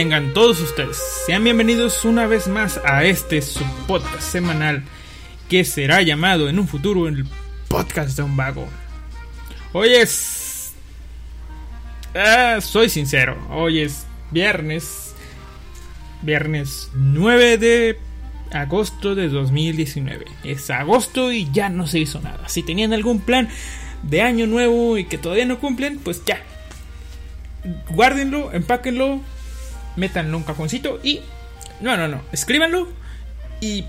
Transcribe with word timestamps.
tengan 0.00 0.32
todos 0.32 0.58
ustedes. 0.62 0.96
Sean 1.26 1.44
bienvenidos 1.44 2.06
una 2.06 2.26
vez 2.26 2.48
más 2.48 2.80
a 2.86 3.04
este 3.04 3.42
su 3.42 3.62
podcast 3.86 4.22
semanal 4.22 4.82
que 5.50 5.62
será 5.62 6.00
llamado 6.00 6.48
en 6.48 6.58
un 6.58 6.66
futuro 6.66 7.06
el 7.06 7.26
podcast 7.68 8.16
de 8.16 8.22
un 8.22 8.34
vago. 8.34 8.66
Hoy 9.74 9.90
es... 9.90 10.72
Ah, 12.14 12.60
soy 12.62 12.88
sincero, 12.88 13.36
hoy 13.50 13.80
es 13.80 14.06
viernes. 14.30 15.14
Viernes 16.22 16.90
9 16.94 17.58
de 17.58 17.98
agosto 18.52 19.14
de 19.14 19.28
2019. 19.28 20.24
Es 20.44 20.70
agosto 20.70 21.30
y 21.30 21.46
ya 21.52 21.68
no 21.68 21.86
se 21.86 21.98
hizo 21.98 22.22
nada. 22.22 22.48
Si 22.48 22.62
tenían 22.62 22.94
algún 22.94 23.20
plan 23.20 23.50
de 24.02 24.22
año 24.22 24.46
nuevo 24.46 24.96
y 24.96 25.04
que 25.04 25.18
todavía 25.18 25.44
no 25.44 25.58
cumplen, 25.58 25.98
pues 25.98 26.24
ya, 26.24 26.40
guárdenlo, 27.90 28.50
empáquenlo, 28.54 29.20
métanlo 29.96 30.36
un 30.36 30.44
cajoncito 30.44 31.00
y. 31.02 31.20
No, 31.80 31.96
no, 31.96 32.08
no. 32.08 32.22
Escríbanlo 32.32 32.88
y. 33.60 33.84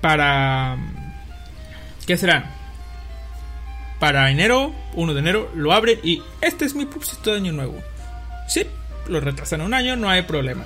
Para. 0.00 0.76
¿Qué 2.06 2.16
será? 2.16 2.56
Para 3.98 4.30
enero, 4.30 4.74
1 4.94 5.14
de 5.14 5.20
enero, 5.20 5.50
lo 5.54 5.72
abren 5.72 5.98
y. 6.02 6.22
Este 6.40 6.64
es 6.64 6.74
mi 6.74 6.86
propósito 6.86 7.30
de 7.30 7.36
año 7.36 7.52
nuevo. 7.52 7.76
Sí, 8.48 8.66
lo 9.08 9.20
retrasan 9.20 9.60
un 9.60 9.74
año, 9.74 9.96
no 9.96 10.08
hay 10.08 10.22
problema. 10.22 10.64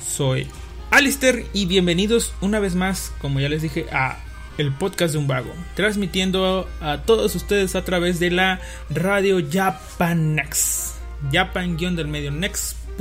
Soy 0.00 0.48
Alistair 0.90 1.46
y 1.52 1.66
bienvenidos 1.66 2.34
una 2.40 2.60
vez 2.60 2.74
más, 2.74 3.12
como 3.20 3.40
ya 3.40 3.48
les 3.48 3.62
dije, 3.62 3.86
a 3.92 4.18
el 4.58 4.72
podcast 4.72 5.12
de 5.12 5.18
un 5.18 5.26
vago, 5.26 5.52
transmitiendo 5.74 6.68
a 6.80 6.98
todos 6.98 7.34
ustedes 7.34 7.74
a 7.74 7.84
través 7.84 8.20
de 8.20 8.30
la 8.30 8.60
radio 8.90 9.38
Japanex, 9.50 10.94
japan-del 11.32 12.08
medio 12.08 12.30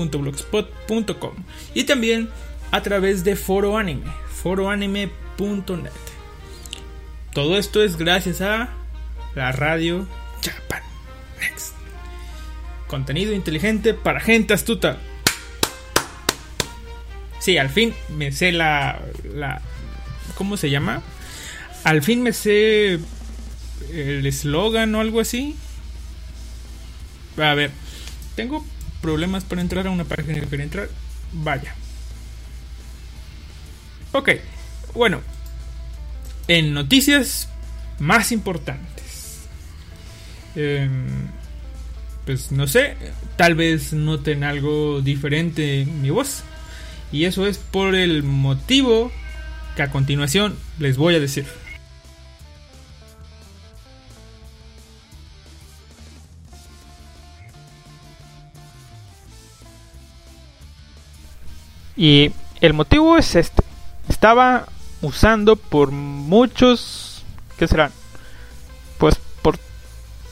next.blogspot.com 0.02 1.34
y 1.74 1.84
también 1.84 2.30
a 2.72 2.82
través 2.82 3.24
de 3.24 3.36
Foro 3.36 3.78
Anime, 3.78 4.06
foroanime.net. 4.30 5.92
Todo 7.34 7.58
esto 7.58 7.84
es 7.84 7.98
gracias 7.98 8.42
a 8.42 8.70
la 9.36 9.52
radio 9.52 10.08
Japan 10.44 10.82
Next. 11.40 11.74
Contenido 12.88 13.34
inteligente 13.34 13.94
para 13.94 14.20
gente 14.20 14.54
astuta. 14.54 14.98
Sí, 17.40 17.58
al 17.58 17.70
fin 17.70 17.94
me 18.10 18.32
sé 18.32 18.52
la, 18.52 19.02
la 19.34 19.62
¿cómo 20.36 20.58
se 20.58 20.70
llama? 20.70 21.02
Al 21.84 22.04
fin 22.04 22.22
me 22.22 22.34
sé 22.34 23.00
el 23.92 24.26
eslogan 24.26 24.94
o 24.96 25.02
algo 25.02 25.20
así. 25.20 25.56
A 27.38 27.54
ver, 27.56 27.72
tengo 28.36 28.64
problemas 29.02 29.44
para 29.44 29.62
entrar 29.62 29.88
a 29.88 29.92
una 29.92 30.06
página 30.06 30.40
que 30.40 30.48
quiero 30.48 30.64
entrar. 30.64 30.90
Vaya. 31.34 31.74
Ok, 34.12 34.30
bueno. 34.94 35.22
En 36.48 36.74
noticias 36.74 37.48
más 38.00 38.32
importantes. 38.32 39.40
Em, 40.56 41.30
pues 42.26 42.52
no 42.52 42.68
sé, 42.68 42.98
tal 43.38 43.56
vez 43.56 43.94
noten 43.94 44.44
algo 44.44 45.02
diferente 45.02 45.82
en 45.82 46.02
mi 46.02 46.10
voz. 46.10 46.44
Y 47.12 47.26
eso 47.26 47.48
es 47.48 47.58
por 47.58 47.96
el 47.96 48.24
motivo 48.24 49.12
que 49.76 49.84
a 49.84 49.92
continuación 49.92 50.58
les 50.80 50.98
voy 50.98 51.16
a 51.16 51.20
decir. 51.20 51.46
Y 62.02 62.32
el 62.62 62.74
motivo 62.74 63.16
es 63.16 63.36
este. 63.36 63.62
Estaba 64.10 64.66
usando 65.04 65.56
por 65.56 65.92
muchos... 65.92 67.24
¿Qué 67.58 67.68
serán? 67.68 67.92
Pues 68.98 69.20
por 69.44 69.60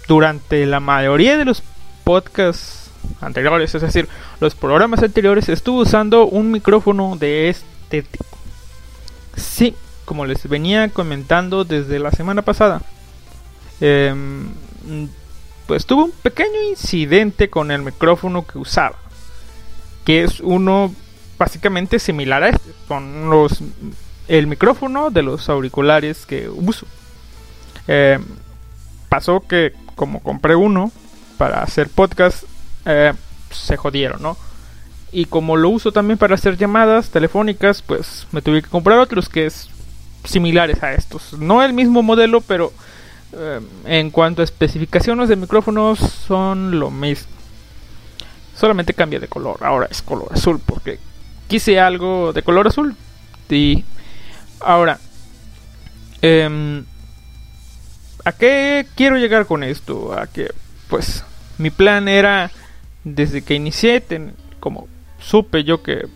durante 0.08 0.66
la 0.66 0.80
mayoría 0.80 1.38
de 1.38 1.46
los 1.46 1.62
podcasts 2.04 2.90
anteriores, 3.22 3.76
es 3.76 3.84
decir, 3.84 4.10
los 4.40 4.56
programas 4.56 5.04
anteriores, 5.04 5.48
estuve 5.48 5.84
usando 5.84 6.26
un 6.26 6.50
micrófono 6.50 7.16
de 7.20 7.50
este 7.50 8.02
tipo. 8.02 8.26
Sí, 9.36 9.76
como 10.06 10.26
les 10.26 10.50
venía 10.50 10.90
comentando 10.90 11.66
desde 11.66 12.00
la 12.00 12.10
semana 12.10 12.42
pasada. 12.42 12.82
Em, 13.80 14.50
pues 15.68 15.86
tuve 15.86 16.06
un 16.06 16.12
pequeño 16.24 16.64
incidente 16.68 17.52
con 17.52 17.70
el 17.70 17.84
micrófono 17.84 18.48
que 18.48 18.58
usaba. 18.58 18.96
Que 20.04 20.24
es 20.24 20.40
uno 20.40 20.96
básicamente 21.40 21.98
similar 21.98 22.44
a 22.44 22.50
este. 22.50 22.70
Con 22.88 23.32
los 23.32 23.64
el 24.28 24.46
micrófono 24.46 25.10
de 25.10 25.24
los 25.24 25.50
auriculares 25.50 26.26
que 26.28 26.48
uso. 26.50 26.86
Em, 27.88 28.24
pasó 29.10 29.42
que 29.42 29.74
como 29.96 30.22
compré 30.22 30.56
uno 30.56 30.92
para 31.40 31.64
hacer 31.64 31.90
podcast, 31.90 32.44
eh, 32.86 33.14
se 33.50 33.76
jodieron, 33.76 34.22
¿no? 34.22 34.38
Y 35.12 35.26
como 35.26 35.58
lo 35.58 35.70
uso 35.70 35.92
también 35.92 36.20
para 36.20 36.36
hacer 36.36 36.58
llamadas 36.58 37.10
telefónicas, 37.10 37.82
pues 37.82 38.28
me 38.32 38.44
tuve 38.44 38.62
que 38.62 38.70
comprar 38.70 39.00
otros 39.00 39.28
que 39.28 39.48
es 39.48 39.70
similares 40.24 40.84
a 40.84 40.94
estos. 40.94 41.34
No 41.34 41.64
el 41.64 41.74
mismo 41.74 42.04
modelo, 42.04 42.42
pero 42.42 42.72
eh, 43.34 43.60
en 43.86 44.12
cuanto 44.12 44.44
a 44.44 44.46
especificaciones 44.46 45.28
de 45.28 45.36
micrófonos 45.36 45.98
son 45.98 46.80
lo 46.80 46.92
mismo. 46.92 47.32
Solamente 48.56 48.94
cambia 48.94 49.20
de 49.20 49.28
color. 49.28 49.58
Ahora 49.64 49.88
es 49.90 50.04
color 50.04 50.28
azul 50.32 50.62
porque 50.64 51.00
quise 51.50 51.82
algo 51.82 52.32
de 52.32 52.44
color 52.44 52.68
azul. 52.68 52.96
Y 53.50 53.84
ahora, 54.62 55.00
eh, 56.22 56.84
¿A 58.26 58.32
qué 58.34 58.86
quiero 58.96 59.18
llegar 59.18 59.46
con 59.46 59.64
esto? 59.64 60.14
A 60.14 60.28
que, 60.28 60.52
pues, 60.90 61.26
mi 61.58 61.70
plan 61.70 62.08
era, 62.08 62.52
desde 63.04 63.42
que 63.42 63.56
inicié, 63.56 64.04
como 64.60 64.88
supe 65.20 65.64
yo 65.64 65.82
que 65.82 66.08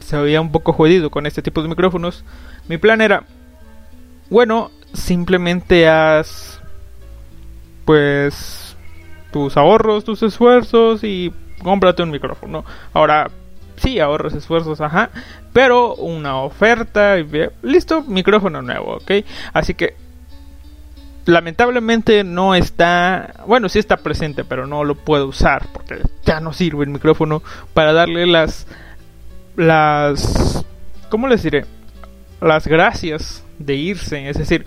se 0.00 0.16
había 0.16 0.40
un 0.40 0.52
poco 0.52 0.72
jodido 0.72 1.10
con 1.10 1.26
este 1.26 1.42
tipo 1.42 1.62
de 1.62 1.68
micrófonos, 1.68 2.24
mi 2.66 2.78
plan 2.78 3.00
era, 3.00 3.24
bueno, 4.30 4.70
simplemente 4.94 5.86
haz, 5.88 6.60
pues, 7.84 8.76
tus 9.30 9.56
ahorros, 9.56 10.04
tus 10.04 10.22
esfuerzos 10.22 11.04
y 11.04 11.32
cómprate 11.62 12.02
un 12.02 12.10
micrófono. 12.10 12.64
Ahora, 12.94 13.30
sí, 13.76 13.98
ahorros, 14.00 14.34
esfuerzos, 14.34 14.80
ajá, 14.80 15.10
pero 15.52 15.94
una 15.94 16.38
oferta 16.38 17.16
listo, 17.62 18.02
micrófono 18.02 18.62
nuevo, 18.62 18.96
¿ok? 18.96 19.12
Así 19.52 19.74
que 19.74 19.96
lamentablemente 21.26 22.24
no 22.24 22.54
está, 22.54 23.34
bueno, 23.46 23.68
sí 23.68 23.78
está 23.78 23.96
presente, 23.96 24.44
pero 24.44 24.66
no 24.66 24.84
lo 24.84 24.94
puedo 24.94 25.26
usar 25.26 25.68
porque 25.72 26.02
ya 26.24 26.40
no 26.40 26.52
sirve 26.52 26.84
el 26.84 26.90
micrófono 26.90 27.42
para 27.72 27.92
darle 27.92 28.26
las 28.26 28.66
las 29.56 30.64
¿cómo 31.08 31.28
les 31.28 31.42
diré? 31.42 31.64
las 32.40 32.66
gracias 32.66 33.44
de 33.58 33.74
irse, 33.74 34.28
es 34.28 34.36
decir, 34.36 34.66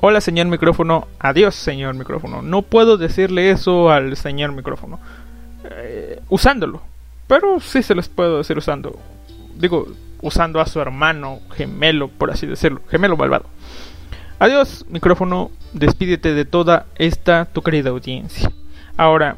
hola 0.00 0.20
señor 0.20 0.46
micrófono, 0.46 1.08
adiós 1.18 1.54
señor 1.54 1.94
micrófono. 1.94 2.42
No 2.42 2.62
puedo 2.62 2.98
decirle 2.98 3.50
eso 3.50 3.90
al 3.90 4.16
señor 4.16 4.52
micrófono 4.52 5.00
eh, 5.64 6.20
usándolo, 6.28 6.82
pero 7.28 7.60
sí 7.60 7.82
se 7.82 7.94
les 7.94 8.08
puedo 8.08 8.38
decir 8.38 8.58
usando, 8.58 8.98
digo, 9.56 9.86
usando 10.20 10.60
a 10.60 10.66
su 10.66 10.80
hermano 10.80 11.40
gemelo, 11.54 12.08
por 12.08 12.30
así 12.30 12.46
decirlo, 12.46 12.80
gemelo 12.88 13.16
malvado. 13.16 13.44
Adiós, 14.40 14.84
micrófono, 14.88 15.50
despídete 15.72 16.32
de 16.32 16.44
toda 16.44 16.86
esta 16.96 17.44
tu 17.44 17.62
querida 17.62 17.90
audiencia. 17.90 18.50
Ahora, 18.96 19.36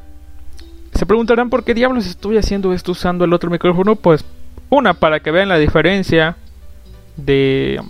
se 0.94 1.06
preguntarán 1.06 1.50
por 1.50 1.64
qué 1.64 1.75
diablos 1.75 2.06
estoy 2.06 2.37
haciendo 2.37 2.72
esto 2.72 2.92
usando 2.92 3.25
el 3.25 3.32
otro 3.32 3.50
micrófono. 3.50 3.96
Pues, 3.96 4.25
una, 4.69 4.94
para 4.94 5.20
que 5.20 5.31
vean 5.31 5.48
la 5.48 5.58
diferencia 5.58 6.36
de, 7.16 7.81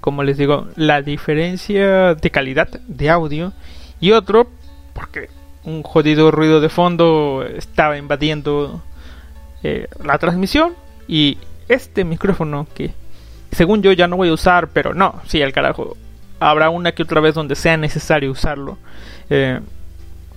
como 0.00 0.22
les 0.22 0.36
digo, 0.36 0.68
la 0.76 1.02
diferencia 1.02 2.14
de 2.14 2.30
calidad 2.30 2.68
de 2.68 3.10
audio. 3.10 3.52
Y 4.00 4.12
otro, 4.12 4.48
porque 4.94 5.28
un 5.64 5.82
jodido 5.82 6.30
ruido 6.30 6.60
de 6.60 6.68
fondo 6.68 7.44
estaba 7.44 7.98
invadiendo 7.98 8.82
eh, 9.62 9.88
la 10.02 10.18
transmisión. 10.18 10.74
Y 11.08 11.38
este 11.68 12.04
micrófono 12.04 12.66
que 12.74 12.92
según 13.52 13.82
yo 13.82 13.92
ya 13.92 14.06
no 14.06 14.16
voy 14.16 14.28
a 14.28 14.32
usar, 14.32 14.68
pero 14.68 14.94
no, 14.94 15.20
sí, 15.26 15.40
el 15.40 15.52
carajo. 15.52 15.96
Habrá 16.38 16.70
una 16.70 16.92
que 16.92 17.02
otra 17.02 17.20
vez 17.20 17.34
donde 17.34 17.54
sea 17.54 17.76
necesario 17.76 18.30
usarlo. 18.30 18.78
Eh, 19.28 19.60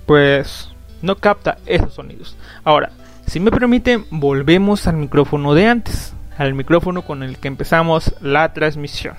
pues 0.06 0.70
no 1.02 1.16
capta 1.16 1.58
esos 1.66 1.94
sonidos. 1.94 2.36
Ahora, 2.64 2.90
si 3.26 3.40
me 3.40 3.50
permiten, 3.50 4.04
volvemos 4.10 4.86
al 4.86 4.96
micrófono 4.96 5.54
de 5.54 5.66
antes. 5.66 6.14
Al 6.36 6.54
micrófono 6.54 7.02
con 7.02 7.22
el 7.22 7.38
que 7.38 7.48
empezamos 7.48 8.14
la 8.20 8.52
transmisión. 8.52 9.14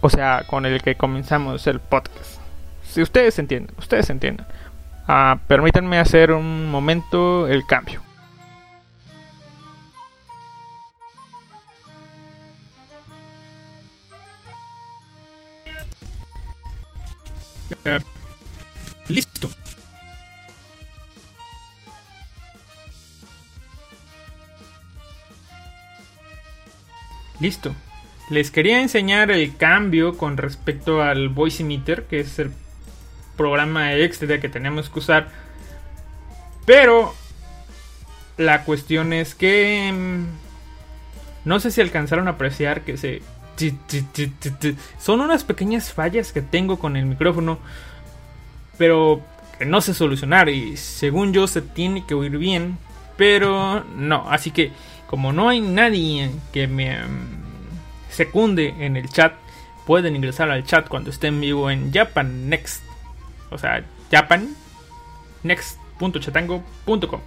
O 0.00 0.10
sea, 0.10 0.44
con 0.46 0.66
el 0.66 0.82
que 0.82 0.96
comenzamos 0.96 1.66
el 1.66 1.80
podcast. 1.80 2.38
Si 2.82 3.00
ustedes 3.00 3.38
entienden, 3.38 3.74
ustedes 3.78 4.10
entienden. 4.10 4.46
Ah, 5.08 5.38
permítanme 5.48 5.98
hacer 5.98 6.32
un 6.32 6.70
momento 6.70 7.48
el 7.48 7.66
cambio. 7.66 8.03
Listo. 19.08 19.50
Listo. 27.40 27.74
Les 28.30 28.50
quería 28.50 28.80
enseñar 28.80 29.30
el 29.30 29.56
cambio 29.56 30.16
con 30.16 30.36
respecto 30.36 31.02
al 31.02 31.28
Voice 31.28 31.62
Emitter, 31.62 32.04
que 32.04 32.20
es 32.20 32.38
el 32.38 32.52
programa 33.36 33.94
extra 33.94 34.40
que 34.40 34.48
tenemos 34.48 34.88
que 34.88 34.98
usar. 34.98 35.28
Pero 36.64 37.14
la 38.38 38.64
cuestión 38.64 39.12
es 39.12 39.34
que 39.34 39.92
mm, 39.92 40.24
no 41.44 41.60
sé 41.60 41.70
si 41.70 41.80
alcanzaron 41.80 42.28
a 42.28 42.32
apreciar 42.32 42.82
que 42.82 42.96
se 42.96 43.22
son 44.98 45.20
unas 45.20 45.44
pequeñas 45.44 45.92
fallas 45.92 46.32
que 46.32 46.42
tengo 46.42 46.78
con 46.78 46.96
el 46.96 47.06
micrófono, 47.06 47.58
pero 48.78 49.22
que 49.58 49.64
no 49.64 49.80
sé 49.80 49.94
solucionar 49.94 50.48
y 50.48 50.76
según 50.76 51.32
yo 51.32 51.46
se 51.46 51.62
tiene 51.62 52.04
que 52.04 52.14
oír 52.14 52.38
bien, 52.38 52.78
pero 53.16 53.84
no, 53.96 54.28
así 54.28 54.50
que 54.50 54.72
como 55.06 55.32
no 55.32 55.48
hay 55.48 55.60
nadie 55.60 56.30
que 56.52 56.66
me 56.66 56.98
mm, 56.98 58.10
secunde 58.10 58.74
en 58.80 58.96
el 58.96 59.08
chat, 59.08 59.34
pueden 59.86 60.16
ingresar 60.16 60.50
al 60.50 60.64
chat 60.64 60.88
cuando 60.88 61.10
esté 61.10 61.28
en 61.28 61.40
vivo 61.40 61.70
en 61.70 61.92
Japan 61.92 62.48
Next, 62.48 62.82
o 63.50 63.58
sea, 63.58 63.84
Japan 64.10 64.56
next.chatango.com. 65.42 67.20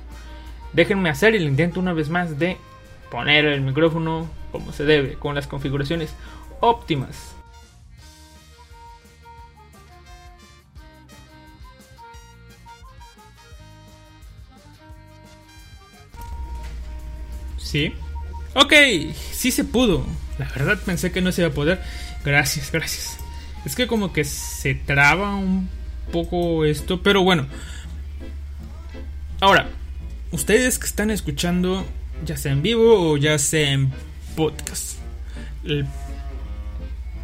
Déjenme 0.73 1.09
hacer 1.09 1.35
el 1.35 1.43
intento 1.43 1.79
una 1.79 1.93
vez 1.93 2.09
más 2.09 2.37
de 2.37 2.57
poner 3.09 3.45
el 3.45 3.61
micrófono 3.61 4.27
como 4.57 4.73
se 4.73 4.85
debe, 4.85 5.13
con 5.13 5.35
las 5.35 5.45
configuraciones 5.45 6.13
óptimas. 6.61 7.35
Sí. 17.57 17.93
Ok, 18.55 18.73
sí 19.31 19.51
se 19.51 19.63
pudo. 19.63 20.03
La 20.39 20.49
verdad 20.49 20.79
pensé 20.83 21.11
que 21.11 21.21
no 21.21 21.31
se 21.31 21.41
iba 21.41 21.51
a 21.51 21.53
poder. 21.53 21.79
Gracias, 22.25 22.71
gracias. 22.71 23.17
Es 23.65 23.75
que 23.75 23.85
como 23.85 24.13
que 24.13 24.23
se 24.23 24.73
traba 24.73 25.35
un 25.35 25.69
poco 26.11 26.65
esto, 26.65 27.03
pero 27.03 27.21
bueno. 27.21 27.45
Ahora, 29.39 29.69
ustedes 30.31 30.79
que 30.79 30.87
están 30.87 31.11
escuchando, 31.11 31.85
ya 32.25 32.35
sea 32.37 32.53
en 32.53 32.63
vivo 32.63 33.11
o 33.11 33.17
ya 33.17 33.37
sea 33.37 33.71
en 33.71 33.91
podcast. 34.37 34.99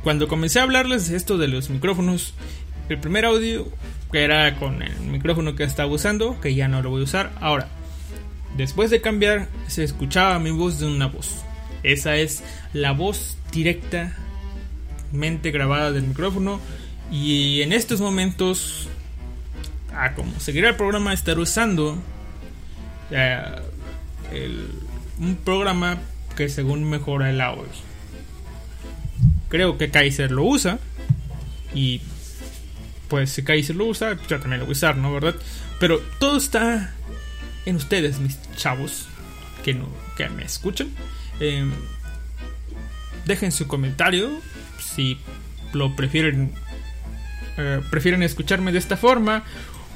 cuando 0.04 0.28
comencé 0.28 0.60
a 0.60 0.64
hablarles 0.64 1.12
esto 1.12 1.38
de 1.38 1.48
los 1.48 1.70
micrófonos, 1.70 2.34
el 2.90 3.00
primer 3.00 3.24
audio 3.24 3.70
que 4.12 4.24
era 4.24 4.56
con 4.56 4.82
el 4.82 5.00
micrófono 5.00 5.56
que 5.56 5.64
estaba 5.64 5.92
usando, 5.92 6.42
que 6.42 6.56
ya 6.56 6.68
no 6.68 6.82
lo 6.82 6.90
voy 6.90 7.02
a 7.02 7.04
usar. 7.06 7.32
Ahora, 7.40 7.68
después 8.58 8.90
de 8.90 9.00
cambiar, 9.00 9.48
se 9.68 9.84
escuchaba 9.84 10.40
mi 10.40 10.50
voz 10.50 10.80
de 10.80 10.88
una 10.88 11.06
voz. 11.06 11.44
Esa 11.84 12.18
es 12.18 12.44
la 12.74 12.94
voz 12.94 13.38
directamente 13.52 15.52
grabada 15.52 15.92
del 15.92 16.04
micrófono. 16.04 16.60
Y 17.12 17.62
en 17.62 17.74
estos 17.74 18.02
momentos, 18.02 18.88
a 19.96 20.16
como 20.16 20.40
seguirá 20.40 20.70
el 20.70 20.76
programa, 20.76 21.14
estar 21.14 21.38
usando 21.38 21.96
eh, 23.12 23.40
un 25.20 25.36
programa 25.36 26.00
que 26.36 26.50
según 26.50 26.90
mejora 26.90 27.30
el 27.30 27.42
audio. 27.42 27.68
Creo 29.50 29.78
que 29.78 29.90
Kaiser 29.92 30.32
lo 30.32 30.44
usa 30.44 30.80
y 31.74 32.02
pues 33.08 33.30
si 33.30 33.44
Kai 33.44 33.62
se 33.62 33.76
lo 33.76 33.86
usa, 33.86 34.18
yo 34.28 34.40
también 34.40 34.60
lo 34.60 34.66
voy 34.66 34.72
a 34.72 34.78
usar, 34.78 34.98
¿no? 34.98 35.14
¿Verdad? 35.14 35.36
Pero 35.80 36.00
todo 36.20 36.38
está 36.38 36.96
en 37.66 37.76
ustedes, 37.76 38.20
mis 38.20 38.40
chavos, 38.56 39.08
que, 39.64 39.76
no, 39.76 39.88
que 40.18 40.28
me 40.30 40.44
escuchan. 40.44 40.90
Eh, 41.40 41.70
dejen 43.26 43.52
su 43.52 43.68
comentario 43.68 44.32
si 44.80 45.20
lo 45.74 45.96
prefieren 45.96 46.54
eh, 47.58 47.82
prefieren 47.92 48.24
escucharme 48.24 48.72
de 48.72 48.80
esta 48.80 48.98
forma 48.98 49.44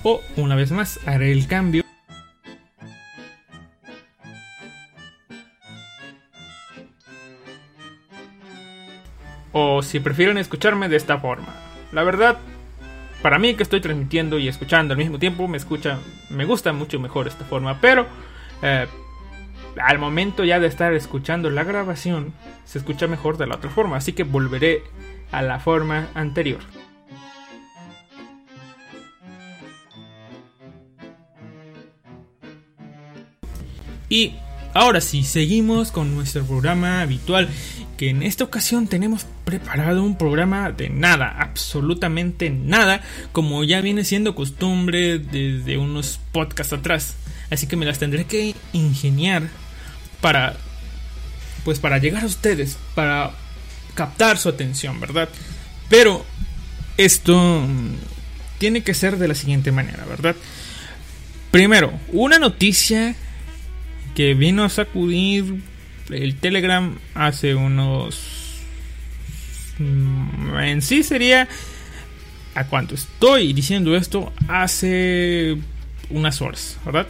o 0.03 0.21
una 0.35 0.55
vez 0.55 0.71
más 0.71 0.99
haré 1.07 1.31
el 1.31 1.47
cambio 1.47 1.86
o 9.51 9.81
si 9.81 9.99
prefieren 9.99 10.37
escucharme 10.37 10.89
de 10.89 10.97
esta 10.97 11.19
forma. 11.19 11.53
La 11.91 12.03
verdad 12.03 12.37
para 13.21 13.39
mí 13.39 13.55
que 13.55 13.63
estoy 13.63 13.81
transmitiendo 13.81 14.37
y 14.37 14.47
escuchando 14.47 14.93
al 14.93 14.97
mismo 14.97 15.19
tiempo 15.19 15.47
me 15.47 15.57
escucha 15.57 15.99
me 16.29 16.45
gusta 16.45 16.71
mucho 16.71 16.99
mejor 16.99 17.27
esta 17.27 17.45
forma 17.45 17.81
pero 17.81 18.05
eh, 18.61 18.85
al 19.81 19.97
momento 19.97 20.43
ya 20.43 20.59
de 20.59 20.67
estar 20.67 20.93
escuchando 20.93 21.49
la 21.49 21.63
grabación 21.63 22.33
se 22.63 22.77
escucha 22.77 23.07
mejor 23.07 23.37
de 23.37 23.47
la 23.47 23.55
otra 23.55 23.71
forma 23.71 23.97
así 23.97 24.13
que 24.13 24.23
volveré 24.23 24.83
a 25.31 25.41
la 25.41 25.59
forma 25.59 26.07
anterior. 26.13 26.61
Y 34.09 34.35
ahora 34.77 35.01
sí, 35.01 35.23
seguimos 35.23 35.91
con 35.91 36.13
nuestro 36.13 36.45
programa 36.45 37.01
habitual, 37.01 37.49
que 37.97 38.09
en 38.09 38.21
esta 38.21 38.43
ocasión 38.43 38.87
tenemos 38.87 39.25
preparado 39.43 40.03
un 40.03 40.17
programa 40.17 40.71
de 40.71 40.89
nada, 40.89 41.35
absolutamente 41.39 42.51
nada, 42.51 43.01
como 43.31 43.63
ya 43.63 43.81
viene 43.81 44.03
siendo 44.03 44.35
costumbre 44.35 45.17
desde 45.17 45.77
unos 45.77 46.19
podcasts 46.31 46.73
atrás. 46.73 47.15
Así 47.49 47.65
que 47.65 47.75
me 47.75 47.85
las 47.85 47.97
tendré 47.97 48.25
que 48.25 48.55
ingeniar 48.73 49.43
para 50.21 50.55
pues 51.63 51.79
para 51.79 51.97
llegar 51.97 52.23
a 52.23 52.27
ustedes, 52.27 52.77
para 52.95 53.31
captar 53.93 54.37
su 54.37 54.47
atención, 54.47 55.01
¿verdad? 55.01 55.27
Pero 55.89 56.25
esto 56.95 57.61
mm, 57.67 57.95
tiene 58.57 58.83
que 58.83 58.93
ser 58.93 59.17
de 59.17 59.27
la 59.27 59.35
siguiente 59.35 59.71
manera, 59.71 60.05
¿verdad? 60.05 60.35
Primero, 61.51 61.91
una 62.13 62.39
noticia 62.39 63.15
que 64.17 64.33
vino 64.33 64.63
a 64.63 64.69
sacudir 64.69 65.61
el 66.09 66.35
Telegram 66.37 66.97
hace 67.13 67.53
unos... 67.53 68.63
Mm, 69.77 70.57
en 70.57 70.81
sí 70.81 71.03
sería... 71.03 71.47
¿A 72.55 72.65
cuánto 72.65 72.95
estoy 72.95 73.53
diciendo 73.53 73.95
esto? 73.95 74.33
Hace 74.47 75.57
unas 76.09 76.41
horas, 76.41 76.79
¿verdad? 76.83 77.05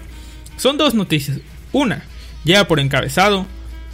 Son 0.58 0.78
dos 0.78 0.96
noticias. 0.96 1.40
Una, 1.72 2.04
ya 2.44 2.68
por 2.68 2.82
encabezado, 2.82 3.48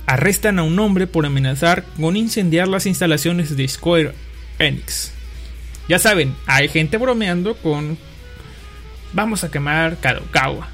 arrestan 0.07 0.57
a 0.57 0.63
un 0.63 0.79
hombre 0.79 1.05
por 1.05 1.27
amenazar 1.27 1.85
con 1.99 2.17
incendiar 2.17 2.67
las 2.67 2.87
instalaciones 2.87 3.55
de 3.55 3.67
Square 3.67 4.13
Enix. 4.57 5.11
Ya 5.87 5.99
saben, 5.99 6.33
hay 6.47 6.67
gente 6.67 6.97
bromeando 6.97 7.53
con 7.57 7.95
vamos 9.13 9.43
a 9.43 9.51
quemar 9.51 9.99
Kadokawa 9.99 10.72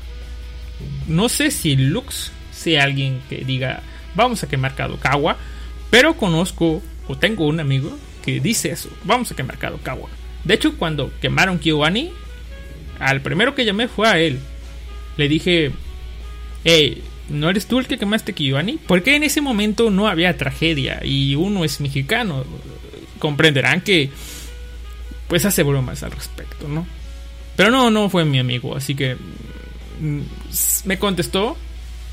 no 1.07 1.29
sé 1.29 1.51
si 1.51 1.75
Lux 1.75 2.31
sea 2.51 2.83
alguien 2.83 3.21
que 3.29 3.37
diga 3.45 3.81
vamos 4.15 4.43
a 4.43 4.47
quemar 4.47 4.75
Kadokawa, 4.75 5.37
pero 5.89 6.15
conozco 6.15 6.81
o 7.07 7.17
tengo 7.17 7.47
un 7.47 7.59
amigo 7.59 7.97
que 8.23 8.39
dice 8.39 8.71
eso, 8.71 8.89
vamos 9.03 9.31
a 9.31 9.35
quemar 9.35 9.57
Kadokawa. 9.57 10.09
De 10.43 10.53
hecho, 10.53 10.77
cuando 10.77 11.11
quemaron 11.21 11.59
Kiwani, 11.59 12.11
al 12.99 13.21
primero 13.21 13.55
que 13.55 13.65
llamé 13.65 13.87
fue 13.87 14.07
a 14.07 14.19
él. 14.19 14.39
Le 15.17 15.27
dije, 15.27 15.71
hey, 16.63 17.03
¿no 17.29 17.49
eres 17.49 17.65
tú 17.65 17.79
el 17.79 17.87
que 17.87 17.97
quemaste 17.97 18.33
Kiwani? 18.33 18.79
Porque 18.87 19.15
en 19.15 19.23
ese 19.23 19.41
momento 19.41 19.89
no 19.89 20.07
había 20.07 20.37
tragedia 20.37 21.01
y 21.03 21.35
uno 21.35 21.65
es 21.65 21.81
mexicano. 21.81 22.45
Comprenderán 23.19 23.81
que 23.81 24.09
pues 25.27 25.45
hace 25.45 25.63
bromas 25.63 26.03
al 26.03 26.11
respecto, 26.11 26.67
¿no? 26.67 26.87
Pero 27.55 27.71
no, 27.71 27.91
no 27.91 28.09
fue 28.09 28.25
mi 28.25 28.39
amigo, 28.39 28.75
así 28.75 28.95
que 28.95 29.17
me 29.99 30.99
contestó 30.99 31.57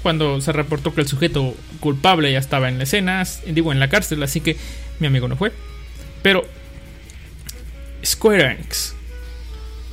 cuando 0.02 0.40
se 0.40 0.52
reportó 0.52 0.94
que 0.94 1.00
el 1.00 1.08
sujeto 1.08 1.54
culpable 1.80 2.30
ya 2.30 2.38
estaba 2.38 2.68
en 2.68 2.78
la 2.78 2.84
escena, 2.84 3.24
digo 3.46 3.72
en 3.72 3.80
la 3.80 3.88
cárcel, 3.88 4.22
así 4.22 4.40
que 4.40 4.56
mi 5.00 5.06
amigo 5.06 5.28
no 5.28 5.36
fue. 5.36 5.52
Pero 6.22 6.46
Square 8.04 8.52
Enix 8.52 8.94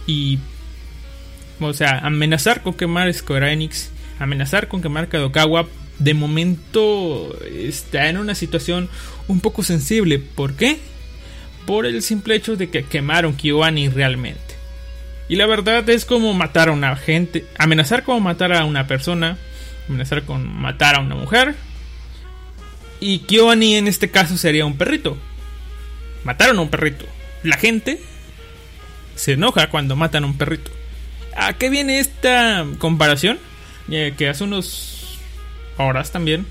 y 0.05 0.39
o 1.59 1.73
sea, 1.73 1.99
amenazar 1.99 2.61
con 2.61 2.73
quemar 2.73 3.13
Square 3.13 3.51
Enix, 3.51 3.89
amenazar 4.19 4.67
con 4.67 4.81
quemar 4.81 5.07
Kadokawa, 5.07 5.67
de 5.99 6.13
momento 6.13 7.37
está 7.45 8.09
en 8.09 8.17
una 8.17 8.35
situación 8.35 8.89
un 9.27 9.39
poco 9.39 9.63
sensible. 9.63 10.19
¿Por 10.19 10.55
qué? 10.55 10.79
Por 11.65 11.85
el 11.85 12.01
simple 12.01 12.35
hecho 12.35 12.55
de 12.55 12.69
que 12.69 12.83
quemaron 12.83 13.35
Kiwani 13.35 13.89
realmente. 13.89 14.52
Y 15.29 15.35
la 15.35 15.45
verdad 15.45 15.87
es 15.89 16.05
como 16.05 16.33
matar 16.33 16.69
a 16.69 16.73
una 16.73 16.95
gente, 16.95 17.45
amenazar 17.57 18.03
como 18.03 18.19
matar 18.19 18.53
a 18.53 18.65
una 18.65 18.87
persona, 18.87 19.37
amenazar 19.87 20.23
con 20.23 20.47
matar 20.47 20.95
a 20.95 20.99
una 20.99 21.15
mujer. 21.15 21.55
Y 22.99 23.19
Kyoani 23.19 23.75
en 23.75 23.87
este 23.87 24.11
caso 24.11 24.37
sería 24.37 24.65
un 24.65 24.77
perrito. 24.77 25.17
Mataron 26.23 26.57
a 26.57 26.61
un 26.61 26.69
perrito. 26.69 27.05
La 27.43 27.57
gente 27.57 27.99
se 29.15 29.33
enoja 29.33 29.69
cuando 29.69 29.95
matan 29.95 30.23
a 30.23 30.27
un 30.27 30.37
perrito. 30.37 30.71
¿A 31.35 31.53
qué 31.53 31.69
viene 31.69 31.99
esta 31.99 32.65
comparación? 32.77 33.39
que 33.89 34.29
hace 34.29 34.45
unos 34.45 35.19
horas 35.77 36.11
también 36.11 36.45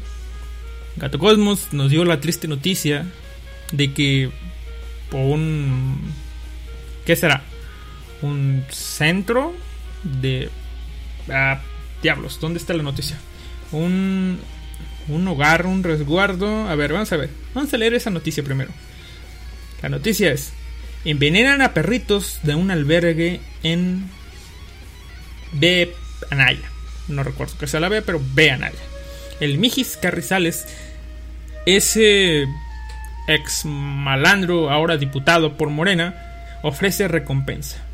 Gato 0.97 1.19
Cosmos 1.19 1.69
nos 1.73 1.91
dio 1.91 2.05
la 2.05 2.21
triste 2.21 2.49
noticia 2.49 3.07
de 3.73 3.93
que 3.93 4.31
un 5.11 5.99
¿qué 7.05 7.17
será? 7.17 7.43
Un 8.23 8.64
centro 8.71 9.55
de... 10.02 10.49
Ah, 11.31 11.61
diablos, 12.02 12.41
¿dónde 12.41 12.59
está 12.59 12.75
la 12.75 12.83
noticia? 12.83 13.17
Un, 13.71 14.38
un 15.09 15.29
hogar, 15.29 15.67
un 15.67 15.83
resguardo. 15.83 16.69
A 16.69 16.75
ver, 16.75 16.93
vamos 16.93 17.12
a 17.12 17.17
ver. 17.17 17.31
Vamos 17.55 17.73
a 17.73 17.76
leer 17.76 17.95
esa 17.95 18.11
noticia 18.11 18.43
primero. 18.43 18.71
La 19.83 19.88
noticia 19.88 20.33
es, 20.33 20.52
envenenan 21.05 21.61
a 21.61 21.75
perritos 21.75 22.41
de 22.43 22.55
un 22.55 22.71
albergue 22.71 23.41
en 23.62 24.09
B. 25.52 25.93
Anaya. 26.31 26.71
No 27.09 27.23
recuerdo 27.25 27.59
que 27.59 27.67
sea 27.67 27.81
la 27.81 27.88
B, 27.88 28.02
pero 28.02 28.21
B. 28.35 28.50
Anaya. 28.50 28.79
El 29.41 29.59
Mijis 29.59 29.97
Carrizales, 29.97 30.67
ese 31.67 32.47
ex 33.26 33.64
malandro, 33.64 34.71
ahora 34.71 34.97
diputado 34.97 35.57
por 35.57 35.69
Morena, 35.69 36.14
ofrece 36.62 37.09
recompensa. 37.09 37.85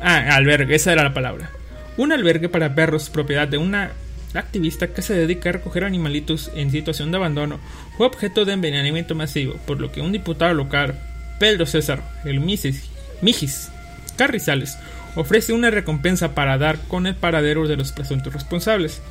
Ah, 0.00 0.34
albergue, 0.34 0.74
esa 0.74 0.92
era 0.92 1.02
la 1.02 1.14
palabra. 1.14 1.50
Un 1.96 2.12
albergue 2.12 2.48
para 2.48 2.74
perros, 2.74 3.10
propiedad 3.10 3.48
de 3.48 3.58
una 3.58 3.92
activista 4.34 4.88
que 4.88 5.02
se 5.02 5.14
dedica 5.14 5.50
a 5.50 5.52
recoger 5.52 5.84
animalitos 5.84 6.50
en 6.54 6.70
situación 6.70 7.10
de 7.10 7.18
abandono, 7.18 7.58
fue 7.96 8.06
objeto 8.06 8.44
de 8.44 8.54
envenenamiento 8.54 9.14
masivo, 9.14 9.54
por 9.66 9.80
lo 9.80 9.92
que 9.92 10.00
un 10.00 10.12
diputado 10.12 10.54
local, 10.54 10.98
Pedro 11.38 11.66
César, 11.66 12.02
el 12.24 12.40
Misis, 12.40 12.84
Mijis 13.20 13.70
Carrizales, 14.16 14.78
ofrece 15.16 15.52
una 15.52 15.70
recompensa 15.70 16.34
para 16.34 16.58
dar 16.58 16.78
con 16.88 17.06
el 17.06 17.14
paradero 17.14 17.68
de 17.68 17.76
los 17.76 17.92
presuntos 17.92 18.32
responsables. 18.32 19.02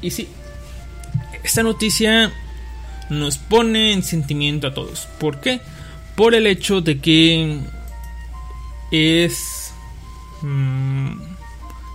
Y 0.00 0.10
sí, 0.10 0.28
esta 1.42 1.62
noticia 1.62 2.32
nos 3.10 3.38
pone 3.38 3.92
en 3.92 4.02
sentimiento 4.02 4.68
a 4.68 4.74
todos. 4.74 5.08
¿Por 5.18 5.40
qué? 5.40 5.60
Por 6.14 6.34
el 6.34 6.46
hecho 6.46 6.80
de 6.80 7.00
que 7.00 7.58
es 8.90 9.61
Mm, 10.42 11.20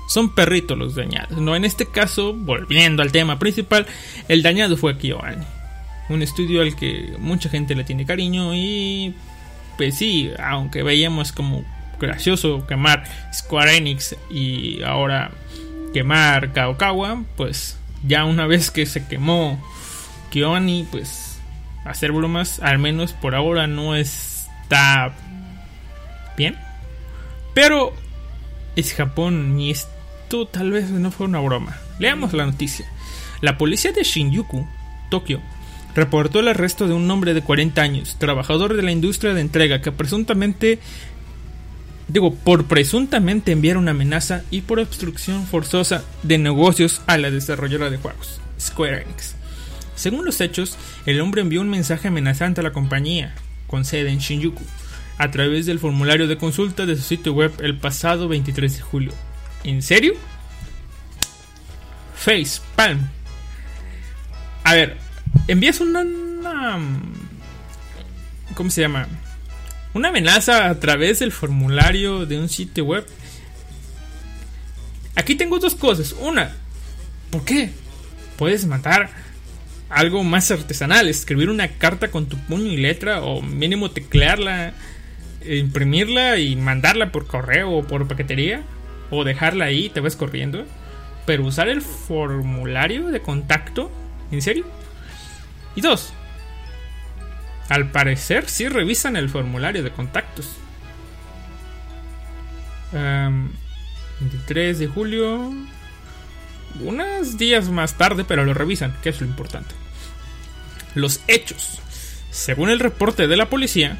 son 0.07 0.29
perritos 0.33 0.77
los 0.77 0.95
dañados. 0.95 1.37
No, 1.37 1.55
en 1.55 1.65
este 1.65 1.85
caso, 1.85 2.33
volviendo 2.33 3.03
al 3.03 3.11
tema 3.11 3.39
principal, 3.39 3.85
el 4.27 4.41
dañado 4.41 4.77
fue 4.77 4.97
Kyoani. 4.97 5.45
Un 6.09 6.21
estudio 6.21 6.61
al 6.61 6.75
que 6.75 7.13
mucha 7.19 7.49
gente 7.49 7.75
le 7.75 7.83
tiene 7.83 8.05
cariño 8.05 8.55
y 8.55 9.13
pues 9.77 9.97
sí, 9.97 10.31
aunque 10.39 10.81
veíamos 10.81 11.31
como 11.31 11.63
gracioso 11.99 12.65
quemar 12.65 13.03
Square 13.33 13.77
Enix 13.77 14.15
y 14.29 14.81
ahora 14.83 15.31
quemar 15.93 16.53
Kaokawa, 16.53 17.23
pues 17.35 17.77
ya 18.05 18.23
una 18.23 18.47
vez 18.47 18.71
que 18.71 18.85
se 18.85 19.05
quemó 19.05 19.61
Kyoani, 20.31 20.87
pues 20.89 21.39
hacer 21.83 22.11
bromas, 22.11 22.59
al 22.61 22.79
menos 22.79 23.13
por 23.13 23.35
ahora 23.35 23.67
no 23.67 23.95
está 23.95 25.13
bien. 26.37 26.57
Pero 27.53 27.93
es 28.77 28.93
Japón 28.93 29.59
y 29.59 29.71
esto 29.71 30.47
tal 30.47 30.71
vez 30.71 30.89
no 30.89 31.11
fue 31.11 31.27
una 31.27 31.41
broma. 31.41 31.77
Leamos 31.99 32.31
la 32.33 32.45
noticia. 32.45 32.85
La 33.41 33.57
policía 33.57 33.91
de 33.91 34.03
Shinjuku, 34.03 34.65
Tokio, 35.09 35.41
reportó 35.95 36.39
el 36.39 36.47
arresto 36.47 36.87
de 36.87 36.93
un 36.93 37.09
hombre 37.09 37.33
de 37.33 37.41
40 37.41 37.81
años, 37.81 38.15
trabajador 38.19 38.75
de 38.75 38.83
la 38.83 38.91
industria 38.91 39.33
de 39.33 39.41
entrega, 39.41 39.81
que 39.81 39.91
presuntamente 39.91 40.79
digo, 42.07 42.33
por 42.33 42.65
presuntamente 42.65 43.51
enviar 43.51 43.77
una 43.77 43.91
amenaza 43.91 44.43
y 44.49 44.61
por 44.61 44.79
obstrucción 44.79 45.45
forzosa 45.45 46.03
de 46.23 46.37
negocios 46.37 47.01
a 47.07 47.17
la 47.17 47.31
desarrolladora 47.31 47.89
de 47.89 47.97
juegos, 47.97 48.39
Square 48.59 49.01
Enix. 49.01 49.35
Según 49.95 50.25
los 50.25 50.39
hechos, 50.39 50.77
el 51.05 51.19
hombre 51.19 51.41
envió 51.41 51.61
un 51.61 51.69
mensaje 51.69 52.07
amenazante 52.07 52.61
a 52.61 52.63
la 52.63 52.71
compañía, 52.71 53.33
con 53.65 53.83
sede 53.83 54.11
en 54.11 54.19
Shinjuku, 54.19 54.63
a 55.17 55.31
través 55.31 55.65
del 55.65 55.79
formulario 55.79 56.27
de 56.27 56.37
consulta 56.37 56.85
de 56.85 56.95
su 56.95 57.03
sitio 57.03 57.33
web 57.33 57.53
el 57.59 57.77
pasado 57.77 58.27
23 58.27 58.77
de 58.77 58.81
julio. 58.81 59.13
¿En 59.63 59.81
serio? 59.81 60.13
Face, 62.15 62.61
palm. 62.75 63.07
A 64.63 64.73
ver, 64.73 64.97
envías 65.47 65.79
una, 65.79 66.01
una 66.01 66.79
¿Cómo 68.57 68.71
se 68.71 68.81
llama? 68.81 69.07
Una 69.93 70.09
amenaza 70.09 70.69
a 70.69 70.79
través 70.79 71.19
del 71.19 71.31
formulario 71.31 72.25
de 72.25 72.39
un 72.39 72.49
sitio 72.49 72.85
web. 72.85 73.05
Aquí 75.15 75.35
tengo 75.35 75.59
dos 75.59 75.75
cosas. 75.75 76.15
Una, 76.19 76.55
¿por 77.29 77.45
qué? 77.45 77.71
Puedes 78.35 78.65
matar 78.65 79.09
algo 79.89 80.23
más 80.23 80.49
artesanal, 80.51 81.07
escribir 81.07 81.49
una 81.49 81.67
carta 81.67 82.09
con 82.09 82.25
tu 82.27 82.37
puño 82.37 82.71
y 82.71 82.77
letra 82.77 83.21
o 83.21 83.41
mínimo 83.41 83.91
teclearla, 83.91 84.73
imprimirla 85.45 86.37
y 86.37 86.55
mandarla 86.55 87.11
por 87.11 87.27
correo 87.27 87.71
o 87.71 87.83
por 87.83 88.07
paquetería 88.07 88.63
o 89.09 89.23
dejarla 89.23 89.65
ahí 89.65 89.85
y 89.85 89.89
te 89.89 89.99
vas 89.99 90.15
corriendo. 90.15 90.65
Pero 91.25 91.43
usar 91.43 91.67
el 91.67 91.81
formulario 91.81 93.07
de 93.07 93.21
contacto, 93.21 93.91
¿en 94.31 94.41
serio? 94.41 94.65
Y 95.75 95.81
dos, 95.81 96.13
al 97.69 97.91
parecer 97.91 98.47
sí 98.49 98.69
revisan 98.69 99.15
el 99.15 99.29
formulario 99.29 99.83
de 99.83 99.91
contactos. 99.91 100.55
23 102.91 104.79
de 104.79 104.87
julio. 104.87 105.53
Unos 106.81 107.37
días 107.37 107.69
más 107.69 107.95
tarde, 107.95 108.23
pero 108.23 108.45
lo 108.45 108.53
revisan, 108.53 108.95
que 109.01 109.09
es 109.09 109.19
lo 109.19 109.27
importante. 109.27 109.73
Los 110.95 111.21
hechos. 111.27 111.79
Según 112.31 112.69
el 112.69 112.79
reporte 112.79 113.27
de 113.27 113.35
la 113.37 113.49
policía, 113.49 113.97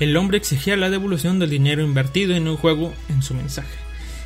el 0.00 0.16
hombre 0.16 0.38
exigía 0.38 0.76
la 0.76 0.90
devolución 0.90 1.38
del 1.38 1.50
dinero 1.50 1.82
invertido 1.82 2.34
en 2.34 2.48
un 2.48 2.56
juego 2.56 2.92
en 3.08 3.22
su 3.22 3.34
mensaje, 3.34 3.76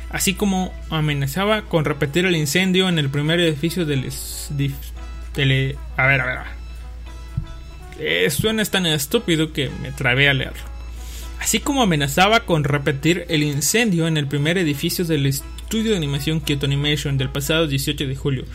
así 0.09 0.33
como 0.33 0.73
amenazaba 0.89 1.63
con 1.63 1.85
repetir 1.85 2.25
el 2.25 2.35
incendio 2.35 2.89
en 2.89 2.97
el 2.97 3.09
primer 3.09 3.39
edificio 3.39 3.85
del... 3.85 4.09
a 4.09 5.35
ver, 5.37 5.77
a 5.97 6.05
ver, 6.07 6.21
a 6.21 6.25
ver. 6.25 6.55
Eh, 7.99 8.29
suena 8.29 8.63
tan 8.65 8.85
estúpido 8.85 9.53
que 9.53 9.69
me 9.81 9.91
trabé 9.91 10.29
a 10.29 10.33
leerlo. 10.33 10.63
Así 11.39 11.59
como 11.59 11.83
amenazaba 11.83 12.41
con 12.41 12.63
repetir 12.63 13.25
el 13.29 13.43
incendio 13.43 14.07
en 14.07 14.17
el 14.17 14.27
primer 14.27 14.57
edificio 14.57 15.05
del 15.05 15.25
estudio 15.25 15.91
de 15.91 15.97
animación 15.97 16.39
Kyoto 16.39 16.65
Animation 16.65 17.17
del 17.17 17.29
pasado 17.29 17.67
18 17.67 18.07
de 18.07 18.15
julio, 18.15 18.45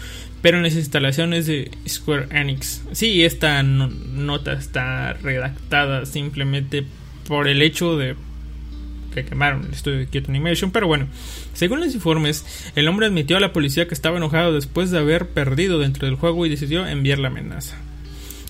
pero 0.42 0.56
en 0.56 0.62
las 0.62 0.74
instalaciones 0.74 1.46
de 1.46 1.70
Square 1.88 2.28
Enix. 2.30 2.82
Sí, 2.92 3.24
esta 3.24 3.62
nota 3.62 4.54
está 4.54 5.12
redactada 5.14 6.06
simplemente 6.06 6.86
por 7.26 7.48
el 7.48 7.62
hecho 7.62 7.96
de 7.96 8.16
que 9.14 9.24
quemaron 9.24 9.64
el 9.64 9.72
estudio 9.72 9.98
de 9.98 10.06
Kyoto 10.06 10.30
Animation, 10.30 10.70
pero 10.70 10.86
bueno, 10.86 11.08
según 11.52 11.80
los 11.80 11.94
informes, 11.94 12.44
el 12.76 12.88
hombre 12.88 13.06
admitió 13.06 13.36
a 13.36 13.40
la 13.40 13.52
policía 13.52 13.88
que 13.88 13.94
estaba 13.94 14.18
enojado 14.18 14.52
después 14.52 14.90
de 14.90 14.98
haber 14.98 15.28
perdido 15.28 15.78
dentro 15.78 16.06
del 16.06 16.16
juego 16.16 16.46
y 16.46 16.48
decidió 16.48 16.86
enviar 16.86 17.18
la 17.18 17.28
amenaza. 17.28 17.76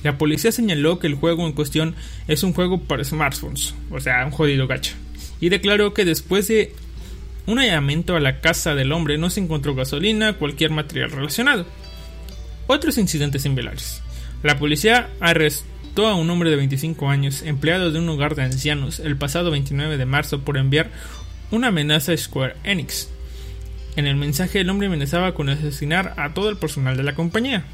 La 0.02 0.18
policía 0.18 0.52
señaló 0.52 0.98
que 0.98 1.06
el 1.06 1.14
juego 1.14 1.46
en 1.46 1.52
cuestión 1.52 1.94
es 2.28 2.42
un 2.42 2.52
juego 2.52 2.80
para 2.80 3.04
smartphones, 3.04 3.74
o 3.90 4.00
sea, 4.00 4.24
un 4.24 4.33
jodido 4.33 4.66
gacha, 4.66 4.94
y 5.40 5.48
declaró 5.48 5.94
que 5.94 6.04
después 6.04 6.48
de 6.48 6.74
un 7.46 7.59
allanamiento 7.59 8.16
a 8.16 8.20
la 8.20 8.40
casa 8.40 8.74
del 8.74 8.92
hombre 8.92 9.18
no 9.18 9.30
se 9.30 9.40
encontró 9.40 9.74
gasolina, 9.74 10.35
cualquier 10.35 10.70
material 10.70 11.11
relacionado. 11.11 11.66
Otros 12.66 12.98
incidentes 12.98 13.42
similares. 13.42 14.02
La 14.42 14.59
policía 14.59 15.11
arrestó 15.20 15.66
a 16.06 16.14
un 16.14 16.28
hombre 16.30 16.50
de 16.50 16.56
25 16.56 17.08
años, 17.08 17.42
empleado 17.42 17.90
de 17.90 17.98
un 17.98 18.08
hogar 18.08 18.34
de 18.34 18.42
ancianos, 18.42 19.00
el 19.00 19.16
pasado 19.16 19.50
29 19.50 19.96
de 19.96 20.06
marzo 20.06 20.40
por 20.40 20.56
enviar 20.56 20.90
una 21.50 21.68
amenaza 21.68 22.12
a 22.12 22.16
Square 22.16 22.56
Enix. 22.64 23.08
En 23.96 24.06
el 24.06 24.16
mensaje 24.16 24.60
el 24.60 24.70
hombre 24.70 24.86
amenazaba 24.86 25.34
con 25.34 25.48
asesinar 25.48 26.14
a 26.16 26.32
todo 26.34 26.50
el 26.50 26.56
personal 26.56 26.96
de 26.96 27.02
la 27.02 27.14
compañía. 27.14 27.64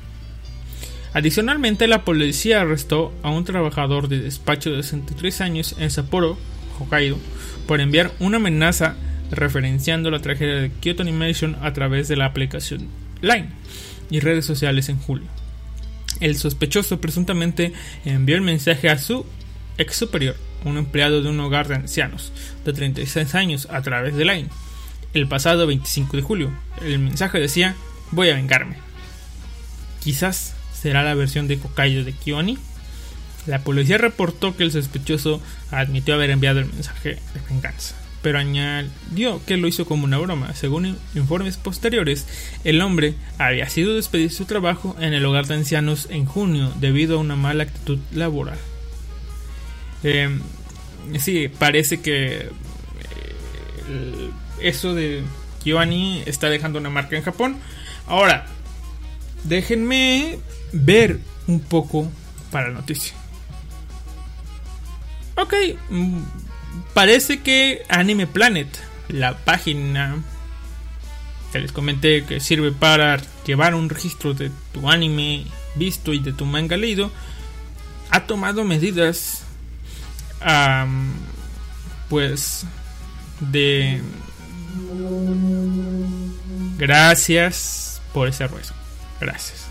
Adicionalmente, 1.15 1.89
la 1.89 2.05
policía 2.05 2.61
arrestó 2.61 3.13
a 3.23 3.31
un 3.31 3.45
trabajador 3.45 4.09
de 4.09 4.21
despacho 4.21 4.71
de 4.71 4.83
63 4.83 5.41
años 5.41 5.77
en 5.79 5.91
Sapporo, 5.91 6.39
Hokkaido, 6.79 7.19
por 7.67 7.81
enviar 7.81 8.13
una 8.21 8.37
amenaza 8.37 8.97
referenciando 9.31 10.11
la 10.11 10.21
tragedia 10.21 10.57
de 10.57 10.71
Kyoto 10.71 11.03
Animation 11.03 11.57
a 11.63 11.73
través 11.73 12.09
de 12.09 12.17
la 12.17 12.27
aplicación 12.27 12.89
Line 13.23 13.49
y 14.11 14.21
redes 14.21 14.45
sociales 14.45 14.89
en 14.89 14.99
julio. 14.99 15.27
El 16.21 16.37
sospechoso 16.37 17.01
presuntamente 17.01 17.73
envió 18.05 18.37
el 18.37 18.43
mensaje 18.43 18.89
a 18.89 18.99
su 18.99 19.27
ex 19.79 19.97
superior, 19.97 20.37
un 20.65 20.79
empleado 20.79 21.23
de 21.23 21.29
un 21.29 21.41
hogar 21.41 21.69
de 21.69 21.75
ancianos 21.75 22.33
de 22.65 22.73
36 22.73 23.35
años, 23.35 23.69
a 23.71 23.83
través 23.83 24.17
de 24.17 24.25
Line. 24.25 24.49
El 25.13 25.29
pasado 25.29 25.67
25 25.67 26.17
de 26.17 26.23
julio, 26.23 26.51
el 26.83 26.99
mensaje 26.99 27.39
decía: 27.39 27.75
Voy 28.11 28.31
a 28.31 28.35
vengarme. 28.35 28.77
Quizás 30.03 30.55
será 30.73 31.03
la 31.03 31.15
versión 31.15 31.49
de 31.49 31.59
Kokayo 31.59 32.05
de 32.05 32.13
Kioni. 32.13 32.59
La 33.47 33.61
policía 33.61 33.99
reportó 33.99 34.57
que 34.57 34.65
el 34.65 34.73
sospechoso 34.73 35.41
admitió 35.71 36.15
haber 36.15 36.31
enviado 36.31 36.61
el 36.61 36.67
mensaje 36.67 37.11
de 37.11 37.41
venganza, 37.49 37.95
pero 38.27 38.41
añadió 38.41 39.41
que 39.47 39.57
lo 39.57 39.69
hizo 39.69 39.87
como 39.87 40.03
una 40.03 40.19
broma. 40.19 40.53
Según 40.53 40.99
informes 41.15 41.57
posteriores, 41.59 42.27
el 42.65 42.83
hombre 42.83 43.15
había 43.39 43.69
sido 43.69 43.95
despedido 43.95 44.31
de 44.31 44.35
su 44.35 44.47
trabajo 44.47 44.97
en 44.99 45.15
el 45.15 45.25
hogar 45.25 45.47
de 45.47 45.55
ancianos 45.55 46.09
en 46.11 46.25
junio 46.25 46.73
debido 46.81 47.19
a 47.19 47.21
una 47.21 47.37
mala 47.37 47.63
actitud 47.63 48.01
laboral. 48.13 48.59
Eh, 50.03 50.41
sí, 51.21 51.47
parece 51.47 52.01
que 52.01 52.49
eh, 53.91 54.31
eso 54.61 54.93
de 54.93 55.23
Kioni 55.63 56.25
está 56.27 56.51
dejando 56.51 56.81
una 56.81 56.91
marca 56.91 57.17
en 57.17 57.23
Japón. 57.23 57.59
Ahora, 58.09 58.47
déjenme 59.45 60.41
ver 60.73 61.21
un 61.47 61.61
poco 61.61 62.11
para 62.51 62.71
la 62.71 62.75
noticia. 62.75 63.15
Ok, 65.37 65.55
mm, 65.91 66.23
parece 66.95 67.41
que 67.41 67.83
Anime 67.89 68.27
Planet, 68.27 68.69
la 69.09 69.37
página 69.37 70.17
que 71.53 71.61
les 71.61 71.73
comenté 71.73 72.25
que 72.25 72.41
sirve 72.41 72.73
para 72.73 73.21
llevar 73.47 73.75
un 73.75 73.89
registro 73.89 74.35
de 74.35 74.51
tu 74.73 74.91
anime 74.91 75.47
visto 75.77 76.13
y 76.13 76.19
de 76.19 76.33
tu 76.33 76.45
manga 76.45 76.77
leído, 76.77 77.11
ha 78.11 78.27
tomado 78.27 78.65
medidas, 78.65 79.43
pues, 82.09 82.65
de... 83.41 84.01
Gracias 86.79 88.01
por 88.13 88.29
ese 88.29 88.47
ruido. 88.47 88.69
Gracias. 89.21 89.67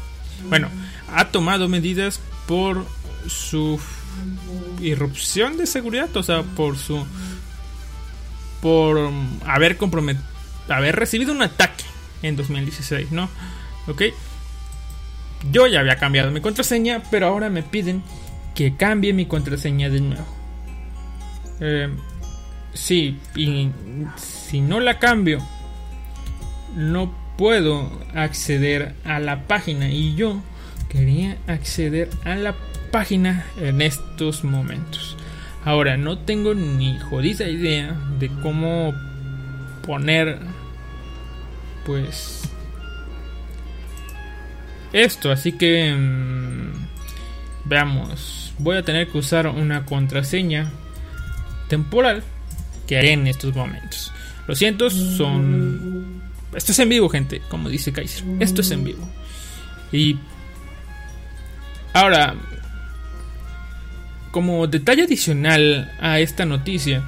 Bueno, 0.50 0.70
ha 1.14 1.26
tomado 1.30 1.68
medidas 1.68 2.20
por 2.48 2.86
su 3.28 3.80
irrupción 4.86 5.58
de 5.58 5.68
seguridad, 5.68 6.16
o 6.16 6.24
sea, 6.24 6.44
por 6.44 6.78
su 6.78 7.06
por 8.62 9.12
haber 9.46 9.78
comprometido 9.78 10.36
haber 10.70 10.96
recibido 10.96 11.32
un 11.32 11.42
ataque 11.42 11.84
en 12.22 12.36
2016, 12.36 13.12
¿no? 13.12 13.30
¿Ok? 13.88 14.04
Yo 15.52 15.68
ya 15.68 15.82
había 15.82 15.98
cambiado 15.98 16.32
mi 16.32 16.42
contraseña, 16.42 17.04
pero 17.12 17.28
ahora 17.28 17.50
me 17.50 17.62
piden 17.62 18.02
que 18.56 18.76
cambie 18.76 19.14
mi 19.14 19.26
contraseña 19.26 19.90
de 19.90 20.02
nuevo. 20.02 20.26
Eh, 21.60 21.90
sí, 22.74 23.20
y 23.36 23.70
si 24.16 24.62
no 24.62 24.80
la 24.80 24.98
cambio, 24.98 25.40
no 26.76 27.14
puedo 27.38 27.92
acceder 28.16 28.96
a 29.04 29.20
la 29.20 29.44
página 29.44 29.90
y 29.90 30.16
yo 30.16 30.42
quería 30.90 31.38
acceder 31.48 32.10
a 32.24 32.36
la 32.36 32.56
página 32.92 33.46
en 33.58 33.82
estos 33.82 34.44
momentos. 34.44 35.18
Ahora, 35.64 35.98
no 35.98 36.20
tengo 36.20 36.54
ni 36.54 37.00
jodida 37.00 37.48
idea 37.48 37.96
de 38.20 38.30
cómo 38.42 38.94
poner 39.86 40.40
pues 41.86 42.50
esto, 44.94 45.32
así 45.32 45.52
que 45.52 45.94
mm, 45.94 46.88
veamos, 47.66 48.54
voy 48.60 48.78
a 48.78 48.84
tener 48.84 49.08
que 49.08 49.18
usar 49.18 49.48
una 49.48 49.86
contraseña 49.86 50.72
temporal 51.68 52.24
que 52.88 52.98
haré 52.98 53.14
en 53.14 53.28
estos 53.28 53.56
momentos. 53.56 54.12
Lo 54.48 54.56
siento, 54.56 54.90
son 54.90 56.16
esto 56.56 56.72
es 56.72 56.80
en 56.80 56.90
vivo, 56.90 57.10
gente, 57.10 57.42
como 57.50 57.70
dice 57.70 57.92
Kaiser. 57.92 58.24
Esto 58.40 58.62
es 58.62 58.72
en 58.72 58.84
vivo. 58.84 59.08
Y 59.92 60.18
ahora, 61.94 62.36
como 64.36 64.68
detalle 64.68 65.04
adicional 65.04 65.90
a 66.02 66.20
esta 66.20 66.44
noticia, 66.44 67.04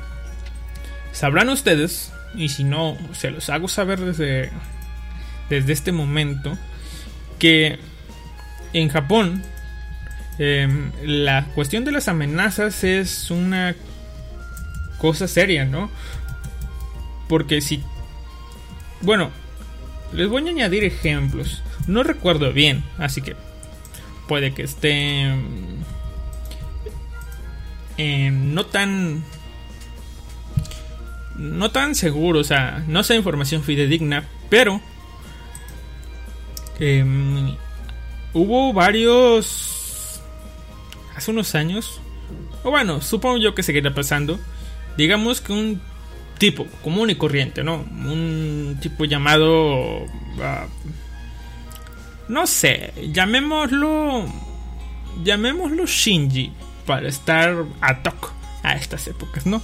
sabrán 1.12 1.50
ustedes, 1.50 2.14
y 2.36 2.48
si 2.48 2.64
no, 2.64 2.98
se 3.12 3.32
los 3.32 3.50
hago 3.50 3.68
saber 3.68 4.00
desde, 4.00 4.50
desde 5.50 5.74
este 5.74 5.92
momento, 5.92 6.58
que 7.38 7.80
en 8.72 8.88
Japón 8.88 9.44
em, 10.40 10.94
la 11.04 11.48
cuestión 11.54 11.84
de 11.84 11.92
las 11.92 12.08
amenazas 12.08 12.86
es 12.86 13.30
una 13.30 13.76
cosa 14.98 15.28
seria, 15.28 15.66
¿no? 15.66 15.92
Porque 17.28 17.60
si... 17.60 17.84
Bueno, 19.02 19.32
les 20.14 20.30
voy 20.30 20.48
a 20.48 20.52
añadir 20.52 20.86
ejemplos. 20.86 21.62
No 21.88 22.04
recuerdo 22.04 22.54
bien, 22.54 22.86
así 22.98 23.22
que 23.22 23.36
puede 24.30 24.54
que 24.54 24.64
esté 24.64 25.36
em, 27.98 28.54
no 28.54 28.66
tan 28.66 29.24
no 31.38 31.72
tan 31.72 31.96
seguro, 31.96 32.40
o 32.40 32.44
sea, 32.44 32.84
no 32.88 33.04
sea 33.04 33.16
información 33.16 33.64
fidedigna, 33.64 34.28
pero 34.50 34.82
em, 36.80 37.56
hubo 38.34 38.74
varios 38.74 40.22
hace 41.16 41.32
unos 41.32 41.54
años, 41.56 42.00
o 42.64 42.72
bueno, 42.72 43.02
supongo 43.02 43.38
yo 43.38 43.54
que 43.54 43.64
seguirá 43.64 43.94
pasando, 43.94 44.40
digamos 44.98 45.42
que 45.42 45.54
un 45.54 45.82
tipo 46.38 46.66
común 46.84 47.10
y 47.10 47.16
corriente, 47.16 47.64
¿no? 47.64 47.78
Un 47.78 48.78
tipo 48.82 49.06
llamado... 49.06 50.06
Ah, 50.42 50.68
no 52.28 52.46
sé, 52.46 52.94
llamémoslo... 53.12 54.26
Llamémoslo 55.24 55.88
Shinji 55.88 56.52
para 56.88 57.08
estar 57.08 57.66
a 57.82 58.02
toque 58.02 58.28
a 58.64 58.74
estas 58.74 59.08
épocas, 59.08 59.46
¿no? 59.46 59.62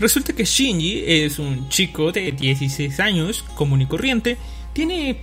Resulta 0.00 0.32
que 0.32 0.44
Shinji 0.44 1.04
es 1.06 1.38
un 1.38 1.68
chico 1.68 2.10
de 2.10 2.32
16 2.32 2.98
años, 2.98 3.44
común 3.54 3.82
y 3.82 3.86
corriente, 3.86 4.36
tiene 4.72 5.20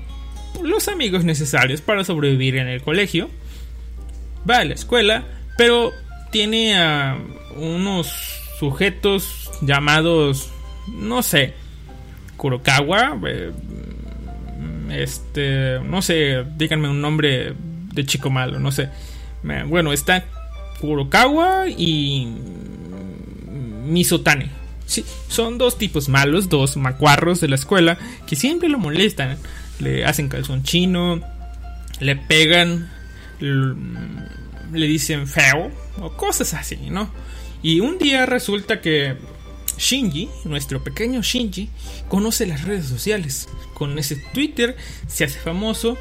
los 0.64 0.88
amigos 0.88 1.26
necesarios 1.26 1.82
para 1.82 2.06
sobrevivir 2.06 2.56
en 2.56 2.70
el 2.70 2.82
colegio, 2.82 3.30
va 4.50 4.60
a 4.60 4.64
la 4.64 4.76
escuela, 4.76 5.26
pero 5.58 5.92
tiene 6.32 6.78
a 6.78 7.18
unos 7.58 8.08
sujetos 8.58 9.52
llamados 9.62 10.50
no 10.98 11.22
sé, 11.24 11.54
Kurokawa, 12.38 13.20
eh, 13.28 13.52
este, 14.92 15.80
no 15.84 16.02
sé, 16.02 16.46
díganme 16.58 16.90
un 16.90 17.02
nombre 17.02 17.54
de 17.94 18.06
chico 18.06 18.30
malo, 18.30 18.60
no 18.60 18.72
sé. 18.72 18.90
Bueno, 19.68 19.94
está 19.94 20.26
Kurokawa 20.80 21.70
y 21.70 22.28
Misotane. 23.86 24.50
Sí, 24.86 25.06
son 25.28 25.58
dos 25.58 25.78
tipos 25.78 26.10
malos, 26.10 26.50
dos 26.50 26.76
macuarros 26.78 27.42
de 27.42 27.48
la 27.48 27.56
escuela 27.56 27.98
que 28.28 28.36
siempre 28.36 28.70
lo 28.70 28.80
molestan. 28.80 29.38
Le 29.80 30.06
hacen 30.06 30.30
calzón 30.30 30.64
chino, 30.64 31.22
le 32.00 32.16
pegan, 32.16 32.90
le 33.40 34.88
dicen 34.88 35.28
feo 35.28 35.72
o 36.02 36.12
cosas 36.14 36.54
así, 36.54 36.78
¿no? 36.90 37.12
Y 37.62 37.82
un 37.82 37.98
día 37.98 38.26
resulta 38.26 38.82
que 38.82 39.18
Shinji, 39.78 40.30
nuestro 40.46 40.84
pequeño 40.84 41.22
Shinji, 41.22 41.70
conoce 42.08 42.46
las 42.46 42.64
redes 42.64 42.86
sociales. 42.88 43.48
Con 43.74 43.98
ese 44.00 44.16
Twitter 44.34 44.76
se 45.08 45.24
hace 45.26 45.40
famoso. 45.40 45.98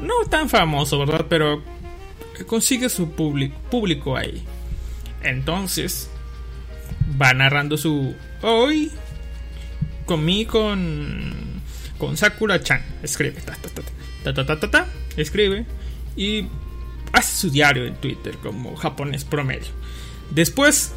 No 0.00 0.14
tan 0.28 0.48
famoso, 0.48 0.98
¿verdad? 0.98 1.26
Pero 1.28 1.62
consigue 2.46 2.88
su 2.88 3.10
público 3.10 4.16
ahí. 4.16 4.44
Entonces, 5.22 6.10
va 7.20 7.34
narrando 7.34 7.76
su... 7.76 8.14
Hoy 8.42 8.90
comí 10.06 10.44
con... 10.46 11.32
Con 11.98 12.16
Sakura-chan. 12.16 12.82
Escribe. 13.02 13.40
Ta, 13.40 13.56
ta, 13.56 14.34
ta, 14.34 14.44
ta, 14.44 14.58
ta, 14.58 14.70
ta, 14.70 14.86
Escribe. 15.16 15.66
Y 16.16 16.46
hace 17.12 17.36
su 17.36 17.50
diario 17.50 17.86
en 17.86 17.94
Twitter 17.96 18.36
como 18.42 18.76
japonés 18.76 19.24
promedio. 19.24 19.68
Después 20.30 20.92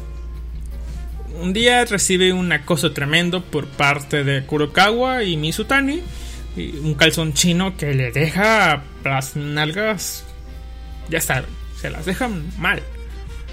un 1.40 1.52
día 1.52 1.84
recibe 1.84 2.32
un 2.32 2.52
acoso 2.52 2.92
tremendo 2.92 3.42
por 3.42 3.66
parte 3.66 4.22
de 4.24 4.44
Kurokawa 4.44 5.24
y 5.24 5.36
Mizutani. 5.36 6.02
Un 6.56 6.94
calzón 6.94 7.32
chino 7.32 7.76
que 7.76 7.94
le 7.94 8.12
deja 8.12 8.82
las 9.04 9.36
nalgas. 9.36 10.24
Ya 11.12 11.20
saben, 11.20 11.50
se 11.78 11.90
las 11.90 12.06
dejan 12.06 12.50
mal. 12.56 12.82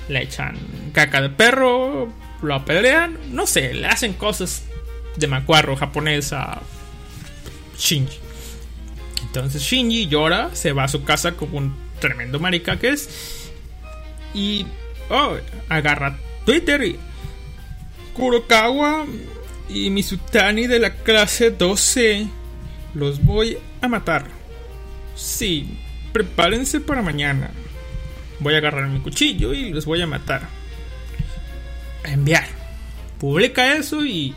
Le 0.08 0.24
echan 0.24 0.58
caca 0.94 1.20
de 1.22 1.30
perro, 1.30 2.08
lo 2.42 2.56
apedrean, 2.56 3.18
no 3.34 3.46
sé, 3.46 3.74
le 3.74 3.86
hacen 3.86 4.14
cosas 4.14 4.64
de 5.18 5.28
macuarro 5.28 5.76
japonés 5.76 6.32
a 6.32 6.62
Shinji. 7.78 8.18
Entonces 9.24 9.62
Shinji 9.62 10.08
llora, 10.08 10.52
se 10.54 10.72
va 10.72 10.86
a 10.86 10.88
su 10.88 11.04
casa 11.04 11.34
como 11.34 11.58
un 11.58 11.76
tremendo 12.00 12.40
marica 12.40 12.80
que 12.80 12.92
es. 12.92 13.52
Y 14.34 14.66
oh, 15.10 15.36
agarra 15.68 16.18
Twitter 16.46 16.82
y 16.82 16.98
Kurokawa 18.14 19.06
y 19.68 19.90
Misutani 19.90 20.66
de 20.66 20.80
la 20.80 20.94
clase 20.96 21.52
12. 21.52 22.26
Los 22.94 23.22
voy 23.22 23.58
a 23.82 23.90
matar. 23.90 24.28
Sí, 25.18 25.78
prepárense 26.12 26.80
para 26.80 27.02
mañana. 27.02 27.52
Voy 28.40 28.56
a 28.56 28.58
agarrar 28.58 28.88
mi 28.88 29.00
cuchillo 29.00 29.54
y 29.54 29.72
los 29.72 29.86
voy 29.86 30.02
a 30.02 30.08
matar. 30.08 30.48
enviar. 32.04 32.48
Publica 33.20 33.76
eso 33.76 34.06
y 34.06 34.34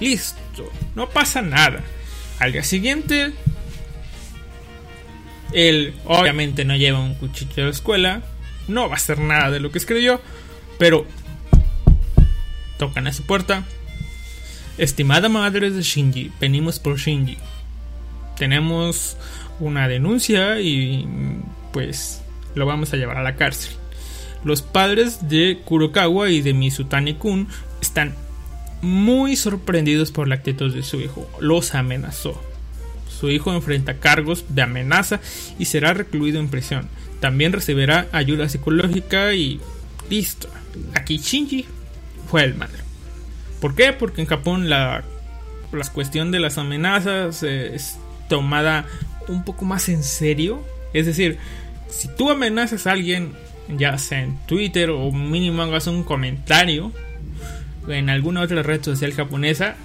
listo. 0.00 0.70
No 0.94 1.08
pasa 1.08 1.40
nada. 1.40 1.80
Al 2.40 2.52
día 2.52 2.64
siguiente, 2.64 3.32
él 5.52 5.94
obviamente 6.04 6.64
no 6.64 6.74
lleva 6.74 6.98
un 6.98 7.14
cuchillo 7.14 7.62
a 7.62 7.66
la 7.66 7.70
escuela. 7.70 8.22
No 8.66 8.88
va 8.88 8.94
a 8.94 8.96
hacer 8.96 9.20
nada 9.20 9.50
de 9.50 9.60
lo 9.60 9.70
que 9.70 9.78
escribió. 9.78 10.20
Pero 10.78 11.06
Tocan 12.78 13.06
a 13.06 13.12
su 13.12 13.22
puerta. 13.22 13.64
Estimada 14.78 15.28
madre 15.28 15.70
de 15.70 15.82
Shinji, 15.82 16.32
venimos 16.40 16.80
por 16.80 16.98
Shinji. 16.98 17.38
Tenemos 18.36 19.16
una 19.60 19.88
denuncia 19.88 20.60
y 20.60 21.06
pues 21.72 22.22
lo 22.54 22.66
vamos 22.66 22.92
a 22.92 22.96
llevar 22.96 23.18
a 23.18 23.22
la 23.22 23.36
cárcel. 23.36 23.72
Los 24.44 24.62
padres 24.62 25.28
de 25.28 25.60
Kurokawa 25.64 26.30
y 26.30 26.42
de 26.42 26.52
Mizutani 26.52 27.14
Kun 27.14 27.48
están 27.80 28.14
muy 28.82 29.36
sorprendidos 29.36 30.12
por 30.12 30.28
la 30.28 30.34
actitud 30.34 30.72
de 30.74 30.82
su 30.82 31.00
hijo. 31.00 31.28
Los 31.40 31.74
amenazó. 31.74 32.40
Su 33.08 33.30
hijo 33.30 33.54
enfrenta 33.54 33.94
cargos 33.94 34.44
de 34.50 34.62
amenaza 34.62 35.20
y 35.58 35.64
será 35.64 35.94
recluido 35.94 36.40
en 36.40 36.48
prisión. 36.48 36.88
También 37.20 37.52
recibirá 37.52 38.06
ayuda 38.12 38.48
psicológica 38.48 39.32
y 39.32 39.60
listo. 40.10 40.48
Aquí 40.94 41.16
Shinji 41.18 41.64
fue 42.30 42.44
el 42.44 42.54
malo. 42.54 42.74
¿Por 43.60 43.74
qué? 43.74 43.94
Porque 43.94 44.20
en 44.20 44.26
Japón 44.26 44.68
la, 44.68 45.04
la 45.72 45.88
cuestión 45.88 46.30
de 46.30 46.40
las 46.40 46.58
amenazas 46.58 47.42
es 47.42 47.98
tomada 48.28 48.84
un 49.28 49.44
poco 49.44 49.64
más 49.64 49.88
en 49.88 50.02
serio. 50.02 50.64
Es 50.92 51.06
decir, 51.06 51.38
si 51.88 52.08
tú 52.08 52.30
amenazas 52.30 52.86
a 52.86 52.92
alguien, 52.92 53.32
ya 53.68 53.98
sea 53.98 54.22
en 54.22 54.36
Twitter 54.46 54.90
o 54.90 55.10
mínimo 55.12 55.62
hagas 55.62 55.86
un 55.86 56.04
comentario 56.04 56.92
en 57.88 58.10
alguna 58.10 58.42
otra 58.42 58.62
red 58.62 58.82
social 58.82 59.12
japonesa, 59.12 59.76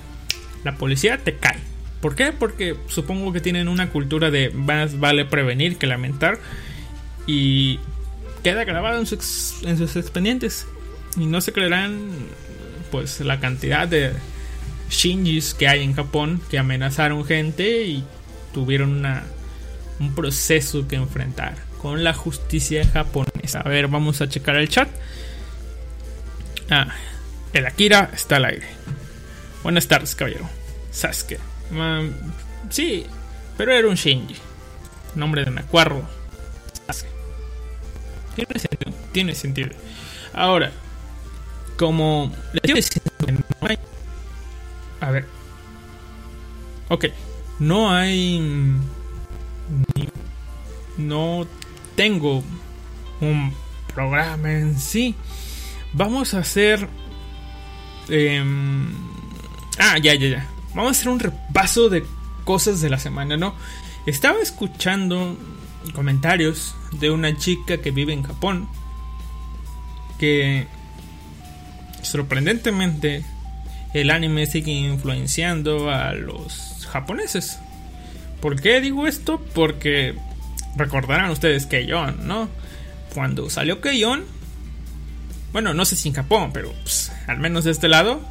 la 0.64 0.76
policía 0.76 1.18
te 1.18 1.36
cae. 1.36 1.58
¿Por 2.02 2.16
qué? 2.16 2.32
Porque 2.32 2.76
supongo 2.88 3.34
que 3.34 3.42
tienen 3.42 3.68
una 3.68 3.90
cultura 3.90 4.32
de 4.32 4.52
más 4.52 5.00
vale 5.00 5.26
prevenir 5.26 5.78
que 5.78 5.88
lamentar 5.88 6.40
y 7.28 7.80
queda 8.44 8.64
grabado 8.64 9.00
en, 9.00 9.08
en 9.70 9.78
sus 9.78 9.96
expedientes 9.96 10.66
y 11.18 11.26
no 11.26 11.42
se 11.42 11.52
creerán 11.52 12.10
pues 12.92 13.20
la 13.20 13.40
cantidad 13.40 13.88
de 13.88 14.14
Shinjis 14.90 15.54
que 15.54 15.68
hay 15.68 15.84
en 15.84 15.94
Japón 15.94 16.42
que 16.50 16.58
amenazaron 16.58 17.26
gente 17.26 17.84
y 17.84 18.04
tuvieron 18.54 18.92
una, 18.92 19.24
un 20.00 20.14
proceso 20.16 20.88
que 20.88 20.96
enfrentar 20.96 21.56
con 21.82 22.04
la 22.04 22.14
justicia 22.14 22.86
japonesa. 22.86 23.62
A 23.62 23.70
ver, 23.70 23.88
vamos 23.88 24.22
a 24.22 24.30
checar 24.30 24.56
el 24.58 24.70
chat. 24.70 24.90
Ah, 26.70 26.94
el 27.54 27.66
Akira 27.66 28.12
está 28.14 28.38
al 28.38 28.46
aire. 28.46 28.68
Buenas 29.64 29.88
tardes, 29.88 30.16
caballero. 30.16 30.48
Sasuke. 30.92 31.40
sí, 32.70 33.06
pero 33.58 33.74
era 33.74 33.88
un 33.88 33.96
Shinji. 33.96 34.36
Nombre 35.16 35.46
de 35.46 35.52
Nacuarro. 35.52 36.08
Sasuke. 36.86 37.10
Tiene 38.36 38.60
sentido. 38.60 38.94
Tiene 39.12 39.36
sentido. 39.36 39.70
Ahora, 40.34 40.72
como 41.78 42.34
no 43.62 43.68
hay. 43.68 43.80
A 45.00 45.12
ver. 45.12 45.26
Ok. 46.90 47.06
No 47.60 47.92
hay. 47.94 48.42
No 50.98 51.46
tengo 51.96 52.44
un 53.22 53.54
programa 53.94 54.52
en 54.52 54.78
sí. 54.80 55.16
Vamos 55.94 56.34
a 56.34 56.40
hacer. 56.40 56.88
Em, 58.10 58.92
Ah, 59.82 59.98
ya, 59.98 60.14
ya, 60.14 60.28
ya. 60.28 60.48
Vamos 60.76 60.90
a 60.90 60.92
hacer 61.00 61.10
un 61.10 61.20
repaso 61.20 61.88
de 61.88 62.04
cosas 62.44 62.82
de 62.82 62.90
la 62.90 63.00
semana, 63.00 63.38
¿no? 63.38 63.56
Estaba 64.06 64.40
escuchando 64.42 65.38
comentarios 65.94 66.76
de 67.00 67.12
una 67.12 67.38
chica 67.38 67.78
que 67.78 67.92
vive 67.92 68.12
en 68.12 68.24
Japón 68.24 68.68
que 70.20 70.68
sorprendentemente 72.02 73.24
el 73.94 74.12
anime 74.12 74.46
sigue 74.46 74.74
influenciando 74.74 75.90
a 75.90 76.14
los 76.14 76.69
japoneses. 76.90 77.60
¿Por 78.42 78.62
qué 78.62 78.82
digo 78.82 79.08
esto? 79.08 79.44
Porque 79.54 80.16
recordarán 80.76 81.30
ustedes 81.30 81.66
Keion, 81.66 82.28
¿no? 82.28 82.50
Cuando 83.14 83.50
salió 83.50 83.82
Keion, 83.82 84.24
bueno, 85.52 85.74
no 85.74 85.86
sé 85.86 85.96
si 85.96 86.10
en 86.10 86.16
Japón, 86.16 86.52
pero 86.54 86.72
pues, 86.84 87.12
al 87.28 87.40
menos 87.40 87.64
de 87.64 87.72
este 87.72 87.88
lado, 87.88 88.22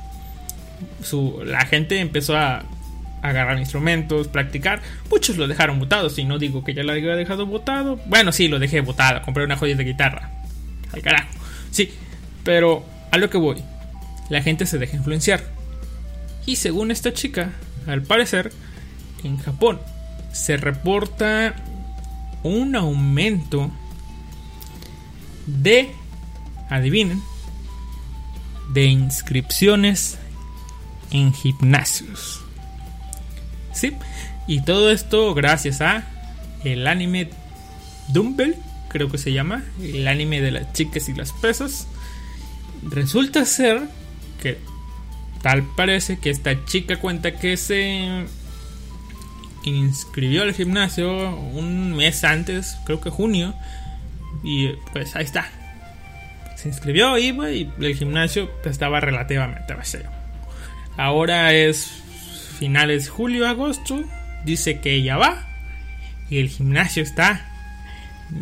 su, 1.02 1.42
la 1.44 1.66
gente 1.66 2.00
empezó 2.00 2.36
a 2.36 2.64
agarrar 3.22 3.58
instrumentos, 3.58 4.28
practicar. 4.28 4.80
Muchos 5.10 5.36
lo 5.36 5.48
dejaron 5.48 5.78
botado, 5.78 6.10
si 6.10 6.24
no 6.24 6.38
digo 6.38 6.64
que 6.64 6.74
ya 6.74 6.82
lo 6.82 6.92
había 6.92 7.16
dejado 7.16 7.46
botado. 7.46 7.96
Bueno, 8.06 8.32
sí, 8.32 8.48
lo 8.48 8.58
dejé 8.58 8.80
botado, 8.80 9.22
compré 9.22 9.44
una 9.44 9.56
joya 9.56 9.74
de 9.74 9.84
guitarra. 9.84 10.30
Al 10.92 11.02
carajo. 11.02 11.28
Sí, 11.70 11.92
pero 12.44 12.84
a 13.10 13.18
lo 13.18 13.28
que 13.28 13.38
voy, 13.38 13.62
la 14.30 14.42
gente 14.42 14.66
se 14.66 14.78
deja 14.78 14.96
influenciar. 14.96 15.42
Y 16.46 16.56
según 16.56 16.90
esta 16.90 17.12
chica, 17.12 17.50
al 17.88 18.02
parecer, 18.02 18.52
en 19.24 19.38
Japón 19.38 19.80
se 20.32 20.56
reporta 20.56 21.56
un 22.42 22.76
aumento 22.76 23.70
de, 25.46 25.90
adivinen, 26.68 27.22
de 28.72 28.84
inscripciones 28.84 30.18
en 31.10 31.32
gimnasios. 31.32 32.40
Sí, 33.72 33.94
y 34.46 34.62
todo 34.62 34.90
esto 34.90 35.34
gracias 35.34 35.80
a 35.80 36.04
el 36.64 36.86
anime 36.86 37.30
Dumbbell, 38.08 38.56
creo 38.88 39.10
que 39.10 39.18
se 39.18 39.32
llama, 39.32 39.64
el 39.80 40.06
anime 40.06 40.40
de 40.40 40.50
las 40.50 40.72
chicas 40.72 41.08
y 41.08 41.14
las 41.14 41.32
pesas. 41.32 41.86
Resulta 42.82 43.44
ser 43.44 43.88
que 44.42 44.58
tal 45.42 45.62
parece 45.76 46.18
que 46.18 46.30
esta 46.30 46.64
chica 46.64 46.98
cuenta 46.98 47.36
que 47.36 47.56
se 47.56 48.26
inscribió 49.64 50.42
al 50.42 50.54
gimnasio 50.54 51.36
un 51.36 51.94
mes 51.94 52.24
antes, 52.24 52.76
creo 52.84 53.00
que 53.00 53.10
junio, 53.10 53.54
y 54.42 54.68
pues 54.92 55.14
ahí 55.16 55.24
está. 55.24 55.48
Se 56.56 56.68
inscribió, 56.68 57.16
iba 57.18 57.50
y 57.50 57.70
el 57.80 57.94
gimnasio 57.94 58.50
estaba 58.64 59.00
relativamente 59.00 59.74
vacío. 59.74 60.10
Ahora 60.96 61.52
es 61.52 61.86
finales 62.58 63.08
julio-agosto, 63.08 64.02
dice 64.44 64.80
que 64.80 64.94
ella 64.94 65.16
va 65.16 65.46
y 66.30 66.38
el 66.38 66.48
gimnasio 66.48 67.02
está 67.02 67.48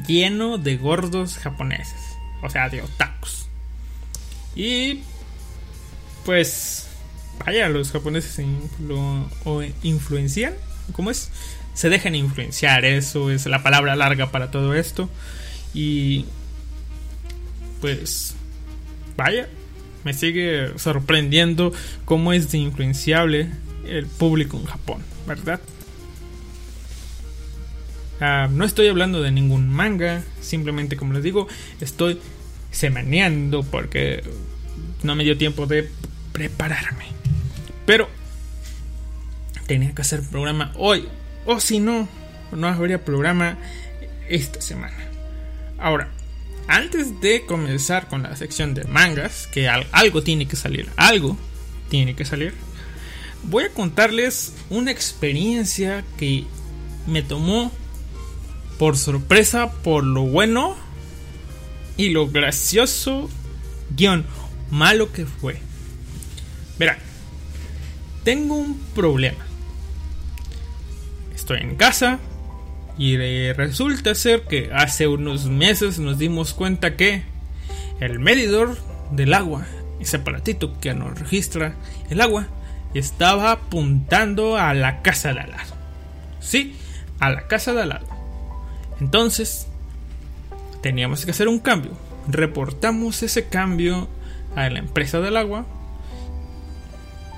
lleno 0.07 0.59
de 0.59 0.77
gordos 0.77 1.39
japoneses, 1.39 2.01
o 2.43 2.49
sea, 2.49 2.69
de 2.69 2.83
otakus. 2.83 3.49
Y 4.55 5.03
pues 6.25 6.86
vaya, 7.45 7.69
los 7.69 7.93
japoneses 7.93 8.45
lo 8.81 9.63
influencian 9.83 10.55
¿Cómo 10.93 11.11
es? 11.11 11.31
Se 11.75 11.89
dejan 11.89 12.15
influenciar, 12.15 12.85
eso 12.85 13.31
es 13.31 13.47
la 13.47 13.63
palabra 13.63 13.97
larga 13.97 14.31
para 14.31 14.51
todo 14.51 14.75
esto. 14.75 15.11
Y 15.75 16.25
pues 17.81 18.35
vaya, 19.17 19.49
me 20.05 20.15
sigue 20.15 20.79
sorprendiendo 20.79 21.73
cómo 22.05 22.33
es 22.33 22.51
de 22.51 22.59
influenciable 22.59 23.51
el 23.87 24.07
público 24.07 24.57
en 24.57 24.65
Japón, 24.65 25.03
¿verdad? 25.27 25.61
Ah, 28.21 28.49
no 28.51 28.65
estoy 28.65 28.89
hablando 28.89 29.21
de 29.21 29.31
ningún 29.31 29.69
manga, 29.69 30.25
simplemente 30.41 30.97
como 30.97 31.13
les 31.13 31.23
digo, 31.23 31.47
estoy 31.81 32.19
semaneando 32.71 33.63
porque 33.63 34.23
no 35.03 35.15
me 35.15 35.25
dio 35.25 35.37
tiempo 35.37 35.67
de 35.67 35.91
prepararme. 36.33 37.16
Pero 37.87 38.09
tenía 39.67 39.95
que 39.95 40.03
hacer 40.03 40.23
programa 40.23 40.73
hoy. 40.77 41.09
O 41.47 41.61
si 41.61 41.79
no, 41.79 42.09
no 42.53 42.67
habría 42.67 43.05
programa 43.05 43.57
esta 44.29 44.61
semana. 44.61 44.97
Ahora, 45.79 46.09
antes 46.69 47.21
de 47.21 47.47
comenzar 47.47 48.09
con 48.09 48.23
la 48.23 48.35
sección 48.37 48.75
de 48.75 48.85
mangas, 48.85 49.47
que 49.47 49.69
algo 49.69 50.23
tiene 50.23 50.47
que 50.47 50.57
salir, 50.57 50.89
algo 50.97 51.37
tiene 51.89 52.17
que 52.17 52.25
salir, 52.25 52.55
voy 53.45 53.65
a 53.65 53.71
contarles 53.71 54.53
una 54.69 54.91
experiencia 54.91 56.05
que 56.19 56.45
me 57.07 57.23
tomó 57.23 57.71
por 58.79 58.97
sorpresa 58.97 59.73
por 59.73 60.05
lo 60.05 60.23
bueno 60.23 60.77
y 61.97 62.11
lo 62.11 62.29
gracioso 62.29 63.31
guion 63.91 64.27
malo 64.71 65.13
que 65.13 65.25
fue. 65.25 65.59
Verán, 66.79 66.99
tengo 68.27 68.57
un 68.57 68.77
problema 68.93 69.47
estoy 71.33 71.61
en 71.61 71.77
casa 71.77 72.19
y 72.99 73.17
resulta 73.53 74.17
ser 74.17 74.43
que 74.49 74.71
hace 74.75 75.07
unos 75.07 75.45
meses 75.45 76.01
nos 76.01 76.19
dimos 76.19 76.53
cuenta 76.53 76.97
que 76.97 77.23
el 78.01 78.19
medidor 78.19 78.77
del 79.13 79.33
agua, 79.33 79.65
ese 80.01 80.17
aparatito 80.17 80.77
que 80.81 80.93
nos 80.93 81.17
registra 81.17 81.77
el 82.11 82.21
agua, 82.21 82.49
estaba 82.95 83.53
apuntando 83.53 84.57
a 84.57 84.75
la 84.75 85.03
casa 85.03 85.33
de 85.33 85.43
al 85.43 85.51
lado. 85.53 85.77
Sí, 86.41 86.75
a 87.21 87.31
la 87.31 87.47
casa 87.47 87.75
de 87.75 87.83
al 87.83 87.91
lado. 87.91 88.09
Entonces, 88.99 89.69
teníamos 90.83 91.25
que 91.25 91.31
hacer 91.31 91.47
un 91.47 91.61
cambio. 91.61 91.93
Reportamos 92.27 93.23
ese 93.23 93.47
cambio 93.47 94.09
a 94.57 94.69
la 94.69 94.81
empresa 94.81 95.21
del 95.21 95.37
agua 95.37 95.65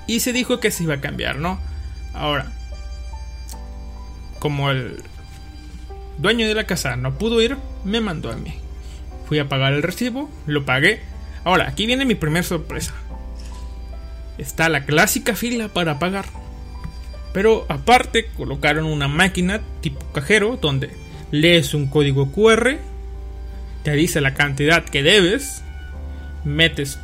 y 0.09 0.19
se 0.21 0.33
dijo 0.33 0.59
que 0.59 0.71
se 0.71 0.83
iba 0.83 0.95
a 0.95 1.01
cambiar, 1.01 1.37
¿no? 1.37 1.59
Ahora, 2.15 2.51
como 4.39 4.71
el 4.71 5.03
dueño 6.17 6.47
de 6.47 6.55
la 6.55 6.65
casa 6.65 6.95
no 6.95 7.17
pudo 7.17 7.41
ir, 7.41 7.57
me 7.83 8.01
mandó 8.01 8.31
a 8.31 8.35
mí. 8.35 8.55
Fui 9.27 9.37
a 9.37 9.47
pagar 9.47 9.73
el 9.73 9.83
recibo, 9.83 10.27
lo 10.47 10.65
pagué. 10.65 11.01
Ahora, 11.43 11.67
aquí 11.67 11.85
viene 11.85 12.05
mi 12.05 12.15
primera 12.15 12.41
sorpresa. 12.41 12.93
Está 14.39 14.67
la 14.67 14.85
clásica 14.85 15.35
fila 15.35 15.67
para 15.67 15.99
pagar. 15.99 16.25
Pero 17.31 17.67
aparte 17.69 18.31
colocaron 18.35 18.85
una 18.85 19.07
máquina 19.07 19.61
tipo 19.81 20.03
cajero 20.11 20.57
donde 20.59 20.89
lees 21.29 21.75
un 21.75 21.85
código 21.85 22.31
QR, 22.31 22.77
te 23.83 23.91
dice 23.91 24.21
la 24.21 24.33
cantidad 24.33 24.83
que 24.83 25.03
debes, 25.03 25.63
metes 26.43 26.97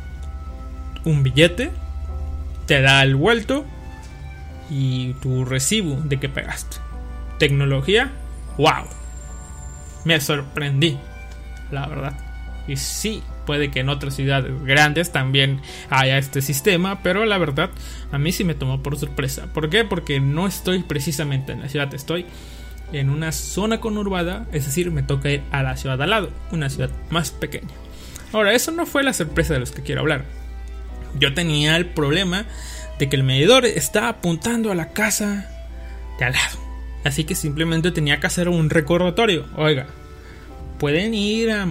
un 1.04 1.22
billete, 1.22 1.70
te 2.66 2.80
da 2.80 3.02
el 3.02 3.14
vuelto 3.14 3.64
y 4.70 5.14
tu 5.14 5.44
recibo 5.44 6.00
de 6.02 6.18
que 6.18 6.28
pagaste 6.28 6.78
tecnología, 7.38 8.10
wow. 8.58 8.84
Me 10.04 10.20
sorprendí, 10.20 10.98
la 11.70 11.86
verdad. 11.86 12.18
Y 12.68 12.76
sí, 12.76 13.22
puede 13.44 13.70
que 13.70 13.80
en 13.80 13.88
otras 13.88 14.14
ciudades 14.14 14.52
grandes 14.64 15.12
también 15.12 15.60
haya 15.90 16.18
este 16.18 16.42
sistema, 16.42 17.02
pero 17.02 17.24
la 17.24 17.38
verdad 17.38 17.70
a 18.12 18.18
mí 18.18 18.32
sí 18.32 18.44
me 18.44 18.54
tomó 18.54 18.82
por 18.82 18.98
sorpresa. 18.98 19.46
¿Por 19.52 19.70
qué? 19.70 19.84
Porque 19.84 20.20
no 20.20 20.46
estoy 20.46 20.82
precisamente 20.82 21.52
en 21.52 21.60
la 21.60 21.68
ciudad, 21.68 21.92
estoy 21.94 22.26
en 22.92 23.10
una 23.10 23.32
zona 23.32 23.80
conurbada, 23.80 24.46
es 24.52 24.64
decir, 24.66 24.90
me 24.90 25.02
toca 25.02 25.30
ir 25.30 25.42
a 25.50 25.62
la 25.62 25.76
ciudad 25.76 26.00
al 26.00 26.10
lado, 26.10 26.30
una 26.52 26.70
ciudad 26.70 26.90
más 27.10 27.30
pequeña. 27.30 27.68
Ahora, 28.32 28.52
eso 28.52 28.70
no 28.70 28.86
fue 28.86 29.02
la 29.02 29.12
sorpresa 29.12 29.54
de 29.54 29.60
los 29.60 29.72
que 29.72 29.82
quiero 29.82 30.02
hablar. 30.02 30.24
Yo 31.18 31.34
tenía 31.34 31.76
el 31.76 31.86
problema 31.86 32.46
de 32.98 33.08
que 33.08 33.16
el 33.16 33.24
medidor 33.24 33.64
está 33.64 34.08
apuntando 34.08 34.72
a 34.72 34.74
la 34.74 34.92
casa 34.92 35.50
de 36.18 36.24
al 36.24 36.32
lado. 36.32 36.58
Así 37.04 37.24
que 37.24 37.34
simplemente 37.34 37.90
tenía 37.90 38.18
que 38.18 38.26
hacer 38.26 38.48
un 38.48 38.70
recordatorio. 38.70 39.46
Oiga, 39.56 39.86
pueden 40.78 41.14
ir 41.14 41.50
a 41.50 41.66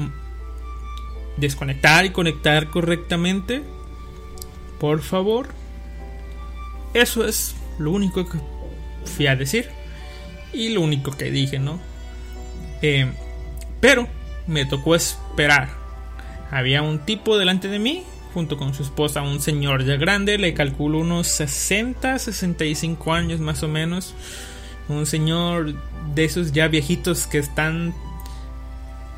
desconectar 1.37 2.05
y 2.05 2.11
conectar 2.11 2.69
correctamente. 2.69 3.61
Por 4.79 5.01
favor. 5.01 5.47
Eso 6.93 7.27
es 7.27 7.55
lo 7.77 7.91
único 7.91 8.27
que 8.29 8.37
fui 9.05 9.27
a 9.27 9.35
decir. 9.35 9.69
Y 10.53 10.69
lo 10.69 10.81
único 10.81 11.11
que 11.11 11.31
dije, 11.31 11.59
¿no? 11.59 11.81
Eh, 12.81 13.11
pero 13.81 14.07
me 14.47 14.65
tocó 14.65 14.95
esperar. 14.95 15.69
Había 16.51 16.81
un 16.81 16.99
tipo 16.99 17.37
delante 17.37 17.67
de 17.67 17.79
mí, 17.79 18.03
junto 18.35 18.57
con 18.57 18.75
su 18.75 18.83
esposa, 18.83 19.23
un 19.23 19.39
señor 19.39 19.83
ya 19.85 19.95
grande, 19.95 20.37
le 20.37 20.53
calculo 20.53 20.99
unos 20.99 21.25
60, 21.27 22.19
65 22.19 23.13
años 23.13 23.39
más 23.39 23.63
o 23.63 23.67
menos 23.67 24.13
un 24.87 25.05
señor 25.05 25.73
de 26.13 26.25
esos 26.25 26.51
ya 26.51 26.67
viejitos 26.67 27.27
que 27.27 27.39
están 27.39 27.93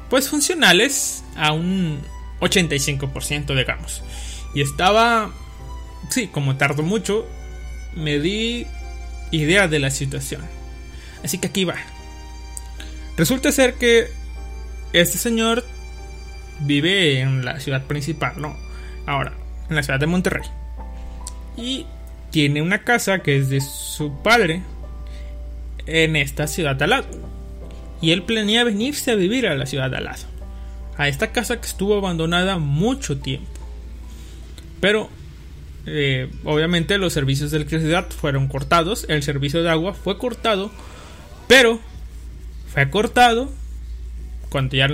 pues 0.10 0.30
funcionales 0.30 1.24
a 1.36 1.52
un 1.52 2.00
85% 2.40 3.56
digamos. 3.56 4.04
Y 4.54 4.62
estaba, 4.62 5.32
sí, 6.10 6.28
como 6.28 6.56
tardó 6.56 6.84
mucho, 6.84 7.28
me 7.96 8.20
di 8.20 8.66
idea 9.32 9.68
de 9.68 9.80
la 9.80 9.92
situación. 9.92 10.42
Así 11.24 11.38
que 11.38 11.48
aquí 11.48 11.66
va. 11.66 11.76
Resulta 13.18 13.52
ser 13.52 13.74
que 13.74 14.08
este 14.94 15.18
señor 15.18 15.66
vive 16.62 17.20
en 17.20 17.44
la 17.44 17.60
ciudad 17.60 17.84
principal, 17.84 18.34
¿no? 18.38 18.56
Ahora, 19.08 19.32
en 19.70 19.76
la 19.76 19.84
ciudad 19.84 20.00
de 20.00 20.06
Monterrey. 20.06 20.44
Y 21.56 21.88
tiene 22.30 22.62
una 22.62 22.84
casa 22.84 23.20
que 23.20 23.38
es 23.38 23.50
de 23.50 23.62
su 23.62 24.22
padre 24.22 24.62
en 25.86 26.18
esta 26.18 26.46
ciudad 26.46 26.76
de 26.76 26.84
al 26.84 26.90
lado. 26.92 27.08
Y 28.02 28.12
él 28.12 28.24
planea 28.24 28.66
venirse 28.66 29.12
a 29.12 29.16
vivir 29.16 29.48
a 29.48 29.56
la 29.56 29.66
ciudad 29.66 29.90
de 29.90 29.98
al 29.98 30.04
lado. 30.04 30.24
A 30.98 31.08
esta 31.08 31.32
casa 31.32 31.60
que 31.60 31.68
estuvo 31.68 31.98
abandonada 31.98 32.58
mucho 32.58 33.18
tiempo. 33.18 33.48
Pero 34.82 35.10
eh, 35.86 36.30
obviamente 36.44 36.98
los 36.98 37.14
servicios 37.14 37.52
de 37.52 37.58
electricidad 37.58 38.10
fueron 38.10 38.50
cortados. 38.50 39.06
El 39.08 39.24
servicio 39.24 39.64
de 39.64 39.70
agua 39.70 39.94
fue 39.94 40.18
cortado. 40.18 40.70
Pero 41.48 41.80
fue 42.68 42.90
cortado 42.90 43.50
cuando 44.50 44.76
ya 44.76 44.90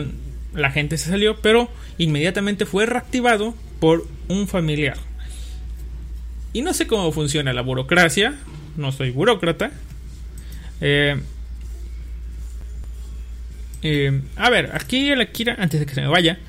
la 0.53 0.69
gente 0.69 0.99
se 0.99 1.09
salió. 1.09 1.41
Pero 1.41 1.67
inmediatamente 1.97 2.67
fue 2.67 2.85
reactivado 2.85 3.55
por 3.83 4.07
un 4.29 4.47
familiar. 4.47 4.95
Y 6.53 6.61
no 6.61 6.73
sé 6.73 6.87
cómo 6.87 7.11
funciona 7.11 7.51
la 7.51 7.61
burocracia. 7.61 8.33
No 8.77 8.93
soy 8.93 9.11
burócrata. 9.11 9.71
Eh, 10.79 11.19
eh, 13.81 14.21
a 14.37 14.49
ver, 14.49 14.71
aquí 14.73 15.09
el 15.09 15.19
Akira, 15.19 15.57
antes 15.59 15.81
de 15.81 15.85
que 15.85 15.95
se 15.95 15.99
me 15.99 16.07
vaya, 16.07 16.39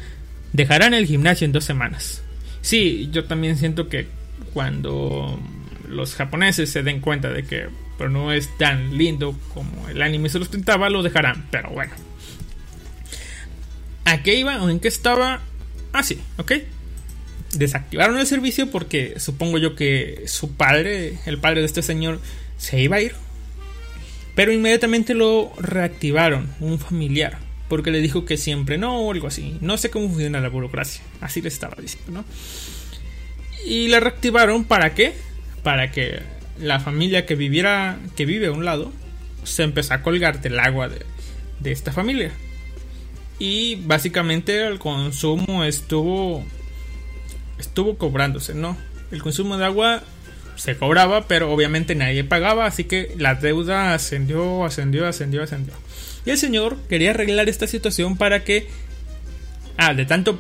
dejarán 0.52 0.94
el 0.94 1.06
gimnasio 1.06 1.44
en 1.44 1.50
dos 1.50 1.64
semanas. 1.64 2.22
Sí, 2.60 3.08
yo 3.10 3.24
también 3.24 3.58
siento 3.58 3.88
que 3.88 4.06
cuando 4.52 5.36
los 5.88 6.14
japoneses 6.14 6.70
se 6.70 6.84
den 6.84 7.00
cuenta 7.00 7.30
de 7.30 7.42
que 7.42 7.66
pero 7.98 8.10
no 8.10 8.30
es 8.30 8.56
tan 8.58 8.96
lindo 8.96 9.36
como 9.52 9.88
el 9.88 10.02
anime 10.02 10.28
se 10.28 10.38
los 10.38 10.46
pintaba, 10.46 10.88
lo 10.88 11.02
dejarán. 11.02 11.48
Pero 11.50 11.70
bueno. 11.70 11.94
¿A 14.04 14.22
qué 14.22 14.36
iba 14.36 14.62
o 14.62 14.70
en 14.70 14.78
qué 14.78 14.86
estaba? 14.86 15.40
Ah, 15.92 16.04
sí, 16.04 16.20
ok. 16.36 16.52
Desactivaron 17.58 18.18
el 18.18 18.26
servicio 18.26 18.70
porque 18.70 19.14
supongo 19.18 19.58
yo 19.58 19.74
que 19.74 20.24
su 20.26 20.52
padre, 20.52 21.18
el 21.26 21.38
padre 21.38 21.60
de 21.60 21.66
este 21.66 21.82
señor, 21.82 22.20
se 22.56 22.80
iba 22.80 22.96
a 22.96 23.00
ir. 23.00 23.14
Pero 24.34 24.52
inmediatamente 24.52 25.14
lo 25.14 25.52
reactivaron, 25.58 26.52
un 26.60 26.78
familiar, 26.78 27.38
porque 27.68 27.90
le 27.90 28.00
dijo 28.00 28.24
que 28.24 28.36
siempre 28.36 28.78
no 28.78 29.00
o 29.00 29.12
algo 29.12 29.28
así. 29.28 29.56
No 29.60 29.76
sé 29.76 29.90
cómo 29.90 30.08
funciona 30.08 30.40
la 30.40 30.48
burocracia, 30.48 31.02
así 31.20 31.40
le 31.40 31.48
estaba 31.48 31.76
diciendo, 31.80 32.10
¿no? 32.10 32.24
Y 33.64 33.88
la 33.88 34.00
reactivaron 34.00 34.64
para 34.64 34.94
qué? 34.94 35.14
Para 35.62 35.90
que 35.92 36.20
la 36.58 36.80
familia 36.80 37.26
que 37.26 37.36
viviera, 37.36 37.98
que 38.16 38.26
vive 38.26 38.48
a 38.48 38.52
un 38.52 38.64
lado, 38.64 38.92
se 39.44 39.62
empezó 39.62 39.94
a 39.94 40.02
colgar 40.02 40.40
del 40.40 40.58
agua 40.58 40.88
de, 40.88 41.00
de 41.60 41.72
esta 41.72 41.92
familia. 41.92 42.32
Y 43.38 43.76
básicamente 43.76 44.66
el 44.66 44.78
consumo 44.78 45.64
estuvo 45.64 46.44
estuvo 47.68 47.96
cobrándose, 47.96 48.54
¿no? 48.54 48.76
El 49.10 49.22
consumo 49.22 49.56
de 49.56 49.64
agua 49.64 50.02
se 50.56 50.76
cobraba, 50.76 51.26
pero 51.26 51.52
obviamente 51.52 51.94
nadie 51.94 52.24
pagaba, 52.24 52.66
así 52.66 52.84
que 52.84 53.14
la 53.18 53.34
deuda 53.34 53.94
ascendió, 53.94 54.64
ascendió, 54.64 55.06
ascendió, 55.06 55.42
ascendió. 55.42 55.74
Y 56.24 56.30
el 56.30 56.38
señor 56.38 56.76
quería 56.88 57.10
arreglar 57.10 57.48
esta 57.48 57.66
situación 57.66 58.16
para 58.16 58.44
que 58.44 58.68
ah, 59.76 59.94
de 59.94 60.06
tanto 60.06 60.38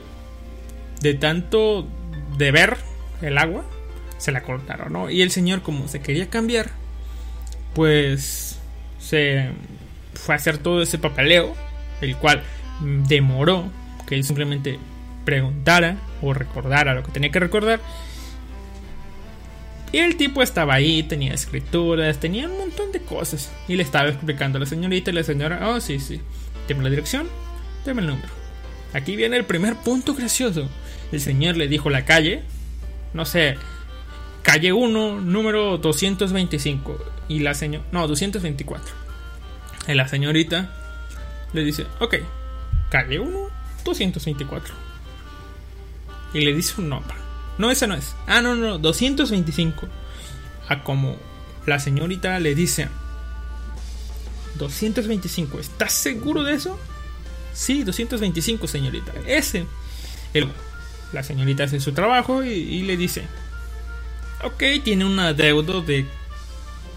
de 1.00 1.14
tanto 1.14 1.86
deber 2.38 2.78
el 3.20 3.38
agua, 3.38 3.64
se 4.18 4.32
la 4.32 4.42
cortaron, 4.42 4.92
¿no? 4.92 5.10
Y 5.10 5.22
el 5.22 5.30
señor, 5.30 5.62
como 5.62 5.88
se 5.88 6.00
quería 6.00 6.30
cambiar, 6.30 6.70
pues 7.74 8.58
se 8.98 9.50
fue 10.14 10.34
a 10.34 10.38
hacer 10.38 10.58
todo 10.58 10.82
ese 10.82 10.98
papeleo, 10.98 11.54
el 12.00 12.16
cual 12.16 12.42
demoró 12.80 13.70
que 14.06 14.14
él 14.14 14.24
simplemente 14.24 14.78
preguntara 15.24 15.96
o 16.22 16.34
recordara 16.34 16.94
lo 16.94 17.02
que 17.02 17.12
tenía 17.12 17.30
que 17.30 17.40
recordar. 17.40 17.80
Y 19.92 19.98
el 19.98 20.16
tipo 20.16 20.42
estaba 20.42 20.74
ahí, 20.74 21.04
tenía 21.04 21.32
escrituras, 21.32 22.18
tenía 22.18 22.48
un 22.48 22.58
montón 22.58 22.90
de 22.90 23.00
cosas. 23.00 23.52
Y 23.68 23.76
le 23.76 23.84
estaba 23.84 24.08
explicando 24.08 24.56
a 24.56 24.60
la 24.60 24.66
señorita 24.66 25.10
y 25.10 25.14
la 25.14 25.22
señora, 25.22 25.68
oh 25.68 25.80
sí, 25.80 26.00
sí, 26.00 26.20
deme 26.66 26.82
la 26.82 26.90
dirección, 26.90 27.28
deme 27.84 28.02
el 28.02 28.08
número. 28.08 28.28
Aquí 28.92 29.14
viene 29.14 29.36
el 29.36 29.44
primer 29.44 29.76
punto 29.76 30.14
gracioso. 30.14 30.68
El 31.12 31.20
señor 31.20 31.56
le 31.56 31.68
dijo 31.68 31.90
la 31.90 32.04
calle, 32.04 32.42
no 33.12 33.24
sé, 33.24 33.56
calle 34.42 34.72
1, 34.72 35.20
número 35.20 35.78
225. 35.78 36.98
Y 37.28 37.38
la 37.38 37.54
señora, 37.54 37.84
no, 37.92 38.08
224. 38.08 38.94
Y 39.86 39.94
la 39.94 40.08
señorita 40.08 40.72
le 41.52 41.62
dice, 41.62 41.86
ok, 42.00 42.16
calle 42.90 43.20
1, 43.20 43.48
224. 43.84 44.74
Y 46.34 46.40
le 46.40 46.52
dice 46.52 46.74
un 46.78 46.90
nombre. 46.90 47.16
No, 47.56 47.70
ese 47.70 47.86
no 47.86 47.94
es. 47.94 48.14
Ah, 48.26 48.42
no, 48.42 48.54
no, 48.54 48.78
225. 48.78 49.88
A 50.68 50.82
como 50.82 51.16
la 51.66 51.78
señorita 51.78 52.38
le 52.40 52.54
dice, 52.54 52.88
225, 54.56 55.60
¿estás 55.60 55.92
seguro 55.92 56.42
de 56.42 56.54
eso? 56.54 56.78
Sí, 57.52 57.84
225, 57.84 58.66
señorita. 58.66 59.12
Ese. 59.26 59.66
El, 60.32 60.48
la 61.12 61.22
señorita 61.22 61.64
hace 61.64 61.80
su 61.80 61.92
trabajo 61.92 62.44
y, 62.44 62.82
le 62.82 62.96
dice, 62.96 63.24
ok, 64.42 64.62
tiene 64.82 65.04
un 65.04 65.18
adeudo 65.18 65.80
de 65.80 66.06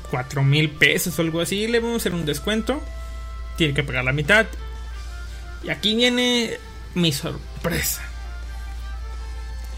4 0.10 0.44
mil 0.44 0.72
pesos 0.72 1.18
o 1.18 1.22
algo 1.22 1.42
así, 1.42 1.68
le 1.68 1.80
vamos 1.80 1.96
a 1.96 1.98
hacer 1.98 2.14
un 2.14 2.26
descuento. 2.26 2.82
Tiene 3.58 3.74
que 3.74 3.84
pagar 3.84 4.04
la 4.04 4.14
mitad. 4.14 4.46
Y 5.64 5.70
aquí 5.70 5.96
viene 5.96 6.58
mi 6.96 7.12
sorpresa. 7.12 8.07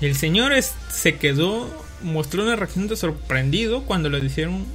El 0.02 0.16
señor 0.16 0.54
se 0.92 1.16
quedó, 1.16 1.86
mostró 2.02 2.44
una 2.44 2.56
reacción 2.56 2.88
de 2.88 2.96
sorprendido 2.96 3.84
cuando 3.84 4.10
le 4.10 4.22
dijeron 4.22 4.66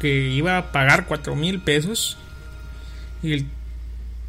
que 0.00 0.28
iba 0.28 0.56
a 0.56 0.72
pagar 0.72 1.06
4 1.06 1.36
mil 1.36 1.60
pesos. 1.60 2.16
Y 3.22 3.44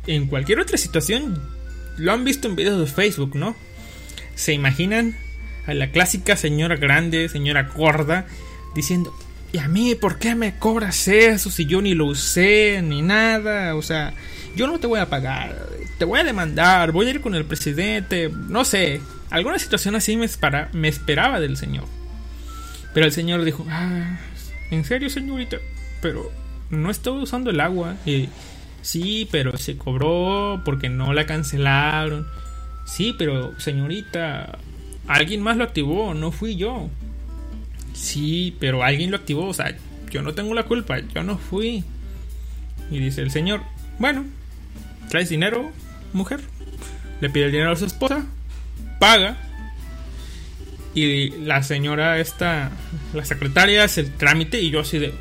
en 0.08 0.28
cualquier 0.28 0.60
otra 0.60 0.78
situación, 0.78 1.42
lo 1.98 2.12
han 2.12 2.26
visto 2.26 2.48
en 2.48 2.56
videos 2.56 2.80
de 2.80 2.88
Facebook, 2.88 3.36
¿no? 3.36 3.56
se 4.36 4.54
imaginan 4.54 5.16
a 5.68 5.74
la 5.74 5.92
clásica 5.92 6.36
señora 6.36 6.76
grande, 6.76 7.30
señora 7.30 7.70
gorda, 7.76 8.26
diciendo, 8.74 9.16
¿y 9.52 9.60
a 9.60 9.68
mí 9.68 9.96
por 9.96 10.18
qué 10.18 10.36
me 10.36 10.58
cobras 10.58 11.08
eso 11.08 11.52
si 11.52 11.66
yo 11.66 11.82
ni 11.82 11.94
lo 11.94 12.08
usé 12.08 12.82
ni 12.82 13.02
nada? 13.02 13.76
O 13.76 13.82
sea, 13.82 14.14
yo 14.56 14.68
no 14.68 14.80
te 14.80 14.88
voy 14.88 15.00
a 15.00 15.10
pagar, 15.10 15.68
te 15.98 16.06
voy 16.06 16.20
a 16.20 16.24
demandar, 16.24 16.92
voy 16.92 17.08
a 17.08 17.10
ir 17.12 17.22
con 17.22 17.36
el 17.36 17.46
presidente, 17.46 18.32
no 18.48 18.66
sé, 18.66 19.02
alguna 19.32 19.58
situación 19.58 19.96
así 19.96 20.16
me, 20.18 20.28
me 20.74 20.88
esperaba 20.88 21.40
del 21.40 21.58
señor. 21.58 21.86
Pero 22.94 23.06
el 23.06 23.12
señor 23.12 23.44
dijo, 23.44 23.66
ah, 23.70 24.20
¿en 24.70 24.84
serio 24.84 25.10
señorita? 25.10 25.58
Pero 26.02 26.32
no 26.70 26.92
estaba 26.92 27.18
usando 27.18 27.50
el 27.50 27.60
agua. 27.60 27.96
Y 28.06 28.30
sí, 28.82 29.28
pero 29.32 29.58
se 29.58 29.78
cobró 29.78 30.62
porque 30.66 30.90
no 30.90 31.14
la 31.14 31.26
cancelaron. 31.26 32.28
Sí, 32.86 33.16
pero 33.18 33.58
señorita, 33.60 34.60
alguien 35.08 35.42
más 35.42 35.58
lo 35.58 35.64
activó, 35.64 36.14
no 36.14 36.32
fui 36.32 36.56
yo. 36.56 36.90
Sí, 37.94 38.56
pero 38.60 38.84
alguien 38.84 39.12
lo 39.12 39.18
activó, 39.18 39.48
o 39.48 39.54
sea, 39.54 39.76
yo 40.10 40.22
no 40.22 40.34
tengo 40.34 40.54
la 40.54 40.64
culpa, 40.64 41.00
yo 41.00 41.24
no 41.24 41.38
fui. 41.38 41.84
Y 42.90 43.00
dice 43.00 43.22
el 43.22 43.32
señor, 43.32 43.62
bueno, 44.00 44.26
¿traes 45.10 45.30
dinero, 45.30 45.72
mujer? 46.12 46.42
Le 47.22 47.30
pide 47.30 47.46
el 47.46 47.52
dinero 47.52 47.72
a 47.72 47.76
su 47.76 47.86
esposa, 47.86 48.26
paga. 49.02 49.36
Y 50.94 51.32
la 51.32 51.64
señora 51.64 52.20
esta, 52.20 52.70
la 53.14 53.26
secretaria 53.26 53.84
hace 53.84 54.02
el 54.02 54.14
trámite 54.14 54.62
y 54.62 54.70
yo 54.70 54.82
así 54.82 55.00
de, 55.00 55.14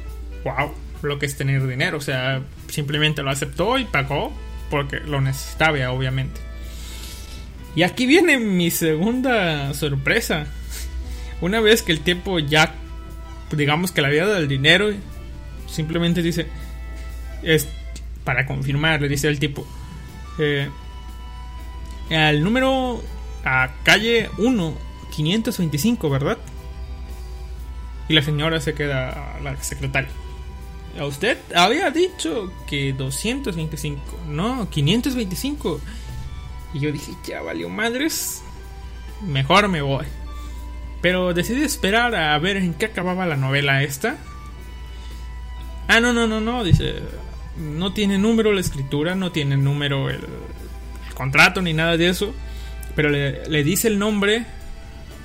wow, 0.45 0.73
lo 1.03 1.19
que 1.19 1.25
es 1.25 1.37
tener 1.37 1.67
dinero. 1.67 1.97
O 1.97 2.01
sea, 2.03 2.43
simplemente 2.69 3.23
lo 3.23 3.31
aceptó 3.31 3.79
y 3.79 3.85
pagó 3.85 4.33
porque 4.69 5.01
lo 5.01 5.23
necesitaba, 5.23 5.91
obviamente. 5.91 6.41
Y 7.75 7.83
aquí 7.83 8.05
viene 8.05 8.39
mi 8.39 8.71
segunda 8.71 9.73
sorpresa. 9.73 10.47
Una 11.41 11.61
vez 11.61 11.83
que 11.83 11.93
el 11.93 12.01
tiempo 12.01 12.39
ya, 12.39 12.75
digamos 13.51 13.93
que 13.93 14.03
la 14.03 14.11
vida 14.11 14.27
del 14.27 14.47
dinero, 14.47 14.91
simplemente 15.67 16.21
dice, 16.21 16.49
es 17.43 17.67
para 18.25 18.45
confirmar, 18.45 19.01
le 19.01 19.09
dice 19.09 19.29
el 19.29 19.39
tipo, 19.39 19.67
eh, 20.39 20.69
al 22.11 22.43
número, 22.45 23.03
a 23.45 23.71
calle 23.83 24.31
1, 24.39 24.75
525, 25.11 26.11
¿verdad? 26.11 26.39
Y 28.09 28.15
la 28.15 28.23
señora 28.23 28.61
se 28.61 28.75
queda, 28.75 29.39
la 29.43 29.57
secretaria. 29.63 30.11
A 30.99 31.05
usted 31.05 31.39
había 31.55 31.91
dicho 31.91 32.53
que 32.67 32.93
225, 32.93 34.03
no, 34.29 34.69
525. 34.69 35.81
Y 36.75 36.81
yo 36.81 36.93
dije, 36.93 37.13
ya 37.25 37.43
valió 37.43 37.69
madres, 37.69 38.43
mejor 39.27 39.69
me 39.69 39.83
voy. 39.83 40.07
Pero 41.01 41.33
decidí 41.33 41.63
esperar 41.63 42.15
a 42.15 42.39
ver 42.39 42.57
en 42.57 42.75
qué 42.75 42.87
acababa 42.87 43.27
la 43.27 43.37
novela 43.37 43.83
esta. 43.83 44.19
Ah, 45.89 46.01
no, 46.01 46.13
no, 46.13 46.27
no, 46.27 46.41
no, 46.41 46.63
dice, 46.63 46.97
no 47.57 47.93
tiene 47.93 48.19
número 48.19 48.53
la 48.53 48.61
escritura, 48.61 49.15
no 49.15 49.33
tiene 49.33 49.57
número 49.57 50.11
el, 50.11 50.17
el 50.17 51.15
contrato 51.15 51.63
ni 51.63 51.73
nada 51.73 51.97
de 51.97 52.09
eso, 52.09 52.35
pero 52.95 53.09
le, 53.09 53.49
le 53.49 53.65
dice 53.65 53.89
el 53.89 53.99
nombre, 53.99 54.45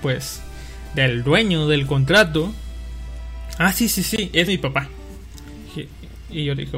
pues, 0.01 0.41
del 0.95 1.23
dueño 1.23 1.67
del 1.67 1.85
contrato. 1.85 2.53
Ah, 3.57 3.71
sí, 3.71 3.87
sí, 3.89 4.03
sí, 4.03 4.29
es 4.33 4.47
mi 4.47 4.57
papá. 4.57 4.89
Y, 6.29 6.43
yo 6.43 6.55
dije, 6.55 6.75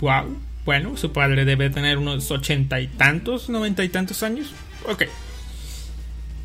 wow, 0.00 0.36
bueno, 0.64 0.96
su 0.96 1.12
padre 1.12 1.44
debe 1.44 1.68
tener 1.70 1.98
unos 1.98 2.30
ochenta 2.30 2.80
y 2.80 2.86
tantos, 2.86 3.48
noventa 3.48 3.84
y 3.84 3.88
tantos 3.88 4.22
años. 4.22 4.52
Ok. 4.88 5.04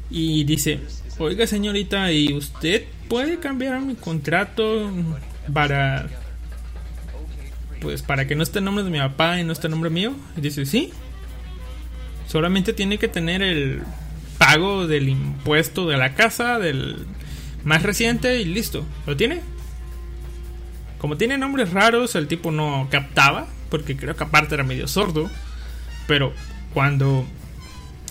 Y 0.09 0.43
dice, 0.43 0.79
oiga 1.19 1.47
señorita, 1.47 2.11
¿y 2.11 2.33
usted 2.33 2.85
puede 3.07 3.39
cambiar 3.39 3.79
mi 3.81 3.95
contrato 3.95 4.91
para... 5.53 6.07
Pues 7.79 8.03
para 8.03 8.27
que 8.27 8.35
no 8.35 8.43
esté 8.43 8.59
el 8.59 8.65
nombre 8.65 8.83
de 8.83 8.91
mi 8.91 8.99
papá 8.99 9.39
y 9.39 9.43
no 9.43 9.53
esté 9.53 9.67
el 9.67 9.71
nombre 9.71 9.89
mío? 9.89 10.13
Y 10.37 10.41
dice, 10.41 10.65
sí. 10.65 10.91
Solamente 12.31 12.71
tiene 12.71 12.97
que 12.97 13.09
tener 13.09 13.41
el 13.41 13.81
pago 14.37 14.87
del 14.87 15.09
impuesto 15.09 15.89
de 15.89 15.97
la 15.97 16.15
casa, 16.15 16.59
del 16.59 17.05
más 17.65 17.83
reciente 17.83 18.39
y 18.39 18.45
listo. 18.45 18.85
¿Lo 19.05 19.17
tiene? 19.17 19.41
Como 20.97 21.17
tiene 21.17 21.37
nombres 21.37 21.73
raros, 21.73 22.15
el 22.15 22.29
tipo 22.29 22.49
no 22.51 22.87
captaba, 22.89 23.47
porque 23.69 23.97
creo 23.97 24.15
que 24.15 24.23
aparte 24.23 24.53
era 24.53 24.63
medio 24.63 24.87
sordo. 24.87 25.29
Pero 26.07 26.31
cuando 26.73 27.25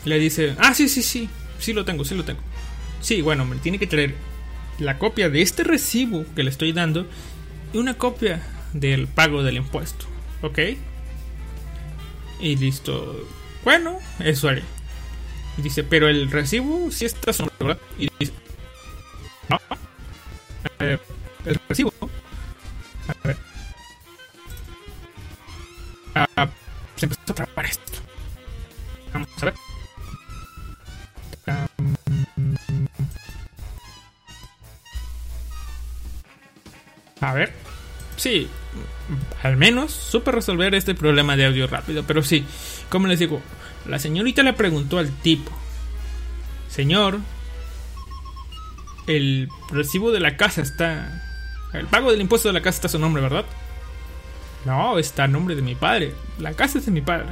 le 0.05 0.19
dice, 0.19 0.55
ah, 0.59 0.75
sí, 0.75 0.91
sí, 0.91 1.03
sí, 1.03 1.31
sí 1.59 1.73
lo 1.73 1.87
tengo, 1.87 2.05
sí 2.05 2.15
lo 2.15 2.25
tengo. 2.25 2.41
Sí, 3.01 3.23
bueno, 3.23 3.47
me 3.47 3.57
tiene 3.57 3.79
que 3.79 3.87
traer 3.87 4.15
la 4.79 4.99
copia 4.99 5.31
de 5.31 5.41
este 5.41 5.65
recibo 5.65 6.27
que 6.37 6.43
le 6.43 6.51
estoy 6.51 6.73
dando 6.73 7.07
y 7.73 7.79
una 7.79 7.95
copia 7.95 8.43
del 8.75 9.07
pago 9.07 9.43
del 9.43 9.57
impuesto. 9.57 10.05
¿Ok? 10.43 10.59
Y 12.39 12.57
listo. 12.57 13.27
Bueno, 13.65 13.99
eso 14.19 14.49
haré. 14.49 14.63
Y 15.59 15.63
dice, 15.63 15.85
pero 15.85 16.09
el 16.09 16.31
recibo 16.31 16.91
sí 16.91 17.05
está 17.05 17.33
sobre, 17.33 17.53
¿verdad? 17.59 17.79
Y 17.99 18.09
dice, 18.19 18.33
no. 19.49 19.59
Eh, 20.79 20.99
el 21.45 21.61
recibo. 21.69 21.93
A 23.09 23.27
ver. 23.27 23.37
Ah, 26.15 26.49
se 26.97 27.07
empezó 27.07 27.21
a 27.29 27.35
trapar 27.35 27.67
esto. 27.67 27.93
Vamos 29.13 29.29
a 29.41 29.45
ver. 29.47 29.55
A 37.21 37.35
ver. 37.35 37.53
Sí, 38.17 38.49
al 39.43 39.57
menos 39.57 39.93
supe 39.93 40.33
resolver 40.33 40.75
este 40.75 40.95
problema 40.95 41.37
de 41.37 41.47
audio 41.47 41.67
rápido. 41.67 42.05
Pero 42.07 42.23
sí, 42.23 42.45
como 42.89 43.07
les 43.07 43.19
digo, 43.19 43.41
la 43.87 43.99
señorita 43.99 44.43
le 44.43 44.53
preguntó 44.53 44.99
al 44.99 45.11
tipo: 45.11 45.51
Señor, 46.69 47.21
el 49.07 49.49
recibo 49.71 50.13
de 50.13 50.21
la 50.21 50.37
casa 50.37 50.63
está. 50.63 51.23
El 51.73 51.87
pago 51.87 52.11
del 52.11 52.21
impuesto 52.21 52.49
de 52.49 52.55
la 52.55 52.63
casa 52.63 52.77
está 52.77 52.87
a 52.89 52.91
su 52.91 52.99
nombre, 52.99 53.23
¿verdad? 53.23 53.45
No, 54.65 54.99
está 54.99 55.25
a 55.25 55.29
nombre 55.29 55.55
de 55.55 55.63
mi 55.63 55.75
padre. 55.75 56.15
La 56.39 56.53
casa 56.55 56.79
es 56.79 56.87
de 56.87 56.93
mi 56.93 57.01
padre. 57.01 57.29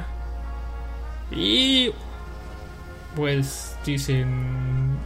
Y. 1.31 1.91
Pues 3.15 3.75
dicen. 3.85 4.97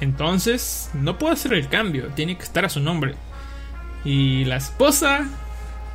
Entonces, 0.00 0.90
no 0.94 1.18
puedo 1.18 1.32
hacer 1.32 1.52
el 1.52 1.68
cambio. 1.68 2.06
Tiene 2.14 2.36
que 2.36 2.44
estar 2.44 2.64
a 2.64 2.70
su 2.70 2.80
nombre. 2.80 3.14
Y 4.04 4.44
la 4.46 4.56
esposa, 4.56 5.26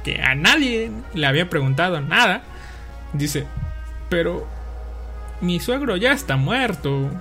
que 0.06 0.22
a 0.22 0.36
nadie 0.36 0.90
le 1.14 1.28
había 1.28 1.50
preguntado 1.50 2.00
nada, 2.00 2.44
dice: 3.12 3.46
Pero. 4.10 4.48
Mi 5.42 5.60
suegro 5.60 5.98
ya 5.98 6.14
está 6.14 6.38
muerto. 6.38 7.12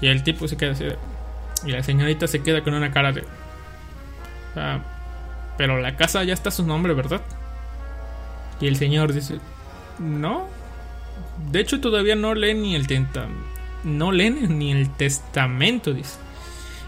Y 0.00 0.06
el 0.06 0.22
tipo 0.22 0.46
se 0.46 0.56
queda 0.56 0.72
así. 0.72 0.86
Y 1.64 1.72
la 1.72 1.82
señorita 1.82 2.28
se 2.28 2.42
queda 2.42 2.62
con 2.62 2.74
una 2.74 2.92
cara 2.92 3.10
de. 3.12 3.24
"Ah, 4.54 4.78
pero 5.58 5.80
la 5.80 5.96
casa 5.96 6.22
ya 6.22 6.32
está 6.34 6.50
su 6.50 6.64
nombre, 6.64 6.94
¿verdad? 6.94 7.20
Y 8.60 8.68
el 8.68 8.76
señor 8.76 9.12
dice, 9.12 9.38
no. 9.98 10.46
De 11.50 11.60
hecho, 11.60 11.80
todavía 11.80 12.14
no 12.14 12.34
leen 12.34 12.62
ni 12.62 12.76
el 12.76 12.86
tenta 12.86 13.26
No 13.84 14.12
leen 14.12 14.58
ni 14.58 14.70
el 14.70 14.90
testamento, 14.90 15.92
dice. 15.92 16.18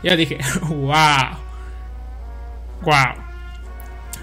Ya 0.02 0.16
dije, 0.16 0.38
wow. 0.68 1.38
Wow. 2.82 3.14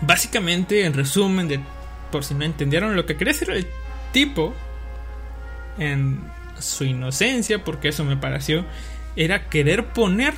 Básicamente, 0.02 0.86
en 0.86 0.93
resumen, 0.93 1.47
de, 1.47 1.60
por 2.12 2.24
si 2.24 2.34
no 2.34 2.43
entendieron, 2.43 2.95
lo 2.95 3.06
que 3.06 3.16
quería 3.16 3.34
hacer 3.34 3.52
el 3.52 3.68
tipo, 4.12 4.54
en 5.78 6.20
su 6.60 6.84
inocencia, 6.84 7.64
porque 7.64 7.89
eso 7.89 8.04
me 8.04 8.18
pareció, 8.18 8.66
era 9.16 9.49
querer 9.49 9.88
poner 9.88 10.34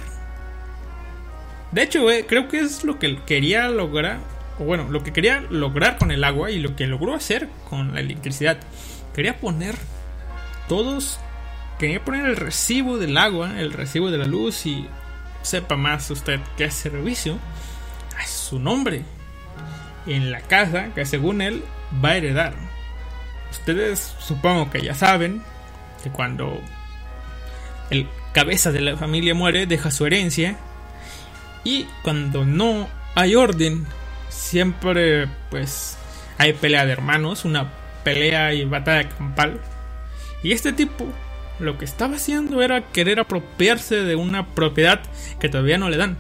de 1.74 1.82
hecho, 1.82 2.12
eh, 2.12 2.26
creo 2.28 2.48
que 2.50 2.60
es 2.60 2.84
lo 2.84 3.00
que 3.00 3.18
quería 3.26 3.68
lograr, 3.68 4.20
o 4.60 4.64
bueno, 4.64 4.88
lo 4.92 5.04
que 5.04 5.12
quería 5.12 5.42
lograr 5.50 5.98
con 5.98 6.12
el 6.12 6.24
agua 6.24 6.52
y 6.52 6.60
lo 6.60 6.76
que 6.76 6.86
logró 6.86 7.16
hacer 7.16 7.50
con 7.68 7.96
la 7.96 8.00
electricidad. 8.00 8.60
Quería 9.16 9.40
poner 9.40 9.76
todos, 10.70 11.20
quería 11.80 12.06
poner 12.06 12.28
el 12.28 12.36
recibo 12.36 13.00
del 13.00 13.18
agua, 13.18 13.60
el 13.60 13.74
recibo 13.74 14.12
de 14.12 14.20
la 14.20 14.26
luz 14.26 14.68
y 14.68 14.88
sepa 15.42 15.76
más 15.76 16.12
usted 16.12 16.40
qué 16.58 16.70
servicio 16.70 17.40
a 18.20 18.28
su 18.28 18.60
nombre 18.60 19.04
en 20.06 20.32
la 20.32 20.42
casa 20.42 20.90
que 20.94 21.06
según 21.06 21.42
él 21.42 21.64
va 22.04 22.10
a 22.10 22.18
heredar. 22.18 22.54
Ustedes 23.52 24.16
supongo 24.20 24.70
que 24.70 24.82
ya 24.82 24.94
saben 24.94 25.42
que 26.04 26.10
cuando 26.10 26.60
el 27.90 28.08
cabeza 28.34 28.72
de 28.72 28.82
la 28.82 28.98
familia 28.98 29.36
muere 29.36 29.68
deja 29.68 29.92
su 29.92 30.06
herencia 30.06 30.58
y 31.64 31.86
cuando 32.02 32.46
no 32.46 32.88
hay 33.16 33.36
orden, 33.36 33.86
siempre 34.30 35.28
pues 35.50 35.98
hay 36.38 36.54
pelea 36.54 36.86
de 36.86 36.92
hermanos, 36.92 37.46
una 37.46 37.72
pelea 38.04 38.54
y 38.54 38.66
batalla 38.66 39.08
campal. 39.10 39.62
Y 40.42 40.52
este 40.52 40.74
tipo 40.74 41.06
lo 41.60 41.78
que 41.78 41.86
estaba 41.86 42.16
haciendo 42.16 42.62
era 42.62 42.82
querer 42.92 43.20
apropiarse 43.20 43.98
de 43.98 44.16
una 44.16 44.48
propiedad 44.48 45.02
que 45.40 45.50
todavía 45.50 45.78
no 45.78 45.90
le 45.90 45.98
dan. 45.98 46.18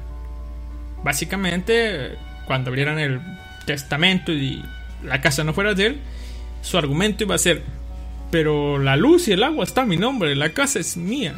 Básicamente, 1.04 2.18
cuando 2.46 2.70
abrieran 2.70 3.00
el 3.00 3.20
testamento 3.66 4.32
y 4.32 4.64
la 5.04 5.22
casa 5.22 5.44
no 5.44 5.54
fuera 5.54 5.74
de 5.74 5.88
él, 5.88 6.00
su 6.62 6.78
argumento 6.78 7.24
iba 7.24 7.36
a 7.36 7.40
ser, 7.40 7.64
pero 8.32 8.80
la 8.80 8.96
luz 8.96 9.28
y 9.28 9.34
el 9.34 9.44
agua 9.44 9.64
está 9.64 9.82
a 9.82 9.86
mi 9.86 9.98
nombre, 9.98 10.36
la 10.36 10.50
casa 10.50 10.80
es 10.80 10.98
mía. 10.98 11.36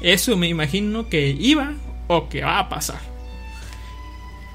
Eso 0.00 0.36
me 0.36 0.48
imagino 0.48 1.08
que 1.08 1.28
iba 1.28 1.74
o 2.06 2.28
que 2.28 2.42
va 2.42 2.58
a 2.58 2.68
pasar. 2.68 3.00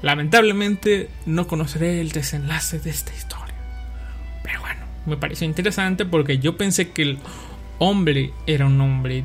Lamentablemente 0.02 1.08
no 1.26 1.46
conoceré 1.46 2.00
el 2.00 2.12
desenlace 2.12 2.78
de 2.78 2.90
esta 2.90 3.14
historia. 3.14 3.54
Pero 4.42 4.60
bueno, 4.60 4.80
me 5.06 5.16
pareció 5.16 5.46
interesante 5.46 6.04
porque 6.04 6.38
yo 6.38 6.56
pensé 6.56 6.90
que 6.90 7.02
el 7.02 7.18
hombre 7.78 8.32
era 8.46 8.66
un 8.66 8.80
hombre 8.80 9.24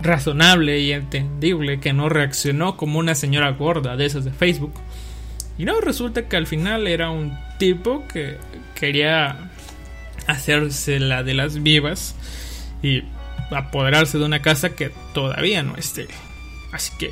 razonable 0.00 0.80
y 0.80 0.92
entendible 0.92 1.80
que 1.80 1.92
no 1.92 2.08
reaccionó 2.08 2.76
como 2.76 2.98
una 2.98 3.14
señora 3.14 3.50
gorda 3.50 3.96
de 3.96 4.06
esas 4.06 4.24
de 4.24 4.32
Facebook. 4.32 4.72
Y 5.58 5.64
no, 5.64 5.80
resulta 5.80 6.28
que 6.28 6.36
al 6.36 6.46
final 6.46 6.86
era 6.86 7.10
un 7.10 7.38
tipo 7.58 8.06
que 8.08 8.38
quería 8.74 9.50
hacerse 10.26 10.98
la 10.98 11.22
de 11.22 11.34
las 11.34 11.62
vivas 11.62 12.14
y 12.82 13.04
apoderarse 13.50 14.18
de 14.18 14.24
una 14.24 14.42
casa 14.42 14.70
que 14.70 14.92
todavía 15.14 15.62
no 15.62 15.76
esté. 15.76 16.08
Así 16.72 16.92
que, 16.98 17.10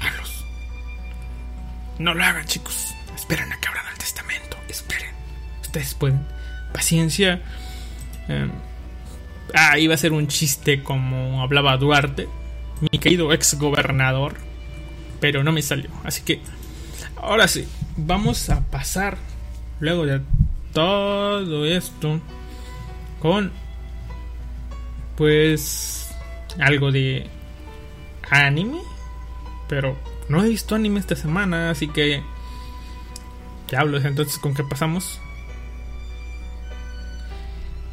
háganlos. 0.00 0.44
No 1.98 2.14
lo 2.14 2.24
hagan, 2.24 2.46
chicos. 2.46 2.94
Esperen 3.14 3.52
a 3.52 3.58
que 3.58 3.68
abran 3.68 3.86
el 3.92 3.98
testamento. 3.98 4.56
Esperen. 4.68 5.10
Ustedes 5.62 5.94
pueden. 5.94 6.26
Paciencia. 6.72 7.40
Eh, 8.28 8.48
ah, 9.54 9.78
iba 9.78 9.94
a 9.94 9.98
ser 9.98 10.12
un 10.12 10.28
chiste 10.28 10.82
como 10.82 11.42
hablaba 11.42 11.76
Duarte, 11.76 12.28
mi 12.80 12.98
querido 12.98 13.32
ex 13.32 13.54
gobernador. 13.54 14.34
Pero 15.20 15.42
no 15.42 15.52
me 15.52 15.62
salió. 15.62 15.90
Así 16.04 16.22
que, 16.22 16.40
ahora 17.16 17.48
sí, 17.48 17.66
vamos 17.96 18.50
a 18.50 18.60
pasar, 18.62 19.16
luego 19.80 20.06
de 20.06 20.20
todo 20.72 21.64
esto, 21.66 22.20
con, 23.20 23.52
pues, 25.16 26.14
algo 26.60 26.92
de 26.92 27.26
anime, 28.30 28.78
pero 29.68 29.96
no 30.28 30.42
he 30.42 30.48
visto 30.48 30.74
anime 30.74 31.00
esta 31.00 31.16
semana, 31.16 31.70
así 31.70 31.88
que 31.88 32.22
diablos, 33.70 34.04
entonces 34.04 34.38
¿con 34.38 34.54
qué 34.54 34.64
pasamos? 34.64 35.20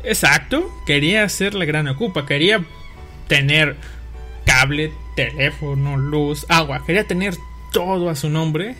Exacto, 0.03 0.69
quería 0.85 1.23
hacer 1.23 1.53
la 1.53 1.65
gran 1.65 1.87
ocupa, 1.87 2.25
quería 2.25 2.65
tener 3.27 3.77
cable, 4.45 4.91
teléfono, 5.15 5.97
luz, 5.97 6.45
agua, 6.49 6.83
quería 6.85 7.05
tener 7.05 7.35
todo 7.71 8.09
a 8.09 8.15
su 8.15 8.29
nombre 8.29 8.75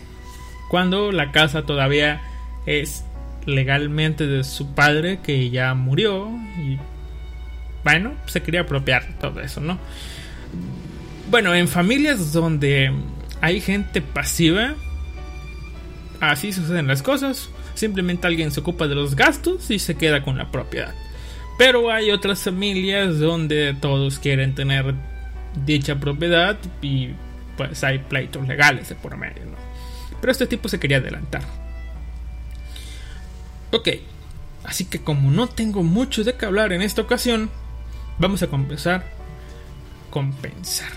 cuando 0.72 1.12
la 1.12 1.32
casa 1.32 1.66
todavía 1.66 2.22
es 2.64 3.04
legalmente 3.44 4.26
de 4.26 4.42
su 4.42 4.74
padre 4.74 5.18
que 5.22 5.50
ya 5.50 5.74
murió 5.74 6.30
y 6.56 6.78
bueno, 7.84 8.14
se 8.24 8.42
quería 8.42 8.62
apropiar 8.62 9.18
todo 9.20 9.42
eso, 9.42 9.60
¿no? 9.60 9.78
Bueno, 11.30 11.54
en 11.54 11.68
familias 11.68 12.32
donde 12.32 12.90
hay 13.42 13.60
gente 13.60 14.00
pasiva, 14.00 14.74
así 16.20 16.54
suceden 16.54 16.86
las 16.86 17.02
cosas. 17.02 17.50
Simplemente 17.74 18.26
alguien 18.26 18.50
se 18.50 18.60
ocupa 18.60 18.88
de 18.88 18.94
los 18.94 19.14
gastos 19.14 19.70
y 19.70 19.78
se 19.78 19.96
queda 19.96 20.22
con 20.22 20.38
la 20.38 20.50
propiedad. 20.50 20.94
Pero 21.58 21.90
hay 21.90 22.10
otras 22.12 22.44
familias 22.44 23.18
donde 23.18 23.76
todos 23.78 24.18
quieren 24.18 24.54
tener 24.54 24.94
dicha 25.66 25.96
propiedad 25.96 26.56
y 26.80 27.10
pues 27.58 27.84
hay 27.84 27.98
pleitos 27.98 28.48
legales 28.48 28.88
de 28.88 28.94
por 28.94 29.18
medio, 29.18 29.44
¿no? 29.44 29.71
Pero 30.22 30.30
este 30.30 30.46
tipo 30.46 30.68
se 30.68 30.78
quería 30.78 30.98
adelantar. 30.98 31.42
Ok, 33.72 33.88
así 34.62 34.84
que 34.84 35.02
como 35.02 35.32
no 35.32 35.48
tengo 35.48 35.82
mucho 35.82 36.22
de 36.22 36.36
qué 36.36 36.46
hablar 36.46 36.72
en 36.72 36.80
esta 36.80 37.02
ocasión, 37.02 37.50
vamos 38.20 38.40
a 38.42 38.46
comenzar 38.46 39.04
con 40.10 40.32
pensar. 40.34 40.92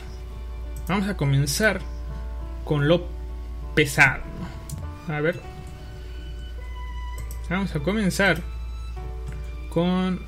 Vamos 0.88 1.10
a 1.10 1.18
comenzar 1.18 1.82
con 2.64 2.88
lo 2.88 3.08
pesado. 3.74 4.22
A 5.08 5.20
ver. 5.22 5.42
Vamos 7.50 7.76
a 7.76 7.80
comenzar 7.80 8.44
con... 9.70 10.24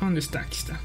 ¿Dónde 0.00 0.20
está? 0.20 0.42
Aquí 0.42 0.58
está. 0.58 0.80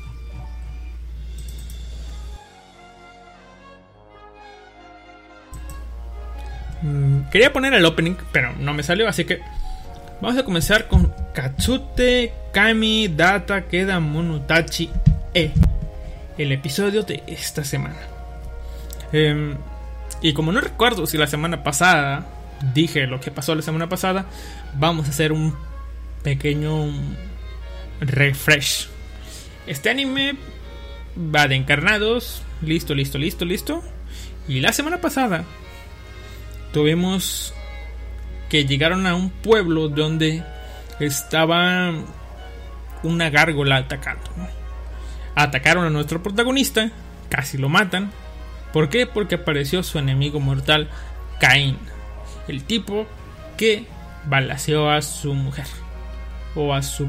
Quería 7.31 7.53
poner 7.53 7.73
el 7.73 7.85
opening, 7.85 8.15
pero 8.31 8.53
no 8.53 8.73
me 8.73 8.83
salió, 8.83 9.07
así 9.07 9.25
que 9.25 9.39
vamos 10.21 10.37
a 10.37 10.43
comenzar 10.43 10.87
con 10.87 11.13
Katsute 11.33 12.33
Kami 12.53 13.07
Data 13.07 13.63
Keda 13.63 13.99
Monutachi 13.99 14.89
E, 15.33 15.51
el 16.37 16.51
episodio 16.51 17.03
de 17.03 17.23
esta 17.27 17.63
semana. 17.63 17.99
Em, 19.11 19.55
y 20.21 20.33
como 20.33 20.51
no 20.51 20.61
recuerdo 20.61 21.05
si 21.05 21.17
la 21.17 21.27
semana 21.27 21.63
pasada 21.63 22.25
dije 22.73 23.07
lo 23.07 23.19
que 23.19 23.31
pasó 23.31 23.55
la 23.55 23.61
semana 23.61 23.89
pasada, 23.89 24.25
vamos 24.73 25.07
a 25.07 25.09
hacer 25.09 25.31
un 25.31 25.55
pequeño 26.23 26.87
refresh. 27.99 28.87
Este 29.67 29.89
anime 29.89 30.35
va 31.17 31.47
de 31.47 31.55
encarnados, 31.55 32.43
listo, 32.61 32.93
listo, 32.93 33.17
listo, 33.17 33.45
listo. 33.45 33.83
Y 34.47 34.59
la 34.59 34.73
semana 34.73 35.01
pasada 35.01 35.43
tuvimos 36.75 37.53
que 38.49 38.65
llegaron 38.65 39.07
a 39.07 39.15
un 39.15 39.29
pueblo 39.29 39.87
donde 39.87 40.43
estaba 40.99 41.93
una 43.01 43.29
gárgola 43.29 43.77
atacando. 43.77 44.29
Atacaron 45.35 45.85
a 45.85 45.89
nuestro 45.89 46.21
protagonista, 46.21 46.91
casi 47.29 47.57
lo 47.57 47.69
matan. 47.69 48.11
¿Por 48.73 48.89
qué? 48.89 49.07
Porque 49.07 49.35
apareció 49.35 49.83
su 49.83 49.99
enemigo 49.99 50.41
mortal, 50.41 50.89
Caín, 51.39 51.77
el 52.49 52.65
tipo 52.65 53.07
que 53.55 53.85
balaseó 54.25 54.89
a 54.89 55.01
su 55.01 55.33
mujer 55.33 55.67
o 56.55 56.73
a 56.73 56.81
su 56.83 57.07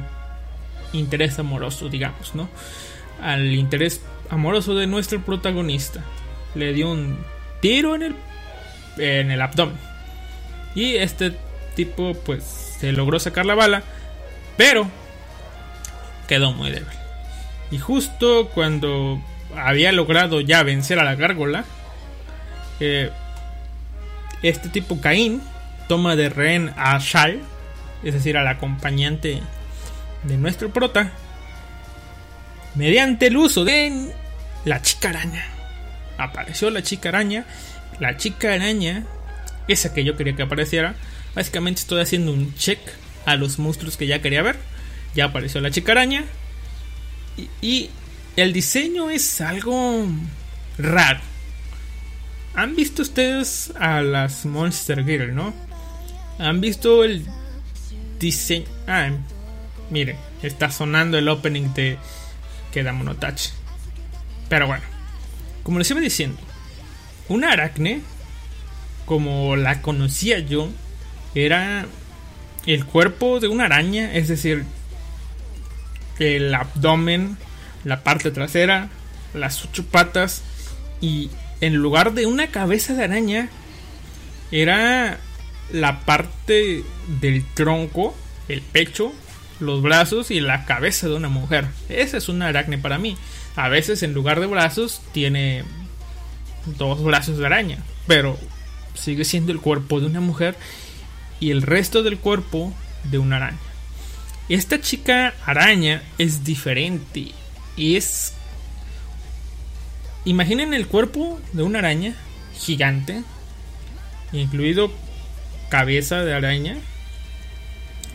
interés 0.92 1.40
amoroso, 1.40 1.88
digamos, 1.88 2.36
¿no? 2.36 2.48
Al 3.20 3.52
interés 3.52 4.00
amoroso 4.30 4.76
de 4.76 4.86
nuestro 4.86 5.20
protagonista. 5.22 6.04
Le 6.54 6.72
dio 6.72 6.92
un 6.92 7.18
tiro 7.60 7.96
en 7.96 8.04
el 8.04 8.14
en 8.96 9.30
el 9.30 9.40
abdomen. 9.40 9.76
Y 10.74 10.96
este 10.96 11.32
tipo 11.74 12.14
pues 12.24 12.44
se 12.78 12.92
logró 12.92 13.18
sacar 13.18 13.46
la 13.46 13.54
bala, 13.54 13.82
pero 14.56 14.88
quedó 16.28 16.52
muy 16.52 16.70
débil. 16.70 16.88
Y 17.70 17.78
justo 17.78 18.50
cuando 18.54 19.20
había 19.56 19.92
logrado 19.92 20.40
ya 20.40 20.62
vencer 20.62 20.98
a 20.98 21.04
la 21.04 21.14
gárgola, 21.14 21.64
eh, 22.80 23.10
este 24.42 24.68
tipo 24.68 25.00
Caín 25.00 25.42
toma 25.88 26.16
de 26.16 26.28
rehén 26.28 26.72
a 26.76 26.98
Shal, 26.98 27.40
es 28.02 28.14
decir, 28.14 28.36
al 28.36 28.48
acompañante 28.48 29.40
de 30.24 30.36
nuestro 30.36 30.70
prota, 30.70 31.12
mediante 32.74 33.28
el 33.28 33.36
uso 33.36 33.64
de 33.64 34.12
la 34.64 34.82
chica 34.82 35.08
araña. 35.08 35.44
Apareció 36.18 36.70
la 36.70 36.82
chica 36.82 37.08
araña 37.08 37.44
la 38.00 38.16
chica 38.16 38.54
araña, 38.54 39.04
esa 39.68 39.94
que 39.94 40.04
yo 40.04 40.16
quería 40.16 40.36
que 40.36 40.42
apareciera, 40.42 40.94
básicamente 41.34 41.80
estoy 41.80 42.00
haciendo 42.00 42.32
un 42.32 42.54
check 42.54 42.78
a 43.24 43.36
los 43.36 43.58
monstruos 43.58 43.96
que 43.96 44.06
ya 44.06 44.22
quería 44.22 44.42
ver. 44.42 44.56
Ya 45.14 45.26
apareció 45.26 45.60
la 45.60 45.70
chica 45.70 45.92
araña. 45.92 46.24
Y, 47.60 47.90
el 48.36 48.52
diseño 48.52 49.08
es 49.10 49.40
algo 49.40 50.06
raro. 50.76 51.20
¿Han 52.54 52.76
visto 52.76 53.02
ustedes 53.02 53.72
a 53.78 54.02
las 54.02 54.44
Monster 54.44 55.04
Girl, 55.04 55.34
no? 55.34 55.54
¿Han 56.38 56.60
visto 56.60 57.02
el 57.02 57.24
diseño? 58.18 58.66
Ah, 58.86 59.10
mire, 59.90 60.16
está 60.42 60.70
sonando 60.70 61.16
el 61.16 61.28
opening 61.28 61.72
de 61.72 61.98
Queda 62.72 62.92
Monotache. 62.92 63.52
Pero 64.50 64.66
bueno, 64.66 64.84
como 65.62 65.78
les 65.78 65.90
iba 65.90 66.00
diciendo, 66.00 66.38
una 67.28 67.52
aracne, 67.52 68.02
como 69.04 69.56
la 69.56 69.82
conocía 69.82 70.38
yo, 70.38 70.68
era 71.34 71.86
el 72.66 72.84
cuerpo 72.84 73.40
de 73.40 73.48
una 73.48 73.66
araña, 73.66 74.14
es 74.14 74.28
decir, 74.28 74.64
el 76.18 76.54
abdomen, 76.54 77.36
la 77.84 78.02
parte 78.02 78.30
trasera, 78.30 78.88
las 79.34 79.64
ocho 79.64 79.84
patas 79.84 80.42
y 81.00 81.30
en 81.60 81.74
lugar 81.76 82.14
de 82.14 82.26
una 82.26 82.48
cabeza 82.48 82.94
de 82.94 83.04
araña 83.04 83.48
era 84.50 85.18
la 85.72 86.00
parte 86.00 86.84
del 87.20 87.44
tronco, 87.54 88.14
el 88.48 88.62
pecho, 88.62 89.12
los 89.60 89.82
brazos 89.82 90.30
y 90.30 90.40
la 90.40 90.64
cabeza 90.64 91.08
de 91.08 91.14
una 91.14 91.28
mujer. 91.28 91.66
Esa 91.88 92.16
es 92.16 92.28
una 92.28 92.48
aracne 92.48 92.78
para 92.78 92.98
mí. 92.98 93.16
A 93.56 93.68
veces 93.68 94.02
en 94.02 94.12
lugar 94.12 94.40
de 94.40 94.46
brazos 94.46 95.00
tiene 95.12 95.64
dos 96.78 97.02
brazos 97.02 97.38
de 97.38 97.46
araña, 97.46 97.78
pero 98.06 98.38
sigue 98.94 99.24
siendo 99.24 99.52
el 99.52 99.60
cuerpo 99.60 100.00
de 100.00 100.06
una 100.06 100.20
mujer 100.20 100.56
y 101.40 101.50
el 101.50 101.62
resto 101.62 102.02
del 102.02 102.18
cuerpo 102.18 102.72
de 103.04 103.18
una 103.18 103.36
araña. 103.36 103.58
Esta 104.48 104.80
chica 104.80 105.34
araña 105.44 106.02
es 106.18 106.44
diferente 106.44 107.32
es... 107.76 108.32
Imaginen 110.24 110.74
el 110.74 110.88
cuerpo 110.88 111.40
de 111.52 111.62
una 111.62 111.78
araña 111.78 112.14
gigante, 112.58 113.22
incluido 114.32 114.90
cabeza 115.68 116.24
de 116.24 116.34
araña, 116.34 116.78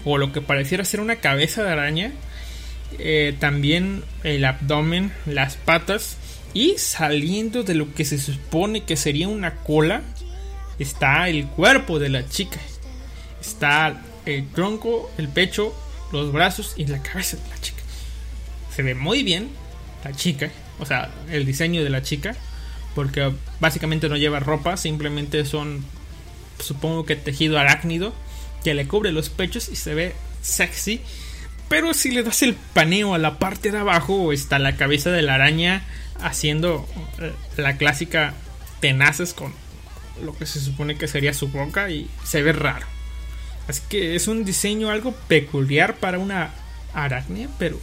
o 0.03 0.17
lo 0.17 0.33
que 0.33 0.41
pareciera 0.41 0.83
ser 0.83 0.99
una 0.99 1.17
cabeza 1.17 1.63
de 1.63 1.69
araña, 1.69 2.11
eh, 2.99 3.33
también 3.39 4.03
el 4.23 4.43
abdomen, 4.43 5.13
las 5.25 5.55
patas 5.55 6.17
y 6.53 6.75
saliendo 6.77 7.63
de 7.63 7.75
lo 7.75 7.93
que 7.93 8.05
se 8.05 8.17
supone 8.17 8.83
que 8.83 8.97
sería 8.97 9.27
una 9.27 9.55
cola, 9.55 10.01
está 10.79 11.29
el 11.29 11.47
cuerpo 11.47 11.99
de 11.99 12.09
la 12.09 12.27
chica. 12.27 12.59
Está 13.39 14.01
el 14.25 14.47
tronco, 14.49 15.11
el 15.17 15.29
pecho, 15.29 15.73
los 16.11 16.31
brazos 16.31 16.73
y 16.77 16.85
la 16.85 17.01
cabeza 17.01 17.37
de 17.37 17.49
la 17.49 17.59
chica. 17.59 17.81
Se 18.75 18.83
ve 18.83 18.95
muy 18.95 19.23
bien 19.23 19.49
la 20.03 20.13
chica, 20.13 20.49
o 20.79 20.85
sea, 20.85 21.11
el 21.29 21.45
diseño 21.45 21.83
de 21.83 21.89
la 21.89 22.01
chica, 22.01 22.35
porque 22.95 23.31
básicamente 23.59 24.09
no 24.09 24.17
lleva 24.17 24.39
ropa, 24.39 24.77
simplemente 24.77 25.45
son, 25.45 25.85
supongo 26.59 27.05
que 27.05 27.15
tejido 27.15 27.59
arácnido, 27.59 28.13
que 28.63 28.73
le 28.73 28.87
cubre 28.87 29.11
los 29.11 29.29
pechos 29.29 29.69
y 29.69 29.75
se 29.75 29.93
ve 29.93 30.15
sexy. 30.41 31.01
Pero 31.69 31.93
si 31.93 32.11
le 32.11 32.23
das 32.23 32.41
el 32.41 32.55
paneo 32.55 33.13
a 33.13 33.17
la 33.17 33.39
parte 33.39 33.71
de 33.71 33.77
abajo, 33.77 34.33
está 34.33 34.59
la 34.59 34.75
cabeza 34.75 35.09
de 35.09 35.21
la 35.21 35.35
araña 35.35 35.85
haciendo 36.21 36.87
eh, 37.19 37.33
la 37.57 37.77
clásica 37.77 38.33
tenaces 38.79 39.33
con 39.33 39.53
lo 40.23 40.35
que 40.37 40.45
se 40.45 40.59
supone 40.59 40.97
que 40.97 41.07
sería 41.07 41.33
su 41.33 41.47
boca 41.49 41.89
y 41.89 42.09
se 42.23 42.41
ve 42.41 42.53
raro. 42.53 42.85
Así 43.67 43.81
que 43.89 44.15
es 44.15 44.27
un 44.27 44.43
diseño 44.43 44.89
algo 44.89 45.13
peculiar 45.27 45.95
para 45.97 46.19
una 46.19 46.51
aracne, 46.93 47.47
pero 47.57 47.79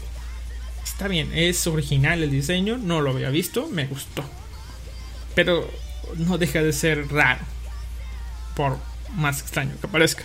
está 0.84 1.08
bien, 1.08 1.30
es 1.32 1.66
original 1.66 2.22
el 2.22 2.30
diseño, 2.30 2.76
no 2.76 3.00
lo 3.00 3.10
había 3.10 3.30
visto, 3.30 3.68
me 3.68 3.86
gustó. 3.86 4.24
Pero 5.34 5.70
no 6.16 6.38
deja 6.38 6.62
de 6.62 6.72
ser 6.72 7.08
raro, 7.10 7.40
por 8.56 8.78
más 9.14 9.40
extraño 9.40 9.74
que 9.80 9.88
parezca. 9.88 10.24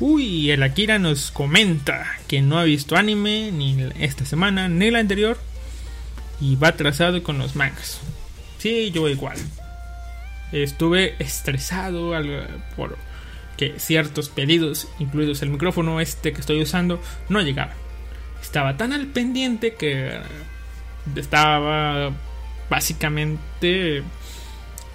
Uy, 0.00 0.50
el 0.50 0.62
Akira 0.62 0.98
nos 0.98 1.30
comenta 1.30 2.04
que 2.26 2.42
no 2.42 2.58
ha 2.58 2.64
visto 2.64 2.96
anime 2.96 3.50
ni 3.52 3.76
esta 4.00 4.24
semana 4.24 4.68
ni 4.68 4.90
la 4.90 4.98
anterior 4.98 5.38
y 6.40 6.56
va 6.56 6.68
atrasado 6.68 7.22
con 7.22 7.38
los 7.38 7.54
mangas. 7.56 8.00
Sí, 8.58 8.90
yo 8.90 9.08
igual. 9.08 9.38
estuve 10.52 11.16
estresado 11.18 12.14
al- 12.14 12.62
por 12.76 12.96
que 13.56 13.74
ciertos 13.78 14.28
pedidos, 14.28 14.88
incluidos 15.00 15.42
el 15.42 15.50
micrófono 15.50 16.00
este 16.00 16.32
que 16.32 16.40
estoy 16.40 16.60
usando, 16.62 17.00
no 17.28 17.40
llegaban. 17.40 17.74
Estaba 18.42 18.76
tan 18.76 18.92
al 18.92 19.06
pendiente 19.08 19.74
que 19.74 20.20
estaba 21.16 22.12
básicamente 22.70 24.02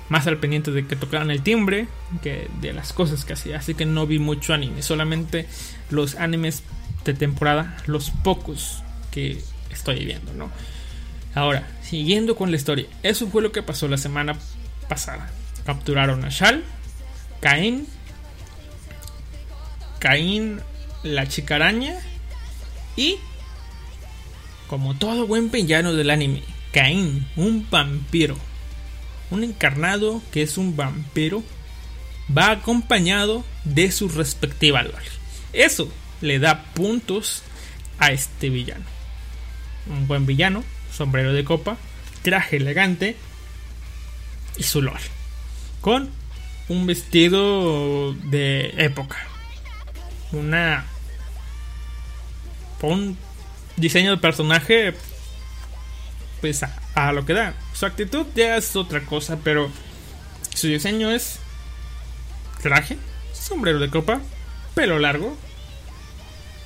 más 0.10 0.28
al 0.28 0.38
pendiente 0.38 0.72
de 0.72 0.86
que 0.86 0.95
tocaran 0.95 1.32
el 1.32 1.41
timbre 1.41 1.88
que 2.22 2.49
de 2.62 2.74
las 2.74 2.93
cosas 2.93 3.26
que 3.26 3.34
hacía. 3.34 3.57
Así 3.57 3.76
que 3.76 3.86
no 3.86 4.07
vi 4.07 4.20
mucho 4.20 4.53
anime, 4.53 4.82
solamente 4.82 5.47
los 5.89 6.16
animes 6.16 6.64
de 7.05 7.14
temporada, 7.14 7.78
los 7.86 8.12
pocos 8.12 8.84
que 9.12 9.41
estoy 9.72 10.05
viendo, 10.05 10.34
¿no? 10.34 10.51
Ahora, 11.36 11.68
siguiendo 11.82 12.36
con 12.36 12.51
la 12.51 12.57
historia, 12.57 12.88
eso 13.03 13.28
fue 13.28 13.41
lo 13.41 13.51
que 13.51 13.64
pasó 13.64 13.88
la 13.88 13.97
semana 13.97 14.36
pasada. 14.88 15.32
Capturaron 15.66 16.26
a 16.26 16.30
Shal, 16.30 16.64
Caín, 17.39 17.88
Caín, 19.99 20.62
la 21.03 21.28
chica 21.28 21.55
araña 21.55 21.95
y, 22.95 23.18
como 24.68 24.95
todo 24.95 25.28
buen 25.28 25.51
villano 25.51 25.93
del 25.93 26.10
anime, 26.10 26.43
Caín, 26.74 27.28
un 27.36 27.68
vampiro, 27.70 28.36
un 29.32 29.44
encarnado 29.44 30.22
que 30.32 30.42
es 30.42 30.58
un 30.58 30.76
vampiro, 30.76 31.44
va 32.36 32.52
acompañado 32.52 33.44
de 33.64 33.92
su 33.92 34.10
respectiva 34.10 34.84
lore. 34.84 35.06
Eso 35.54 35.92
le 36.22 36.40
da 36.40 36.64
puntos 36.74 37.44
a 37.98 38.12
este 38.12 38.50
villano. 38.50 38.86
Un 39.88 40.08
buen 40.08 40.26
villano, 40.26 40.64
sombrero 40.92 41.34
de 41.34 41.44
copa, 41.44 41.78
traje 42.22 42.58
elegante 42.58 43.16
y 44.58 44.64
su 44.64 44.82
lore. 44.82 45.04
Con 45.82 46.10
un 46.68 46.86
vestido 46.86 48.14
de 48.14 48.74
época. 48.78 49.18
Una. 50.32 50.86
Un 52.82 53.18
diseño 53.76 54.12
de 54.12 54.18
personaje. 54.18 54.94
Pues 56.42 56.64
a 57.08 57.14
lo 57.14 57.26
que 57.26 57.34
da. 57.34 57.54
Su 57.74 57.86
actitud 57.86 58.26
ya 58.36 58.58
es 58.58 58.76
otra 58.76 59.02
cosa, 59.06 59.38
pero 59.43 59.72
su 60.54 60.68
diseño 60.68 61.12
es 61.12 61.39
traje, 62.62 62.97
sombrero 63.34 63.80
de 63.80 63.89
copa, 63.89 64.22
pelo 64.76 65.00
largo, 65.00 65.38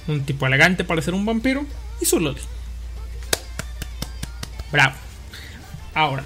un 0.07 0.25
tipo 0.25 0.47
elegante 0.47 0.83
para 0.83 1.01
ser 1.01 1.13
un 1.13 1.25
vampiro 1.25 1.65
y 2.01 2.05
su 2.05 2.19
loli. 2.19 2.41
Bravo. 4.71 4.95
Ahora, 5.93 6.25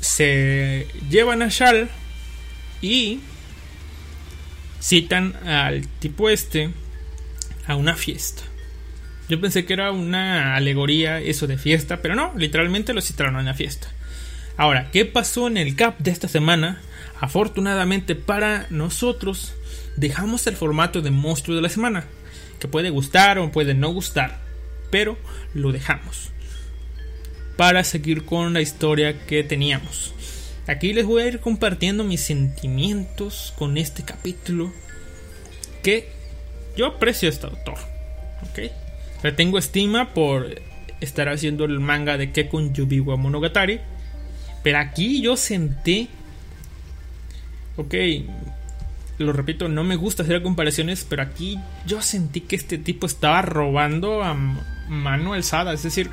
se 0.00 0.88
llevan 1.08 1.42
a 1.42 1.48
Shal 1.48 1.88
y 2.80 3.20
citan 4.80 5.36
al 5.46 5.86
tipo 6.00 6.28
este 6.28 6.72
a 7.66 7.76
una 7.76 7.94
fiesta. 7.94 8.42
Yo 9.32 9.40
pensé 9.40 9.64
que 9.64 9.72
era 9.72 9.92
una 9.92 10.56
alegoría 10.56 11.18
eso 11.18 11.46
de 11.46 11.56
fiesta, 11.56 12.02
pero 12.02 12.14
no, 12.14 12.34
literalmente 12.36 12.92
lo 12.92 13.00
citaron 13.00 13.34
a 13.36 13.40
una 13.40 13.54
fiesta. 13.54 13.88
Ahora, 14.58 14.90
¿qué 14.92 15.06
pasó 15.06 15.46
en 15.46 15.56
el 15.56 15.74
CAP 15.74 16.00
de 16.00 16.10
esta 16.10 16.28
semana? 16.28 16.82
Afortunadamente 17.18 18.14
para 18.14 18.66
nosotros, 18.68 19.54
dejamos 19.96 20.46
el 20.46 20.54
formato 20.54 21.00
de 21.00 21.10
monstruo 21.10 21.56
de 21.56 21.62
la 21.62 21.70
semana, 21.70 22.04
que 22.60 22.68
puede 22.68 22.90
gustar 22.90 23.38
o 23.38 23.50
puede 23.50 23.72
no 23.72 23.90
gustar, 23.90 24.38
pero 24.90 25.16
lo 25.54 25.72
dejamos 25.72 26.28
para 27.56 27.84
seguir 27.84 28.26
con 28.26 28.52
la 28.52 28.60
historia 28.60 29.24
que 29.24 29.42
teníamos. 29.42 30.12
Aquí 30.66 30.92
les 30.92 31.06
voy 31.06 31.22
a 31.22 31.28
ir 31.28 31.40
compartiendo 31.40 32.04
mis 32.04 32.20
sentimientos 32.20 33.54
con 33.56 33.78
este 33.78 34.02
capítulo 34.02 34.74
que 35.82 36.10
yo 36.76 36.84
aprecio 36.84 37.30
a 37.30 37.32
este 37.32 37.46
autor. 37.46 37.78
¿ok? 38.42 38.81
Le 39.22 39.32
tengo 39.32 39.58
estima 39.58 40.14
por 40.14 40.60
estar 41.00 41.28
haciendo 41.28 41.64
el 41.64 41.80
manga 41.80 42.16
de 42.16 42.32
Kekun 42.32 42.74
Yubiwa 42.74 43.16
Monogatari. 43.16 43.80
Pero 44.62 44.78
aquí 44.78 45.22
yo 45.22 45.36
sentí. 45.36 46.08
Ok, 47.76 47.94
lo 49.18 49.32
repito, 49.32 49.68
no 49.68 49.84
me 49.84 49.96
gusta 49.96 50.22
hacer 50.22 50.42
comparaciones, 50.42 51.06
pero 51.08 51.22
aquí 51.22 51.58
yo 51.86 52.02
sentí 52.02 52.40
que 52.42 52.56
este 52.56 52.78
tipo 52.78 53.06
estaba 53.06 53.42
robando 53.42 54.22
a 54.22 54.34
mano 54.88 55.32
alzada. 55.32 55.72
Es 55.72 55.82
decir, 55.82 56.10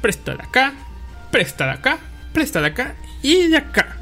presta 0.00 0.34
de 0.34 0.42
acá, 0.42 0.74
presta 1.30 1.66
de 1.66 1.72
acá, 1.72 1.98
presta 2.32 2.60
de 2.60 2.68
acá 2.68 2.94
y 3.22 3.48
de 3.48 3.56
acá. 3.56 3.96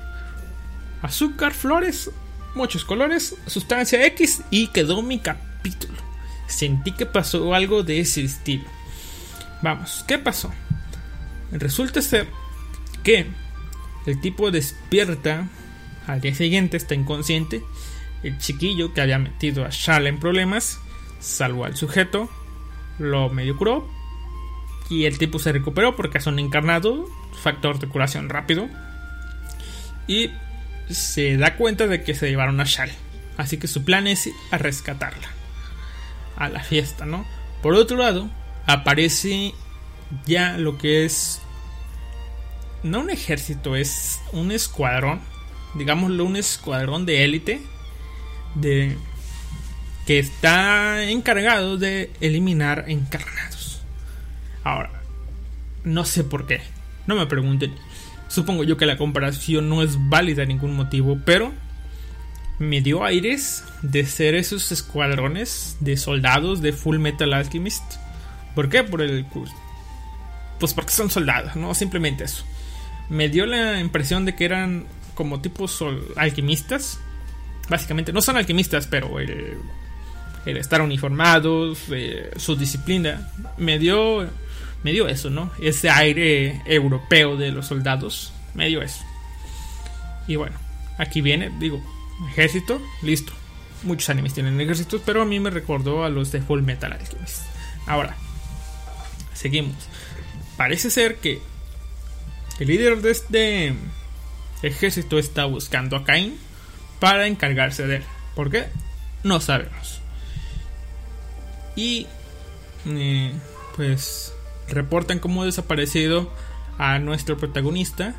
Azúcar, 1.02 1.52
flores, 1.52 2.10
muchos 2.54 2.84
colores, 2.84 3.36
sustancia 3.46 4.04
X 4.06 4.42
y 4.50 4.68
quedó 4.68 5.02
mi 5.02 5.18
capítulo. 5.18 6.05
Sentí 6.56 6.92
que 6.92 7.04
pasó 7.04 7.52
algo 7.52 7.82
de 7.82 8.00
ese 8.00 8.24
estilo. 8.24 8.64
Vamos, 9.60 10.06
¿qué 10.08 10.16
pasó? 10.18 10.50
Resulta 11.52 12.00
ser 12.00 12.28
que 13.02 13.26
el 14.06 14.18
tipo 14.22 14.50
despierta 14.50 15.50
al 16.06 16.22
día 16.22 16.34
siguiente, 16.34 16.78
está 16.78 16.94
inconsciente. 16.94 17.62
El 18.22 18.38
chiquillo 18.38 18.94
que 18.94 19.02
había 19.02 19.18
metido 19.18 19.66
a 19.66 19.68
Shala 19.70 20.08
en 20.08 20.18
problemas 20.18 20.80
salvó 21.20 21.66
al 21.66 21.76
sujeto, 21.76 22.30
lo 22.98 23.28
medio 23.28 23.58
curó 23.58 23.86
y 24.88 25.04
el 25.04 25.18
tipo 25.18 25.38
se 25.38 25.52
recuperó 25.52 25.94
porque 25.94 26.16
es 26.16 26.26
un 26.26 26.38
encarnado, 26.38 27.06
factor 27.42 27.78
de 27.78 27.88
curación 27.88 28.30
rápido. 28.30 28.66
Y 30.06 30.30
se 30.88 31.36
da 31.36 31.56
cuenta 31.56 31.86
de 31.86 32.02
que 32.02 32.14
se 32.14 32.30
llevaron 32.30 32.62
a 32.62 32.64
Shal. 32.64 32.90
Así 33.36 33.58
que 33.58 33.66
su 33.66 33.84
plan 33.84 34.06
es 34.06 34.30
rescatarla. 34.50 35.35
A 36.36 36.48
la 36.48 36.62
fiesta, 36.62 37.06
¿no? 37.06 37.26
Por 37.62 37.74
otro 37.74 37.96
lado, 37.96 38.28
aparece 38.66 39.54
ya 40.26 40.56
lo 40.58 40.78
que 40.78 41.04
es... 41.04 41.40
No 42.82 43.00
un 43.00 43.10
ejército, 43.10 43.74
es 43.74 44.20
un 44.32 44.52
escuadrón. 44.52 45.20
Digámoslo, 45.74 46.24
un 46.24 46.36
escuadrón 46.36 47.06
de 47.06 47.24
élite. 47.24 47.62
De... 48.54 48.96
Que 50.06 50.18
está 50.18 51.10
encargado 51.10 51.78
de 51.78 52.12
eliminar 52.20 52.84
encarnados. 52.86 53.82
Ahora, 54.62 55.02
no 55.82 56.04
sé 56.04 56.22
por 56.22 56.46
qué. 56.46 56.60
No 57.06 57.16
me 57.16 57.26
pregunten. 57.26 57.74
Supongo 58.28 58.64
yo 58.64 58.76
que 58.76 58.86
la 58.86 58.96
comparación 58.96 59.68
no 59.68 59.82
es 59.82 59.96
válida 60.08 60.42
en 60.42 60.48
ningún 60.48 60.76
motivo, 60.76 61.18
pero 61.24 61.52
me 62.58 62.80
dio 62.80 63.04
aires 63.04 63.64
de 63.82 64.04
ser 64.06 64.34
esos 64.34 64.72
escuadrones 64.72 65.76
de 65.80 65.96
soldados 65.96 66.62
de 66.62 66.72
Full 66.72 66.98
Metal 66.98 67.32
Alchemist. 67.32 67.82
¿Por 68.54 68.68
qué? 68.68 68.82
Por 68.82 69.02
el 69.02 69.26
pues 70.58 70.72
porque 70.72 70.92
son 70.92 71.10
soldados, 71.10 71.54
no 71.56 71.74
simplemente 71.74 72.24
eso. 72.24 72.44
Me 73.10 73.28
dio 73.28 73.46
la 73.46 73.78
impresión 73.78 74.24
de 74.24 74.34
que 74.34 74.46
eran 74.46 74.86
como 75.14 75.40
tipos 75.40 75.84
alquimistas. 76.16 76.98
Básicamente, 77.68 78.12
no 78.12 78.22
son 78.22 78.36
alquimistas, 78.36 78.86
pero 78.86 79.20
el, 79.20 79.58
estar 80.46 80.80
uniformados, 80.80 81.80
eh, 81.90 82.30
su 82.36 82.56
disciplina, 82.56 83.28
me 83.58 83.78
dio 83.78 84.28
me 84.82 84.92
dio 84.92 85.08
eso, 85.08 85.30
¿no? 85.30 85.50
Ese 85.60 85.90
aire 85.90 86.62
europeo 86.64 87.36
de 87.36 87.50
los 87.50 87.66
soldados, 87.66 88.32
me 88.54 88.68
dio 88.68 88.82
eso. 88.82 89.02
Y 90.28 90.36
bueno, 90.36 90.56
aquí 90.96 91.20
viene, 91.20 91.50
digo, 91.58 91.82
ejército, 92.28 92.80
listo. 93.02 93.32
Muchos 93.82 94.08
animes 94.08 94.34
tienen 94.34 94.60
ejércitos, 94.60 95.02
pero 95.04 95.22
a 95.22 95.24
mí 95.24 95.38
me 95.38 95.50
recordó 95.50 96.04
a 96.04 96.08
los 96.08 96.32
de 96.32 96.40
Full 96.40 96.62
Metal 96.62 96.92
Alchemist. 96.92 97.42
Ahora, 97.86 98.16
seguimos. 99.34 99.76
Parece 100.56 100.90
ser 100.90 101.16
que 101.16 101.40
el 102.58 102.68
líder 102.68 103.02
de 103.02 103.10
este 103.10 103.74
ejército 104.62 105.18
está 105.18 105.44
buscando 105.44 105.96
a 105.96 106.04
Cain 106.04 106.38
para 106.98 107.26
encargarse 107.26 107.86
de 107.86 107.96
él. 107.96 108.04
¿Por 108.34 108.50
qué? 108.50 108.66
No 109.22 109.40
sabemos. 109.40 110.00
Y 111.76 112.06
eh, 112.86 113.32
pues 113.76 114.32
reportan 114.68 115.18
como 115.18 115.44
desaparecido 115.44 116.32
a 116.78 116.98
nuestro 116.98 117.36
protagonista, 117.36 118.14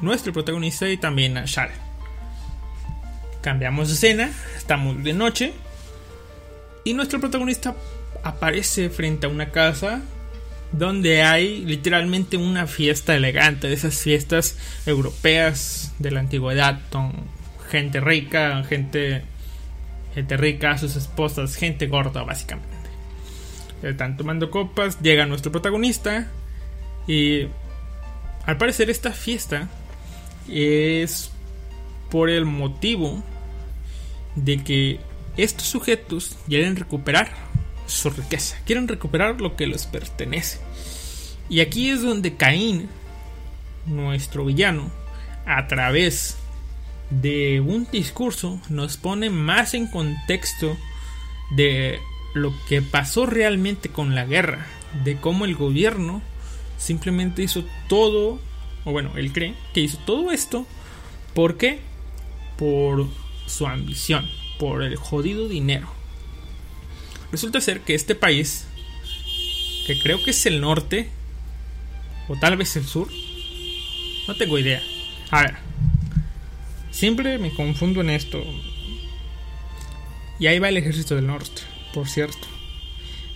nuestro 0.00 0.32
protagonista 0.32 0.88
y 0.88 0.96
también 0.96 1.36
a 1.38 1.44
Shal. 1.46 1.70
Cambiamos 3.48 3.88
de 3.88 3.94
escena, 3.94 4.30
estamos 4.58 5.02
de 5.02 5.14
noche 5.14 5.54
y 6.84 6.92
nuestro 6.92 7.18
protagonista 7.18 7.74
aparece 8.22 8.90
frente 8.90 9.24
a 9.24 9.30
una 9.30 9.52
casa 9.52 10.02
donde 10.70 11.22
hay 11.22 11.64
literalmente 11.64 12.36
una 12.36 12.66
fiesta 12.66 13.16
elegante, 13.16 13.68
de 13.68 13.72
esas 13.72 14.02
fiestas 14.02 14.58
europeas 14.84 15.94
de 15.98 16.10
la 16.10 16.20
antigüedad, 16.20 16.78
con 16.90 17.14
gente 17.70 18.00
rica, 18.00 18.62
gente, 18.64 19.22
gente 20.14 20.36
rica, 20.36 20.76
sus 20.76 20.94
esposas, 20.96 21.56
gente 21.56 21.86
gorda 21.86 22.24
básicamente. 22.24 22.76
Están 23.82 24.18
tomando 24.18 24.50
copas, 24.50 25.00
llega 25.00 25.24
nuestro 25.24 25.50
protagonista 25.50 26.28
y 27.06 27.46
al 28.44 28.58
parecer 28.58 28.90
esta 28.90 29.12
fiesta 29.12 29.70
es 30.50 31.30
por 32.10 32.28
el 32.28 32.44
motivo 32.44 33.24
de 34.44 34.62
que 34.62 35.00
estos 35.36 35.66
sujetos 35.66 36.36
quieren 36.46 36.76
recuperar 36.76 37.30
su 37.86 38.10
riqueza, 38.10 38.58
quieren 38.64 38.88
recuperar 38.88 39.40
lo 39.40 39.56
que 39.56 39.66
les 39.66 39.86
pertenece. 39.86 40.58
Y 41.48 41.60
aquí 41.60 41.90
es 41.90 42.02
donde 42.02 42.34
Caín, 42.34 42.88
nuestro 43.86 44.44
villano, 44.44 44.90
a 45.46 45.66
través 45.66 46.36
de 47.10 47.60
un 47.60 47.86
discurso 47.90 48.60
nos 48.68 48.98
pone 48.98 49.30
más 49.30 49.72
en 49.72 49.86
contexto 49.86 50.76
de 51.56 51.98
lo 52.34 52.52
que 52.68 52.82
pasó 52.82 53.24
realmente 53.24 53.88
con 53.88 54.14
la 54.14 54.26
guerra, 54.26 54.66
de 55.04 55.16
cómo 55.16 55.46
el 55.46 55.54
gobierno 55.54 56.20
simplemente 56.76 57.42
hizo 57.42 57.64
todo, 57.88 58.38
o 58.84 58.92
bueno, 58.92 59.12
él 59.16 59.32
cree 59.32 59.54
que 59.72 59.80
hizo 59.80 59.98
todo 60.04 60.30
esto, 60.30 60.66
¿por 61.34 61.56
qué? 61.56 61.80
Por 62.58 63.08
su 63.48 63.66
ambición, 63.66 64.28
por 64.58 64.82
el 64.82 64.96
jodido 64.96 65.48
dinero. 65.48 65.88
Resulta 67.32 67.60
ser 67.60 67.80
que 67.80 67.94
este 67.94 68.14
país, 68.14 68.66
que 69.86 69.98
creo 70.00 70.22
que 70.22 70.30
es 70.30 70.46
el 70.46 70.60
norte, 70.60 71.10
o 72.28 72.36
tal 72.36 72.56
vez 72.56 72.76
el 72.76 72.84
sur, 72.84 73.08
no 74.26 74.34
tengo 74.36 74.58
idea. 74.58 74.82
A 75.30 75.42
ver, 75.42 75.56
siempre 76.90 77.38
me 77.38 77.52
confundo 77.52 78.00
en 78.00 78.10
esto. 78.10 78.42
Y 80.38 80.46
ahí 80.46 80.58
va 80.58 80.68
el 80.68 80.76
ejército 80.76 81.14
del 81.16 81.26
norte, 81.26 81.62
por 81.92 82.08
cierto. 82.08 82.46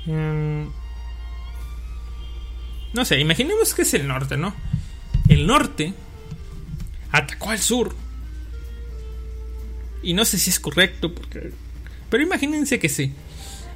Mm, 0.06 0.66
no 2.92 3.04
sé, 3.04 3.18
imaginemos 3.18 3.74
que 3.74 3.82
es 3.82 3.94
el 3.94 4.06
norte, 4.06 4.36
¿no? 4.36 4.54
El 5.28 5.46
norte 5.46 5.94
atacó 7.10 7.50
al 7.50 7.58
sur. 7.58 7.94
Y 10.02 10.14
no 10.14 10.24
sé 10.24 10.38
si 10.38 10.50
es 10.50 10.60
correcto, 10.60 11.14
porque... 11.14 11.52
pero 12.10 12.22
imagínense 12.22 12.78
que 12.78 12.88
sí. 12.88 13.12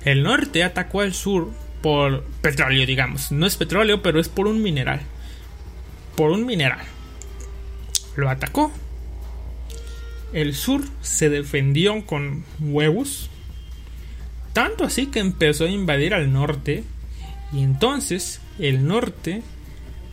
El 0.05 0.23
norte 0.23 0.65
atacó 0.65 1.01
al 1.01 1.15
sur 1.15 1.53
por 1.83 2.25
petróleo, 2.41 2.87
digamos. 2.87 3.33
No 3.33 3.47
es 3.47 3.57
petróleo, 3.57 4.03
pero 4.03 4.21
es 4.21 4.29
por 4.29 4.47
un 4.47 4.63
mineral. 4.63 5.01
Por 6.17 6.31
un 6.31 6.47
mineral. 6.47 6.85
Lo 8.17 8.29
atacó. 8.31 8.73
El 10.33 10.55
sur 10.55 10.83
se 11.01 11.29
defendió 11.29 12.05
con 12.07 12.45
huevos. 12.61 13.31
Tanto 14.53 14.85
así 14.85 15.07
que 15.07 15.21
empezó 15.21 15.65
a 15.65 15.71
invadir 15.71 16.15
al 16.15 16.33
norte. 16.33 16.85
Y 17.53 17.63
entonces 17.63 18.41
el 18.59 18.87
norte, 18.87 19.43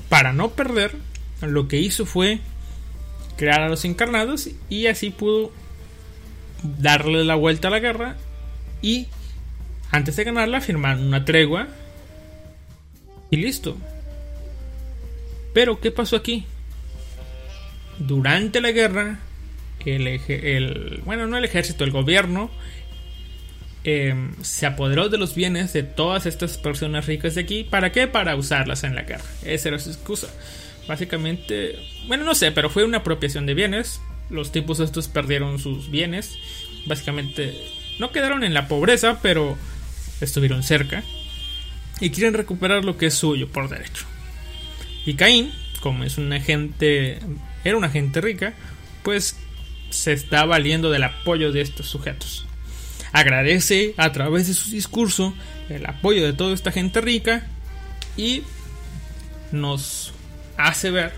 para 0.09 0.33
no 0.33 0.51
perder, 0.51 0.95
lo 1.41 1.67
que 1.67 1.79
hizo 1.79 2.05
fue 2.05 2.39
crear 3.37 3.61
a 3.61 3.69
los 3.69 3.85
encarnados 3.85 4.49
y 4.69 4.87
así 4.87 5.09
pudo 5.09 5.51
darle 6.63 7.23
la 7.23 7.35
vuelta 7.35 7.67
a 7.67 7.71
la 7.71 7.79
guerra 7.79 8.15
y 8.81 9.07
antes 9.91 10.15
de 10.15 10.23
ganarla 10.23 10.61
firmar 10.61 10.97
una 10.97 11.25
tregua 11.25 11.67
y 13.29 13.37
listo. 13.37 13.77
Pero 15.53 15.79
¿qué 15.79 15.91
pasó 15.91 16.15
aquí? 16.15 16.45
Durante 17.99 18.59
la 18.59 18.71
guerra, 18.71 19.19
el, 19.85 20.07
el 20.07 21.01
bueno, 21.05 21.27
no 21.27 21.37
el 21.37 21.45
ejército, 21.45 21.83
el 21.83 21.91
gobierno 21.91 22.49
Em, 23.85 24.31
se 24.41 24.65
apoderó 24.65 25.09
de 25.09 25.17
los 25.17 25.35
bienes 25.35 25.73
de 25.73 25.83
todas 25.83 26.25
estas 26.25 26.57
personas 26.57 27.05
ricas 27.05 27.35
de 27.35 27.41
aquí. 27.41 27.65
¿Para 27.65 27.91
qué? 27.91 28.07
Para 28.07 28.35
usarlas 28.35 28.83
en 28.85 28.95
la 28.95 29.01
guerra. 29.01 29.25
Esa 29.43 29.69
era 29.69 29.79
su 29.79 29.89
excusa. 29.89 30.27
Básicamente, 30.87 31.77
bueno, 32.07 32.23
no 32.23 32.33
sé, 32.33 32.51
pero 32.51 32.69
fue 32.69 32.85
una 32.85 32.99
apropiación 32.99 33.45
de 33.45 33.53
bienes. 33.53 34.01
Los 34.33 34.51
tipos 34.51 34.79
estos 34.79 35.07
perdieron 35.07 35.59
sus 35.59 35.89
bienes. 35.89 36.37
Básicamente, 36.85 37.55
no 37.99 38.11
quedaron 38.11 38.43
en 38.43 38.53
la 38.53 38.67
pobreza, 38.67 39.19
pero 39.21 39.57
estuvieron 40.19 40.63
cerca. 40.63 41.03
Y 42.01 42.09
quieren 42.09 42.33
recuperar 42.33 42.83
lo 42.83 42.97
que 42.97 43.05
es 43.05 43.13
suyo 43.13 43.47
por 43.47 43.69
derecho. 43.69 44.05
Y 45.05 45.13
Caín, 45.13 45.51
como 45.79 46.03
es 46.03 46.17
una 46.17 46.41
gente, 46.41 47.19
era 47.63 47.77
una 47.77 47.89
gente 47.89 48.19
rica, 48.19 48.53
pues 49.03 49.37
se 49.89 50.11
está 50.11 50.43
valiendo 50.45 50.89
del 50.89 51.03
apoyo 51.03 51.51
de 51.51 51.61
estos 51.61 51.87
sujetos 51.87 52.47
agradece 53.13 53.93
a 53.95 54.11
través 54.11 54.47
de 54.47 54.55
su 54.55 54.71
discurso 54.71 55.33
el 55.69 55.85
apoyo 55.85 56.25
de 56.25 56.33
toda 56.33 56.53
esta 56.53 56.71
gente 56.71 56.99
rica 56.99 57.47
y 58.17 58.41
nos 59.51 60.13
hace 60.57 60.91
ver 60.91 61.13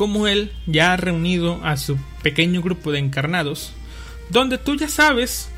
cómo 0.00 0.26
él 0.26 0.50
ya 0.64 0.94
ha 0.94 0.96
reunido 0.96 1.62
a 1.62 1.76
su 1.76 1.98
pequeño 2.22 2.62
grupo 2.62 2.90
de 2.90 2.98
encarnados, 2.98 3.74
donde 4.30 4.56
tú 4.56 4.74
ya 4.74 4.88
sabes 4.88 5.50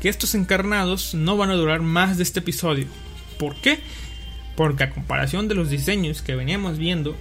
que 0.00 0.08
estos 0.08 0.36
encarnados 0.36 1.14
no 1.14 1.36
van 1.36 1.50
a 1.50 1.56
durar 1.56 1.80
más 1.80 2.16
de 2.16 2.22
este 2.22 2.38
episodio. 2.38 2.86
¿Por 3.40 3.56
qué? 3.56 3.80
Porque 4.54 4.84
a 4.84 4.90
comparación 4.90 5.48
de 5.48 5.56
los 5.56 5.68
diseños 5.68 6.22
que 6.22 6.36
veníamos 6.36 6.78
viendo, 6.78 7.16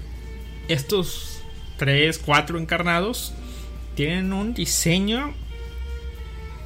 estos 0.67 1.39
3, 1.77 2.19
4 2.23 2.59
encarnados 2.59 3.33
tienen 3.95 4.31
un 4.31 4.53
diseño 4.53 5.33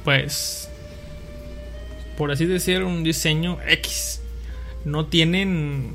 pues 0.04 0.68
por 2.18 2.32
así 2.32 2.44
decir, 2.44 2.82
un 2.82 3.02
diseño 3.02 3.56
X. 3.66 4.20
No 4.84 5.06
tienen, 5.06 5.94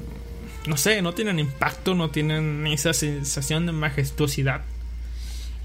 no 0.67 0.77
sé, 0.77 1.01
no 1.01 1.13
tienen 1.13 1.39
impacto, 1.39 1.95
no 1.95 2.09
tienen 2.09 2.67
esa 2.67 2.93
sensación 2.93 3.65
de 3.65 3.71
majestuosidad. 3.71 4.61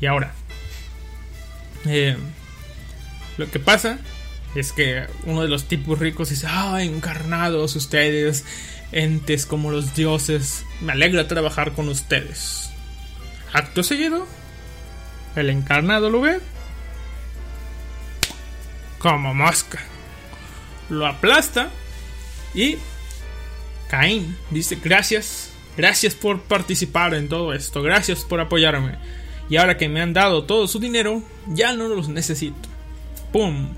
Y 0.00 0.06
ahora, 0.06 0.32
eh, 1.86 2.16
lo 3.38 3.50
que 3.50 3.58
pasa 3.58 3.98
es 4.54 4.72
que 4.72 5.06
uno 5.24 5.42
de 5.42 5.48
los 5.48 5.64
tipos 5.64 5.98
ricos 5.98 6.30
dice, 6.30 6.46
ah, 6.48 6.82
encarnados 6.82 7.76
ustedes, 7.76 8.44
entes 8.92 9.46
como 9.46 9.70
los 9.70 9.94
dioses, 9.94 10.64
me 10.80 10.92
alegra 10.92 11.28
trabajar 11.28 11.72
con 11.72 11.88
ustedes. 11.88 12.70
Acto 13.52 13.82
seguido, 13.82 14.26
el 15.36 15.50
encarnado 15.50 16.10
lo 16.10 16.20
ve 16.20 16.40
como 18.98 19.34
mosca 19.34 19.80
lo 20.92 21.06
aplasta 21.06 21.70
y 22.54 22.76
Caín 23.92 24.38
dice 24.50 24.78
gracias, 24.82 25.52
gracias 25.76 26.14
por 26.14 26.40
participar 26.40 27.12
en 27.12 27.28
todo 27.28 27.52
esto, 27.52 27.82
gracias 27.82 28.24
por 28.24 28.40
apoyarme. 28.40 28.96
Y 29.50 29.58
ahora 29.58 29.76
que 29.76 29.90
me 29.90 30.00
han 30.00 30.14
dado 30.14 30.44
todo 30.44 30.66
su 30.66 30.78
dinero, 30.78 31.22
ya 31.48 31.74
no 31.74 31.88
los 31.88 32.08
necesito. 32.08 32.70
¡Pum! 33.34 33.68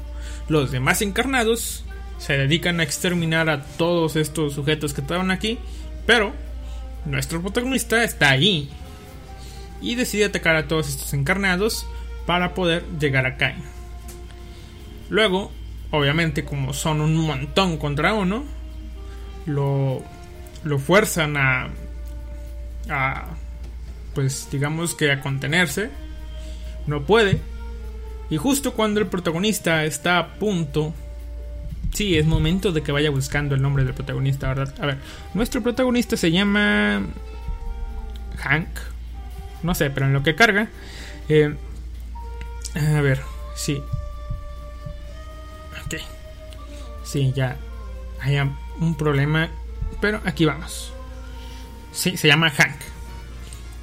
Los 0.47 0.71
demás 0.71 1.03
encarnados 1.03 1.85
se 2.19 2.39
dedican 2.39 2.79
a 2.79 2.85
exterminar 2.85 3.51
a 3.51 3.65
todos 3.65 4.15
estos 4.15 4.55
sujetos 4.55 4.95
que 4.95 5.01
estaban 5.01 5.33
aquí, 5.33 5.59
pero 6.07 6.33
nuestro 7.07 7.43
protagonista 7.43 8.05
está 8.05 8.31
ahí 8.31 8.71
y 9.83 9.97
decide 9.97 10.27
atacar 10.27 10.55
a 10.55 10.69
todos 10.69 10.91
estos 10.91 11.13
encarnados 11.13 11.89
para 12.25 12.55
poder 12.55 12.85
llegar 13.01 13.27
a 13.27 13.37
Cain. 13.37 13.65
Luego 15.11 15.51
obviamente 15.91 16.45
como 16.45 16.73
son 16.73 17.01
un 17.01 17.17
montón 17.17 17.79
contra 17.79 18.15
uno, 18.15 18.45
lo, 19.47 20.03
lo 20.65 20.79
fuerzan 20.79 21.37
a, 21.37 21.69
a, 22.89 23.25
pues 24.15 24.49
digamos 24.51 24.95
que 24.95 25.13
a 25.13 25.21
contenerse, 25.21 25.91
no 26.87 27.03
puede, 27.03 27.41
y 28.31 28.37
justo 28.37 28.73
cuando 28.73 29.01
el 29.01 29.07
protagonista 29.07 29.85
está 29.85 30.19
a 30.19 30.35
punto, 30.35 30.95
sí, 31.93 32.17
es 32.19 32.27
momento 32.27 32.73
de 32.73 32.83
que 32.83 32.93
vaya 32.93 33.11
buscando 33.11 33.55
el 33.55 33.63
nombre 33.63 33.85
del 33.85 33.95
protagonista, 33.95 34.49
¿verdad? 34.49 34.75
A 34.81 34.87
ver, 34.87 34.99
nuestro 35.35 35.63
protagonista 35.63 36.17
se 36.17 36.31
llama 36.31 37.03
Hank, 38.39 38.69
no 39.63 39.75
sé, 39.75 39.91
pero 39.91 40.07
en 40.07 40.13
lo 40.13 40.23
que 40.23 40.35
carga, 40.35 40.69
eh, 41.29 41.55
a 42.75 43.01
ver, 43.01 43.21
sí, 43.55 43.83
Sí, 47.05 47.33
ya. 47.33 47.57
Hay 48.21 48.37
un 48.81 48.95
problema. 48.97 49.51
Pero 50.01 50.21
aquí 50.25 50.45
vamos. 50.45 50.93
Sí, 51.93 52.17
se 52.17 52.29
llama 52.29 52.51
Hank. 52.51 52.77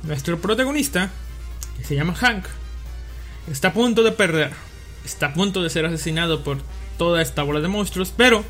Nuestro 0.03 0.39
protagonista, 0.39 1.11
que 1.77 1.83
se 1.83 1.95
llama 1.95 2.15
Hank, 2.15 2.45
está 3.49 3.69
a 3.69 3.73
punto 3.73 4.03
de 4.03 4.11
perder. 4.11 4.51
Está 5.05 5.27
a 5.27 5.33
punto 5.33 5.63
de 5.63 5.69
ser 5.69 5.85
asesinado 5.85 6.43
por 6.43 6.59
toda 6.97 7.21
esta 7.21 7.43
bola 7.43 7.59
de 7.61 7.67
monstruos, 7.67 8.13
pero 8.15 8.43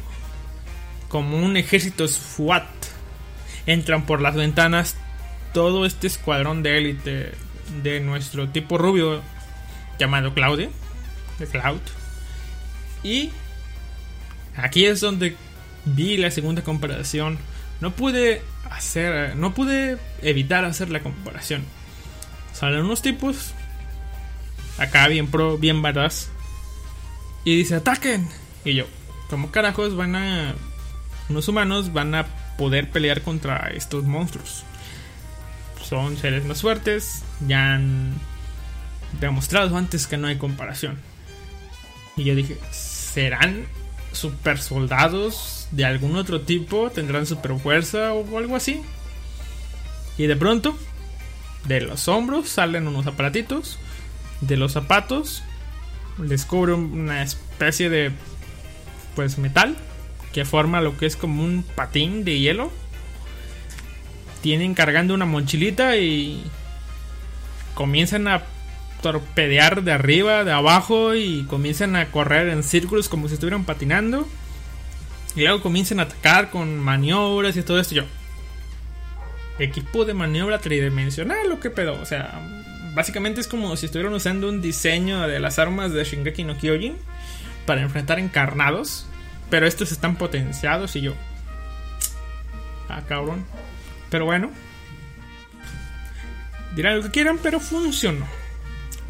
como 1.10 1.38
un 1.38 1.58
ejército 1.58 2.08
SWAT, 2.08 2.68
entran 3.66 4.06
por 4.06 4.22
las 4.22 4.36
ventanas 4.36 4.96
todo 5.54 5.86
este 5.86 6.08
escuadrón 6.08 6.64
de 6.64 6.78
élite 6.78 7.32
de 7.84 8.00
nuestro 8.00 8.50
tipo 8.50 8.78
rubio 8.78 9.22
llamado 10.00 10.34
Claudia, 10.34 10.70
de 11.38 11.48
Cloud, 11.48 11.82
y 13.04 13.32
Aquí 14.56 14.86
es 14.86 15.02
donde 15.02 15.36
vi 15.86 16.18
la 16.18 16.32
segunda 16.32 16.64
comparación. 16.64 17.38
No 17.80 17.92
pude 17.92 18.42
hacer, 18.70 19.36
no 19.36 19.54
pude 19.54 19.98
evitar 20.22 20.66
hacer 20.66 20.90
la 20.90 21.02
comparación. 21.02 21.64
Salen 22.54 22.82
unos 22.82 23.02
tipos. 23.02 23.54
Acá 24.78 25.08
bien 25.08 25.28
pro, 25.28 25.58
bien 25.58 25.82
badass. 25.82 26.30
Y 27.44 27.56
dice, 27.58 27.76
ataquen. 27.76 28.28
Y 28.64 28.76
yo, 28.76 28.86
¿cómo 29.30 29.52
carajos 29.52 29.96
van 29.96 30.16
a... 30.16 30.54
Unos 31.30 31.48
humanos 31.48 31.94
van 31.94 32.14
a 32.14 32.26
poder 32.58 32.90
pelear 32.90 33.22
contra 33.22 33.72
estos 33.74 34.04
monstruos? 34.04 34.64
Son 35.84 36.18
seres 36.18 36.46
más 36.46 36.62
fuertes. 36.62 37.24
Ya 37.48 37.74
han 37.74 38.14
demostrado 39.20 39.76
antes 39.78 40.08
que 40.08 40.18
no 40.18 40.28
hay 40.28 40.38
comparación. 40.38 41.00
Y 42.16 42.24
yo 42.24 42.36
dije, 42.36 42.58
¿serán 42.72 43.66
super 44.12 44.59
soldados 44.59 45.68
de 45.72 45.86
algún 45.86 46.16
otro 46.16 46.41
tipo? 46.41 46.89
¿Tendrán 46.89 47.26
super 47.26 47.57
fuerza 47.57 48.14
o 48.14 48.38
algo 48.38 48.55
así? 48.55 48.82
Y 50.18 50.28
de 50.28 50.36
pronto, 50.36 50.78
de 51.68 51.82
los 51.82 52.07
hombros 52.07 52.49
salen 52.49 52.88
unos 52.88 53.07
aparatitos. 53.07 53.80
De 54.41 54.57
los 54.57 54.74
zapatos 54.74 55.43
descubre 56.18 56.74
una 56.74 57.24
especie 57.24 57.89
de 57.89 58.12
pues 59.16 59.38
metal 59.38 59.76
que 60.34 60.45
forma 60.45 60.82
lo 60.82 60.97
que 60.97 61.05
es 61.05 61.16
como 61.16 61.43
un 61.43 61.64
patín 61.64 62.24
de 62.24 62.39
hielo. 62.39 62.72
Tienen 64.41 64.74
cargando 64.74 65.14
una 65.14 65.26
mochilita 65.26 65.97
y 65.97 66.43
comienzan 67.76 68.28
a 68.28 68.43
torpedear 69.02 69.84
de 69.84 69.91
arriba, 69.91 70.43
de 70.43 70.52
abajo 70.52 71.16
y 71.16 71.43
comienzan 71.45 71.95
a 71.95 72.12
correr 72.12 72.49
en 72.49 72.64
círculos 72.64 73.10
como 73.10 73.28
si 73.28 73.36
estuvieran 73.36 73.66
patinando. 73.66 74.28
Y 75.36 75.41
luego 75.41 75.62
comienzan 75.62 75.99
a 75.99 76.04
atacar 76.04 76.49
con 76.49 76.80
maniobras 76.80 77.56
y 77.58 77.64
todo 77.64 77.80
esto. 77.80 77.95
Yo, 77.95 78.04
equipo 79.60 80.06
de 80.06 80.14
maniobra 80.14 80.60
tridimensional, 80.60 81.49
lo 81.49 81.60
que 81.60 81.70
pedo. 81.70 81.93
O 82.02 82.06
sea, 82.06 82.41
básicamente 82.93 83.41
es 83.41 83.47
como 83.47 83.76
si 83.78 83.86
estuvieran 83.86 84.14
usando 84.14 84.49
un 84.49 84.62
diseño 84.62 85.28
de 85.28 85.39
las 85.39 85.60
armas 85.60 85.93
de 85.93 86.04
Shingeki 86.04 86.43
no 86.43 86.58
Kyojin 86.58 86.97
para 87.66 87.82
enfrentar 87.82 88.20
encarnados. 88.20 89.08
Pero 89.49 89.68
estos 89.68 89.91
están 89.91 90.16
potenciados 90.16 90.95
y 90.95 91.02
yo. 91.02 91.14
Ah, 92.88 93.02
cabrón. 93.08 93.45
Pero 94.10 94.26
bueno. 94.26 94.52
Dirán 96.76 96.97
lo 96.97 97.04
que 97.04 97.12
quieran, 97.12 97.38
pero 97.41 97.60
funcionó. 97.60 98.26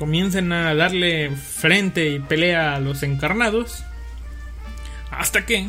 Comiencen 0.01 0.51
a 0.51 0.73
darle 0.73 1.29
frente 1.29 2.09
y 2.09 2.17
pelea 2.17 2.73
a 2.73 2.79
los 2.79 3.03
encarnados. 3.03 3.83
Hasta 5.11 5.45
que 5.45 5.67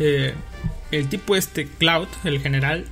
eh, 0.00 0.34
el 0.90 1.08
tipo 1.08 1.36
este, 1.36 1.68
Cloud, 1.68 2.08
el 2.24 2.40
general, 2.40 2.84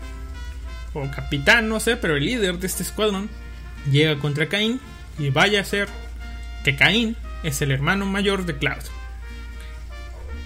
o 0.94 1.10
capitán, 1.10 1.68
no 1.68 1.80
sé, 1.80 1.96
pero 1.96 2.16
el 2.16 2.26
líder 2.26 2.58
de 2.58 2.68
este 2.68 2.84
escuadrón, 2.84 3.28
llega 3.90 4.20
contra 4.20 4.46
Cain 4.46 4.78
y 5.18 5.30
vaya 5.30 5.62
a 5.62 5.64
ser 5.64 5.88
que 6.62 6.76
Cain 6.76 7.16
es 7.42 7.60
el 7.60 7.72
hermano 7.72 8.06
mayor 8.06 8.46
de 8.46 8.56
Cloud. 8.56 8.84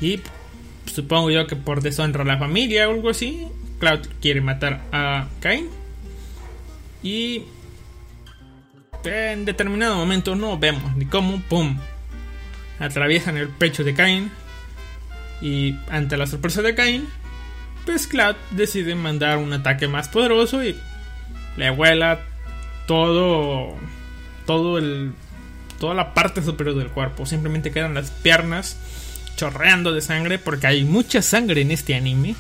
Y 0.00 0.22
supongo 0.86 1.30
yo 1.30 1.46
que 1.46 1.56
por 1.56 1.82
deshonra 1.82 2.22
a 2.22 2.26
la 2.26 2.38
familia 2.38 2.88
o 2.88 2.92
algo 2.92 3.10
así, 3.10 3.48
Cloud 3.80 4.00
quiere 4.22 4.40
matar 4.40 4.80
a 4.92 5.28
Cain. 5.40 5.68
Y 7.02 7.42
en 9.04 9.44
determinado 9.44 9.96
momento 9.96 10.34
no 10.34 10.58
vemos 10.58 10.96
ni 10.96 11.06
cómo, 11.06 11.40
¡pum! 11.42 11.78
Atraviesan 12.78 13.36
el 13.36 13.48
pecho 13.48 13.84
de 13.84 13.94
Cain. 13.94 14.30
Y 15.40 15.76
ante 15.90 16.16
la 16.16 16.26
sorpresa 16.26 16.62
de 16.62 16.74
Cain, 16.74 17.08
pues 17.84 18.06
Cloud 18.06 18.36
decide 18.50 18.94
mandar 18.94 19.38
un 19.38 19.52
ataque 19.52 19.88
más 19.88 20.08
poderoso 20.08 20.64
y 20.64 20.76
le 21.56 21.70
vuela 21.70 22.20
todo. 22.86 23.74
Todo 24.46 24.78
el. 24.78 25.12
Toda 25.78 25.94
la 25.94 26.14
parte 26.14 26.42
superior 26.42 26.76
del 26.76 26.88
cuerpo. 26.88 27.26
Simplemente 27.26 27.72
quedan 27.72 27.94
las 27.94 28.10
piernas 28.10 28.76
chorreando 29.36 29.92
de 29.92 30.00
sangre 30.00 30.38
porque 30.38 30.66
hay 30.66 30.84
mucha 30.84 31.20
sangre 31.20 31.60
en 31.62 31.70
este 31.70 31.94
anime. 31.94 32.36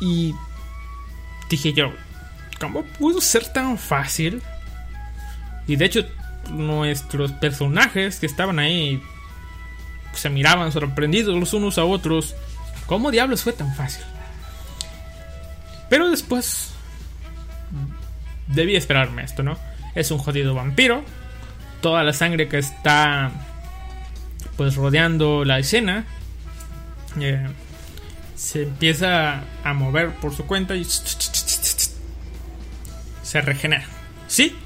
Y 0.00 0.34
dije 1.48 1.72
yo, 1.72 1.92
¿cómo 2.58 2.84
pudo 2.84 3.20
ser 3.20 3.46
tan 3.52 3.78
fácil? 3.78 4.42
Y 5.70 5.76
de 5.76 5.84
hecho, 5.84 6.04
nuestros 6.50 7.30
personajes 7.30 8.18
que 8.18 8.26
estaban 8.26 8.58
ahí 8.58 9.00
se 10.12 10.28
miraban 10.28 10.72
sorprendidos 10.72 11.38
los 11.38 11.54
unos 11.54 11.78
a 11.78 11.84
otros. 11.84 12.34
¿Cómo 12.86 13.12
diablos 13.12 13.44
fue 13.44 13.52
tan 13.52 13.72
fácil? 13.76 14.02
Pero 15.88 16.10
después 16.10 16.72
debí 18.48 18.74
esperarme 18.74 19.22
esto, 19.22 19.44
¿no? 19.44 19.56
Es 19.94 20.10
un 20.10 20.18
jodido 20.18 20.56
vampiro. 20.56 21.04
Toda 21.80 22.02
la 22.02 22.14
sangre 22.14 22.48
que 22.48 22.58
está 22.58 23.30
pues 24.56 24.74
rodeando 24.74 25.44
la 25.44 25.60
escena 25.60 26.04
eh, 27.20 27.46
se 28.34 28.64
empieza 28.64 29.44
a 29.62 29.72
mover 29.72 30.16
por 30.16 30.34
su 30.34 30.46
cuenta 30.46 30.74
y 30.74 30.84
se 33.22 33.40
regenera. 33.40 33.86
Sí, 34.26 34.56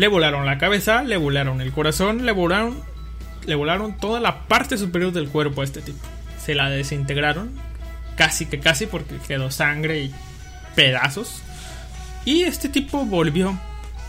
le 0.00 0.08
volaron 0.08 0.46
la 0.46 0.56
cabeza, 0.56 1.02
le 1.02 1.18
volaron 1.18 1.60
el 1.60 1.72
corazón, 1.72 2.24
le 2.24 2.32
volaron, 2.32 2.82
le 3.44 3.54
volaron 3.54 3.98
toda 3.98 4.18
la 4.18 4.46
parte 4.48 4.78
superior 4.78 5.12
del 5.12 5.28
cuerpo 5.28 5.60
a 5.60 5.64
este 5.64 5.82
tipo. 5.82 5.98
Se 6.42 6.54
la 6.54 6.70
desintegraron, 6.70 7.50
casi 8.16 8.46
que 8.46 8.60
casi 8.60 8.86
porque 8.86 9.18
quedó 9.28 9.50
sangre 9.50 10.00
y 10.04 10.14
pedazos. 10.74 11.42
Y 12.24 12.44
este 12.44 12.70
tipo 12.70 13.04
volvió 13.04 13.60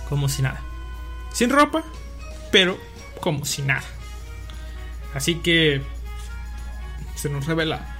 como 0.07 0.29
si 0.29 0.41
nada. 0.41 0.61
Sin 1.33 1.49
ropa, 1.49 1.83
pero 2.53 2.79
como 3.19 3.43
si 3.43 3.61
nada. 3.61 3.83
Así 5.13 5.35
que 5.35 5.81
se 7.15 7.27
nos 7.27 7.47
revela 7.47 7.97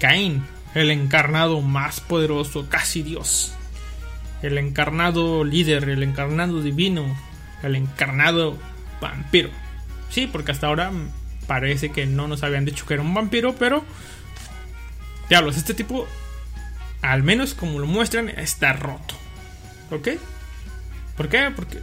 Caín, 0.00 0.46
el 0.74 0.90
encarnado 0.90 1.60
más 1.60 2.00
poderoso, 2.00 2.70
casi 2.70 3.02
Dios. 3.02 3.52
El 4.40 4.56
encarnado 4.56 5.44
líder, 5.44 5.90
el 5.90 6.02
encarnado 6.02 6.62
divino, 6.62 7.04
el 7.66 7.76
encarnado 7.76 8.58
vampiro. 9.00 9.50
Sí, 10.10 10.26
porque 10.26 10.52
hasta 10.52 10.66
ahora 10.66 10.92
parece 11.46 11.90
que 11.90 12.06
no 12.06 12.28
nos 12.28 12.42
habían 12.42 12.64
dicho 12.64 12.86
que 12.86 12.94
era 12.94 13.02
un 13.02 13.14
vampiro, 13.14 13.54
pero... 13.54 13.84
Diablos, 15.28 15.56
este 15.56 15.74
tipo, 15.74 16.06
al 17.02 17.22
menos 17.22 17.54
como 17.54 17.78
lo 17.78 17.86
muestran, 17.86 18.28
está 18.28 18.72
roto. 18.74 19.14
¿Ok? 19.90 20.08
¿Por 21.16 21.28
qué? 21.28 21.50
Porque 21.54 21.80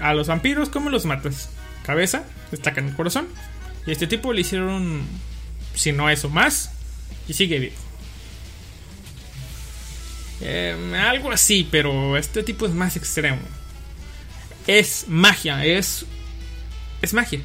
a 0.00 0.14
los 0.14 0.28
vampiros, 0.28 0.68
¿cómo 0.68 0.90
los 0.90 1.04
matas? 1.04 1.50
Cabeza, 1.84 2.24
destacan 2.50 2.88
el 2.88 2.94
corazón. 2.94 3.28
Y 3.86 3.90
a 3.90 3.92
este 3.92 4.06
tipo 4.06 4.32
le 4.32 4.42
hicieron, 4.42 5.02
si 5.74 5.92
no 5.92 6.10
eso, 6.10 6.28
más. 6.28 6.72
Y 7.28 7.34
sigue 7.34 7.58
vivo. 7.58 7.76
Eh, 10.40 10.96
algo 11.06 11.30
así, 11.30 11.68
pero 11.70 12.16
este 12.16 12.42
tipo 12.42 12.66
es 12.66 12.72
más 12.72 12.96
extremo. 12.96 13.40
Es 14.66 15.06
magia, 15.08 15.64
es. 15.64 16.06
Es 17.02 17.14
magia. 17.14 17.40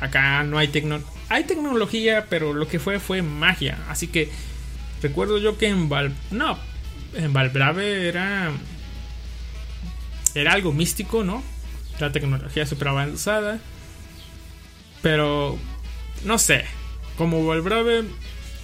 Acá 0.00 0.42
no 0.44 0.58
hay 0.58 0.68
tecnología. 0.68 1.10
Hay 1.28 1.44
tecnología, 1.44 2.26
pero 2.28 2.52
lo 2.52 2.68
que 2.68 2.78
fue 2.78 3.00
fue 3.00 3.22
magia. 3.22 3.78
Así 3.88 4.08
que 4.08 4.30
recuerdo 5.02 5.38
yo 5.38 5.56
que 5.56 5.68
en 5.68 5.88
Val. 5.88 6.14
No, 6.30 6.58
en 7.14 7.32
Valbrave 7.32 8.08
era. 8.08 8.52
Era 10.34 10.52
algo 10.52 10.72
místico, 10.72 11.24
¿no? 11.24 11.42
La 12.00 12.12
tecnología 12.12 12.66
super 12.66 12.88
avanzada. 12.88 13.60
Pero. 15.02 15.58
No 16.24 16.38
sé. 16.38 16.64
Como 17.16 17.46
Valbrave. 17.46 18.04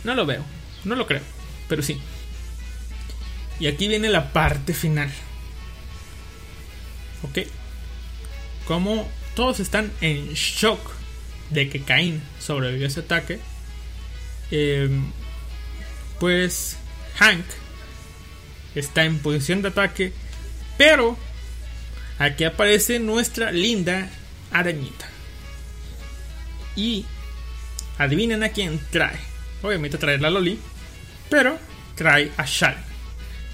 No 0.05 0.15
lo 0.15 0.27
veo. 0.27 0.45
No 0.85 0.95
lo 0.97 1.07
creo. 1.07 1.23
Pero 1.69 1.83
sí. 1.83 1.99
Y 3.59 3.67
aquí 3.67 3.89
viene 3.89 4.09
la 4.09 4.33
parte 4.33 4.75
final. 4.75 5.11
¿Ok? 7.23 7.47
Como 8.67 9.09
todos 9.35 9.61
están 9.61 9.93
en 10.01 10.33
shock 10.35 10.81
de 11.51 11.69
que 11.69 11.83
Cain 11.83 12.23
sobrevivió 12.39 12.87
a 12.87 12.89
ese 12.89 13.01
ataque. 13.01 13.41
Eh, 14.51 14.89
pues 16.19 16.77
Hank 17.17 17.45
está 18.75 19.05
en 19.05 19.19
posición 19.19 19.63
de 19.63 19.69
ataque. 19.69 20.13
Pero 20.79 21.17
aquí 22.19 22.45
aparece 22.45 22.99
nuestra 22.99 23.53
linda 23.53 24.09
arañita. 24.51 25.09
Y 26.77 27.05
adivinen 27.99 28.43
a 28.43 28.51
quién 28.51 28.81
trae. 28.91 29.19
Obviamente 29.63 29.99
trae 29.99 30.19
la 30.19 30.31
Loli. 30.31 30.59
Pero 31.29 31.59
trae 31.97 32.33
a 32.37 32.45
Shal 32.45 32.91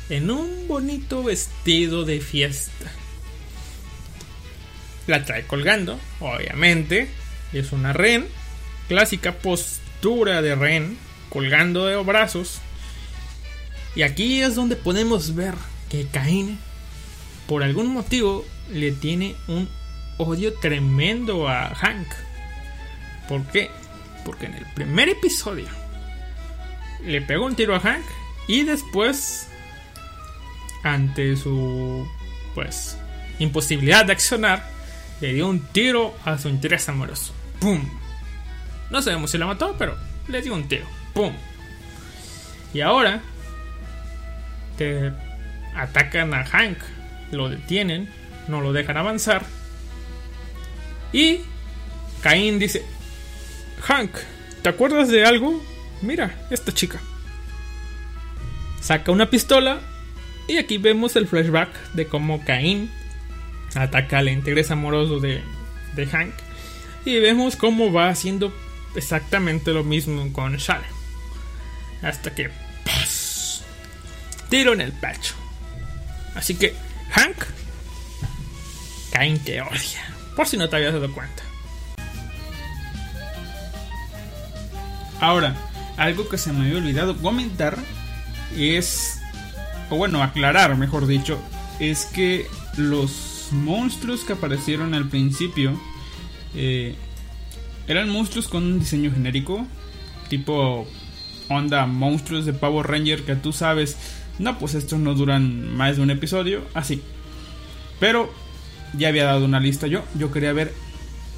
en 0.08 0.30
un 0.30 0.68
bonito 0.68 1.22
vestido 1.22 2.04
de 2.04 2.20
fiesta. 2.20 2.92
La 5.06 5.24
trae 5.24 5.46
colgando, 5.46 5.98
obviamente. 6.20 7.08
Es 7.52 7.72
una 7.72 7.92
ren. 7.92 8.26
Clásica 8.88 9.32
postura 9.32 10.42
de 10.42 10.54
ren. 10.54 10.98
Colgando 11.28 11.86
de 11.86 11.96
brazos. 11.96 12.60
Y 13.94 14.02
aquí 14.02 14.42
es 14.42 14.54
donde 14.54 14.76
podemos 14.76 15.34
ver 15.34 15.54
que 15.88 16.06
Caín 16.06 16.58
por 17.46 17.62
algún 17.62 17.88
motivo 17.88 18.44
le 18.72 18.92
tiene 18.92 19.36
un 19.48 19.68
odio 20.18 20.54
tremendo 20.54 21.48
a 21.48 21.74
Hank. 21.74 22.06
¿Por 23.28 23.44
qué? 23.46 23.70
Porque 24.24 24.46
en 24.46 24.54
el 24.54 24.66
primer 24.74 25.08
episodio 25.08 25.66
le 27.04 27.22
pegó 27.22 27.46
un 27.46 27.54
tiro 27.54 27.74
a 27.74 27.80
Hank 27.80 28.04
y 28.48 28.64
después, 28.64 29.48
ante 30.82 31.36
su 31.36 32.06
pues 32.54 32.96
imposibilidad 33.38 34.04
de 34.04 34.12
accionar, 34.12 34.68
le 35.20 35.32
dio 35.32 35.48
un 35.48 35.60
tiro 35.60 36.14
a 36.24 36.38
su 36.38 36.48
interés 36.48 36.88
amoroso. 36.88 37.32
¡Pum! 37.60 37.82
No 38.90 39.02
sabemos 39.02 39.30
si 39.30 39.38
la 39.38 39.46
mató, 39.46 39.74
pero 39.78 39.96
le 40.28 40.42
dio 40.42 40.54
un 40.54 40.68
tiro. 40.68 40.86
¡Pum! 41.14 41.32
Y 42.72 42.80
ahora 42.80 43.22
te 44.76 45.12
atacan 45.74 46.34
a 46.34 46.44
Hank, 46.44 46.78
lo 47.30 47.48
detienen, 47.48 48.08
no 48.48 48.60
lo 48.60 48.72
dejan 48.72 48.96
avanzar. 48.96 49.44
Y 51.12 51.40
Caín 52.22 52.58
dice, 52.58 52.84
Hank, 53.82 54.10
¿te 54.62 54.68
acuerdas 54.68 55.08
de 55.08 55.24
algo? 55.24 55.62
Mira, 56.02 56.34
esta 56.50 56.72
chica. 56.72 57.00
Saca 58.80 59.10
una 59.10 59.30
pistola 59.30 59.80
y 60.48 60.58
aquí 60.58 60.78
vemos 60.78 61.16
el 61.16 61.26
flashback 61.26 61.92
de 61.92 62.06
cómo 62.06 62.44
Caín 62.44 62.90
ataca 63.74 64.18
al 64.18 64.28
interés 64.28 64.70
amoroso 64.70 65.20
de, 65.20 65.42
de 65.94 66.06
Hank. 66.06 66.34
Y 67.04 67.18
vemos 67.20 67.56
cómo 67.56 67.92
va 67.92 68.08
haciendo 68.08 68.52
exactamente 68.94 69.72
lo 69.72 69.84
mismo 69.84 70.32
con 70.32 70.56
Shara. 70.56 70.88
Hasta 72.02 72.34
que... 72.34 72.50
Tiro 74.48 74.72
en 74.72 74.80
el 74.80 74.92
pecho. 74.92 75.34
Así 76.34 76.54
que, 76.54 76.74
Hank, 77.10 77.36
Cain 79.10 79.38
te 79.40 79.60
odia. 79.60 80.14
Por 80.36 80.46
si 80.46 80.56
no 80.56 80.68
te 80.68 80.76
habías 80.76 80.92
dado 80.92 81.12
cuenta. 81.12 81.42
Ahora, 85.20 85.56
algo 85.96 86.28
que 86.28 86.38
se 86.38 86.52
me 86.52 86.66
había 86.66 86.78
olvidado 86.78 87.16
comentar 87.16 87.78
es, 88.56 89.18
o 89.88 89.96
bueno, 89.96 90.22
aclarar, 90.22 90.76
mejor 90.76 91.06
dicho, 91.06 91.40
es 91.80 92.04
que 92.04 92.46
los 92.76 93.35
monstruos 93.52 94.24
que 94.24 94.34
aparecieron 94.34 94.94
al 94.94 95.08
principio 95.08 95.78
eh, 96.54 96.94
eran 97.86 98.08
monstruos 98.08 98.48
con 98.48 98.64
un 98.64 98.80
diseño 98.80 99.12
genérico, 99.12 99.66
tipo 100.28 100.86
onda 101.48 101.86
monstruos 101.86 102.44
de 102.44 102.52
Power 102.52 102.86
Ranger 102.86 103.22
que 103.22 103.36
tú 103.36 103.52
sabes, 103.52 103.96
no, 104.38 104.58
pues 104.58 104.74
estos 104.74 104.98
no 104.98 105.14
duran 105.14 105.76
más 105.76 105.96
de 105.96 106.02
un 106.02 106.10
episodio, 106.10 106.62
así. 106.74 107.02
Pero 108.00 108.32
ya 108.94 109.08
había 109.08 109.24
dado 109.24 109.44
una 109.44 109.60
lista 109.60 109.86
yo, 109.86 110.02
yo 110.18 110.32
quería 110.32 110.52
ver 110.52 110.72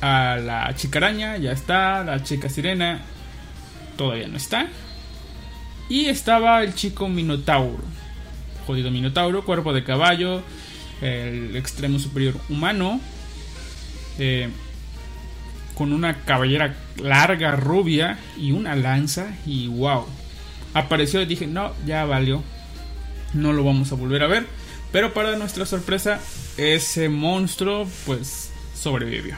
a 0.00 0.36
la 0.36 0.74
chica 0.74 0.98
araña, 0.98 1.36
ya 1.36 1.52
está, 1.52 2.04
la 2.04 2.22
chica 2.22 2.48
sirena, 2.48 3.02
todavía 3.96 4.28
no 4.28 4.36
está. 4.36 4.68
Y 5.88 6.06
estaba 6.06 6.62
el 6.62 6.74
chico 6.74 7.08
Minotauro. 7.08 7.82
Jodido 8.66 8.90
Minotauro, 8.90 9.44
cuerpo 9.44 9.72
de 9.72 9.84
caballo, 9.84 10.42
el 11.00 11.56
extremo 11.56 11.98
superior 11.98 12.34
humano. 12.48 13.00
Eh, 14.18 14.48
con 15.74 15.92
una 15.92 16.24
cabellera 16.24 16.76
larga, 17.00 17.52
rubia 17.52 18.18
y 18.36 18.50
una 18.50 18.74
lanza. 18.74 19.36
Y 19.46 19.68
wow. 19.68 20.06
Apareció 20.74 21.22
y 21.22 21.26
dije, 21.26 21.46
no, 21.46 21.72
ya 21.86 22.04
valió. 22.04 22.42
No 23.32 23.52
lo 23.52 23.62
vamos 23.62 23.92
a 23.92 23.94
volver 23.94 24.22
a 24.24 24.26
ver. 24.26 24.46
Pero 24.90 25.14
para 25.14 25.36
nuestra 25.36 25.66
sorpresa, 25.66 26.20
ese 26.56 27.08
monstruo 27.08 27.86
pues 28.06 28.50
sobrevivió. 28.74 29.36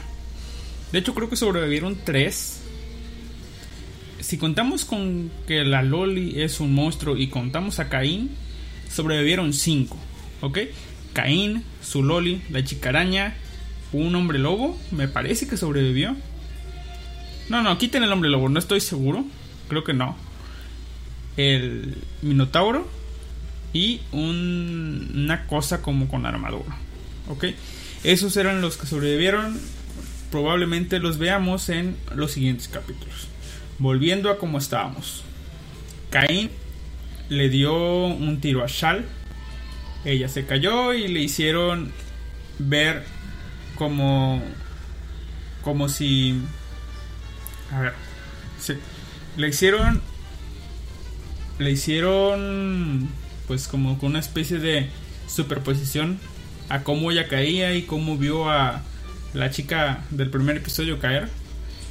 De 0.91 0.99
hecho 0.99 1.13
creo 1.13 1.29
que 1.29 1.35
sobrevivieron 1.35 1.97
tres. 2.03 2.61
Si 4.19 4.37
contamos 4.37 4.85
con 4.85 5.31
que 5.47 5.63
la 5.63 5.83
Loli 5.83 6.41
es 6.41 6.59
un 6.59 6.73
monstruo 6.73 7.17
y 7.17 7.27
contamos 7.27 7.79
a 7.79 7.89
Caín, 7.89 8.31
sobrevivieron 8.89 9.53
cinco. 9.53 9.97
¿Ok? 10.41 10.59
Caín, 11.13 11.63
su 11.81 12.03
Loli, 12.03 12.41
la 12.49 12.63
chica 12.63 12.89
araña, 12.89 13.35
un 13.91 14.15
hombre 14.15 14.39
lobo, 14.39 14.79
me 14.91 15.07
parece 15.07 15.47
que 15.47 15.57
sobrevivió. 15.57 16.15
No, 17.49 17.61
no, 17.63 17.77
quiten 17.77 18.03
el 18.03 18.11
hombre 18.11 18.29
lobo, 18.29 18.47
no 18.49 18.59
estoy 18.59 18.79
seguro. 18.81 19.25
Creo 19.67 19.83
que 19.83 19.93
no. 19.93 20.15
El 21.37 21.97
Minotauro 22.21 22.87
y 23.73 24.01
un- 24.11 25.11
una 25.15 25.47
cosa 25.47 25.81
como 25.81 26.07
con 26.07 26.25
armadura. 26.25 26.77
¿Ok? 27.29 27.45
Esos 28.03 28.35
eran 28.37 28.61
los 28.61 28.77
que 28.77 28.87
sobrevivieron. 28.87 29.59
Probablemente 30.31 30.99
los 30.99 31.17
veamos 31.17 31.69
en 31.69 31.95
los 32.15 32.31
siguientes 32.31 32.67
capítulos. 32.67 33.27
Volviendo 33.79 34.29
a 34.29 34.37
como 34.37 34.57
estábamos. 34.57 35.23
Caín 36.09 36.49
le 37.29 37.49
dio 37.49 37.73
un 38.07 38.39
tiro 38.41 38.63
a 38.63 38.67
Shal. 38.67 39.05
Ella 40.05 40.27
se 40.27 40.45
cayó 40.45 40.93
y 40.93 41.07
le 41.07 41.21
hicieron 41.21 41.91
ver 42.59 43.03
como 43.75 44.41
como 45.63 45.89
si 45.89 46.41
a 47.71 47.79
ver 47.81 47.93
le 49.37 49.47
hicieron 49.47 50.01
le 51.59 51.71
hicieron 51.71 53.09
pues 53.47 53.67
como 53.67 53.99
con 53.99 54.11
una 54.11 54.19
especie 54.19 54.59
de 54.59 54.89
superposición 55.27 56.19
a 56.69 56.83
cómo 56.83 57.11
ella 57.11 57.27
caía 57.27 57.75
y 57.75 57.83
cómo 57.83 58.17
vio 58.17 58.49
a 58.49 58.81
la 59.33 59.49
chica 59.51 60.03
del 60.09 60.29
primer 60.29 60.57
episodio 60.57 60.99
caer. 60.99 61.27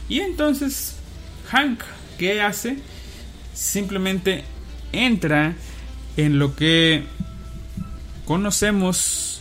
Y 0.09 0.21
entonces 0.21 0.97
Hank 1.51 1.83
qué 2.19 2.41
hace 2.41 2.79
simplemente 3.55 4.45
entra 4.93 5.55
en 6.17 6.39
lo 6.39 6.57
que 6.57 7.05
conocemos 8.31 9.41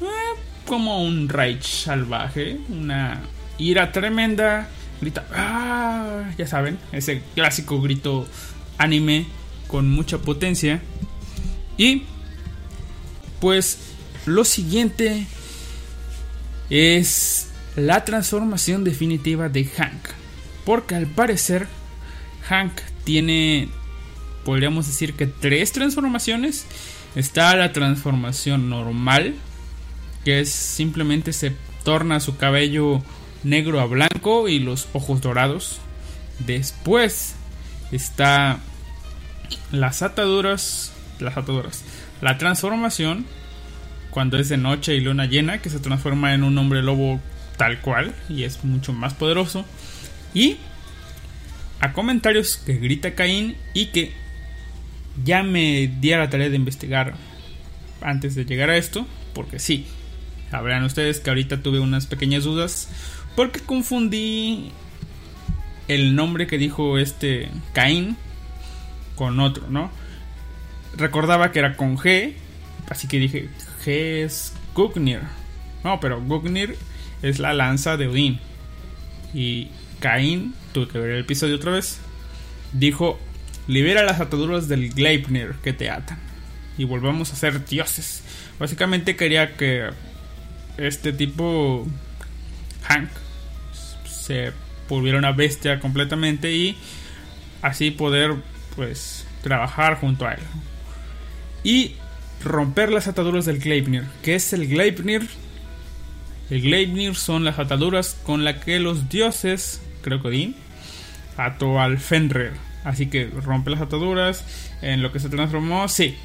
eh, 0.00 0.40
como 0.66 1.04
un 1.04 1.28
rage 1.28 1.62
salvaje, 1.62 2.58
una 2.68 3.22
ira 3.58 3.92
tremenda, 3.92 4.68
grita, 5.00 5.24
"Ah", 5.32 6.24
ya 6.36 6.44
saben, 6.48 6.80
ese 6.90 7.22
clásico 7.36 7.80
grito 7.80 8.26
anime 8.76 9.24
con 9.68 9.88
mucha 9.88 10.18
potencia. 10.18 10.82
Y 11.76 12.02
pues 13.40 13.78
lo 14.26 14.44
siguiente 14.44 15.24
es 16.70 17.50
la 17.76 18.04
transformación 18.04 18.82
definitiva 18.82 19.48
de 19.48 19.64
Hank. 19.64 20.08
Porque 20.64 20.96
al 20.96 21.06
parecer 21.06 21.68
Hank 22.48 22.80
tiene, 23.04 23.68
podríamos 24.44 24.88
decir 24.88 25.14
que 25.14 25.28
tres 25.28 25.70
transformaciones. 25.70 26.66
Está 27.14 27.56
la 27.56 27.72
transformación 27.72 28.68
normal, 28.68 29.34
que 30.24 30.40
es 30.40 30.50
simplemente 30.50 31.32
se 31.32 31.54
torna 31.84 32.20
su 32.20 32.36
cabello 32.36 33.02
negro 33.42 33.80
a 33.80 33.86
blanco 33.86 34.48
y 34.48 34.58
los 34.58 34.88
ojos 34.92 35.20
dorados. 35.20 35.80
Después 36.40 37.34
está 37.90 38.58
las 39.72 40.02
ataduras, 40.02 40.92
las 41.18 41.36
ataduras, 41.36 41.84
la 42.20 42.38
transformación 42.38 43.26
cuando 44.10 44.38
es 44.38 44.48
de 44.48 44.56
noche 44.56 44.94
y 44.94 45.00
luna 45.00 45.26
llena, 45.26 45.58
que 45.58 45.70
se 45.70 45.80
transforma 45.80 46.34
en 46.34 46.42
un 46.42 46.56
hombre 46.58 46.82
lobo 46.82 47.20
tal 47.56 47.80
cual 47.80 48.14
y 48.28 48.44
es 48.44 48.64
mucho 48.64 48.92
más 48.92 49.14
poderoso. 49.14 49.64
Y 50.34 50.56
a 51.80 51.92
comentarios 51.92 52.56
que 52.56 52.74
grita 52.74 53.14
Caín 53.14 53.56
y 53.74 53.86
que 53.86 54.14
ya 55.24 55.42
me 55.42 55.90
di 56.00 56.12
a 56.12 56.18
la 56.18 56.30
tarea 56.30 56.50
de 56.50 56.56
investigar 56.56 57.14
antes 58.00 58.34
de 58.34 58.44
llegar 58.44 58.70
a 58.70 58.76
esto, 58.76 59.06
porque 59.34 59.58
sí, 59.58 59.86
sabrán 60.50 60.84
ustedes 60.84 61.20
que 61.20 61.30
ahorita 61.30 61.62
tuve 61.62 61.80
unas 61.80 62.06
pequeñas 62.06 62.44
dudas, 62.44 62.88
porque 63.36 63.60
confundí 63.60 64.70
el 65.88 66.14
nombre 66.14 66.46
que 66.46 66.58
dijo 66.58 66.98
este 66.98 67.48
Caín 67.72 68.16
con 69.16 69.40
otro, 69.40 69.68
¿no? 69.70 69.90
Recordaba 70.96 71.52
que 71.52 71.58
era 71.58 71.76
con 71.76 71.96
G, 71.96 72.34
así 72.88 73.08
que 73.08 73.18
dije 73.18 73.48
G 73.84 74.24
es 74.24 74.54
Gugnir. 74.74 75.20
No, 75.84 76.00
pero 76.00 76.20
Gugnir 76.20 76.76
es 77.22 77.38
la 77.38 77.52
lanza 77.52 77.96
de 77.96 78.08
Odín. 78.08 78.40
Y 79.34 79.68
Caín, 80.00 80.54
tuve 80.72 80.88
que 80.88 80.98
ver 80.98 81.10
el 81.10 81.20
episodio 81.20 81.56
otra 81.56 81.72
vez, 81.72 82.00
dijo, 82.72 83.18
libera 83.68 84.02
las 84.02 84.20
ataduras 84.20 84.66
del 84.66 84.92
Gleipnir 84.92 85.54
que 85.62 85.72
te 85.72 85.90
atan. 85.90 86.18
Y 86.76 86.84
volvamos 86.84 87.32
a 87.32 87.36
ser 87.36 87.64
dioses. 87.64 88.24
Básicamente 88.58 89.14
quería 89.14 89.56
que 89.56 89.90
este 90.76 91.12
tipo, 91.12 91.86
Hank, 92.84 93.10
se 94.08 94.52
volviera 94.88 95.18
una 95.18 95.32
bestia 95.32 95.80
completamente 95.80 96.52
y 96.52 96.76
así 97.62 97.90
poder, 97.90 98.34
pues, 98.74 99.26
trabajar 99.42 100.00
junto 100.00 100.26
a 100.26 100.34
él. 100.34 100.40
Y 101.62 101.94
romper 102.42 102.90
las 102.90 103.08
ataduras 103.08 103.44
del 103.44 103.58
Gleipnir. 103.58 104.04
¿Qué 104.22 104.36
es 104.36 104.52
el 104.52 104.66
Gleipnir? 104.68 105.28
El 106.50 106.62
Gleipnir 106.62 107.14
son 107.16 107.44
las 107.44 107.58
ataduras 107.58 108.16
con 108.24 108.44
las 108.44 108.64
que 108.64 108.78
los 108.78 109.08
dioses, 109.08 109.82
creo 110.02 110.22
que 110.22 110.28
Odín, 110.28 110.56
ató 111.36 111.80
al 111.80 111.98
Fenrir. 111.98 112.67
Así 112.84 113.06
que 113.06 113.26
rompe 113.26 113.70
las 113.70 113.80
ataduras. 113.80 114.44
En 114.82 115.02
lo 115.02 115.12
que 115.12 115.20
se 115.20 115.28
transformó, 115.28 115.88
sí. 115.88 116.16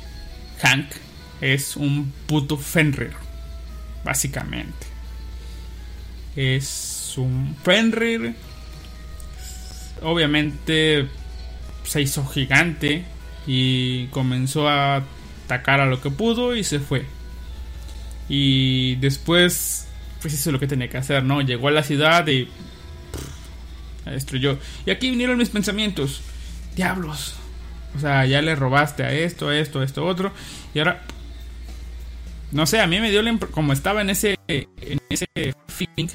Hank 0.62 0.88
es 1.42 1.76
un 1.76 2.14
puto 2.26 2.58
Fenrir. 2.58 3.14
Básicamente. 4.04 4.88
Es 6.36 7.14
un 7.18 7.56
Fenrir. 7.64 8.36
Obviamente 10.02 11.08
se 11.86 12.02
hizo 12.02 12.26
gigante 12.26 13.04
y 13.46 14.08
comenzó 14.08 14.68
a 14.68 15.04
atacar 15.46 15.82
a 15.82 15.86
lo 15.86 16.02
que 16.02 16.10
pudo 16.10 16.56
y 16.56 16.64
se 16.64 16.80
fue. 16.80 17.06
Y 18.30 18.96
después, 18.96 19.88
pues 20.22 20.34
hizo 20.34 20.52
lo 20.52 20.60
que 20.60 20.68
tenía 20.68 20.90
que 20.90 20.98
hacer, 20.98 21.24
¿no? 21.24 21.42
Llegó 21.42 21.68
a 21.68 21.72
la 21.72 21.84
ciudad 21.84 22.26
y 22.28 22.48
la 24.06 24.14
destruyó. 24.14 24.58
Y 24.86 24.92
aquí 24.92 25.10
vinieron 25.10 25.38
mis 25.38 25.50
pensamientos. 25.50 26.22
Diablos. 26.76 27.36
O 27.96 28.00
sea, 28.00 28.26
ya 28.26 28.42
le 28.42 28.56
robaste 28.56 29.04
a 29.04 29.12
esto, 29.12 29.50
a 29.50 29.58
esto, 29.58 29.82
a 29.82 29.84
esto, 29.84 30.06
otro. 30.06 30.32
Y 30.74 30.80
ahora... 30.80 31.02
No 32.52 32.68
sé, 32.68 32.80
a 32.80 32.88
mí 32.88 33.00
me 33.00 33.10
dio 33.10 33.24
la 33.24 33.36
como 33.52 33.74
estaba 33.74 34.02
en 34.02 34.12
ese 34.12 34.38
en 34.48 35.00
ese 35.10 35.26
feeling 35.68 36.08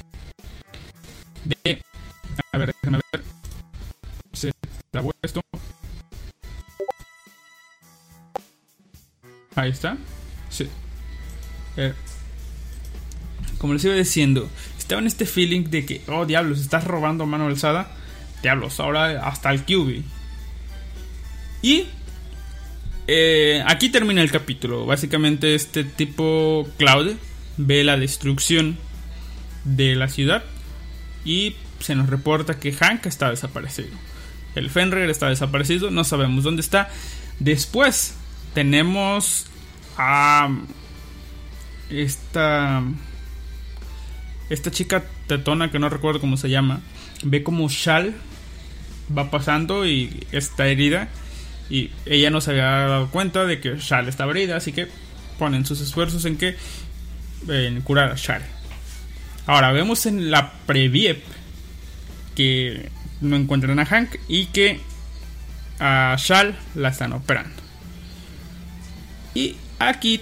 de 1.43 1.81
a 2.53 2.57
ver, 2.57 2.73
déjame 2.81 2.99
ver. 3.11 3.23
Se 4.33 4.51
trabó 4.91 5.11
esto. 5.21 5.41
Ahí 9.55 9.71
está. 9.71 9.97
Sí. 10.49 10.69
Eh, 11.77 11.93
como 13.57 13.73
les 13.73 13.83
iba 13.83 13.93
diciendo, 13.93 14.49
estaba 14.77 15.01
en 15.01 15.07
este 15.07 15.25
feeling 15.25 15.65
de 15.65 15.85
que, 15.85 16.01
oh 16.07 16.25
diablos, 16.25 16.61
estás 16.61 16.85
robando 16.85 17.25
a 17.25 17.27
mano 17.27 17.47
alzada. 17.47 17.91
Diablos, 18.41 18.79
ahora 18.79 19.27
hasta 19.27 19.51
el 19.51 19.63
QB. 19.63 20.03
Y 21.61 21.85
eh, 23.07 23.63
aquí 23.65 23.89
termina 23.89 24.21
el 24.21 24.31
capítulo. 24.31 24.85
Básicamente 24.85 25.55
este 25.55 25.83
tipo 25.83 26.67
Cloud 26.77 27.13
ve 27.57 27.83
la 27.83 27.97
destrucción 27.97 28.77
de 29.65 29.95
la 29.95 30.07
ciudad 30.07 30.43
y 31.25 31.55
se 31.79 31.95
nos 31.95 32.09
reporta 32.09 32.59
que 32.59 32.71
Hank 32.71 33.05
está 33.05 33.29
desaparecido. 33.29 33.89
El 34.55 34.69
Fenrir 34.69 35.09
está 35.09 35.29
desaparecido, 35.29 35.91
no 35.91 36.03
sabemos 36.03 36.43
dónde 36.43 36.61
está. 36.61 36.89
Después 37.39 38.15
tenemos 38.53 39.45
a 39.97 40.49
esta 41.89 42.83
esta 44.49 44.71
chica 44.71 45.03
tetona 45.27 45.71
que 45.71 45.79
no 45.79 45.89
recuerdo 45.89 46.19
cómo 46.19 46.37
se 46.37 46.49
llama. 46.49 46.81
Ve 47.23 47.43
como 47.43 47.69
Shal 47.69 48.15
va 49.15 49.29
pasando 49.31 49.85
y 49.85 50.25
está 50.31 50.67
herida 50.67 51.09
y 51.69 51.91
ella 52.05 52.29
no 52.29 52.41
se 52.41 52.51
había 52.51 52.63
dado 52.63 53.09
cuenta 53.09 53.45
de 53.45 53.59
que 53.59 53.77
Shal 53.77 54.07
estaba 54.07 54.31
herida, 54.31 54.57
así 54.57 54.71
que 54.71 54.87
ponen 55.37 55.65
sus 55.65 55.81
esfuerzos 55.81 56.25
en 56.25 56.37
que 56.37 56.55
en 57.47 57.81
curar 57.81 58.11
a 58.11 58.15
Shal. 58.15 58.41
Ahora 59.45 59.71
vemos 59.71 60.05
en 60.05 60.31
la 60.31 60.53
Previep 60.65 61.23
que 62.35 62.89
no 63.21 63.35
encuentran 63.35 63.79
a 63.79 63.85
Hank 63.85 64.15
y 64.27 64.45
que 64.45 64.79
a 65.79 66.15
Shal 66.19 66.57
la 66.75 66.89
están 66.89 67.13
operando. 67.13 67.61
Y 69.33 69.55
aquí 69.79 70.19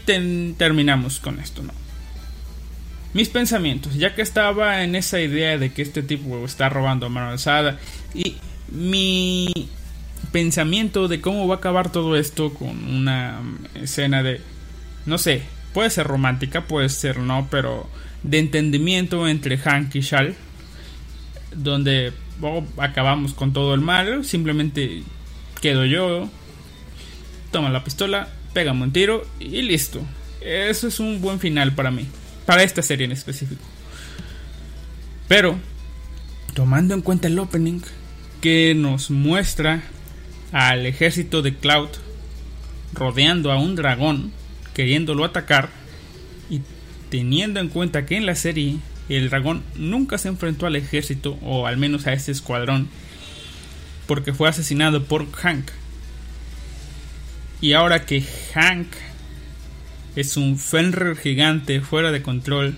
terminamos 0.58 1.20
con 1.20 1.40
esto, 1.40 1.64
¿no? 1.64 1.74
Mis 3.14 3.30
pensamientos, 3.30 3.96
ya 3.96 4.14
que 4.14 4.22
estaba 4.22 4.84
en 4.84 4.96
esa 4.96 5.20
idea 5.20 5.58
de 5.58 5.72
que 5.72 5.82
este 5.82 6.04
tipo 6.04 6.46
está 6.46 6.70
robando 6.70 7.08
a 7.08 7.10
mano 7.10 7.30
alzada 7.30 7.80
y 8.14 8.38
mi 8.70 9.52
pensamiento 10.32 11.08
de 11.08 11.22
cómo 11.22 11.48
va 11.48 11.56
a 11.56 11.58
acabar 11.58 11.92
todo 11.92 12.16
esto 12.16 12.54
con 12.54 12.70
una 12.94 13.42
escena 13.76 14.24
de, 14.24 14.42
no 15.06 15.18
sé, 15.18 15.44
puede 15.74 15.90
ser 15.90 16.08
romántica, 16.08 16.62
puede 16.62 16.90
ser 16.90 17.20
no, 17.20 17.48
pero 17.50 17.90
de 18.24 18.40
entendimiento 18.40 19.28
entre 19.28 19.58
Hank 19.58 19.96
y 19.96 20.02
Shal, 20.02 20.36
donde 21.56 22.14
oh, 22.42 22.64
acabamos 22.78 23.34
con 23.34 23.54
todo 23.54 23.74
el 23.74 23.82
mal, 23.82 24.26
simplemente 24.26 25.04
quedo 25.62 25.86
yo, 25.86 26.30
toma 27.52 27.70
la 27.70 27.84
pistola, 27.84 28.30
pégame 28.54 28.84
un 28.84 28.92
tiro 28.92 29.26
y 29.40 29.62
listo. 29.62 30.02
Eso 30.42 30.88
es 30.88 31.00
un 31.00 31.22
buen 31.22 31.40
final 31.40 31.74
para 31.74 31.92
mí, 31.92 32.08
para 32.46 32.64
esta 32.64 32.82
serie 32.82 33.06
en 33.06 33.12
específico. 33.12 33.64
Pero, 35.28 35.58
tomando 36.54 36.94
en 36.94 37.02
cuenta 37.02 37.28
el 37.28 37.38
opening 37.38 37.82
que 38.42 38.74
nos 38.76 39.10
muestra 39.10 39.84
al 40.52 40.86
ejército 40.86 41.42
de 41.42 41.56
Cloud 41.56 41.90
rodeando 42.94 43.52
a 43.52 43.58
un 43.58 43.76
dragón, 43.76 44.32
queriéndolo 44.74 45.26
atacar, 45.26 45.70
y 46.50 46.62
teniendo 47.10 47.60
en 47.60 47.70
cuenta 47.70 48.06
que 48.06 48.18
en 48.18 48.26
la 48.26 48.36
serie 48.36 48.78
el 49.10 49.30
dragón 49.30 49.64
nunca 49.76 50.18
se 50.18 50.30
enfrentó 50.30 50.66
al 50.66 50.76
ejército, 50.76 51.38
o 51.42 51.68
al 51.68 51.78
menos 51.78 52.08
a 52.08 52.14
ese 52.14 52.32
escuadrón, 52.32 52.90
porque 54.06 54.34
fue 54.34 54.50
asesinado 54.50 55.04
por 55.04 55.32
Hank. 55.32 55.70
Y 57.60 57.74
ahora 57.74 58.06
que 58.06 58.24
Hank 58.54 58.88
es 60.16 60.38
un 60.38 60.58
Fenrir 60.58 61.16
gigante 61.16 61.82
fuera 61.82 62.12
de 62.12 62.22
control 62.22 62.76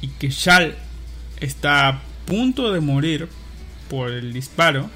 y 0.00 0.08
que 0.08 0.30
Shal 0.30 0.76
está 1.40 1.88
a 1.88 2.02
punto 2.26 2.72
de 2.72 2.80
morir 2.80 3.28
por 3.88 4.10
el 4.10 4.32
disparo 4.32 4.90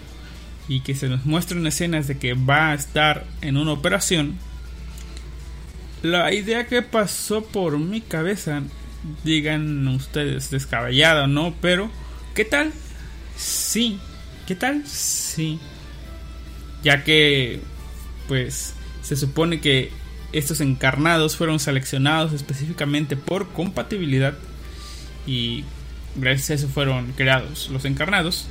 y 0.73 0.81
que 0.81 0.94
se 0.94 1.11
nos 1.11 1.27
muestran 1.27 1.66
escenas 1.66 2.09
de 2.09 2.16
que 2.16 2.32
va 2.32 2.70
a 2.70 2.74
estar 2.74 3.27
en 3.43 3.59
una 3.59 3.73
operación, 3.73 4.39
la 6.01 6.32
idea 6.32 6.66
que 6.66 6.81
pasó 6.81 7.44
por 7.44 7.78
mi 7.78 8.01
cabeza, 8.01 8.62
digan 9.23 9.86
ustedes 9.89 10.51
descabellada 10.51 11.24
o 11.24 11.27
no, 11.27 11.55
pero 11.61 11.90
¿qué 12.35 12.47
tal? 12.47 12.73
Sí, 13.36 13.99
¿qué 14.47 14.55
tal? 14.55 14.86
Sí. 14.86 15.59
Ya 16.82 17.05
que 17.05 17.61
pues 18.27 18.73
se 19.03 19.16
supone 19.16 19.61
que 19.61 19.90
estos 20.32 20.62
encarnados 20.62 21.36
fueron 21.36 21.61
seleccionados 21.61 22.32
específicamente 22.32 23.15
por 23.15 23.49
compatibilidad 23.49 24.39
y 25.27 25.65
gracias 26.16 26.51
a 26.51 26.55
eso 26.55 26.69
fueron 26.69 27.12
creados 27.12 27.69
los 27.70 27.85
encarnados. 27.85 28.47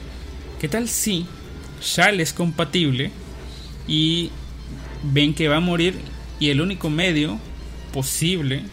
¿Qué 0.59 0.67
tal 0.67 0.87
si 0.87 1.25
Shal 1.81 2.19
es 2.19 2.33
compatible 2.33 3.11
y 3.87 4.29
ven 5.03 5.33
que 5.33 5.47
va 5.47 5.57
a 5.57 5.61
morir 5.61 5.95
y 6.39 6.49
el 6.49 6.61
único 6.61 6.89
medio 6.89 7.39
posible, 7.93 8.63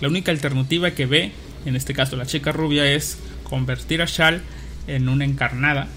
la 0.00 0.08
única 0.08 0.30
alternativa 0.30 0.90
que 0.90 1.06
ve, 1.06 1.32
en 1.64 1.76
este 1.76 1.94
caso 1.94 2.16
la 2.16 2.26
chica 2.26 2.52
rubia, 2.52 2.90
es 2.90 3.18
convertir 3.44 4.02
a 4.02 4.06
Shal 4.06 4.42
en 4.86 5.08
una 5.08 5.24
encarnada 5.24 5.88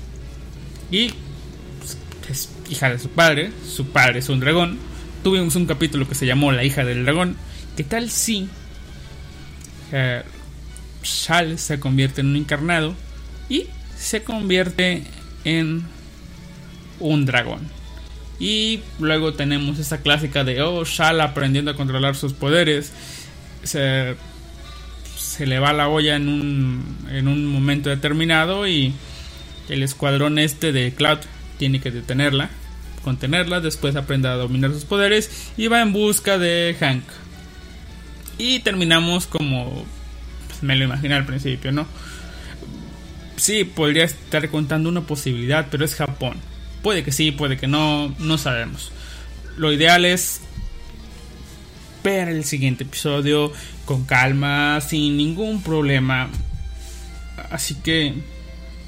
y 0.91 1.11
pues, 1.79 1.97
es 2.29 2.49
hija 2.69 2.89
de 2.89 2.99
su 2.99 3.09
padre, 3.09 3.51
su 3.67 3.87
padre 3.87 4.19
es 4.19 4.29
un 4.29 4.39
dragón. 4.39 4.77
Tuvimos 5.23 5.55
un 5.55 5.65
capítulo 5.65 6.07
que 6.07 6.15
se 6.15 6.25
llamó 6.25 6.51
La 6.51 6.63
hija 6.63 6.83
del 6.83 7.05
dragón. 7.05 7.37
¿Qué 7.77 7.83
tal 7.83 8.09
si 8.09 8.49
eh, 9.91 10.23
Shal 11.03 11.57
se 11.59 11.79
convierte 11.79 12.21
en 12.21 12.27
un 12.27 12.35
encarnado 12.35 12.95
y 13.49 13.67
se 13.97 14.23
convierte 14.23 15.03
en 15.43 15.83
un 17.01 17.25
dragón? 17.25 17.69
Y 18.39 18.79
luego 18.99 19.33
tenemos 19.33 19.77
esta 19.77 19.99
clásica 19.99 20.43
de, 20.43 20.61
oh, 20.63 20.83
aprendiendo 21.21 21.71
a 21.71 21.75
controlar 21.75 22.15
sus 22.15 22.33
poderes. 22.33 22.91
Se, 23.63 24.15
se 25.15 25.45
le 25.45 25.59
va 25.59 25.73
la 25.73 25.87
olla 25.87 26.15
en 26.15 26.27
un, 26.27 26.97
en 27.11 27.27
un 27.27 27.45
momento 27.45 27.89
determinado 27.89 28.67
y 28.67 28.93
el 29.69 29.83
escuadrón 29.83 30.39
este 30.39 30.71
de 30.71 30.93
Cloud 30.93 31.19
tiene 31.59 31.79
que 31.79 31.91
detenerla, 31.91 32.49
contenerla, 33.03 33.61
después 33.61 33.95
aprende 33.95 34.27
a 34.27 34.33
dominar 34.33 34.71
sus 34.71 34.85
poderes 34.85 35.51
y 35.57 35.67
va 35.67 35.81
en 35.81 35.93
busca 35.93 36.39
de 36.39 36.75
Hank. 36.79 37.03
Y 38.39 38.59
terminamos 38.61 39.27
como 39.27 39.85
pues, 40.47 40.63
me 40.63 40.75
lo 40.75 40.85
imaginé 40.85 41.13
al 41.13 41.25
principio, 41.25 41.71
¿no? 41.71 41.85
Sí, 43.37 43.63
podría 43.63 44.05
estar 44.05 44.49
contando 44.49 44.89
una 44.89 45.01
posibilidad, 45.01 45.67
pero 45.69 45.85
es 45.85 45.95
Japón. 45.95 46.37
Puede 46.83 47.03
que 47.03 47.11
sí, 47.11 47.31
puede 47.31 47.57
que 47.57 47.67
no, 47.67 48.13
no 48.19 48.37
sabemos. 48.37 48.91
Lo 49.57 49.71
ideal 49.71 50.05
es 50.05 50.41
ver 52.03 52.29
el 52.29 52.43
siguiente 52.43 52.83
episodio 52.83 53.51
con 53.85 54.05
calma, 54.05 54.81
sin 54.81 55.17
ningún 55.17 55.61
problema. 55.61 56.29
Así 57.51 57.75
que 57.75 58.15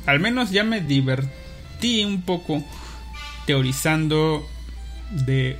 al 0.05 0.19
menos 0.19 0.51
ya 0.51 0.63
me 0.63 0.81
divertí 0.81 2.03
un 2.03 2.21
poco 2.21 2.63
teorizando 3.45 4.47
de 5.11 5.57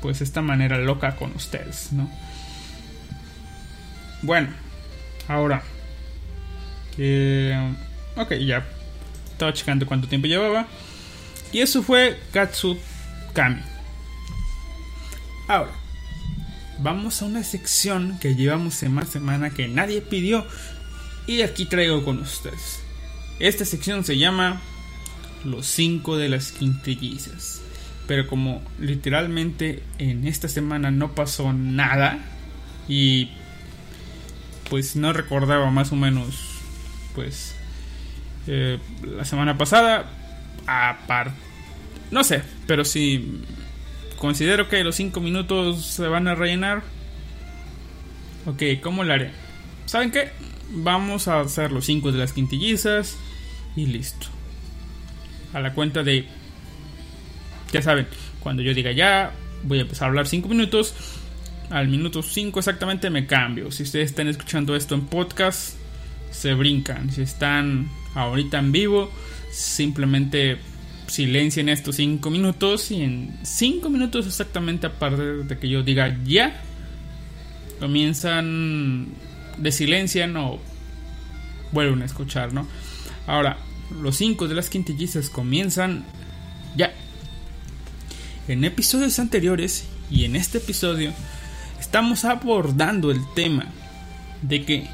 pues 0.00 0.20
esta 0.20 0.42
manera 0.42 0.78
loca 0.78 1.16
con 1.16 1.34
ustedes, 1.34 1.92
¿no? 1.92 2.10
Bueno, 4.22 4.48
ahora. 5.28 5.62
Eh, 6.98 7.74
ok, 8.16 8.34
ya. 8.34 8.64
Estaba 9.32 9.52
checando 9.52 9.86
cuánto 9.86 10.08
tiempo 10.08 10.28
llevaba. 10.28 10.66
Y 11.54 11.60
eso 11.60 11.84
fue 11.84 12.18
Katsukami. 12.32 13.62
Ahora, 15.46 15.70
vamos 16.80 17.22
a 17.22 17.26
una 17.26 17.44
sección 17.44 18.18
que 18.18 18.34
llevamos 18.34 18.74
semana 18.74 19.06
semana 19.06 19.50
que 19.50 19.68
nadie 19.68 20.00
pidió. 20.00 20.44
Y 21.28 21.42
aquí 21.42 21.66
traigo 21.66 22.04
con 22.04 22.18
ustedes. 22.18 22.80
Esta 23.38 23.64
sección 23.64 24.04
se 24.04 24.18
llama 24.18 24.60
Los 25.44 25.66
5 25.66 26.16
de 26.16 26.28
las 26.28 26.50
quintillizas. 26.50 27.62
Pero 28.08 28.26
como 28.26 28.60
literalmente 28.80 29.84
en 29.98 30.26
esta 30.26 30.48
semana 30.48 30.90
no 30.90 31.14
pasó 31.14 31.52
nada. 31.52 32.18
Y 32.88 33.30
pues 34.70 34.96
no 34.96 35.12
recordaba 35.12 35.70
más 35.70 35.92
o 35.92 35.96
menos. 35.96 36.34
Pues 37.14 37.54
eh, 38.48 38.80
la 39.04 39.24
semana 39.24 39.56
pasada. 39.56 40.23
Aparte. 40.66 41.32
No 42.10 42.24
sé, 42.24 42.42
pero 42.66 42.84
si 42.84 43.42
considero 44.18 44.68
que 44.68 44.84
los 44.84 44.96
5 44.96 45.20
minutos 45.20 45.84
se 45.84 46.06
van 46.06 46.28
a 46.28 46.34
rellenar. 46.34 46.82
Ok, 48.46 48.62
¿cómo 48.82 49.04
lo 49.04 49.12
haré? 49.12 49.32
¿Saben 49.86 50.10
qué? 50.10 50.30
Vamos 50.70 51.28
a 51.28 51.40
hacer 51.40 51.72
los 51.72 51.84
5 51.86 52.12
de 52.12 52.18
las 52.18 52.32
quintillizas 52.32 53.16
y 53.76 53.86
listo. 53.86 54.26
A 55.52 55.60
la 55.60 55.72
cuenta 55.72 56.02
de... 56.02 56.26
Ya 57.72 57.82
saben, 57.82 58.06
cuando 58.40 58.62
yo 58.62 58.74
diga 58.74 58.92
ya, 58.92 59.32
voy 59.64 59.78
a 59.78 59.82
empezar 59.82 60.06
a 60.06 60.08
hablar 60.08 60.26
5 60.26 60.48
minutos. 60.48 60.94
Al 61.70 61.88
minuto 61.88 62.22
5 62.22 62.58
exactamente 62.58 63.10
me 63.10 63.26
cambio. 63.26 63.70
Si 63.72 63.82
ustedes 63.82 64.10
están 64.10 64.28
escuchando 64.28 64.76
esto 64.76 64.94
en 64.94 65.06
podcast, 65.06 65.76
se 66.30 66.54
brincan. 66.54 67.10
Si 67.10 67.22
están 67.22 67.88
ahorita 68.14 68.58
en 68.58 68.72
vivo, 68.72 69.10
simplemente 69.54 70.58
silencien 71.06 71.68
estos 71.68 71.96
5 71.96 72.28
minutos 72.30 72.90
y 72.90 73.02
en 73.02 73.38
5 73.42 73.88
minutos 73.88 74.26
exactamente 74.26 74.86
a 74.86 74.98
partir 74.98 75.44
de 75.44 75.58
que 75.58 75.68
yo 75.68 75.82
diga 75.82 76.16
ya, 76.24 76.60
comienzan 77.78 79.08
de 79.58 79.72
silencian 79.72 80.36
o 80.36 80.58
vuelven 81.72 82.02
a 82.02 82.06
escuchar, 82.06 82.52
¿no? 82.52 82.66
Ahora, 83.26 83.58
los 84.02 84.16
5 84.16 84.48
de 84.48 84.54
las 84.54 84.70
quintillizas 84.70 85.28
comienzan 85.30 86.04
ya. 86.76 86.92
En 88.48 88.64
episodios 88.64 89.18
anteriores 89.18 89.86
y 90.10 90.24
en 90.24 90.36
este 90.36 90.58
episodio 90.58 91.12
estamos 91.80 92.24
abordando 92.24 93.10
el 93.10 93.20
tema 93.34 93.66
de 94.42 94.64
que 94.64 94.88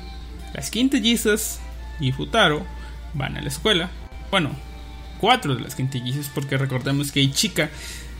las 0.55 0.71
quintillizas 0.71 1.61
y 1.99 2.13
Futaro 2.13 2.65
van 3.15 3.37
a 3.37 3.41
la 3.41 3.49
escuela. 3.49 3.91
Bueno, 4.31 4.51
cuatro 5.19 5.55
de 5.55 5.63
las 5.63 5.75
quintillizas 5.75 6.31
porque 6.35 6.57
recordemos 6.57 7.13
que 7.13 7.21
Ichika 7.21 7.71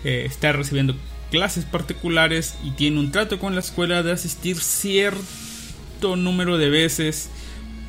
eh, 0.05 0.25
está 0.27 0.53
recibiendo 0.53 0.97
clases 1.31 1.65
particulares 1.65 2.57
y 2.65 2.73
tiene 2.73 2.99
un 2.99 3.13
trato 3.13 3.39
con 3.39 3.55
la 3.55 3.61
escuela 3.61 4.03
de 4.03 4.13
asistir 4.13 4.57
cierto 4.59 6.17
número 6.17 6.59
de 6.59 6.71
veces 6.71 7.31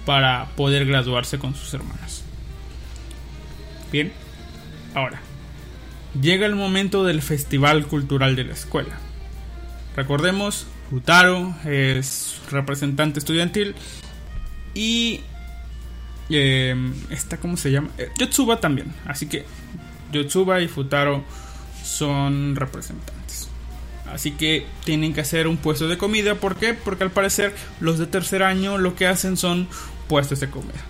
para 0.06 0.48
poder 0.56 0.86
graduarse 0.86 1.40
con 1.40 1.56
sus 1.56 1.74
hermanas. 1.74 2.24
Bien, 3.92 4.12
ahora 4.94 5.22
llega 6.20 6.46
el 6.46 6.56
momento 6.56 7.04
del 7.04 7.22
festival 7.22 7.86
cultural 7.88 8.36
de 8.36 8.46
la 8.46 8.54
escuela. 8.54 8.98
Recordemos, 9.96 10.68
Futaro 10.90 11.56
es 11.66 12.40
representante 12.50 13.20
estudiantil 13.20 13.76
y 14.74 15.22
eh, 16.32 16.76
esta, 17.10 17.38
¿cómo 17.38 17.58
se 17.58 17.72
llama? 17.72 17.90
Eh, 17.98 18.10
Yotsuba 18.18 18.60
también. 18.60 18.94
Así 19.06 19.28
que 19.28 19.46
Yotsuba 20.12 20.62
y 20.62 20.68
Futaro 20.68 21.24
son 21.84 22.56
representantes. 22.56 23.50
Así 24.12 24.32
que 24.32 24.66
tienen 24.84 25.14
que 25.14 25.22
hacer 25.22 25.48
un 25.48 25.58
puesto 25.58 25.88
de 25.88 25.98
comida. 25.98 26.36
¿Por 26.36 26.58
qué? 26.58 26.74
Porque 26.74 27.04
al 27.04 27.12
parecer 27.12 27.56
los 27.80 27.98
de 27.98 28.08
tercer 28.08 28.44
año 28.44 28.78
lo 28.78 28.96
que 28.96 29.08
hacen 29.08 29.38
son 29.38 29.68
puestos 30.08 30.40
de 30.42 30.50
comida. 30.50 30.82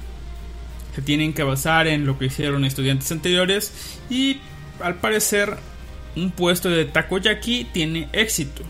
Se 0.95 1.01
tienen 1.01 1.33
que 1.33 1.43
basar 1.43 1.87
en 1.87 2.05
lo 2.05 2.17
que 2.17 2.25
hicieron 2.25 2.65
estudiantes 2.65 3.11
anteriores. 3.11 3.99
Y 4.09 4.39
al 4.81 4.95
parecer 4.95 5.57
un 6.15 6.31
puesto 6.31 6.69
de 6.69 6.85
takoyaki 6.85 7.65
tiene 7.71 8.09
éxito. 8.11 8.63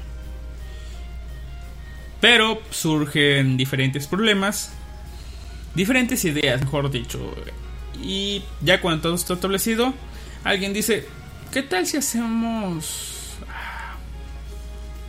Pero 2.19 2.61
surgen 2.69 3.57
diferentes 3.57 4.05
problemas 4.05 4.73
diferentes 5.75 6.23
ideas, 6.25 6.61
mejor 6.61 6.89
dicho. 6.91 7.33
Y 8.01 8.43
ya 8.61 8.81
cuando 8.81 9.01
todo 9.01 9.15
está 9.15 9.33
establecido, 9.33 9.93
alguien 10.43 10.73
dice, 10.73 11.07
¿qué 11.51 11.61
tal 11.61 11.85
si 11.85 11.97
hacemos... 11.97 13.37
Ah, 13.47 13.95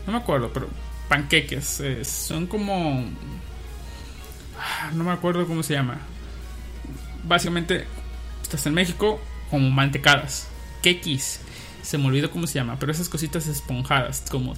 no 0.07 0.13
me 0.13 0.19
acuerdo, 0.19 0.51
pero 0.53 0.69
panqueques. 1.09 1.83
son 2.03 2.47
como... 2.47 3.05
Ah, 4.59 4.91
no 4.95 5.05
me 5.05 5.13
acuerdo 5.13 5.47
cómo 5.47 5.63
se 5.63 5.75
llama. 5.75 5.99
Básicamente, 7.25 7.87
estás 8.43 8.67
en 8.67 8.75
México 8.75 9.21
como 9.51 9.71
mantecadas. 9.71 10.49
Quequis. 10.83 11.41
Se 11.83 11.99
me 11.99 12.07
olvidó 12.07 12.31
cómo 12.31 12.47
se 12.47 12.55
llama, 12.55 12.79
pero 12.79 12.93
esas 12.93 13.09
cositas 13.09 13.47
esponjadas, 13.47 14.25
como 14.31 14.55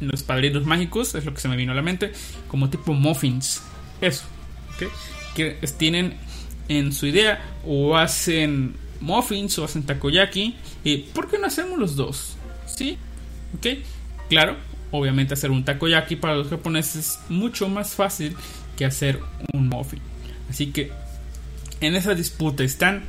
los 0.00 0.22
padrinos 0.22 0.64
mágicos, 0.64 1.14
es 1.14 1.24
lo 1.24 1.34
que 1.34 1.40
se 1.40 1.48
me 1.48 1.56
vino 1.56 1.72
a 1.72 1.74
la 1.74 1.82
mente, 1.82 2.12
como 2.48 2.68
tipo 2.68 2.92
muffins. 2.92 3.62
Eso. 4.00 4.24
¿ok? 4.76 4.92
Tienen 5.76 6.14
en 6.68 6.92
su 6.92 7.06
idea 7.06 7.42
o 7.66 7.96
hacen 7.96 8.74
muffins 9.00 9.58
o 9.58 9.64
hacen 9.64 9.84
takoyaki. 9.84 10.56
¿Y 10.84 10.98
por 10.98 11.28
qué 11.28 11.38
no 11.38 11.46
hacemos 11.46 11.78
los 11.78 11.96
dos? 11.96 12.36
¿Sí? 12.66 12.98
¿Ok? 13.56 13.66
Claro, 14.28 14.56
obviamente 14.90 15.34
hacer 15.34 15.50
un 15.50 15.64
takoyaki 15.64 16.16
para 16.16 16.34
los 16.34 16.48
japoneses 16.48 16.96
es 16.96 17.18
mucho 17.30 17.68
más 17.68 17.94
fácil 17.94 18.36
que 18.76 18.84
hacer 18.84 19.20
un 19.52 19.68
muffin. 19.68 20.00
Así 20.50 20.68
que 20.68 20.92
en 21.80 21.94
esa 21.94 22.14
disputa 22.14 22.64
están. 22.64 23.04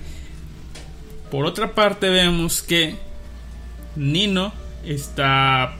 Por 1.31 1.45
otra 1.45 1.75
parte 1.75 2.09
vemos 2.09 2.63
que 2.63 2.95
Nino 3.95 4.51
está 4.85 5.75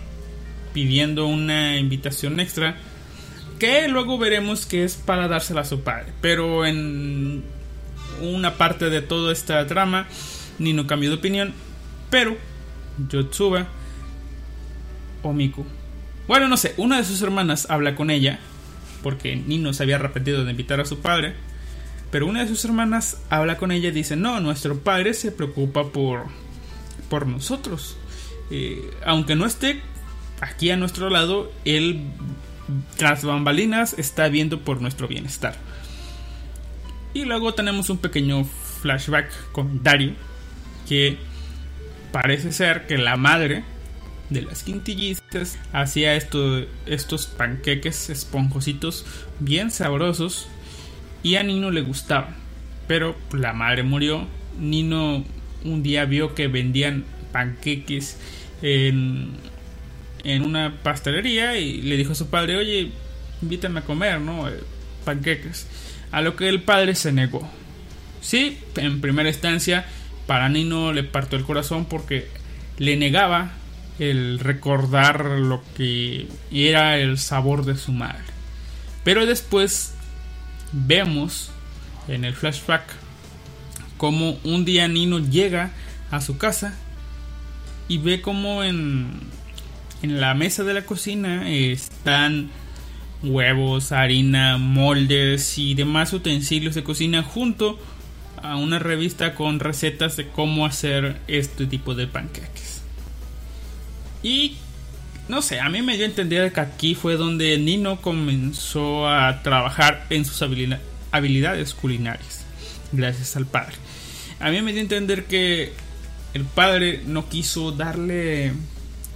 pidiendo 0.73 1.26
una 1.26 1.77
invitación 1.77 2.39
extra 2.39 2.77
que 3.60 3.88
luego 3.88 4.18
veremos 4.18 4.65
que 4.65 4.84
es 4.84 4.95
para 4.95 5.27
dársela 5.27 5.61
a 5.61 5.65
su 5.65 5.81
padre. 5.81 6.14
Pero 6.22 6.65
en 6.65 7.44
una 8.22 8.56
parte 8.56 8.90
de 8.90 9.02
toda 9.02 9.31
esta 9.31 9.65
trama, 9.68 10.07
Nino 10.57 10.88
cambió 10.88 11.10
de 11.10 11.18
opinión. 11.18 11.53
Pero 12.10 12.38
Yotsuba 13.10 13.68
o 15.22 15.34
Miku. 15.34 15.65
Bueno, 16.27 16.48
no 16.48 16.57
sé, 16.57 16.73
una 16.77 16.98
de 16.98 17.06
sus 17.06 17.22
hermanas 17.22 17.69
habla 17.69 17.95
con 17.95 18.10
ella. 18.10 18.40
Porque 19.03 19.36
Nino 19.36 19.73
se 19.73 19.84
había 19.84 19.95
arrepentido 19.98 20.44
de 20.44 20.52
invitar 20.52 20.80
a 20.80 20.86
su 20.86 20.99
padre. 20.99 21.36
Pero 22.11 22.26
una 22.26 22.41
de 22.41 22.48
sus 22.48 22.65
hermanas 22.65 23.22
habla 23.30 23.57
con 23.57 23.72
ella 23.72 23.90
y 23.90 23.91
dice, 23.91 24.15
no, 24.15 24.40
nuestro 24.40 24.80
padre 24.80 25.14
se 25.14 25.31
preocupa 25.31 25.91
por, 25.91 26.26
por 27.10 27.27
nosotros. 27.27 27.98
Eh, 28.49 28.90
aunque 29.06 29.36
no 29.36 29.45
esté 29.45 29.81
aquí 30.41 30.72
a 30.72 30.77
nuestro 30.77 31.10
lado, 31.10 31.52
él 31.65 32.07
tras 32.97 33.23
bambalinas 33.23 33.93
está 33.97 34.27
viendo 34.29 34.61
por 34.61 34.81
nuestro 34.81 35.07
bienestar. 35.07 35.55
Y 37.13 37.25
luego 37.25 37.53
tenemos 37.53 37.89
un 37.89 37.97
pequeño 37.97 38.45
flashback 38.81 39.51
comentario 39.51 40.13
que 40.87 41.17
parece 42.11 42.51
ser 42.51 42.87
que 42.87 42.97
la 42.97 43.17
madre 43.17 43.63
de 44.29 44.43
las 44.43 44.63
quintillizas 44.63 45.57
hacía 45.73 46.15
estos 46.15 47.27
panqueques 47.27 48.09
esponjositos 48.09 49.05
bien 49.39 49.71
sabrosos 49.71 50.47
y 51.23 51.35
a 51.35 51.43
Nino 51.43 51.71
le 51.71 51.81
gustaban. 51.81 52.35
Pero 52.87 53.15
la 53.31 53.53
madre 53.53 53.83
murió. 53.83 54.27
Nino 54.59 55.23
un 55.63 55.83
día 55.83 56.05
vio 56.05 56.35
que 56.35 56.47
vendían 56.47 57.05
panqueques 57.31 58.17
en 58.61 59.31
en 60.23 60.43
una 60.43 60.79
pastelería 60.83 61.57
y 61.57 61.81
le 61.81 61.97
dijo 61.97 62.13
a 62.13 62.15
su 62.15 62.27
padre, 62.27 62.57
oye, 62.57 62.91
invítame 63.41 63.79
a 63.79 63.83
comer, 63.83 64.19
¿no? 64.19 64.49
Eh, 64.49 64.59
panqueques. 65.05 65.67
A 66.11 66.21
lo 66.21 66.35
que 66.35 66.49
el 66.49 66.61
padre 66.61 66.95
se 66.95 67.11
negó. 67.11 67.47
Sí, 68.21 68.57
en 68.75 69.01
primera 69.01 69.29
instancia, 69.29 69.85
para 70.27 70.49
Nino 70.49 70.91
le 70.93 71.03
partió 71.03 71.37
el 71.37 71.45
corazón 71.45 71.85
porque 71.85 72.27
le 72.77 72.97
negaba 72.97 73.51
el 73.99 74.39
recordar 74.39 75.25
lo 75.25 75.61
que 75.75 76.27
era 76.51 76.97
el 76.97 77.17
sabor 77.17 77.65
de 77.65 77.75
su 77.75 77.91
madre. 77.91 78.23
Pero 79.03 79.25
después 79.25 79.93
vemos 80.71 81.51
en 82.07 82.25
el 82.25 82.33
flashback 82.33 82.83
como 83.97 84.39
un 84.43 84.65
día 84.65 84.87
Nino 84.87 85.19
llega 85.19 85.71
a 86.11 86.21
su 86.21 86.37
casa 86.37 86.73
y 87.87 87.97
ve 87.97 88.21
como 88.21 88.63
en 88.63 89.19
en 90.01 90.21
la 90.21 90.34
mesa 90.34 90.63
de 90.63 90.73
la 90.73 90.85
cocina 90.85 91.49
están 91.49 92.49
huevos, 93.21 93.91
harina, 93.91 94.57
moldes 94.57 95.57
y 95.57 95.73
demás 95.73 96.13
utensilios 96.13 96.76
de 96.76 96.84
cocina 96.84 97.23
junto 97.23 97.77
a 98.41 98.55
una 98.55 98.80
revista 98.80 99.35
con 99.35 99.59
recetas 99.59 100.15
de 100.15 100.27
cómo 100.30 100.65
hacer 100.65 101.17
este 101.27 101.65
tipo 101.65 101.95
de 101.95 102.07
panqueques. 102.07 102.81
Y 104.23 104.55
no 105.27 105.41
sé, 105.41 105.59
a 105.59 105.69
mí 105.69 105.81
me 105.81 105.95
dio 105.95 106.05
a 106.05 106.09
entender 106.09 106.51
que 106.53 106.61
aquí 106.61 106.95
fue 106.95 107.15
donde 107.15 107.57
Nino 107.57 108.01
comenzó 108.01 109.07
a 109.07 109.43
trabajar 109.43 110.05
en 110.09 110.26
sus 110.26 110.41
habilidades 111.11 111.73
culinarias, 111.73 112.45
gracias 112.91 113.35
al 113.35 113.45
padre. 113.45 113.76
A 114.39 114.49
mí 114.49 114.61
me 114.61 114.71
dio 114.71 114.80
a 114.80 114.84
entender 114.84 115.26
que 115.26 115.73
el 116.34 116.45
padre 116.45 117.03
no 117.05 117.27
quiso 117.27 117.71
darle 117.73 118.53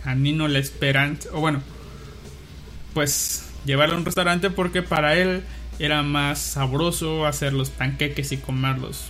a 0.05 0.15
Nino 0.15 0.47
la 0.47 0.59
esperanza, 0.59 1.29
o 1.33 1.39
bueno, 1.39 1.61
pues 2.93 3.45
llevarlo 3.65 3.95
a 3.95 3.97
un 3.97 4.05
restaurante 4.05 4.49
porque 4.49 4.81
para 4.81 5.15
él 5.15 5.43
era 5.79 6.03
más 6.03 6.39
sabroso 6.39 7.25
hacer 7.25 7.53
los 7.53 7.69
panqueques 7.69 8.31
y 8.31 8.37
comer 8.37 8.77
los 8.77 9.05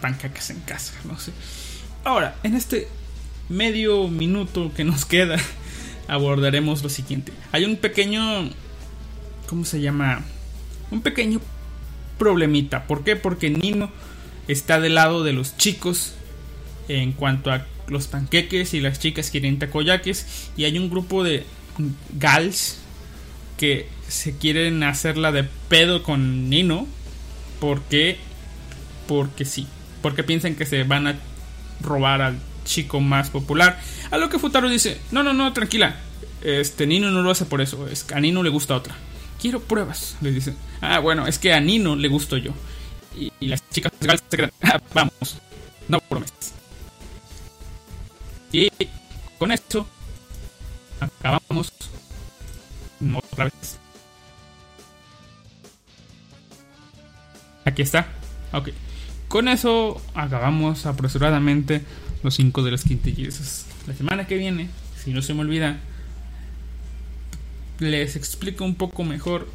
panqueques 0.00 0.50
en 0.50 0.60
casa, 0.60 0.94
no 1.04 1.18
sé. 1.18 1.32
Ahora, 2.04 2.36
en 2.42 2.54
este 2.54 2.88
medio 3.48 4.08
minuto 4.08 4.72
que 4.74 4.84
nos 4.84 5.04
queda, 5.04 5.36
abordaremos 6.08 6.82
lo 6.82 6.88
siguiente. 6.88 7.32
Hay 7.52 7.64
un 7.64 7.76
pequeño, 7.76 8.50
¿cómo 9.48 9.64
se 9.64 9.80
llama? 9.80 10.22
Un 10.90 11.02
pequeño 11.02 11.40
problemita. 12.18 12.86
¿Por 12.86 13.04
qué? 13.04 13.16
Porque 13.16 13.50
Nino 13.50 13.90
está 14.48 14.80
del 14.80 14.94
lado 14.94 15.24
de 15.24 15.32
los 15.32 15.56
chicos 15.56 16.14
en 16.88 17.12
cuanto 17.12 17.52
a 17.52 17.66
los 17.90 18.06
panqueques 18.06 18.74
y 18.74 18.80
las 18.80 18.98
chicas 18.98 19.30
quieren 19.30 19.58
takoyakis 19.58 20.50
y 20.56 20.64
hay 20.64 20.78
un 20.78 20.88
grupo 20.88 21.24
de 21.24 21.44
gals 22.18 22.78
que 23.56 23.88
se 24.08 24.36
quieren 24.36 24.82
hacerla 24.82 25.32
de 25.32 25.44
pedo 25.68 26.02
con 26.02 26.48
Nino 26.48 26.86
porque 27.60 28.18
porque 29.06 29.44
sí, 29.44 29.66
porque 30.02 30.22
piensan 30.22 30.54
que 30.54 30.66
se 30.66 30.84
van 30.84 31.06
a 31.06 31.16
robar 31.82 32.22
al 32.22 32.38
chico 32.64 33.00
más 33.00 33.30
popular. 33.30 33.80
A 34.10 34.18
lo 34.18 34.28
que 34.28 34.38
Futaro 34.38 34.68
dice, 34.68 35.00
"No, 35.10 35.22
no, 35.22 35.32
no, 35.32 35.52
tranquila. 35.52 35.96
Este 36.42 36.86
Nino 36.86 37.10
no 37.10 37.22
lo 37.22 37.30
hace 37.30 37.44
por 37.44 37.60
eso, 37.60 37.88
es 37.88 38.04
que 38.04 38.14
a 38.14 38.20
Nino 38.20 38.42
le 38.42 38.50
gusta 38.50 38.76
otra." 38.76 38.94
Quiero 39.40 39.60
pruebas, 39.60 40.16
le 40.20 40.32
dice. 40.32 40.54
Ah, 40.80 40.98
bueno, 40.98 41.26
es 41.26 41.38
que 41.38 41.52
a 41.52 41.60
Nino 41.60 41.96
le 41.96 42.08
gusto 42.08 42.36
yo. 42.36 42.52
Y, 43.18 43.32
las 43.46 43.68
chicas 43.70 43.92
se 43.98 44.36
quedan, 44.36 44.52
ah, 44.62 44.80
vamos, 44.94 45.38
no 45.88 45.98
promesas. 46.00 46.59
Y 48.52 48.70
con 49.38 49.52
esto 49.52 49.86
acabamos 51.00 51.72
otra 53.14 53.44
vez. 53.44 53.78
Aquí 57.64 57.82
está. 57.82 58.08
Ok. 58.52 58.70
Con 59.28 59.48
eso 59.48 60.02
acabamos 60.14 60.86
apresuradamente 60.86 61.82
los 62.22 62.34
5 62.34 62.62
de 62.62 62.70
las 62.72 62.84
quintillizas. 62.84 63.66
La 63.86 63.94
semana 63.94 64.26
que 64.26 64.36
viene, 64.36 64.68
si 65.02 65.12
no 65.12 65.22
se 65.22 65.34
me 65.34 65.40
olvida, 65.40 65.78
les 67.78 68.16
explico 68.16 68.64
un 68.64 68.74
poco 68.74 69.04
mejor 69.04 69.48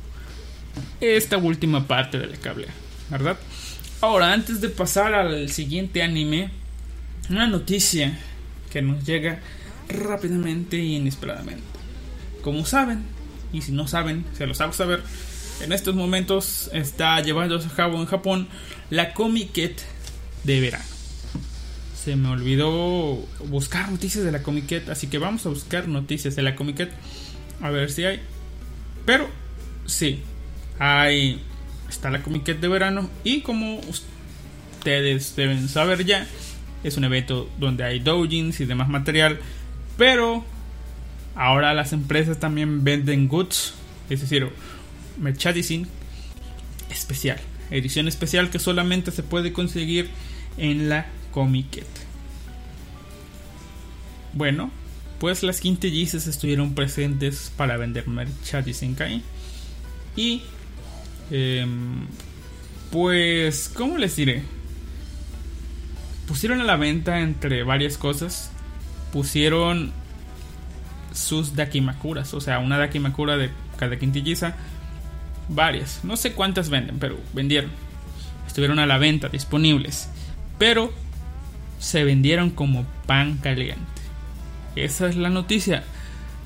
esta 1.01 1.37
última 1.37 1.87
parte 1.87 2.17
del 2.17 2.39
cable, 2.39 2.67
¿verdad? 3.09 3.37
Ahora, 4.01 4.33
antes 4.33 4.61
de 4.61 4.69
pasar 4.69 5.13
al 5.13 5.49
siguiente 5.49 6.01
anime, 6.01 6.49
una 7.29 7.47
noticia 7.47 8.17
que 8.75 8.81
nos 8.81 9.05
llega 9.05 9.39
rápidamente 9.87 10.75
y 10.75 10.97
inesperadamente. 10.97 11.63
Como 12.41 12.65
saben, 12.65 13.03
y 13.53 13.61
si 13.61 13.71
no 13.71 13.87
saben, 13.87 14.25
se 14.37 14.45
los 14.47 14.59
hago 14.59 14.73
saber, 14.73 15.01
en 15.61 15.71
estos 15.71 15.95
momentos 15.95 16.69
está 16.73 17.21
llevándose 17.21 17.69
a 17.69 17.73
cabo 17.73 18.01
en 18.01 18.05
Japón 18.05 18.49
la 18.89 19.13
Comiket 19.13 19.81
de 20.43 20.59
verano. 20.59 20.83
Se 22.03 22.17
me 22.17 22.27
olvidó 22.27 23.25
buscar 23.47 23.89
noticias 23.89 24.25
de 24.25 24.33
la 24.33 24.43
Comiket, 24.43 24.89
así 24.89 25.07
que 25.07 25.19
vamos 25.19 25.45
a 25.45 25.49
buscar 25.49 25.87
noticias 25.87 26.35
de 26.35 26.41
la 26.41 26.57
Comiket 26.57 26.91
a 27.61 27.69
ver 27.69 27.89
si 27.89 28.03
hay. 28.03 28.19
Pero 29.05 29.29
sí, 29.85 30.19
hay 30.79 31.41
está 31.87 32.11
la 32.11 32.21
Comiket 32.21 32.59
de 32.59 32.67
verano 32.67 33.09
y 33.23 33.39
como 33.39 33.79
ustedes 33.87 35.33
deben 35.37 35.69
saber 35.69 36.03
ya, 36.03 36.27
es 36.83 36.97
un 36.97 37.03
evento 37.03 37.49
donde 37.59 37.83
hay 37.83 37.99
doujins 37.99 38.59
y 38.59 38.65
demás 38.65 38.89
material, 38.89 39.39
pero 39.97 40.43
ahora 41.35 41.73
las 41.73 41.93
empresas 41.93 42.39
también 42.39 42.83
venden 42.83 43.27
goods, 43.27 43.73
es 44.09 44.21
decir, 44.21 44.49
merchandising 45.19 45.87
especial, 46.89 47.39
edición 47.71 48.07
especial 48.07 48.49
que 48.49 48.59
solamente 48.59 49.11
se 49.11 49.23
puede 49.23 49.53
conseguir 49.53 50.09
en 50.57 50.89
la 50.89 51.07
Comiket. 51.31 51.87
Bueno, 54.33 54.71
pues 55.19 55.43
las 55.43 55.61
quintillizas 55.61 56.27
estuvieron 56.27 56.75
presentes 56.75 57.51
para 57.55 57.77
vender 57.77 58.07
merchandising 58.07 58.97
ahí. 59.01 59.23
Y 60.15 60.41
em, 61.31 62.07
pues, 62.91 63.69
¿cómo 63.73 63.97
les 63.97 64.15
diré? 64.15 64.43
Pusieron 66.27 66.61
a 66.61 66.63
la 66.63 66.75
venta 66.75 67.19
entre 67.19 67.63
varias 67.63 67.97
cosas. 67.97 68.51
Pusieron 69.11 69.91
sus 71.13 71.55
dakimakuras, 71.55 72.33
o 72.33 72.41
sea, 72.41 72.59
una 72.59 72.77
dakimakura 72.77 73.37
de 73.37 73.49
cada 73.77 73.97
quintilliza. 73.97 74.55
Varias, 75.47 76.03
no 76.03 76.17
sé 76.17 76.33
cuántas 76.33 76.69
venden, 76.69 76.97
pero 76.99 77.17
vendieron. 77.33 77.71
Estuvieron 78.47 78.79
a 78.79 78.85
la 78.85 78.97
venta, 78.97 79.29
disponibles. 79.29 80.09
Pero 80.57 80.91
se 81.79 82.03
vendieron 82.03 82.49
como 82.49 82.85
pan 83.05 83.37
caliente. 83.37 83.83
Esa 84.75 85.07
es 85.07 85.15
la 85.15 85.29
noticia. 85.29 85.83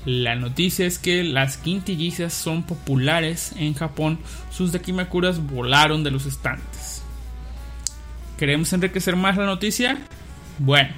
La 0.04 0.34
noticia 0.34 0.86
es 0.86 0.98
que 0.98 1.24
las 1.24 1.56
quintillizas 1.56 2.32
son 2.32 2.62
populares 2.62 3.52
en 3.56 3.74
Japón. 3.74 4.18
Sus 4.50 4.72
dakimakuras 4.72 5.46
volaron 5.46 6.04
de 6.04 6.10
los 6.10 6.26
estantes. 6.26 6.99
¿Queremos 8.40 8.72
enriquecer 8.72 9.16
más 9.16 9.36
la 9.36 9.44
noticia? 9.44 9.98
Bueno, 10.58 10.88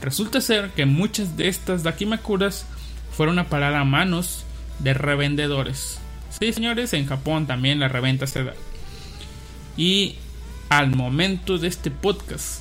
resulta 0.00 0.40
ser 0.40 0.70
que 0.70 0.86
muchas 0.86 1.36
de 1.36 1.48
estas 1.48 1.82
Dakimakuras 1.82 2.64
fueron 3.10 3.40
a 3.40 3.48
parar 3.48 3.74
a 3.74 3.82
manos 3.82 4.44
de 4.78 4.94
revendedores. 4.94 5.98
Sí, 6.38 6.52
señores, 6.52 6.92
en 6.92 7.06
Japón 7.06 7.48
también 7.48 7.80
la 7.80 7.88
reventa 7.88 8.28
se 8.28 8.44
da. 8.44 8.54
Y 9.76 10.14
al 10.68 10.94
momento 10.94 11.58
de 11.58 11.66
este 11.66 11.90
podcast, 11.90 12.60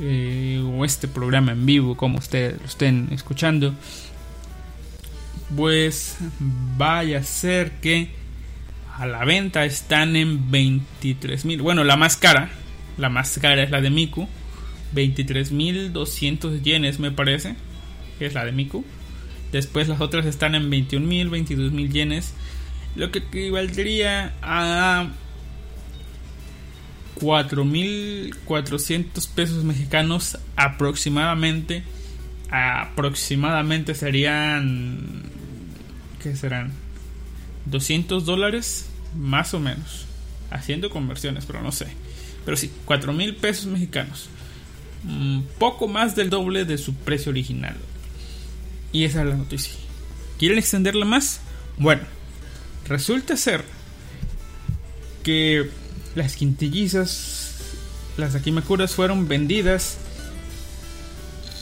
eh, 0.00 0.64
o 0.64 0.86
este 0.86 1.06
programa 1.06 1.52
en 1.52 1.66
vivo, 1.66 1.98
como 1.98 2.20
ustedes 2.20 2.58
lo 2.58 2.66
estén 2.66 3.08
escuchando, 3.12 3.74
pues 5.54 6.16
vaya 6.78 7.18
a 7.18 7.22
ser 7.22 7.72
que 7.72 8.08
a 8.96 9.04
la 9.04 9.26
venta 9.26 9.66
están 9.66 10.16
en 10.16 10.50
23 10.50 11.44
mil. 11.44 11.60
Bueno, 11.60 11.84
la 11.84 11.96
más 11.96 12.16
cara, 12.16 12.48
la 12.98 13.08
más 13.08 13.38
cara 13.40 13.62
es 13.62 13.70
la 13.70 13.80
de 13.80 13.90
Miku. 13.90 14.28
23.200 14.94 16.62
yenes 16.62 16.98
me 16.98 17.10
parece. 17.10 17.56
es 18.20 18.34
la 18.34 18.44
de 18.44 18.52
Miku. 18.52 18.84
Después 19.52 19.88
las 19.88 20.00
otras 20.00 20.26
están 20.26 20.54
en 20.54 20.70
21.000, 20.70 21.30
22.000 21.30 21.90
yenes. 21.90 22.34
Lo 22.96 23.10
que 23.10 23.20
equivaldría 23.20 24.34
a 24.42 25.08
4.400 27.20 29.28
pesos 29.34 29.64
mexicanos 29.64 30.38
aproximadamente. 30.56 31.82
Aproximadamente 32.50 33.94
serían... 33.94 35.22
¿Qué 36.22 36.36
serán? 36.36 36.72
200 37.66 38.24
dólares 38.24 38.88
más 39.16 39.54
o 39.54 39.60
menos. 39.60 40.06
Haciendo 40.50 40.90
conversiones, 40.90 41.46
pero 41.46 41.62
no 41.62 41.72
sé. 41.72 41.86
Pero 42.44 42.56
sí, 42.56 42.70
4 42.84 43.12
mil 43.12 43.36
pesos 43.36 43.66
mexicanos. 43.66 44.28
poco 45.58 45.88
más 45.88 46.16
del 46.16 46.30
doble 46.30 46.64
de 46.64 46.78
su 46.78 46.94
precio 46.94 47.30
original. 47.30 47.76
Y 48.92 49.04
esa 49.04 49.22
es 49.22 49.28
la 49.28 49.36
noticia. 49.36 49.74
¿Quieren 50.38 50.58
extenderla 50.58 51.04
más? 51.04 51.40
Bueno, 51.78 52.02
resulta 52.86 53.36
ser 53.36 53.64
que 55.22 55.70
las 56.14 56.36
quintillizas, 56.36 57.56
las 58.16 58.34
Akimakuras 58.34 58.94
fueron 58.94 59.26
vendidas. 59.26 59.98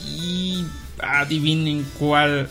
Y 0.05 0.65
adivinen 0.99 1.85
cuál 1.97 2.49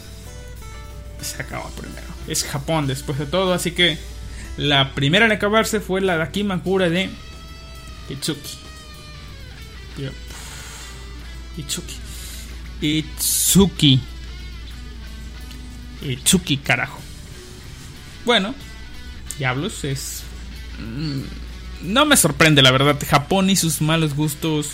se 1.20 1.42
acaba 1.42 1.68
primero. 1.70 2.06
Es 2.28 2.44
Japón 2.44 2.86
después 2.86 3.18
de 3.18 3.26
todo, 3.26 3.52
así 3.52 3.72
que 3.72 3.98
la 4.56 4.94
primera 4.94 5.26
en 5.26 5.32
acabarse 5.32 5.80
fue 5.80 6.00
la 6.00 6.22
Akimakura 6.22 6.90
de 6.90 7.10
Itsuki. 8.08 8.58
Itsuki. 11.56 11.96
Itsuki. 12.80 14.00
Itsuki, 16.02 16.56
carajo. 16.58 16.98
Bueno, 18.24 18.54
Diablos 19.38 19.84
es... 19.84 20.22
mm, 20.78 21.20
No 21.92 22.04
me 22.06 22.16
sorprende, 22.16 22.62
la 22.62 22.70
verdad. 22.70 22.98
Japón 23.08 23.50
y 23.50 23.56
sus 23.56 23.80
malos 23.80 24.14
gustos 24.14 24.70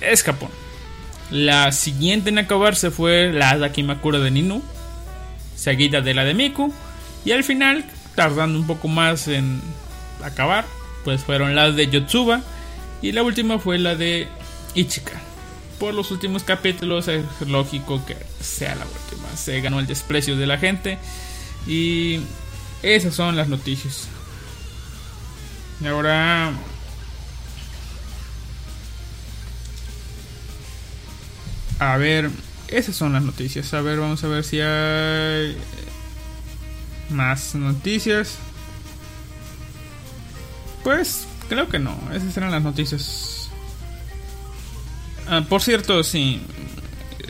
es 0.00 0.22
Japón. 0.22 0.50
La 1.30 1.72
siguiente 1.72 2.30
en 2.30 2.38
acabarse 2.38 2.90
fue 2.90 3.32
la 3.32 3.50
Hada 3.50 3.72
Kimakura 3.72 4.18
de 4.18 4.30
Ninu, 4.30 4.62
seguida 5.56 6.00
de 6.00 6.14
la 6.14 6.24
de 6.24 6.34
Miku, 6.34 6.72
y 7.24 7.32
al 7.32 7.42
final, 7.44 7.84
tardando 8.14 8.58
un 8.58 8.66
poco 8.66 8.88
más 8.88 9.26
en 9.28 9.60
acabar, 10.22 10.66
pues 11.04 11.22
fueron 11.22 11.54
las 11.54 11.76
de 11.76 11.88
Yotsuba, 11.88 12.42
y 13.02 13.12
la 13.12 13.22
última 13.22 13.58
fue 13.58 13.78
la 13.78 13.94
de 13.94 14.28
Ichika. 14.74 15.20
Por 15.78 15.94
los 15.94 16.10
últimos 16.10 16.44
capítulos 16.44 17.08
es 17.08 17.24
lógico 17.46 18.04
que 18.06 18.16
sea 18.40 18.74
la 18.74 18.84
última, 18.84 19.36
se 19.36 19.60
ganó 19.60 19.80
el 19.80 19.86
desprecio 19.86 20.36
de 20.36 20.46
la 20.46 20.58
gente, 20.58 20.98
y 21.66 22.20
esas 22.82 23.14
son 23.14 23.36
las 23.36 23.48
noticias. 23.48 24.08
Y 25.80 25.86
ahora 25.86 26.52
A 31.78 31.96
ver, 31.96 32.30
esas 32.68 32.96
son 32.96 33.12
las 33.12 33.22
noticias. 33.22 33.74
A 33.74 33.80
ver, 33.80 33.98
vamos 33.98 34.22
a 34.24 34.28
ver 34.28 34.44
si 34.44 34.60
hay 34.60 35.56
más 37.10 37.54
noticias. 37.54 38.38
Pues 40.84 41.26
creo 41.48 41.68
que 41.68 41.80
no, 41.80 41.98
esas 42.14 42.36
eran 42.36 42.52
las 42.52 42.62
noticias. 42.62 43.50
Ah, 45.26 45.44
por 45.48 45.62
cierto, 45.62 46.04
si 46.04 46.40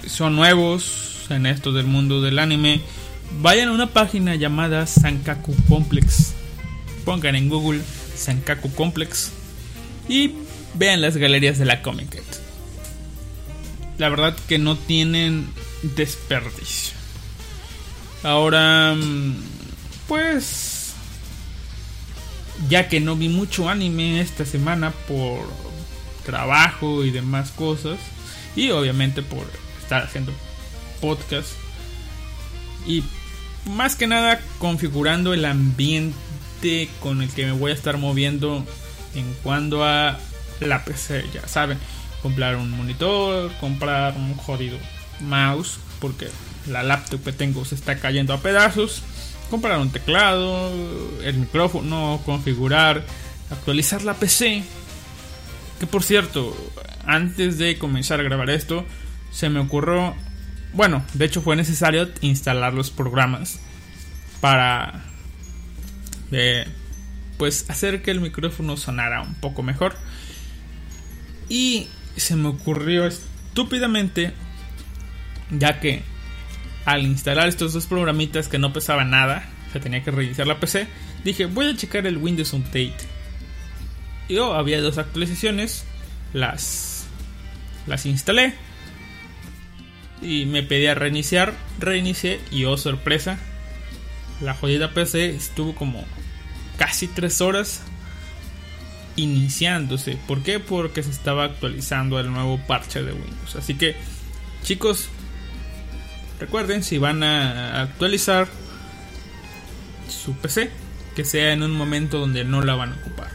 son 0.06 0.36
nuevos 0.36 1.26
en 1.30 1.46
esto 1.46 1.72
del 1.72 1.86
mundo 1.86 2.20
del 2.20 2.38
anime, 2.38 2.82
vayan 3.40 3.68
a 3.68 3.72
una 3.72 3.86
página 3.86 4.34
llamada 4.34 4.86
Sankaku 4.86 5.54
Complex. 5.68 6.34
Pongan 7.04 7.36
en 7.36 7.48
Google 7.48 7.80
Sankaku 8.16 8.72
Complex 8.74 9.30
y 10.08 10.32
vean 10.74 11.00
las 11.00 11.16
galerías 11.16 11.58
de 11.58 11.64
la 11.64 11.82
Comic 11.82 12.10
Con 12.10 12.44
la 13.98 14.08
verdad 14.08 14.36
que 14.48 14.58
no 14.58 14.76
tienen 14.76 15.46
desperdicio. 15.94 16.94
Ahora, 18.22 18.94
mm, 18.94 19.34
pues, 20.08 20.73
ya 22.68 22.88
que 22.88 23.00
no 23.00 23.16
vi 23.16 23.28
mucho 23.28 23.68
anime 23.68 24.20
esta 24.20 24.44
semana 24.44 24.92
por 25.08 25.40
trabajo 26.24 27.04
y 27.04 27.10
demás 27.10 27.50
cosas, 27.50 27.98
y 28.56 28.70
obviamente 28.70 29.22
por 29.22 29.46
estar 29.82 30.02
haciendo 30.02 30.32
podcast, 31.00 31.50
y 32.86 33.02
más 33.66 33.96
que 33.96 34.06
nada 34.06 34.40
configurando 34.58 35.34
el 35.34 35.44
ambiente 35.44 36.88
con 37.00 37.22
el 37.22 37.28
que 37.30 37.46
me 37.46 37.52
voy 37.52 37.72
a 37.72 37.74
estar 37.74 37.98
moviendo 37.98 38.64
en 39.14 39.32
cuanto 39.42 39.84
a 39.84 40.18
la 40.60 40.84
PC, 40.84 41.24
ya 41.32 41.46
saben 41.48 41.78
comprar 42.22 42.56
un 42.56 42.70
monitor, 42.70 43.52
comprar 43.60 44.16
un 44.16 44.34
jodido 44.34 44.78
mouse, 45.20 45.78
porque 46.00 46.28
la 46.68 46.82
laptop 46.82 47.22
que 47.22 47.32
tengo 47.32 47.64
se 47.64 47.74
está 47.74 47.98
cayendo 47.98 48.32
a 48.32 48.40
pedazos, 48.40 49.02
comprar 49.50 49.78
un 49.78 49.90
teclado, 49.90 50.72
el 51.22 51.36
micrófono, 51.36 52.20
configurar, 52.24 53.04
actualizar 53.50 54.02
la 54.02 54.14
PC. 54.14 54.64
Que 55.78 55.86
por 55.86 56.02
cierto, 56.02 56.56
antes 57.06 57.58
de 57.58 57.78
comenzar 57.78 58.20
a 58.20 58.22
grabar 58.22 58.50
esto, 58.50 58.84
se 59.30 59.48
me 59.48 59.60
ocurrió, 59.60 60.14
bueno, 60.72 61.04
de 61.14 61.24
hecho 61.24 61.42
fue 61.42 61.56
necesario 61.56 62.08
instalar 62.20 62.72
los 62.72 62.90
programas 62.90 63.58
para 64.40 65.02
eh, 66.30 66.66
pues 67.36 67.68
hacer 67.68 68.02
que 68.02 68.10
el 68.10 68.20
micrófono 68.20 68.76
sonara 68.76 69.22
un 69.22 69.34
poco 69.34 69.62
mejor. 69.62 69.96
Y 71.48 71.88
se 72.16 72.36
me 72.36 72.48
ocurrió 72.48 73.06
estúpidamente, 73.06 74.32
ya 75.50 75.80
que 75.80 76.02
al 76.84 77.02
instalar 77.02 77.48
estos 77.48 77.72
dos 77.72 77.86
programitas 77.86 78.48
que 78.48 78.58
no 78.58 78.72
pesaban 78.72 79.10
nada, 79.10 79.48
se 79.72 79.80
tenía 79.80 80.02
que 80.02 80.10
reiniciar 80.10 80.46
la 80.46 80.60
PC, 80.60 80.86
dije 81.24 81.46
voy 81.46 81.66
a 81.66 81.76
checar 81.76 82.06
el 82.06 82.18
Windows 82.18 82.52
Update. 82.52 82.96
Y 84.28 84.38
oh, 84.38 84.54
había 84.54 84.80
dos 84.80 84.98
actualizaciones, 84.98 85.84
las, 86.32 87.06
las 87.86 88.06
instalé 88.06 88.54
y 90.22 90.46
me 90.46 90.62
pedía 90.62 90.94
reiniciar, 90.94 91.54
reinicié 91.78 92.40
y 92.50 92.64
oh 92.64 92.76
sorpresa, 92.76 93.38
la 94.40 94.54
jodida 94.54 94.92
PC 94.92 95.34
estuvo 95.34 95.74
como 95.74 96.04
casi 96.78 97.08
tres 97.08 97.40
horas 97.40 97.82
iniciándose. 99.16 100.18
¿Por 100.26 100.42
qué? 100.42 100.58
Porque 100.60 101.02
se 101.02 101.10
estaba 101.10 101.44
actualizando 101.44 102.18
el 102.18 102.32
nuevo 102.32 102.58
parche 102.66 103.02
de 103.02 103.12
Windows. 103.12 103.56
Así 103.56 103.74
que, 103.74 103.96
chicos, 104.62 105.08
recuerden 106.40 106.82
si 106.82 106.98
van 106.98 107.22
a 107.22 107.82
actualizar 107.82 108.48
su 110.08 110.34
PC, 110.34 110.70
que 111.14 111.24
sea 111.24 111.52
en 111.52 111.62
un 111.62 111.72
momento 111.72 112.18
donde 112.18 112.44
no 112.44 112.62
la 112.62 112.74
van 112.74 112.92
a 112.92 112.96
ocupar. 112.96 113.28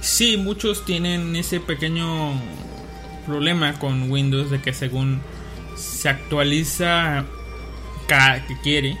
Sí, 0.00 0.36
muchos 0.36 0.84
tienen 0.84 1.34
ese 1.34 1.60
pequeño 1.60 2.40
problema 3.26 3.78
con 3.78 4.10
Windows 4.10 4.50
de 4.50 4.60
que 4.60 4.72
según 4.72 5.22
se 5.76 6.08
actualiza 6.08 7.24
cada 8.06 8.46
que 8.46 8.60
quiere. 8.60 8.98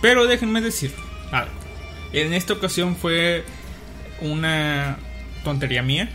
Pero 0.00 0.26
déjenme 0.26 0.60
decir. 0.60 0.94
En 2.12 2.32
esta 2.32 2.54
ocasión 2.54 2.96
fue 2.96 3.44
una 4.20 4.98
tontería 5.44 5.82
mía. 5.82 6.08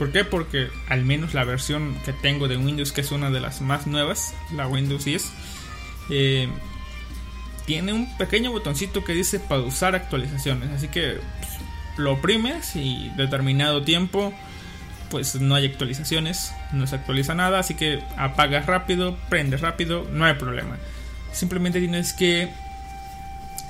¿Por 0.00 0.12
qué? 0.12 0.24
Porque 0.24 0.70
al 0.88 1.04
menos 1.04 1.34
la 1.34 1.44
versión 1.44 1.94
que 2.06 2.14
tengo 2.14 2.48
de 2.48 2.56
Windows, 2.56 2.90
que 2.90 3.02
es 3.02 3.12
una 3.12 3.30
de 3.30 3.38
las 3.38 3.60
más 3.60 3.86
nuevas, 3.86 4.32
la 4.50 4.66
Windows 4.66 5.04
10, 5.04 5.30
eh, 6.08 6.48
tiene 7.66 7.92
un 7.92 8.16
pequeño 8.16 8.50
botoncito 8.50 9.04
que 9.04 9.12
dice 9.12 9.40
pausar 9.40 9.94
actualizaciones. 9.94 10.70
Así 10.70 10.88
que 10.88 11.18
pues, 11.40 11.52
lo 11.98 12.14
oprimes 12.14 12.76
y 12.76 13.10
determinado 13.18 13.82
tiempo, 13.82 14.32
pues 15.10 15.38
no 15.38 15.54
hay 15.54 15.66
actualizaciones, 15.66 16.54
no 16.72 16.86
se 16.86 16.94
actualiza 16.94 17.34
nada. 17.34 17.58
Así 17.58 17.74
que 17.74 18.02
apagas 18.16 18.64
rápido, 18.64 19.18
prendes 19.28 19.60
rápido, 19.60 20.06
no 20.10 20.24
hay 20.24 20.32
problema. 20.32 20.78
Simplemente 21.30 21.78
tienes 21.78 22.14
que 22.14 22.50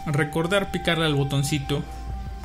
recordar 0.06 0.70
picarle 0.70 1.06
al 1.06 1.16
botoncito 1.16 1.82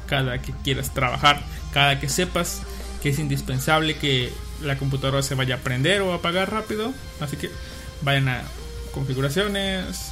cada 0.08 0.40
que 0.40 0.54
quieras 0.64 0.92
trabajar, 0.92 1.40
cada 1.72 2.00
que 2.00 2.10
sepas 2.10 2.64
que 3.06 3.10
es 3.10 3.20
indispensable 3.20 3.98
que 3.98 4.34
la 4.64 4.80
computadora 4.80 5.22
se 5.22 5.36
vaya 5.36 5.54
a 5.54 5.58
prender 5.60 6.02
o 6.02 6.12
a 6.12 6.16
apagar 6.16 6.52
rápido. 6.52 6.92
Así 7.20 7.38
que 7.38 7.52
vayan 8.02 8.28
a 8.30 8.42
configuraciones, 8.96 10.10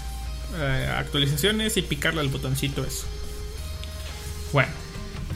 eh, 0.60 0.94
actualizaciones 0.95 1.76
y 1.78 1.82
picarle 1.82 2.22
al 2.22 2.28
botoncito 2.28 2.86
eso. 2.86 3.07
Bueno, 4.52 4.72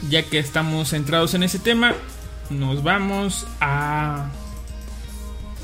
ya 0.08 0.22
que 0.22 0.38
estamos 0.38 0.90
centrados 0.90 1.34
en 1.34 1.42
ese 1.42 1.58
tema, 1.58 1.96
nos 2.48 2.84
vamos 2.84 3.44
a 3.60 4.30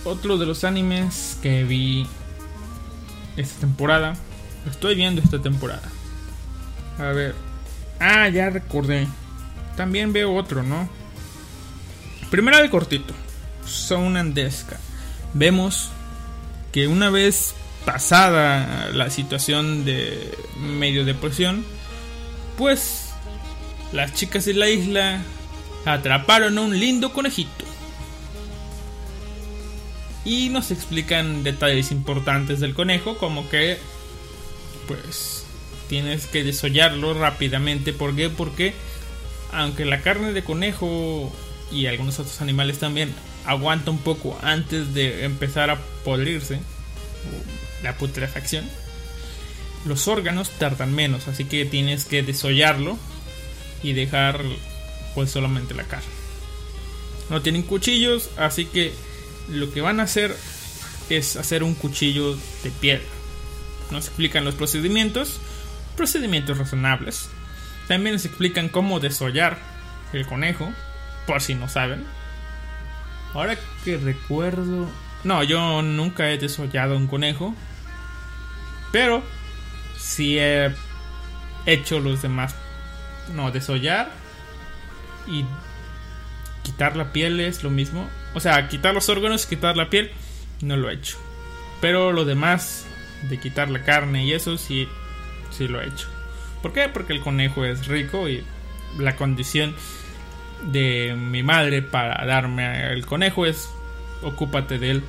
otro 0.03 0.37
de 0.37 0.47
los 0.47 0.65
animes 0.65 1.39
que 1.43 1.63
vi 1.63 2.09
esta 3.37 3.61
temporada. 3.61 4.17
Estoy 4.69 4.97
viendo 4.97 5.23
esta 5.23 5.41
temporada. 5.41 5.89
A 6.99 7.13
ver, 7.13 7.37
Ah, 8.01 8.29
ya 8.31 8.51
recordé. 8.51 9.07
También 9.77 10.13
veo 10.13 10.35
otro, 10.35 10.65
¿no? 10.65 10.89
Primera 12.35 12.61
de 12.61 12.69
cortito. 12.69 13.15
Son 13.65 14.17
Andesca. 14.17 14.81
Vemos 15.35 15.91
que 16.73 16.89
una 16.89 17.09
vez 17.09 17.55
pasada 17.85 18.91
la 18.93 19.09
situación 19.09 19.85
de 19.85 20.37
medio 20.59 21.05
depresión, 21.05 21.65
pues 22.59 23.11
las 23.93 24.15
chicas 24.15 24.47
de 24.47 24.55
la 24.55 24.69
isla 24.69 25.23
atraparon 25.85 26.59
a 26.59 26.63
un 26.63 26.77
lindo 26.77 27.13
conejito. 27.13 27.65
Y 30.25 30.49
nos 30.49 30.73
explican 30.73 31.45
detalles 31.45 31.93
importantes 31.93 32.59
del 32.59 32.75
conejo, 32.75 33.17
como 33.17 33.49
que, 33.49 33.79
pues, 34.89 35.47
tienes 35.89 36.27
que 36.27 36.43
desollarlo 36.43 37.15
rápidamente. 37.15 37.93
¿Por 37.93 38.17
qué? 38.17 38.29
Porque 38.29 38.75
aunque 39.53 39.85
la 39.85 40.03
carne 40.03 40.33
de 40.33 40.43
conejo 40.43 41.33
y 41.71 41.87
algunos 41.87 42.19
otros 42.19 42.41
animales 42.41 42.79
también 42.79 43.13
aguanta 43.47 43.91
un 43.91 43.99
poco 43.99 44.39
antes 44.43 44.95
de 44.95 45.25
empezar 45.25 45.71
a 45.71 45.79
podrirse, 46.05 46.61
la 47.83 47.97
putrefacción, 47.97 48.65
los 49.85 50.09
órganos 50.09 50.51
tardan 50.51 50.95
menos, 50.95 51.29
así 51.29 51.45
que 51.45 51.65
tienes 51.65 52.05
que 52.05 52.23
desollarlo 52.23 52.97
y 53.83 53.93
dejar 53.93 54.41
pues 55.15 55.31
solamente 55.31 55.75
la 55.75 55.85
carne. 55.85 56.07
No 57.31 57.43
tienen 57.43 57.63
cuchillos, 57.63 58.31
así 58.37 58.65
que 58.67 58.93
lo 59.49 59.73
que 59.73 59.81
van 59.81 60.01
a 60.01 60.05
hacer 60.05 60.35
es 61.11 61.37
hacer 61.37 61.63
un 61.63 61.75
cuchillo 61.75 62.35
de 62.63 62.71
piedra 62.81 63.05
Nos 63.91 64.07
explican 64.07 64.45
los 64.45 64.55
procedimientos, 64.55 65.39
procedimientos 65.97 66.57
razonables. 66.57 67.29
También 67.89 68.15
nos 68.15 68.25
explican 68.25 68.71
cómo 68.71 69.01
desollar 69.01 69.59
el 70.15 70.27
conejo, 70.27 70.73
por 71.27 71.41
si 71.41 71.55
no 71.55 71.69
saben. 71.69 72.05
Ahora 73.33 73.57
que 73.85 73.97
recuerdo... 73.97 74.89
No, 75.25 75.43
yo 75.43 75.83
nunca 75.83 76.31
he 76.31 76.39
desollado 76.39 76.97
un 76.97 77.07
conejo. 77.07 77.55
Pero 78.93 79.23
sí 79.99 80.39
he 80.39 80.71
hecho 81.67 81.99
los 82.01 82.23
demás. 82.23 82.55
No, 83.35 83.51
desollar 83.51 84.11
y 85.27 85.45
quitar 86.63 86.97
la 86.97 87.13
piel 87.13 87.41
es 87.41 87.63
lo 87.63 87.71
mismo. 87.71 88.09
O 88.35 88.41
sea, 88.41 88.69
quitar 88.69 88.95
los 88.95 89.09
órganos, 89.09 89.47
quitar 89.47 89.77
la 89.77 89.91
piel, 89.91 90.13
no 90.61 90.77
lo 90.77 90.91
he 90.91 90.95
hecho. 90.95 91.17
Pero 91.81 92.13
lo 92.13 92.25
demás, 92.25 92.87
de 93.29 93.39
quitar 93.39 93.71
la 93.71 93.83
carne 93.83 94.25
y 94.27 94.33
eso, 94.33 94.59
sí, 94.59 94.89
sí 95.51 95.69
lo 95.69 95.81
he 95.81 95.89
hecho. 95.89 96.09
¿Por 96.63 96.73
qué? 96.73 96.89
Porque 96.89 97.13
el 97.13 97.21
conejo 97.21 97.65
es 97.65 97.87
rico 97.87 98.29
y 98.29 98.45
la 98.99 99.17
condición 99.17 99.75
de 100.63 101.15
mi 101.17 101.43
madre 101.43 101.83
para 101.83 102.25
darme 102.27 102.93
el 102.93 103.05
conejo 103.07 103.47
es 103.47 103.71
ocúpate 104.23 104.79
de 104.79 104.91
él. 104.91 105.05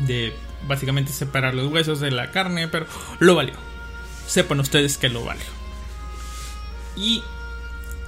De 0.00 0.32
básicamente 0.66 1.12
separar 1.12 1.54
los 1.54 1.72
huesos 1.72 2.00
de 2.00 2.10
la 2.10 2.30
carne, 2.30 2.68
pero 2.68 2.86
lo 3.18 3.34
valió. 3.34 3.54
Sepan 4.26 4.60
ustedes 4.60 4.98
que 4.98 5.08
lo 5.08 5.24
valió. 5.24 5.46
Y 6.96 7.22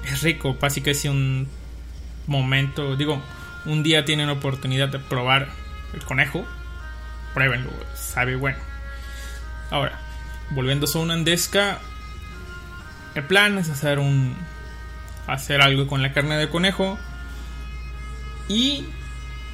es 0.04 0.22
rico, 0.22 0.56
básicamente 0.58 1.08
un 1.08 1.48
momento, 2.26 2.96
digo, 2.96 3.20
un 3.64 3.82
día 3.82 4.04
tienen 4.04 4.26
la 4.26 4.34
oportunidad 4.34 4.88
de 4.88 4.98
probar 4.98 5.48
el 5.92 6.04
conejo, 6.04 6.44
pruébenlo, 7.34 7.70
sabe 7.94 8.36
bueno. 8.36 8.58
Ahora, 9.70 9.98
volviendo 10.50 10.86
a 10.92 10.98
una 10.98 11.14
andesca, 11.14 11.78
el 13.14 13.24
plan 13.24 13.58
es 13.58 13.68
hacer 13.68 13.98
un 13.98 14.34
hacer 15.32 15.60
algo 15.60 15.86
con 15.86 16.02
la 16.02 16.12
carne 16.12 16.36
de 16.36 16.48
conejo 16.48 16.98
y 18.48 18.84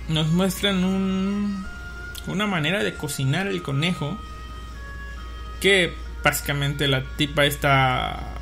nos 0.09 0.29
muestran 0.29 0.85
un, 0.85 1.67
una 2.27 2.47
manera 2.47 2.83
de 2.83 2.95
cocinar 2.95 3.47
el 3.47 3.63
conejo 3.63 4.19
que 5.61 5.93
básicamente 6.23 6.89
la 6.89 7.03
tipa 7.17 7.45
está 7.45 8.35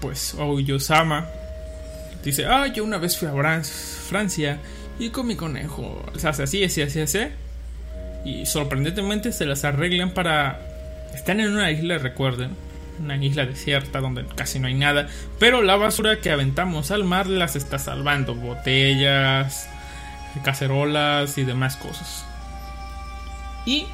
pues 0.00 0.34
Oyosama 0.38 1.26
dice, 2.24 2.46
ah, 2.46 2.66
yo 2.66 2.84
una 2.84 2.98
vez 2.98 3.16
fui 3.16 3.28
a 3.28 3.62
Francia 4.08 4.58
y 4.98 5.10
con 5.10 5.26
mi 5.26 5.36
conejo. 5.36 6.04
Se 6.16 6.28
hace 6.28 6.42
así, 6.42 6.64
así, 6.64 6.82
así, 6.82 7.00
así. 7.00 7.20
Y 8.24 8.46
sorprendentemente 8.46 9.32
se 9.32 9.46
las 9.46 9.64
arreglan 9.64 10.12
para... 10.12 10.60
Están 11.14 11.40
en 11.40 11.52
una 11.52 11.70
isla, 11.70 11.98
recuerden. 11.98 12.50
Una 12.98 13.16
isla 13.16 13.46
desierta 13.46 14.00
donde 14.00 14.26
casi 14.26 14.58
no 14.58 14.66
hay 14.66 14.74
nada. 14.74 15.08
Pero 15.38 15.62
la 15.62 15.76
basura 15.76 16.20
que 16.20 16.30
aventamos 16.30 16.90
al 16.90 17.04
mar 17.04 17.26
las 17.26 17.56
está 17.56 17.78
salvando. 17.78 18.34
Botellas, 18.34 19.68
cacerolas 20.44 21.38
y 21.38 21.44
demás 21.44 21.76
cosas. 21.76 22.24
Y 23.66 23.86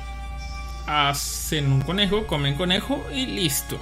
hacen 0.86 1.72
un 1.72 1.80
conejo, 1.80 2.26
comen 2.26 2.54
conejo 2.54 3.04
y 3.12 3.26
listo. 3.26 3.78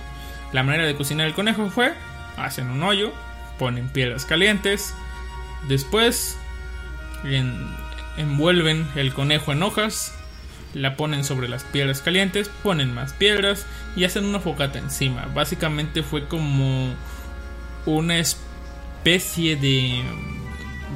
La 0.52 0.62
manera 0.62 0.84
de 0.84 0.94
cocinar 0.94 1.26
el 1.26 1.34
conejo 1.34 1.70
fue, 1.70 1.94
hacen 2.36 2.70
un 2.70 2.82
hoyo, 2.82 3.12
ponen 3.58 3.88
piedras 3.88 4.24
calientes, 4.24 4.94
después 5.68 6.38
envuelven 8.16 8.86
el 8.96 9.12
conejo 9.14 9.52
en 9.52 9.62
hojas, 9.62 10.14
la 10.74 10.96
ponen 10.96 11.24
sobre 11.24 11.48
las 11.48 11.64
piedras 11.64 12.00
calientes, 12.00 12.50
ponen 12.62 12.94
más 12.94 13.12
piedras 13.12 13.66
y 13.96 14.04
hacen 14.04 14.24
una 14.24 14.40
fogata 14.40 14.78
encima. 14.78 15.26
Básicamente 15.34 16.02
fue 16.02 16.26
como 16.28 16.94
una 17.86 18.18
especie 18.18 19.56
de, 19.56 20.02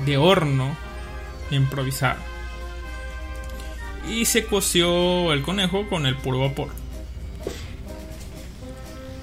de 0.04 0.16
horno 0.16 0.76
improvisado. 1.50 2.20
Y 4.08 4.24
se 4.24 4.46
coció 4.46 5.32
el 5.32 5.42
conejo 5.42 5.88
con 5.88 6.06
el 6.06 6.16
puro 6.16 6.40
vapor. 6.40 6.68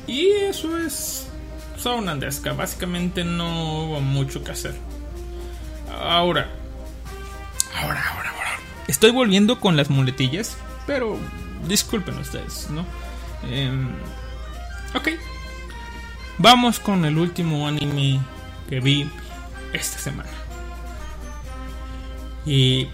Y 0.06 0.28
eso 0.28 0.78
es 0.78 1.24
andesca 1.86 2.54
Básicamente 2.54 3.24
no 3.24 3.86
hubo 3.86 4.02
mucho 4.02 4.44
que 4.44 4.52
hacer. 4.52 4.76
Ahora. 5.92 6.50
Ahora, 7.76 8.04
ahora, 8.10 8.30
ahora. 8.30 8.63
Estoy 8.88 9.12
volviendo 9.12 9.60
con 9.60 9.78
las 9.78 9.90
muletillas. 9.90 10.58
Pero 10.86 11.18
disculpen 11.68 12.18
ustedes, 12.18 12.70
¿no? 12.70 12.86
Em, 13.50 13.90
ok. 14.94 15.10
Vamos 16.38 16.80
con 16.80 17.06
el 17.06 17.18
último 17.18 17.68
anime 17.68 18.20
que 18.70 18.80
vi 18.80 19.10
esta 19.72 20.00
semana. 20.00 20.30
Y 22.46 22.90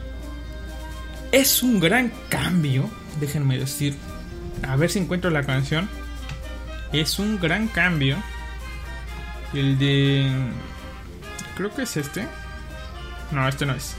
es 1.32 1.64
un 1.64 1.80
gran 1.80 2.12
cambio, 2.30 2.90
déjenme 3.20 3.58
decir. 3.58 3.96
A 4.68 4.76
ver 4.76 4.90
si 4.90 5.00
encuentro 5.00 5.32
la 5.32 5.44
canción. 5.44 5.90
Es 6.92 7.20
un 7.20 7.40
gran 7.40 7.68
cambio 7.68 8.18
el 9.54 9.78
de... 9.80 10.28
Creo 11.56 11.74
que 11.74 11.84
es 11.84 11.98
este. 11.98 12.28
No, 13.32 13.48
este 13.48 13.66
no 13.66 13.74
es. 13.74 13.96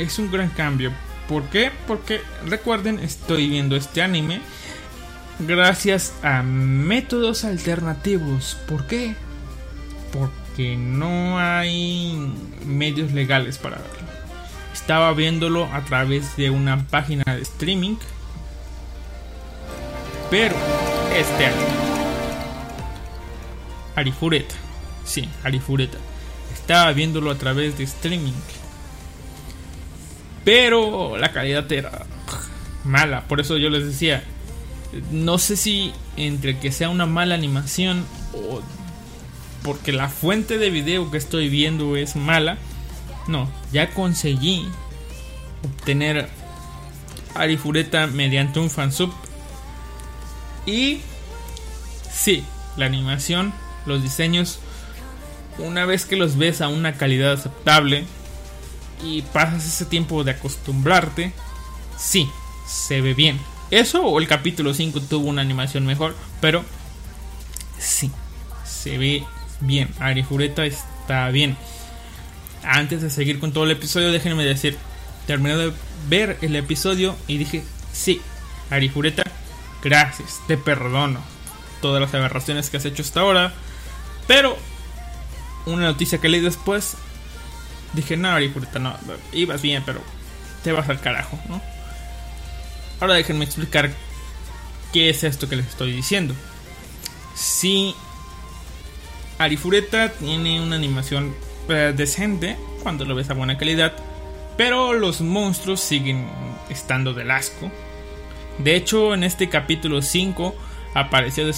Es 0.00 0.18
un 0.18 0.30
gran 0.30 0.48
cambio. 0.48 0.92
¿Por 1.28 1.44
qué? 1.44 1.70
Porque 1.86 2.20
recuerden, 2.46 2.98
estoy 2.98 3.48
viendo 3.48 3.76
este 3.76 4.02
anime 4.02 4.40
gracias 5.38 6.14
a 6.22 6.42
métodos 6.42 7.44
alternativos. 7.44 8.56
¿Por 8.66 8.86
qué? 8.86 9.14
Porque 10.12 10.76
no 10.76 11.38
hay 11.38 12.32
medios 12.64 13.12
legales 13.12 13.58
para 13.58 13.76
verlo. 13.76 14.08
Estaba 14.72 15.12
viéndolo 15.12 15.66
a 15.66 15.84
través 15.84 16.36
de 16.36 16.50
una 16.50 16.86
página 16.86 17.24
de 17.26 17.42
streaming. 17.42 17.96
Pero 20.30 20.56
este 21.16 21.46
año 21.46 21.90
Arifureta. 23.96 24.54
Sí, 25.04 25.28
Arifureta. 25.44 25.98
Estaba 26.54 26.92
viéndolo 26.92 27.30
a 27.30 27.34
través 27.34 27.76
de 27.76 27.84
streaming. 27.84 28.32
Pero 30.44 31.16
la 31.16 31.32
calidad 31.32 31.70
era 31.70 32.06
mala. 32.84 33.26
Por 33.28 33.40
eso 33.40 33.56
yo 33.56 33.70
les 33.70 33.84
decía. 33.84 34.24
No 35.12 35.38
sé 35.38 35.56
si 35.56 35.92
entre 36.16 36.58
que 36.58 36.72
sea 36.72 36.88
una 36.88 37.06
mala 37.06 37.36
animación 37.36 38.04
o 38.34 38.60
porque 39.62 39.92
la 39.92 40.08
fuente 40.08 40.58
de 40.58 40.70
video 40.70 41.10
que 41.10 41.18
estoy 41.18 41.48
viendo 41.48 41.96
es 41.96 42.16
mala. 42.16 42.58
No, 43.28 43.48
ya 43.72 43.90
conseguí 43.90 44.66
obtener 45.64 46.28
Arifureta 47.34 48.08
mediante 48.08 48.58
un 48.58 48.70
fansub. 48.70 49.12
Y 50.66 51.00
sí, 52.10 52.42
la 52.76 52.86
animación 52.86 53.52
los 53.86 54.02
diseños, 54.02 54.58
una 55.58 55.84
vez 55.84 56.04
que 56.06 56.16
los 56.16 56.36
ves 56.36 56.60
a 56.60 56.68
una 56.68 56.94
calidad 56.94 57.32
aceptable 57.32 58.04
y 59.04 59.22
pasas 59.22 59.66
ese 59.66 59.84
tiempo 59.86 60.24
de 60.24 60.32
acostumbrarte, 60.32 61.32
sí, 61.98 62.28
se 62.66 63.00
ve 63.00 63.14
bien. 63.14 63.38
Eso 63.70 64.02
o 64.02 64.18
el 64.18 64.26
capítulo 64.26 64.74
5 64.74 65.00
tuvo 65.02 65.28
una 65.28 65.42
animación 65.42 65.86
mejor, 65.86 66.16
pero 66.40 66.64
sí, 67.78 68.10
se 68.64 68.98
ve 68.98 69.24
bien. 69.60 69.88
Arifureta 70.00 70.64
está 70.66 71.28
bien. 71.30 71.56
Antes 72.62 73.02
de 73.02 73.10
seguir 73.10 73.38
con 73.38 73.52
todo 73.52 73.64
el 73.64 73.70
episodio, 73.70 74.12
déjenme 74.12 74.44
decir, 74.44 74.76
terminé 75.26 75.56
de 75.56 75.72
ver 76.08 76.38
el 76.42 76.56
episodio 76.56 77.16
y 77.26 77.38
dije, 77.38 77.62
sí, 77.92 78.20
Arifureta, 78.70 79.24
gracias, 79.82 80.40
te 80.46 80.56
perdono 80.56 81.20
todas 81.80 82.00
las 82.00 82.12
aberraciones 82.14 82.70
que 82.70 82.76
has 82.76 82.84
hecho 82.84 83.02
hasta 83.02 83.20
ahora. 83.20 83.52
Pero 84.26 84.56
una 85.66 85.86
noticia 85.86 86.18
que 86.18 86.28
leí 86.28 86.40
después, 86.40 86.96
dije, 87.92 88.16
no, 88.16 88.28
Arifureta, 88.28 88.78
no, 88.78 88.96
ibas 89.32 89.62
bien, 89.62 89.82
pero 89.84 90.00
te 90.62 90.72
vas 90.72 90.88
al 90.88 91.00
carajo, 91.00 91.38
¿no? 91.48 91.60
Ahora 93.00 93.14
déjenme 93.14 93.44
explicar 93.44 93.90
qué 94.92 95.08
es 95.08 95.24
esto 95.24 95.48
que 95.48 95.56
les 95.56 95.66
estoy 95.66 95.92
diciendo. 95.92 96.34
Si 97.34 97.94
Arifureta 99.38 100.10
tiene 100.10 100.60
una 100.60 100.76
animación 100.76 101.34
eh, 101.68 101.94
decente 101.96 102.56
cuando 102.82 103.04
lo 103.04 103.14
ves 103.14 103.30
a 103.30 103.34
buena 103.34 103.56
calidad, 103.56 103.94
pero 104.56 104.92
los 104.92 105.20
monstruos 105.22 105.80
siguen 105.80 106.28
estando 106.68 107.14
del 107.14 107.30
asco. 107.30 107.70
De 108.58 108.76
hecho, 108.76 109.14
en 109.14 109.24
este 109.24 109.48
capítulo 109.48 110.02
5 110.02 110.54
apareció 110.94 111.50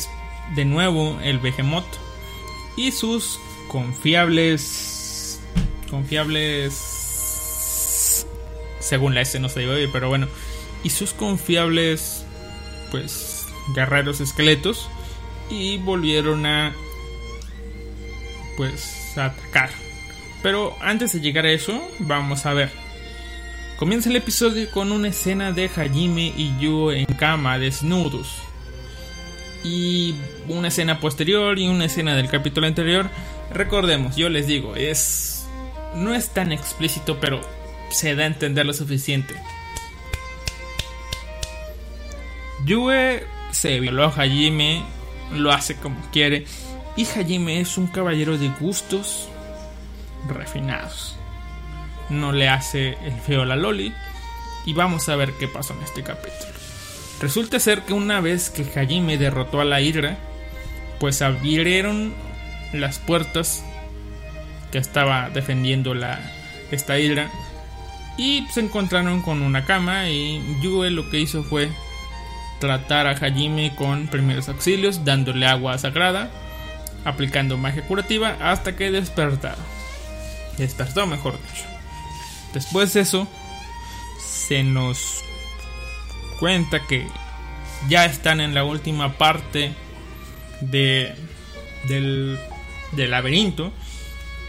de 0.54 0.64
nuevo 0.64 1.18
el 1.22 1.38
Behemoth 1.38 1.84
y 2.76 2.92
sus 2.92 3.40
confiables 3.68 4.91
confiables 5.92 6.72
según 8.80 9.14
la 9.14 9.20
S 9.20 9.38
no 9.38 9.50
se 9.50 9.62
iba 9.62 9.74
a 9.74 9.92
pero 9.92 10.08
bueno 10.08 10.26
y 10.82 10.88
sus 10.90 11.12
confiables 11.12 12.24
pues 12.90 13.46
guerreros 13.74 14.20
esqueletos 14.20 14.88
y 15.50 15.76
volvieron 15.76 16.46
a 16.46 16.72
pues 18.56 19.16
a 19.16 19.26
atacar. 19.26 19.70
Pero 20.42 20.74
antes 20.80 21.12
de 21.12 21.20
llegar 21.20 21.44
a 21.44 21.52
eso, 21.52 21.80
vamos 22.00 22.46
a 22.46 22.54
ver. 22.54 22.70
Comienza 23.76 24.10
el 24.10 24.16
episodio 24.16 24.70
con 24.70 24.92
una 24.92 25.08
escena 25.08 25.52
de 25.52 25.68
Hajime 25.68 26.32
y 26.36 26.54
Yuo 26.58 26.92
en 26.92 27.06
cama 27.06 27.58
desnudos. 27.58 28.34
Y 29.64 30.14
una 30.48 30.68
escena 30.68 30.98
posterior 31.00 31.58
y 31.58 31.68
una 31.68 31.84
escena 31.84 32.16
del 32.16 32.28
capítulo 32.28 32.66
anterior. 32.66 33.08
Recordemos, 33.52 34.16
yo 34.16 34.28
les 34.28 34.46
digo, 34.46 34.74
es 34.74 35.31
no 35.94 36.14
es 36.14 36.30
tan 36.30 36.52
explícito, 36.52 37.20
pero 37.20 37.40
se 37.90 38.14
da 38.14 38.24
a 38.24 38.26
entender 38.26 38.66
lo 38.66 38.72
suficiente. 38.72 39.34
Yue 42.64 43.26
se 43.50 43.80
violó 43.80 44.04
a 44.04 44.08
Hajime, 44.08 44.84
lo 45.32 45.52
hace 45.52 45.76
como 45.76 46.00
quiere, 46.10 46.46
y 46.96 47.06
Hajime 47.06 47.60
es 47.60 47.76
un 47.76 47.86
caballero 47.86 48.38
de 48.38 48.48
gustos 48.60 49.28
refinados. 50.28 51.16
No 52.08 52.32
le 52.32 52.48
hace 52.48 52.96
el 53.04 53.18
feo 53.20 53.42
a 53.42 53.46
la 53.46 53.56
Loli, 53.56 53.92
y 54.64 54.74
vamos 54.74 55.08
a 55.08 55.16
ver 55.16 55.32
qué 55.38 55.48
pasó 55.48 55.74
en 55.74 55.82
este 55.82 56.02
capítulo. 56.02 56.52
Resulta 57.20 57.60
ser 57.60 57.82
que 57.82 57.92
una 57.92 58.20
vez 58.20 58.50
que 58.50 58.62
Hajime 58.62 59.18
derrotó 59.18 59.60
a 59.60 59.64
la 59.64 59.80
Hidra, 59.80 60.18
pues 60.98 61.22
abrieron 61.22 62.14
las 62.72 62.98
puertas 62.98 63.64
que 64.72 64.78
estaba 64.78 65.30
defendiendo 65.30 65.94
la, 65.94 66.18
esta 66.72 66.98
Hidra 66.98 67.30
y 68.16 68.46
se 68.50 68.60
encontraron 68.60 69.22
con 69.22 69.42
una 69.42 69.64
cama 69.64 70.08
y 70.08 70.42
Yue 70.60 70.90
lo 70.90 71.08
que 71.10 71.20
hizo 71.20 71.44
fue 71.44 71.70
tratar 72.58 73.06
a 73.06 73.12
Hajime 73.12 73.74
con 73.76 74.08
primeros 74.08 74.48
auxilios, 74.48 75.04
dándole 75.04 75.46
agua 75.46 75.78
sagrada, 75.78 76.30
aplicando 77.04 77.58
magia 77.58 77.82
curativa 77.82 78.36
hasta 78.40 78.76
que 78.76 78.90
despertara. 78.90 79.58
Despertó, 80.58 81.06
mejor 81.06 81.34
dicho. 81.34 81.64
Después 82.54 82.92
de 82.92 83.00
eso, 83.00 83.26
se 84.24 84.62
nos 84.62 85.24
cuenta 86.38 86.86
que 86.86 87.06
ya 87.88 88.04
están 88.04 88.40
en 88.40 88.54
la 88.54 88.64
última 88.64 89.14
parte 89.14 89.72
de, 90.60 91.14
del, 91.88 92.38
del 92.92 93.10
laberinto 93.10 93.72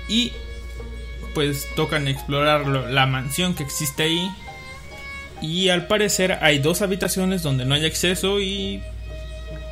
y 0.07 0.31
pues 1.33 1.67
tocan 1.75 2.07
explorar 2.07 2.67
la 2.67 3.05
mansión 3.07 3.55
que 3.55 3.63
existe 3.63 4.03
ahí 4.03 4.31
y 5.41 5.69
al 5.69 5.87
parecer 5.87 6.37
hay 6.41 6.59
dos 6.59 6.81
habitaciones 6.81 7.43
donde 7.43 7.65
no 7.65 7.75
hay 7.75 7.85
acceso 7.85 8.39
y 8.39 8.81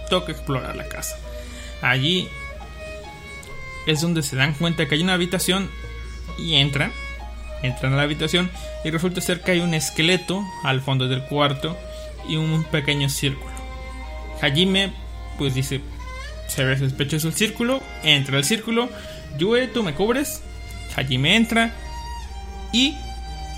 toca 0.10 0.34
explorar 0.34 0.76
la 0.76 0.90
casa. 0.90 1.18
Allí 1.82 2.28
es 3.88 4.02
donde 4.02 4.22
se 4.22 4.36
dan 4.36 4.54
cuenta 4.54 4.88
que 4.88 4.96
hay 4.96 5.02
una 5.02 5.14
habitación 5.14 5.70
y 6.38 6.56
entran. 6.56 6.92
Entran 7.64 7.94
a 7.94 7.98
la 7.98 8.04
habitación 8.04 8.52
y 8.84 8.90
resulta 8.90 9.22
ser 9.22 9.42
que 9.42 9.52
hay 9.52 9.60
un 9.62 9.74
esqueleto 9.74 10.44
al 10.64 10.82
fondo 10.82 11.08
del 11.08 11.24
cuarto 11.24 11.78
y 12.28 12.36
un 12.36 12.66
pequeño 12.66 13.08
círculo. 13.08 13.54
Hajime 14.42 14.92
pues 15.38 15.54
dice, 15.54 15.80
se 16.48 16.66
ve 16.66 16.78
sospechoso 16.78 17.30
el 17.30 17.34
círculo, 17.34 17.82
entra 18.04 18.38
al 18.38 18.44
círculo, 18.44 18.90
Yue, 19.42 19.68
tú 19.68 19.82
me 19.82 19.96
cubres, 19.96 20.44
Hajime 20.96 21.36
entra. 21.36 21.74
Y 22.72 22.96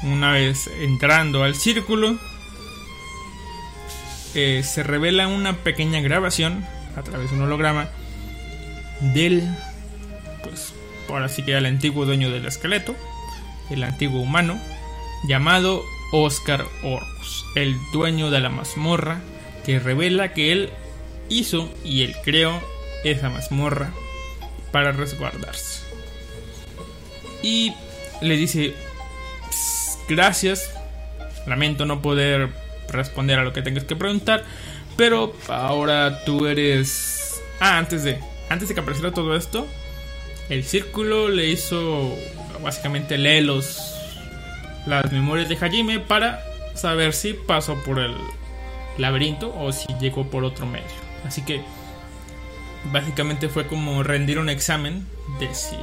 una 0.03 0.31
vez 0.31 0.69
entrando 0.79 1.43
al 1.43 1.55
círculo, 1.55 2.17
eh, 4.33 4.63
se 4.63 4.81
revela 4.81 5.27
una 5.27 5.57
pequeña 5.57 5.99
grabación 5.99 6.65
a 6.95 7.03
través 7.03 7.29
de 7.29 7.35
un 7.35 7.43
holograma 7.43 7.89
del, 9.13 9.43
pues, 10.43 10.73
ahora 11.09 11.27
sí 11.27 11.43
que 11.43 11.57
el 11.57 11.65
antiguo 11.65 12.05
dueño 12.05 12.31
del 12.31 12.45
esqueleto, 12.45 12.95
el 13.69 13.83
antiguo 13.83 14.21
humano, 14.21 14.57
llamado 15.27 15.83
Oscar 16.13 16.65
Orcus, 16.83 17.45
el 17.55 17.77
dueño 17.91 18.31
de 18.31 18.39
la 18.39 18.49
mazmorra, 18.49 19.19
que 19.65 19.79
revela 19.79 20.33
que 20.33 20.53
él 20.53 20.69
hizo 21.27 21.69
y 21.83 22.03
él 22.03 22.15
creó 22.23 22.61
esa 23.03 23.29
mazmorra 23.29 23.91
para 24.73 24.91
resguardarse. 24.91 25.83
Y 27.43 27.73
le 28.21 28.35
dice, 28.35 28.73
gracias. 30.09 30.73
Lamento 31.45 31.85
no 31.85 32.01
poder 32.01 32.49
responder 32.89 33.37
a 33.37 33.43
lo 33.43 33.53
que 33.53 33.61
tengas 33.61 33.83
que 33.83 33.95
preguntar. 33.95 34.43
Pero 34.97 35.35
ahora 35.47 36.25
tú 36.25 36.47
eres... 36.47 37.41
Ah, 37.59 37.77
antes 37.77 38.03
de... 38.03 38.19
Antes 38.49 38.67
de 38.67 38.73
que 38.73 38.81
apareciera 38.81 39.11
todo 39.11 39.35
esto. 39.35 39.67
El 40.49 40.63
círculo 40.63 41.29
le 41.29 41.47
hizo... 41.47 42.17
Básicamente 42.61 43.17
lee 43.17 43.41
los... 43.41 43.79
Las 44.87 45.11
memorias 45.11 45.47
de 45.49 45.55
Hajime 45.55 45.99
para 45.99 46.43
saber 46.73 47.13
si 47.13 47.33
pasó 47.33 47.75
por 47.83 47.99
el 47.99 48.15
laberinto 48.97 49.55
o 49.57 49.71
si 49.71 49.87
llegó 49.99 50.25
por 50.25 50.43
otro 50.43 50.65
medio. 50.65 50.85
Así 51.25 51.43
que 51.43 51.61
básicamente 52.91 53.49
fue 53.49 53.67
como 53.67 54.03
rendir 54.03 54.39
un 54.39 54.49
examen 54.49 55.07
de 55.39 55.53
si 55.53 55.77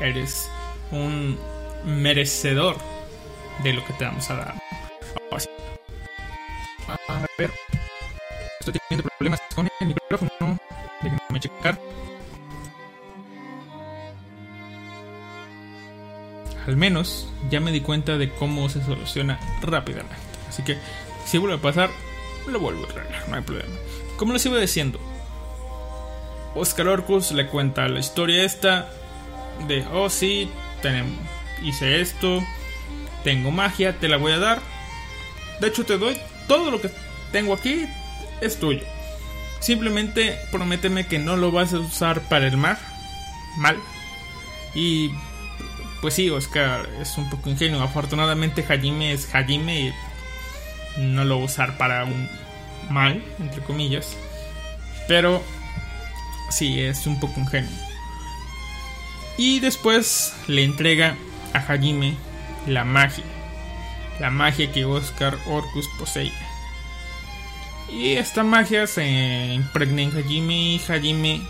eres 0.00 0.48
un 0.90 1.38
merecedor 1.84 2.76
de 3.62 3.72
lo 3.72 3.84
que 3.84 3.92
te 3.94 4.04
vamos 4.04 4.28
a 4.30 4.34
dar. 4.34 4.54
A 7.08 7.26
ver, 7.36 7.50
estoy 8.60 8.74
teniendo 8.88 9.08
problemas 9.10 9.40
con 9.54 9.68
el 9.80 9.86
micrófono. 9.86 10.58
Déjenme 11.02 11.40
checar. 11.40 11.78
Al 16.66 16.76
menos 16.76 17.28
ya 17.50 17.60
me 17.60 17.72
di 17.72 17.80
cuenta 17.80 18.18
de 18.18 18.30
cómo 18.30 18.68
se 18.68 18.82
soluciona 18.84 19.38
rápidamente. 19.62 20.16
Así 20.48 20.62
que 20.62 20.78
si 21.24 21.38
vuelve 21.38 21.56
a 21.56 21.62
pasar, 21.62 21.90
lo 22.46 22.58
vuelvo 22.60 22.86
a 22.86 22.90
arreglar, 22.90 23.28
no 23.28 23.36
hay 23.36 23.42
problema. 23.42 23.74
Como 24.16 24.32
les 24.32 24.44
iba 24.46 24.58
diciendo, 24.58 25.00
Oscar 26.58 26.88
Orcus 26.88 27.32
le 27.32 27.46
cuenta 27.46 27.88
la 27.88 28.00
historia 28.00 28.44
esta 28.44 28.88
de, 29.66 29.84
oh 29.92 30.10
sí, 30.10 30.50
tenemos, 30.82 31.18
hice 31.62 32.00
esto, 32.00 32.42
tengo 33.24 33.50
magia, 33.50 33.98
te 33.98 34.08
la 34.08 34.16
voy 34.16 34.32
a 34.32 34.38
dar. 34.38 34.60
De 35.60 35.68
hecho, 35.68 35.84
te 35.84 35.98
doy 35.98 36.16
todo 36.46 36.70
lo 36.70 36.80
que 36.80 36.90
tengo 37.32 37.54
aquí, 37.54 37.86
es 38.40 38.58
tuyo. 38.58 38.82
Simplemente 39.60 40.38
prométeme 40.52 41.06
que 41.06 41.18
no 41.18 41.36
lo 41.36 41.50
vas 41.50 41.72
a 41.72 41.80
usar 41.80 42.20
para 42.22 42.46
el 42.46 42.56
mar. 42.56 42.78
Mal. 43.56 43.76
Y 44.74 45.10
pues 46.00 46.14
sí, 46.14 46.30
Oscar 46.30 46.88
es 47.00 47.18
un 47.18 47.28
poco 47.28 47.50
ingenuo. 47.50 47.82
Afortunadamente 47.82 48.64
Hajime 48.68 49.12
es 49.12 49.34
Hajime 49.34 49.80
y 49.80 49.92
no 50.98 51.24
lo 51.24 51.36
va 51.36 51.42
a 51.42 51.46
usar 51.46 51.76
para 51.76 52.04
un 52.04 52.28
mal, 52.88 53.22
entre 53.40 53.62
comillas. 53.62 54.16
Pero 55.08 55.42
sí, 56.48 56.80
es 56.80 57.06
un 57.06 57.20
poco 57.20 57.40
ingenuo. 57.40 57.70
Y 59.36 59.60
después 59.60 60.34
le 60.48 60.64
entrega 60.64 61.16
a 61.52 61.58
Hajime 61.58 62.16
la 62.66 62.84
magia. 62.84 63.24
La 64.18 64.30
magia 64.30 64.72
que 64.72 64.84
Oscar 64.84 65.38
Orcus 65.46 65.88
posee. 65.98 66.32
Y 67.88 68.14
esta 68.14 68.42
magia 68.42 68.86
se 68.86 69.06
impregna 69.54 70.02
en 70.02 70.16
Hajime 70.16 70.54
y 70.54 70.82
Hajime 70.88 71.40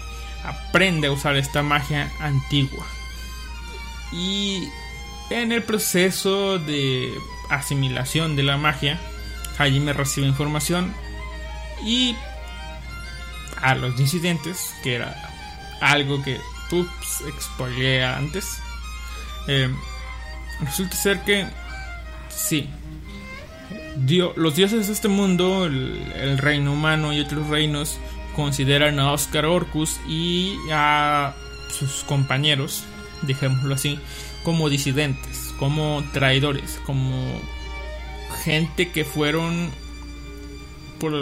aprende 0.45 1.09
a 1.09 1.13
usar 1.13 1.37
esta 1.37 1.63
magia 1.63 2.11
antigua. 2.21 2.87
Y 4.13 4.69
en 5.31 5.53
el 5.53 5.63
proceso 5.63 6.59
de 6.59 7.13
asimilación 7.49 8.37
de 8.37 8.43
la 8.43 8.57
magia, 8.57 9.01
Hajime 9.59 9.93
recibe 9.93 10.27
información 10.27 10.95
y 11.85 12.15
a 13.63 13.75
los 13.75 13.97
disidentes, 13.97 14.75
que 14.83 14.97
era 14.97 15.15
algo 15.81 16.23
que 16.23 16.39
ups, 16.71 17.25
spoileé 17.41 18.05
antes, 18.05 18.61
eh, 19.47 19.71
resulta 20.61 20.97
ser 20.97 21.21
que 21.21 21.47
sí, 22.29 22.69
los 24.37 24.57
dioses 24.57 24.87
de 24.87 24.93
este 24.93 25.09
mundo, 25.09 25.67
el, 25.67 26.13
el, 26.15 26.39
reino 26.39 26.73
humano 26.73 27.13
y 27.13 27.21
otros 27.21 27.49
reinos, 27.49 27.99
consideran 28.37 29.01
a 29.01 29.13
Oscar 29.13 29.47
Orcus 29.47 29.99
y 30.09 30.57
a 30.71 31.35
sus 31.77 32.05
compañeros, 32.05 32.85
dejémoslo 33.23 33.75
así, 33.75 33.99
como 34.45 34.69
disidentes, 34.69 35.53
como 35.59 36.05
traidores, 36.13 36.81
como 36.87 37.41
gente 38.45 38.91
que 38.91 39.05
fueron 39.05 39.71
por, 41.01 41.13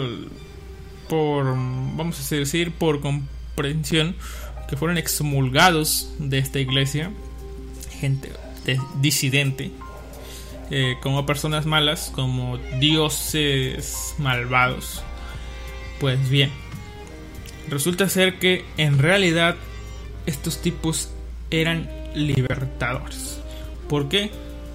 por 1.07 1.45
vamos 1.45 2.31
a 2.31 2.35
decir, 2.35 2.71
por 2.71 3.01
comprensión, 3.01 4.15
que 4.67 4.77
fueron 4.77 4.97
excomulgados 4.97 6.09
de 6.19 6.37
esta 6.37 6.59
iglesia, 6.59 7.11
gente 7.99 8.31
disidente, 9.01 9.71
eh, 10.69 10.97
como 11.01 11.25
personas 11.25 11.65
malas, 11.65 12.11
como 12.13 12.57
dioses 12.79 14.15
malvados. 14.17 15.01
Pues 15.99 16.29
bien, 16.29 16.51
resulta 17.69 18.09
ser 18.09 18.39
que 18.39 18.65
en 18.77 18.99
realidad 18.99 19.55
estos 20.25 20.61
tipos 20.61 21.09
eran 21.49 21.89
libertadores. 22.13 23.39
¿Por 23.87 24.09
qué? 24.09 24.31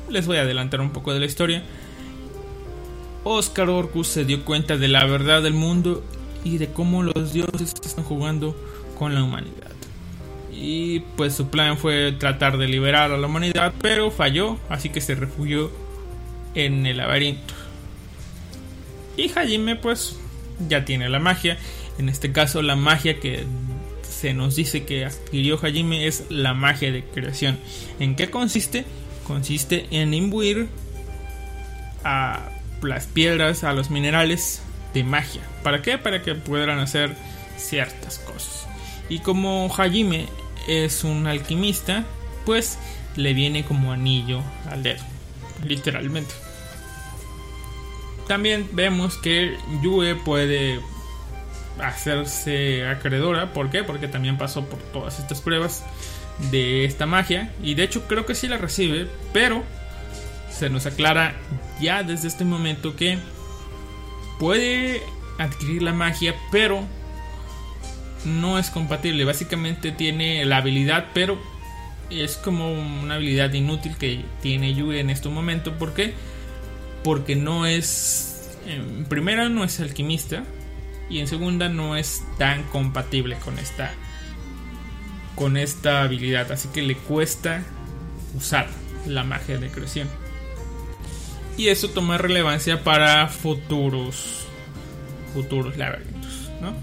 Les 0.09 0.27
voy 0.27 0.39
a 0.39 0.43
adelantar 0.43 0.81
un 0.81 0.91
poco 0.91 1.13
de 1.13 1.21
la 1.21 1.27
historia. 1.27 1.63
Oscar 3.25 3.69
Orcus 3.69 4.09
se 4.09 4.25
dio 4.25 4.45
cuenta 4.45 4.77
de 4.77 4.89
la 4.89 5.05
verdad 5.05 5.43
del 5.43 5.53
mundo 5.53 6.03
y 6.45 6.59
de 6.59 6.69
cómo 6.69 7.03
los 7.03 7.33
dioses 7.33 7.75
están 7.85 8.05
jugando 8.05 8.57
con 8.99 9.15
la 9.15 9.23
humanidad. 9.23 9.71
Y 10.53 11.01
pues 11.17 11.35
su 11.35 11.49
plan 11.49 11.79
fue 11.79 12.13
tratar 12.13 12.59
de 12.59 12.69
liberar 12.69 13.11
a 13.11 13.17
la 13.17 13.27
humanidad, 13.27 13.73
pero 13.81 14.11
falló, 14.11 14.59
así 14.69 14.91
que 14.91 15.01
se 15.01 15.15
refugió 15.15 15.71
en 16.55 16.87
el 16.87 16.99
laberinto. 16.99 17.55
Y 19.17 19.31
Hajime 19.31 19.77
pues 19.77 20.17
ya 20.69 20.85
tiene 20.85 21.09
la 21.09 21.19
magia, 21.19 21.59
en 21.99 22.09
este 22.09 22.33
caso 22.33 22.63
la 22.63 22.77
magia 22.77 23.19
que 23.19 23.45
se 24.09 24.35
nos 24.35 24.55
dice 24.55 24.85
que 24.85 25.05
adquirió 25.05 25.59
Hajime 25.61 26.07
es 26.07 26.27
la 26.29 26.55
magia 26.55 26.93
de 26.93 27.03
creación. 27.05 27.59
¿En 27.99 28.15
qué 28.15 28.31
consiste? 28.31 28.85
Consiste 29.27 29.87
en 29.91 30.15
imbuir 30.15 30.69
a 32.05 32.51
las 32.83 33.07
piedras, 33.07 33.65
a 33.65 33.73
los 33.73 33.91
minerales 33.91 34.63
de 34.95 35.05
magia. 35.05 35.43
¿Para 35.63 35.83
qué? 35.83 35.99
Para 35.99 36.23
que 36.23 36.35
puedan 36.35 36.79
hacer 36.79 37.15
ciertas 37.57 38.19
cosas. 38.19 38.67
Y 39.09 39.21
como 39.21 39.73
Hajime 39.75 40.27
es 40.69 41.05
un 41.05 41.27
alquimista, 41.27 42.05
pues 42.45 42.79
le 43.17 43.35
viene 43.35 43.65
como 43.65 43.93
anillo 43.93 44.43
al 44.71 44.83
dedo, 44.83 45.03
literalmente. 45.67 46.35
También 48.27 48.69
vemos 48.73 49.17
que 49.19 49.57
Yue 49.83 50.15
puede 50.15 50.81
hacerse 51.81 52.87
acreedora. 52.87 53.53
¿Por 53.53 53.71
qué? 53.71 53.85
Porque 53.85 54.09
también 54.09 54.39
pasó 54.39 54.65
por 54.65 54.79
todas 54.79 55.19
estas 55.19 55.41
pruebas 55.41 55.85
de 56.51 56.85
esta 56.85 57.07
magia. 57.07 57.53
Y 57.63 57.75
de 57.75 57.85
hecho 57.85 58.07
creo 58.07 58.25
que 58.27 58.35
sí 58.35 58.49
la 58.49 58.59
recibe, 58.59 59.09
pero 59.33 59.63
se 60.51 60.71
nos 60.71 60.87
aclara 60.87 61.35
ya 61.81 62.03
desde 62.03 62.29
este 62.29 62.45
momento 62.45 62.95
que 62.97 63.19
puede 64.43 65.01
adquirir 65.39 65.83
la 65.83 65.93
magia, 65.93 66.35
pero 66.51 66.85
no 68.25 68.59
es 68.59 68.71
compatible. 68.71 69.25
Básicamente 69.25 69.93
tiene 69.93 70.45
la 70.45 70.57
habilidad, 70.57 71.11
pero 71.15 71.41
es 72.11 72.39
como 72.39 72.73
una 72.73 73.15
habilidad 73.15 73.53
inútil 73.53 73.97
que 73.97 74.25
tiene 74.41 74.75
Yue 74.75 74.99
en 74.99 75.11
este 75.11 75.29
momento. 75.29 75.79
¿Por 75.79 75.95
qué? 75.95 76.15
Porque 77.05 77.37
no 77.37 77.67
es. 77.67 78.59
En 78.67 79.05
primera, 79.05 79.49
no 79.49 79.63
es 79.63 79.79
alquimista. 79.79 80.43
Y 81.09 81.21
en 81.21 81.29
segunda, 81.29 81.69
no 81.69 81.95
es 81.95 82.25
tan 82.37 82.65
compatible 82.65 83.37
con 83.37 83.61
esta. 83.61 83.93
Con 85.37 85.57
esta 85.57 86.03
habilidad. 86.03 86.51
Así 86.51 86.69
que 86.75 86.83
le 86.83 86.97
cuesta 86.97 87.63
usar 88.35 88.67
la 89.07 89.23
magia 89.23 89.59
de 89.59 89.69
creación. 89.69 90.09
Y 91.57 91.69
eso 91.69 91.89
toma 91.89 92.19
relevancia 92.19 92.83
para 92.83 93.29
futuros. 93.29 94.47
Futuros 95.35 95.77
laberintos, 95.77 96.51
¿no? 96.61 96.75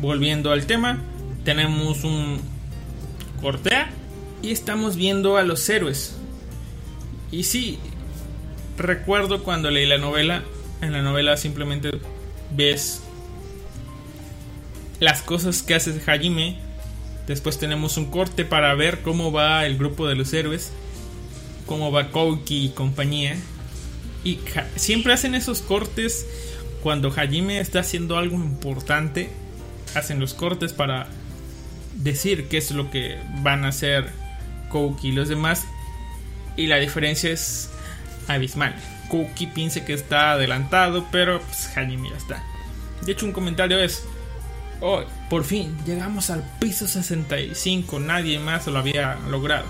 Volviendo 0.00 0.52
al 0.52 0.66
tema, 0.66 1.00
tenemos 1.44 2.04
un 2.04 2.40
cortea 3.40 3.90
y 4.42 4.52
estamos 4.52 4.96
viendo 4.96 5.36
a 5.36 5.42
los 5.42 5.68
héroes. 5.68 6.16
Y 7.30 7.44
sí, 7.44 7.78
recuerdo 8.76 9.42
cuando 9.42 9.70
leí 9.70 9.86
la 9.86 9.98
novela, 9.98 10.42
en 10.80 10.92
la 10.92 11.02
novela 11.02 11.36
simplemente 11.36 11.90
ves 12.54 13.02
las 15.00 15.22
cosas 15.22 15.62
que 15.62 15.74
hace 15.74 16.00
Hajime. 16.06 16.58
Después 17.26 17.58
tenemos 17.58 17.96
un 17.96 18.10
corte 18.10 18.44
para 18.44 18.74
ver 18.74 19.02
cómo 19.02 19.32
va 19.32 19.66
el 19.66 19.76
grupo 19.76 20.06
de 20.06 20.14
los 20.14 20.32
héroes, 20.32 20.72
cómo 21.66 21.92
va 21.92 22.10
Kouki 22.10 22.66
y 22.66 22.68
compañía. 22.70 23.36
Y 24.24 24.40
siempre 24.76 25.12
hacen 25.12 25.34
esos 25.34 25.60
cortes 25.60 26.26
cuando 26.82 27.10
Hajime 27.10 27.60
está 27.60 27.80
haciendo 27.80 28.18
algo 28.18 28.36
importante. 28.36 29.30
Hacen 29.94 30.20
los 30.20 30.34
cortes 30.34 30.72
para 30.72 31.08
decir 31.94 32.48
qué 32.48 32.58
es 32.58 32.70
lo 32.70 32.90
que 32.90 33.18
van 33.42 33.64
a 33.64 33.68
hacer 33.68 34.10
Kouki 34.70 35.08
y 35.08 35.12
los 35.12 35.28
demás. 35.28 35.64
Y 36.56 36.66
la 36.66 36.76
diferencia 36.76 37.30
es 37.30 37.70
abismal. 38.26 38.74
Kouki 39.08 39.46
piensa 39.46 39.84
que 39.84 39.94
está 39.94 40.32
adelantado, 40.32 41.06
pero 41.10 41.40
pues, 41.40 41.76
Hajime 41.76 42.10
ya 42.10 42.16
está. 42.16 42.44
De 43.04 43.12
hecho, 43.12 43.26
un 43.26 43.32
comentario 43.32 43.78
es: 43.78 44.04
Oh, 44.80 45.02
por 45.30 45.44
fin 45.44 45.76
llegamos 45.86 46.30
al 46.30 46.44
piso 46.60 46.86
65. 46.86 48.00
Nadie 48.00 48.38
más 48.38 48.66
lo 48.66 48.78
había 48.78 49.14
logrado. 49.30 49.66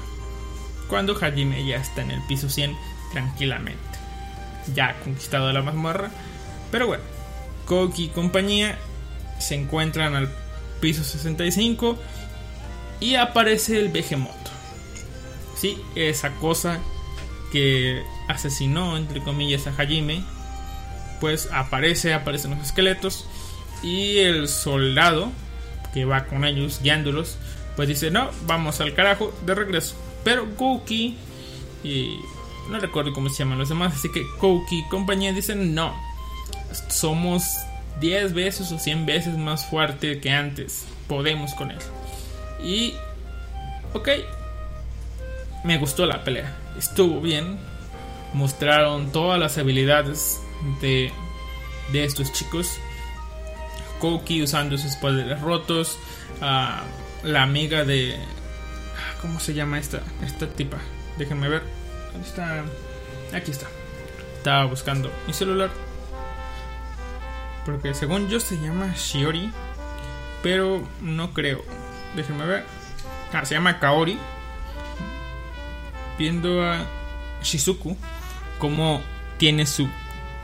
Cuando 0.88 1.14
Hajime 1.14 1.66
ya 1.66 1.76
está 1.76 2.02
en 2.02 2.10
el 2.10 2.20
piso 2.26 2.48
100 2.48 2.74
tranquilamente. 3.12 3.98
Ya 4.74 4.98
conquistado 5.00 5.52
la 5.52 5.62
mazmorra. 5.62 6.10
Pero 6.70 6.86
bueno, 6.86 7.04
Koki 7.66 8.04
y 8.04 8.08
compañía 8.08 8.78
se 9.38 9.54
encuentran 9.54 10.14
al 10.14 10.28
piso 10.80 11.04
65 11.04 11.98
y 13.00 13.14
aparece 13.14 13.78
el 13.78 13.88
Behemoth. 13.88 14.34
Sí, 15.56 15.80
esa 15.94 16.30
cosa 16.36 16.78
que 17.52 18.02
asesinó, 18.28 18.96
entre 18.96 19.22
comillas, 19.22 19.66
a 19.66 19.70
Hajime. 19.70 20.22
Pues 21.20 21.48
aparece, 21.52 22.14
aparecen 22.14 22.52
los 22.52 22.66
esqueletos. 22.66 23.26
Y 23.82 24.18
el 24.18 24.48
soldado 24.48 25.30
que 25.94 26.04
va 26.04 26.26
con 26.26 26.44
ellos, 26.44 26.80
guiándolos, 26.82 27.38
pues 27.76 27.88
dice: 27.88 28.10
No, 28.10 28.30
vamos 28.46 28.80
al 28.80 28.94
carajo, 28.94 29.32
de 29.44 29.54
regreso. 29.54 29.96
Pero 30.24 30.54
Koki 30.56 31.16
y 31.82 32.20
no 32.68 32.78
recuerdo 32.80 33.12
cómo 33.12 33.28
se 33.28 33.38
llaman 33.38 33.58
los 33.58 33.68
demás, 33.68 33.94
así 33.94 34.10
que 34.10 34.26
Koki 34.38 34.80
y 34.80 34.88
compañía 34.88 35.32
dicen: 35.32 35.74
No, 35.74 35.94
somos 36.88 37.44
10 38.00 38.34
veces 38.34 38.70
o 38.72 38.78
100 38.78 39.06
veces 39.06 39.36
más 39.36 39.66
fuerte 39.66 40.20
que 40.20 40.30
antes. 40.30 40.86
Podemos 41.06 41.54
con 41.54 41.70
él. 41.70 41.78
Y. 42.62 42.94
Ok. 43.94 44.08
Me 45.64 45.78
gustó 45.78 46.06
la 46.06 46.24
pelea. 46.24 46.56
Estuvo 46.78 47.20
bien. 47.20 47.58
Mostraron 48.34 49.10
todas 49.10 49.40
las 49.40 49.56
habilidades 49.58 50.40
de, 50.80 51.10
de 51.92 52.04
estos 52.04 52.32
chicos. 52.32 52.78
Koki 54.00 54.42
usando 54.42 54.76
sus 54.78 54.94
poderes 54.96 55.40
rotos. 55.40 55.98
Uh, 56.40 57.26
la 57.26 57.42
amiga 57.42 57.84
de. 57.84 58.16
¿Cómo 59.22 59.40
se 59.40 59.54
llama 59.54 59.78
esta? 59.78 60.02
Esta 60.24 60.46
tipa. 60.46 60.78
Déjenme 61.16 61.48
ver. 61.48 61.77
¿Dónde 62.18 62.30
está? 62.30 62.64
Aquí 63.32 63.52
está. 63.52 63.66
Estaba 64.38 64.64
buscando 64.64 65.08
mi 65.28 65.32
celular. 65.32 65.70
Porque 67.64 67.94
según 67.94 68.28
yo 68.28 68.40
se 68.40 68.56
llama 68.56 68.92
Shiori. 68.96 69.52
Pero 70.42 70.82
no 71.00 71.32
creo. 71.32 71.62
Déjenme 72.16 72.44
ver. 72.44 72.64
Ah, 73.32 73.44
se 73.44 73.54
llama 73.54 73.78
Kaori. 73.78 74.18
Viendo 76.18 76.60
a 76.64 76.86
Shizuku. 77.42 77.96
Como 78.58 79.00
tiene 79.36 79.64
su 79.64 79.88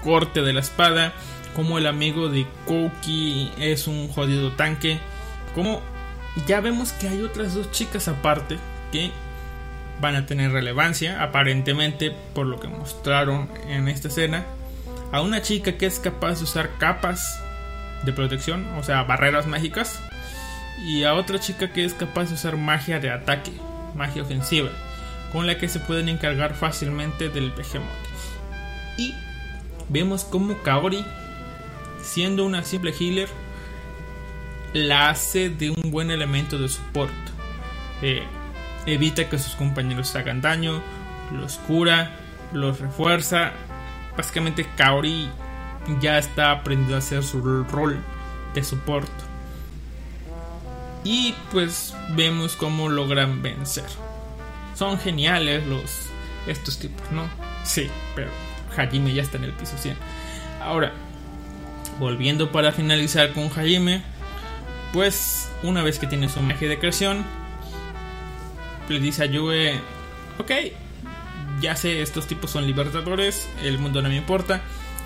corte 0.04 0.42
de 0.42 0.52
la 0.52 0.60
espada. 0.60 1.12
Como 1.56 1.78
el 1.78 1.88
amigo 1.88 2.28
de 2.28 2.46
Kouki 2.66 3.50
es 3.58 3.88
un 3.88 4.06
jodido 4.08 4.52
tanque. 4.52 5.00
Como 5.56 5.82
ya 6.46 6.60
vemos 6.60 6.92
que 6.92 7.08
hay 7.08 7.22
otras 7.22 7.54
dos 7.54 7.72
chicas 7.72 8.06
aparte. 8.06 8.58
Que 8.92 9.10
van 10.04 10.16
a 10.16 10.26
tener 10.26 10.52
relevancia. 10.52 11.22
Aparentemente 11.22 12.12
por 12.34 12.46
lo 12.46 12.60
que 12.60 12.68
mostraron 12.68 13.48
en 13.68 13.88
esta 13.88 14.08
escena 14.08 14.44
a 15.12 15.22
una 15.22 15.40
chica 15.40 15.78
que 15.78 15.86
es 15.86 15.98
capaz 15.98 16.38
de 16.38 16.44
usar 16.44 16.70
capas 16.78 17.40
de 18.04 18.12
protección, 18.12 18.66
o 18.76 18.82
sea, 18.82 19.02
barreras 19.04 19.46
mágicas, 19.46 19.98
y 20.84 21.04
a 21.04 21.14
otra 21.14 21.40
chica 21.40 21.72
que 21.72 21.84
es 21.84 21.94
capaz 21.94 22.26
de 22.26 22.34
usar 22.34 22.56
magia 22.58 23.00
de 23.00 23.10
ataque, 23.10 23.52
magia 23.94 24.22
ofensiva, 24.22 24.68
con 25.32 25.46
la 25.46 25.56
que 25.56 25.68
se 25.68 25.80
pueden 25.80 26.10
encargar 26.10 26.54
fácilmente 26.54 27.30
del 27.30 27.50
Behemoth. 27.52 27.88
Y 28.98 29.14
vemos 29.88 30.24
como 30.24 30.60
Kaori, 30.62 31.02
siendo 32.02 32.44
una 32.44 32.62
simple 32.62 32.92
healer, 32.98 33.28
la 34.74 35.08
hace 35.08 35.48
de 35.48 35.70
un 35.70 35.90
buen 35.90 36.10
elemento 36.10 36.58
de 36.58 36.68
soporte. 36.68 37.14
Eh, 38.02 38.22
evita 38.86 39.28
que 39.28 39.38
sus 39.38 39.54
compañeros 39.54 40.14
hagan 40.16 40.40
daño, 40.40 40.82
los 41.32 41.56
cura, 41.58 42.10
los 42.52 42.80
refuerza 42.80 43.52
básicamente 44.16 44.66
Kaori 44.76 45.28
ya 46.00 46.18
está 46.18 46.50
aprendiendo 46.50 46.94
a 46.94 46.98
hacer 46.98 47.22
su 47.22 47.42
rol 47.64 47.98
de 48.54 48.64
soporte. 48.64 49.12
Y 51.02 51.34
pues 51.52 51.94
vemos 52.10 52.56
cómo 52.56 52.88
logran 52.88 53.42
vencer. 53.42 53.84
Son 54.74 54.98
geniales 54.98 55.66
los 55.66 56.06
estos 56.46 56.78
tipos, 56.78 57.10
¿no? 57.10 57.28
Sí, 57.64 57.90
pero 58.14 58.30
Hajime 58.76 59.12
ya 59.12 59.22
está 59.22 59.36
en 59.36 59.44
el 59.44 59.52
piso 59.52 59.76
100. 59.76 59.96
Ahora, 60.62 60.92
volviendo 61.98 62.50
para 62.50 62.72
finalizar 62.72 63.32
con 63.32 63.50
Hajime, 63.50 64.02
pues 64.92 65.50
una 65.62 65.82
vez 65.82 65.98
que 65.98 66.06
tiene 66.06 66.28
su 66.28 66.40
magia 66.40 66.68
de 66.68 66.78
creación, 66.78 67.24
le 68.88 69.00
dice 69.00 69.24
a 69.24 69.26
Yue, 69.26 69.80
ok, 70.38 70.50
ya 71.60 71.76
sé, 71.76 72.02
estos 72.02 72.26
tipos 72.26 72.50
son 72.50 72.66
libertadores, 72.66 73.48
el 73.62 73.78
mundo 73.78 74.02
no 74.02 74.08
me 74.08 74.16
importa, 74.16 74.60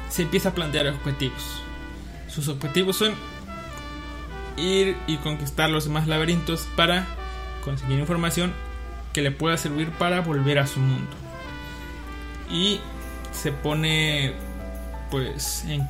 se 0.08 0.22
empieza 0.22 0.50
a 0.50 0.54
plantear 0.54 0.88
objetivos. 0.88 1.62
Sus 2.28 2.48
objetivos 2.48 2.96
son 2.96 3.14
ir 4.56 4.96
y 5.06 5.16
conquistar 5.18 5.70
los 5.70 5.84
demás 5.84 6.06
laberintos 6.08 6.68
para 6.76 7.06
conseguir 7.64 7.98
información 7.98 8.52
que 9.12 9.22
le 9.22 9.30
pueda 9.30 9.56
servir 9.56 9.90
para 9.90 10.20
volver 10.20 10.58
a 10.58 10.66
su 10.66 10.80
mundo. 10.80 11.10
Y 12.50 12.80
se 13.32 13.52
pone 13.52 14.34
pues 15.10 15.64
en 15.68 15.88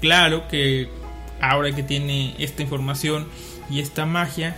claro 0.00 0.48
que 0.48 0.90
ahora 1.40 1.72
que 1.72 1.82
tiene 1.82 2.34
esta 2.38 2.62
información 2.62 3.26
y 3.70 3.80
esta 3.80 4.06
magia, 4.06 4.56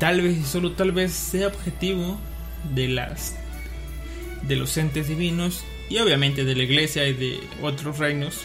tal 0.00 0.22
vez 0.22 0.38
y 0.38 0.44
solo 0.44 0.72
tal 0.72 0.90
vez 0.90 1.12
sea 1.12 1.46
objetivo 1.48 2.18
de 2.74 2.88
las 2.88 3.36
de 4.42 4.56
los 4.56 4.76
entes 4.78 5.06
divinos 5.06 5.62
y 5.90 5.98
obviamente 5.98 6.44
de 6.44 6.56
la 6.56 6.62
iglesia 6.62 7.06
y 7.06 7.12
de 7.12 7.40
otros 7.62 7.98
reinos. 7.98 8.40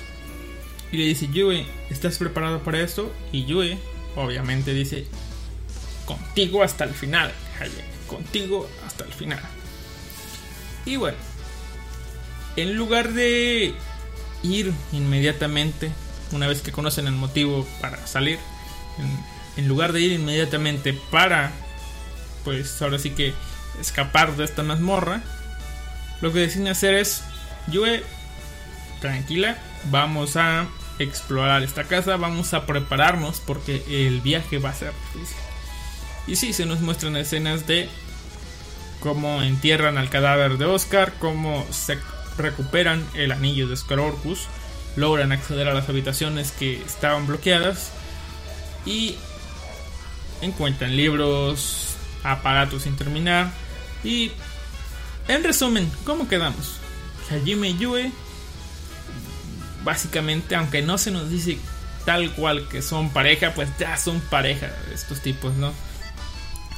Y 0.92 0.98
le 0.98 1.06
dice, 1.06 1.30
Yue, 1.32 1.66
¿estás 1.90 2.18
preparado 2.18 2.60
para 2.60 2.82
esto? 2.82 3.12
Y 3.32 3.46
Yue, 3.46 3.78
obviamente, 4.16 4.74
dice, 4.74 5.06
contigo 6.06 6.62
hasta 6.62 6.84
el 6.84 6.92
final, 6.92 7.32
contigo 8.08 8.70
hasta 8.86 9.06
el 9.06 9.14
final. 9.14 9.40
Y 10.86 10.98
bueno, 10.98 11.18
en 12.56 12.76
lugar 12.76 13.14
de 13.14 13.74
ir 14.44 14.74
inmediatamente, 14.92 15.92
una 16.32 16.48
vez 16.48 16.62
que 16.62 16.72
conocen 16.72 17.08
el 17.08 17.14
motivo 17.14 17.66
para 17.80 18.06
salir, 18.06 18.40
en, 19.00 19.35
en 19.58 19.68
lugar 19.68 19.94
de 19.94 20.02
ir 20.02 20.12
inmediatamente 20.12 20.94
para, 21.12 21.52
pues 22.44 22.82
ahora 22.82 23.00
sí 23.00 23.12
que 23.12 23.34
escapar 23.80 24.36
de 24.36 24.46
esta 24.46 24.64
mazmorra, 24.64 25.22
lo 26.22 26.32
que 26.32 26.40
deciden 26.40 26.68
hacer 26.68 26.94
es, 26.94 27.24
Yue, 27.68 28.04
tranquila, 29.02 29.58
vamos 29.92 30.38
a 30.38 30.68
explorar 31.00 31.64
esta 31.64 31.84
casa, 31.84 32.16
vamos 32.18 32.54
a 32.54 32.66
prepararnos 32.66 33.42
porque 33.42 33.84
el 33.90 34.22
viaje 34.22 34.60
va 34.60 34.70
a 34.70 34.74
ser 34.76 34.94
difícil. 35.14 35.38
Y 36.28 36.36
sí, 36.38 36.54
se 36.54 36.66
nos 36.66 36.80
muestran 36.82 37.16
escenas 37.18 37.68
de 37.68 37.90
cómo 39.00 39.44
entierran 39.44 39.98
al 39.98 40.10
cadáver 40.10 40.58
de 40.58 40.66
Oscar, 40.66 41.14
cómo 41.20 41.66
se 41.70 42.00
recuperan 42.38 43.06
el 43.14 43.32
anillo 43.32 43.68
de 43.68 43.78
Orcus, 43.96 44.48
logran 44.96 45.32
acceder 45.32 45.68
a 45.68 45.74
las 45.74 45.90
habitaciones 45.90 46.52
que 46.52 46.82
estaban 46.82 47.28
bloqueadas 47.28 47.92
y 48.86 49.18
encuentran 50.42 50.96
libros, 50.96 51.96
aparatos 52.24 52.84
sin 52.84 52.96
terminar 52.96 53.52
y 54.04 54.32
en 55.28 55.44
resumen, 55.44 55.92
¿cómo 56.04 56.28
quedamos? 56.28 56.78
Hajime 57.32 57.76
Yue, 57.76 58.12
básicamente, 59.84 60.56
aunque 60.56 60.84
no 60.84 60.98
se 60.98 61.10
nos 61.10 61.30
dice 61.30 61.58
tal 62.06 62.32
cual 62.34 62.68
que 62.70 62.84
son 62.84 63.10
pareja, 63.10 63.54
pues 63.56 63.70
ya 63.80 63.98
son 63.98 64.20
pareja 64.22 64.72
estos 64.94 65.22
tipos, 65.22 65.56
¿no? 65.56 65.74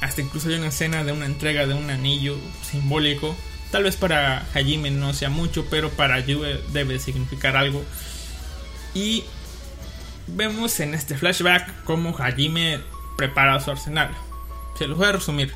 Hasta 0.00 0.22
incluso 0.22 0.48
hay 0.48 0.54
una 0.54 0.68
escena 0.68 1.04
de 1.04 1.12
una 1.12 1.26
entrega 1.26 1.66
de 1.66 1.74
un 1.74 1.90
anillo 1.90 2.38
simbólico. 2.62 3.36
Tal 3.70 3.82
vez 3.82 3.96
para 3.96 4.46
Hajime 4.54 4.90
no 4.90 5.12
sea 5.12 5.28
mucho, 5.28 5.66
pero 5.68 5.90
para 5.90 6.20
Yue 6.20 6.62
debe 6.72 6.98
significar 6.98 7.56
algo. 7.56 7.84
Y 8.94 9.24
vemos 10.26 10.80
en 10.80 10.94
este 10.94 11.16
flashback 11.16 11.84
cómo 11.84 12.16
Hajime 12.16 12.80
prepara 13.18 13.60
su 13.60 13.70
arsenal. 13.70 14.16
Se 14.78 14.86
los 14.86 14.96
voy 14.96 15.08
a 15.08 15.12
resumir 15.12 15.52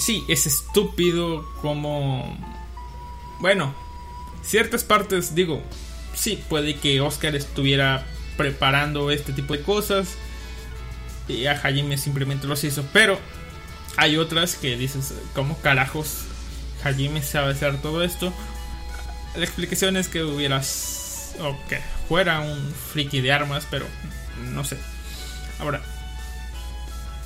sí, 0.00 0.24
es 0.28 0.46
estúpido 0.46 1.44
como... 1.60 2.36
Bueno, 3.38 3.74
ciertas 4.42 4.84
partes 4.84 5.34
digo, 5.34 5.62
sí, 6.14 6.42
puede 6.48 6.76
que 6.76 7.00
Oscar 7.00 7.36
estuviera 7.36 8.04
preparando 8.36 9.10
este 9.10 9.32
tipo 9.32 9.54
de 9.54 9.62
cosas 9.62 10.16
y 11.28 11.46
a 11.46 11.52
Hajime 11.52 11.96
simplemente 11.96 12.46
los 12.46 12.64
hizo, 12.64 12.84
pero 12.92 13.18
hay 13.96 14.16
otras 14.16 14.56
que 14.56 14.76
dices, 14.76 15.14
¿cómo 15.34 15.58
carajos 15.60 16.24
Hajime 16.82 17.22
sabe 17.22 17.52
hacer 17.52 17.80
todo 17.80 18.02
esto? 18.02 18.32
La 19.36 19.44
explicación 19.44 19.96
es 19.96 20.08
que 20.08 20.24
hubieras, 20.24 21.36
o 21.40 21.56
que 21.68 21.80
fuera 22.08 22.40
un 22.40 22.74
friki 22.92 23.20
de 23.20 23.32
armas, 23.32 23.66
pero 23.70 23.86
no 24.52 24.64
sé. 24.64 24.76
Ahora, 25.60 25.80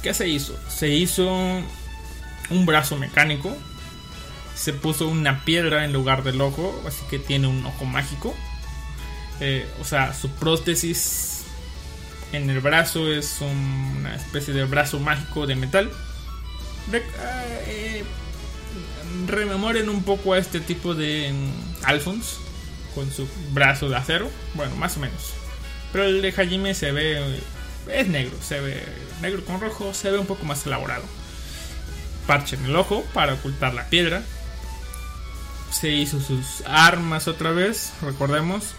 ¿qué 0.04 0.12
se 0.12 0.28
hizo? 0.28 0.54
Se 0.68 0.90
hizo 0.90 1.26
un 2.50 2.66
brazo 2.66 2.96
mecánico. 2.96 3.56
Se 4.54 4.74
puso 4.74 5.08
una 5.08 5.44
piedra 5.44 5.84
en 5.84 5.94
lugar 5.94 6.22
del 6.22 6.40
ojo, 6.42 6.80
así 6.86 7.02
que 7.08 7.18
tiene 7.18 7.46
un 7.48 7.64
ojo 7.64 7.86
mágico. 7.86 8.36
Eh, 9.40 9.66
o 9.80 9.84
sea, 9.84 10.12
su 10.12 10.28
prótesis 10.28 11.44
en 12.32 12.50
el 12.50 12.60
brazo 12.60 13.10
es 13.10 13.40
una 13.40 14.14
especie 14.14 14.52
de 14.52 14.64
brazo 14.64 15.00
mágico 15.00 15.46
de 15.46 15.56
metal. 15.56 15.90
Eh, 16.92 18.04
rememoren 19.26 19.88
un 19.88 20.02
poco 20.02 20.34
a 20.34 20.38
este 20.38 20.60
tipo 20.60 20.94
de 20.94 21.32
mm, 21.32 21.84
Alphonse 21.86 22.36
con 22.94 23.10
su 23.10 23.26
brazo 23.52 23.88
de 23.88 23.96
acero. 23.96 24.30
Bueno, 24.52 24.76
más 24.76 24.98
o 24.98 25.00
menos. 25.00 25.32
Pero 25.92 26.04
el 26.04 26.20
de 26.20 26.28
Hajime 26.28 26.74
se 26.74 26.92
ve. 26.92 27.40
Es 27.88 28.08
negro, 28.08 28.36
se 28.42 28.60
ve 28.60 28.82
negro 29.20 29.44
con 29.44 29.60
rojo, 29.60 29.92
se 29.94 30.10
ve 30.10 30.18
un 30.18 30.26
poco 30.26 30.44
más 30.44 30.66
elaborado 30.66 31.04
parche 32.26 32.56
en 32.56 32.64
el 32.64 32.76
ojo 32.76 33.04
para 33.12 33.34
ocultar 33.34 33.74
la 33.74 33.88
piedra. 33.88 34.22
Se 35.70 35.90
hizo 35.90 36.20
sus 36.20 36.62
armas 36.66 37.28
otra 37.28 37.52
vez, 37.52 37.92
recordemos. 38.02 38.74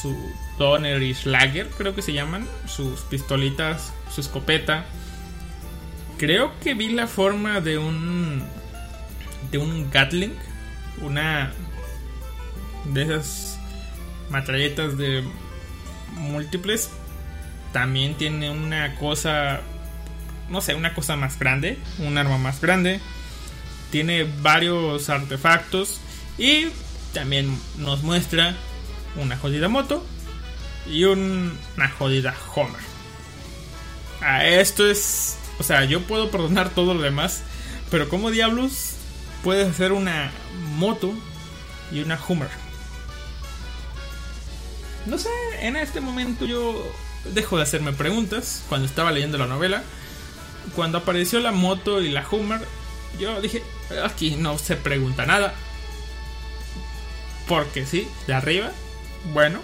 Su 0.00 0.16
Donner 0.58 1.02
y 1.02 1.14
Schlager, 1.14 1.68
creo 1.76 1.94
que 1.94 2.02
se 2.02 2.12
llaman. 2.12 2.46
Sus 2.66 3.00
pistolitas, 3.00 3.92
su 4.14 4.20
escopeta. 4.20 4.84
Creo 6.18 6.58
que 6.60 6.74
vi 6.74 6.90
la 6.90 7.06
forma 7.06 7.60
de 7.60 7.78
un. 7.78 8.42
de 9.50 9.58
un 9.58 9.90
Gatling. 9.90 10.34
Una. 11.00 11.52
de 12.86 13.02
esas 13.02 13.58
matralletas 14.30 14.96
de 14.96 15.24
múltiples. 16.12 16.90
También 17.72 18.14
tiene 18.16 18.50
una 18.50 18.96
cosa 18.96 19.62
no 20.52 20.60
sé, 20.60 20.74
una 20.74 20.94
cosa 20.94 21.16
más 21.16 21.38
grande, 21.38 21.78
un 21.98 22.18
arma 22.18 22.38
más 22.38 22.60
grande. 22.60 23.00
Tiene 23.90 24.24
varios 24.24 25.08
artefactos 25.08 25.98
y 26.38 26.66
también 27.12 27.58
nos 27.78 28.02
muestra 28.02 28.54
una 29.16 29.36
jodida 29.36 29.68
moto 29.68 30.06
y 30.86 31.04
una 31.04 31.88
jodida 31.98 32.34
Homer. 32.54 32.80
Ah, 34.20 34.46
esto 34.46 34.88
es, 34.88 35.38
o 35.58 35.62
sea, 35.62 35.84
yo 35.84 36.02
puedo 36.02 36.30
perdonar 36.30 36.70
todo 36.70 36.94
lo 36.94 37.02
demás, 37.02 37.42
pero 37.90 38.08
como 38.08 38.30
diablos 38.30 38.96
puedes 39.42 39.68
hacer 39.68 39.92
una 39.92 40.30
moto 40.76 41.12
y 41.90 42.00
una 42.00 42.18
Homer? 42.28 42.50
No 45.06 45.18
sé, 45.18 45.30
en 45.60 45.76
este 45.76 46.00
momento 46.00 46.44
yo 46.44 46.84
dejo 47.34 47.56
de 47.56 47.62
hacerme 47.62 47.92
preguntas 47.92 48.64
cuando 48.68 48.86
estaba 48.86 49.12
leyendo 49.12 49.38
la 49.38 49.46
novela 49.46 49.82
cuando 50.74 50.98
apareció 50.98 51.40
la 51.40 51.52
moto 51.52 52.00
y 52.00 52.10
la 52.10 52.26
Hummer, 52.28 52.60
yo 53.18 53.40
dije, 53.40 53.62
aquí 54.04 54.36
no 54.36 54.58
se 54.58 54.76
pregunta 54.76 55.26
nada. 55.26 55.54
Porque 57.48 57.84
sí, 57.84 58.08
de 58.26 58.34
arriba, 58.34 58.70
bueno. 59.32 59.60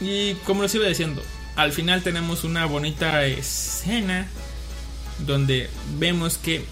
Y 0.00 0.34
como 0.46 0.62
les 0.62 0.74
iba 0.74 0.86
diciendo, 0.86 1.22
al 1.56 1.72
final 1.72 2.02
tenemos 2.02 2.44
una 2.44 2.66
bonita 2.66 3.24
escena 3.24 4.28
donde 5.20 5.70
vemos 5.98 6.38
que 6.38 6.64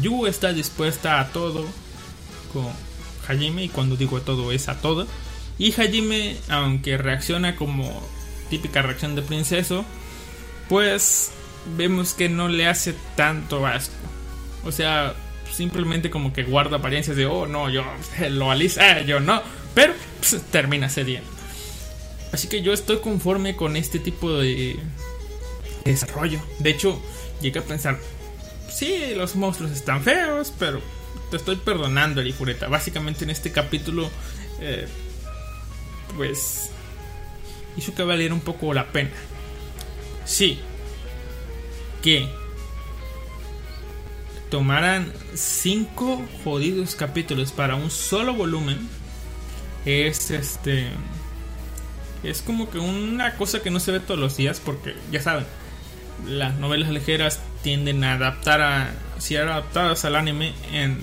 Yu 0.00 0.26
está 0.26 0.52
dispuesta 0.52 1.20
a 1.20 1.28
todo 1.28 1.66
con 2.52 2.68
Hajime, 3.28 3.64
y 3.64 3.68
cuando 3.68 3.96
digo 3.96 4.20
todo 4.20 4.52
es 4.52 4.68
a 4.68 4.80
todo. 4.80 5.06
Y 5.58 5.72
Hajime, 5.72 6.36
aunque 6.48 6.96
reacciona 6.96 7.56
como 7.56 8.02
típica 8.50 8.82
reacción 8.82 9.14
de 9.14 9.22
princeso, 9.22 9.84
pues 10.68 11.30
vemos 11.76 12.12
que 12.12 12.28
no 12.28 12.48
le 12.48 12.66
hace 12.66 12.94
tanto 13.16 13.66
asco. 13.66 13.94
O 14.64 14.72
sea, 14.72 15.14
simplemente 15.50 16.10
como 16.10 16.32
que 16.32 16.42
guarda 16.42 16.76
apariencias 16.76 17.16
de, 17.16 17.26
oh, 17.26 17.46
no, 17.46 17.70
yo 17.70 17.84
lo 18.30 18.50
alisa, 18.50 19.00
yo 19.02 19.20
no. 19.20 19.42
Pero 19.74 19.94
pues, 20.18 20.42
termina 20.50 20.88
cediendo. 20.88 21.28
Así 22.32 22.48
que 22.48 22.62
yo 22.62 22.72
estoy 22.72 22.98
conforme 22.98 23.56
con 23.56 23.76
este 23.76 23.98
tipo 23.98 24.32
de 24.32 24.78
desarrollo. 25.84 26.40
De 26.58 26.70
hecho, 26.70 27.00
llegué 27.40 27.58
a 27.58 27.62
pensar, 27.62 27.98
sí, 28.70 29.14
los 29.16 29.34
monstruos 29.34 29.72
están 29.72 30.02
feos, 30.02 30.52
pero 30.58 30.80
te 31.30 31.36
estoy 31.36 31.56
perdonando, 31.56 32.22
Básicamente 32.68 33.24
en 33.24 33.30
este 33.30 33.50
capítulo, 33.50 34.10
eh, 34.60 34.86
pues 36.16 36.70
que 37.80 38.02
valiera 38.02 38.34
un 38.34 38.40
poco 38.40 38.72
la 38.74 38.92
pena. 38.92 39.10
Sí, 40.24 40.60
que 42.02 42.28
tomaran 44.50 45.12
cinco 45.34 46.20
jodidos 46.44 46.96
capítulos 46.96 47.52
para 47.52 47.76
un 47.76 47.90
solo 47.90 48.34
volumen 48.34 48.88
es 49.84 50.30
este 50.30 50.88
es 52.22 52.42
como 52.42 52.68
que 52.68 52.78
una 52.78 53.36
cosa 53.36 53.60
que 53.60 53.70
no 53.70 53.80
se 53.80 53.92
ve 53.92 54.00
todos 54.00 54.18
los 54.18 54.36
días 54.36 54.60
porque 54.62 54.94
ya 55.10 55.22
saben 55.22 55.46
las 56.26 56.54
novelas 56.56 56.90
ligeras 56.90 57.40
tienden 57.62 58.02
a 58.04 58.14
adaptar 58.14 58.60
a 58.60 58.90
ser 59.18 59.48
adaptadas 59.48 60.04
al 60.04 60.16
anime 60.16 60.52
en 60.72 60.98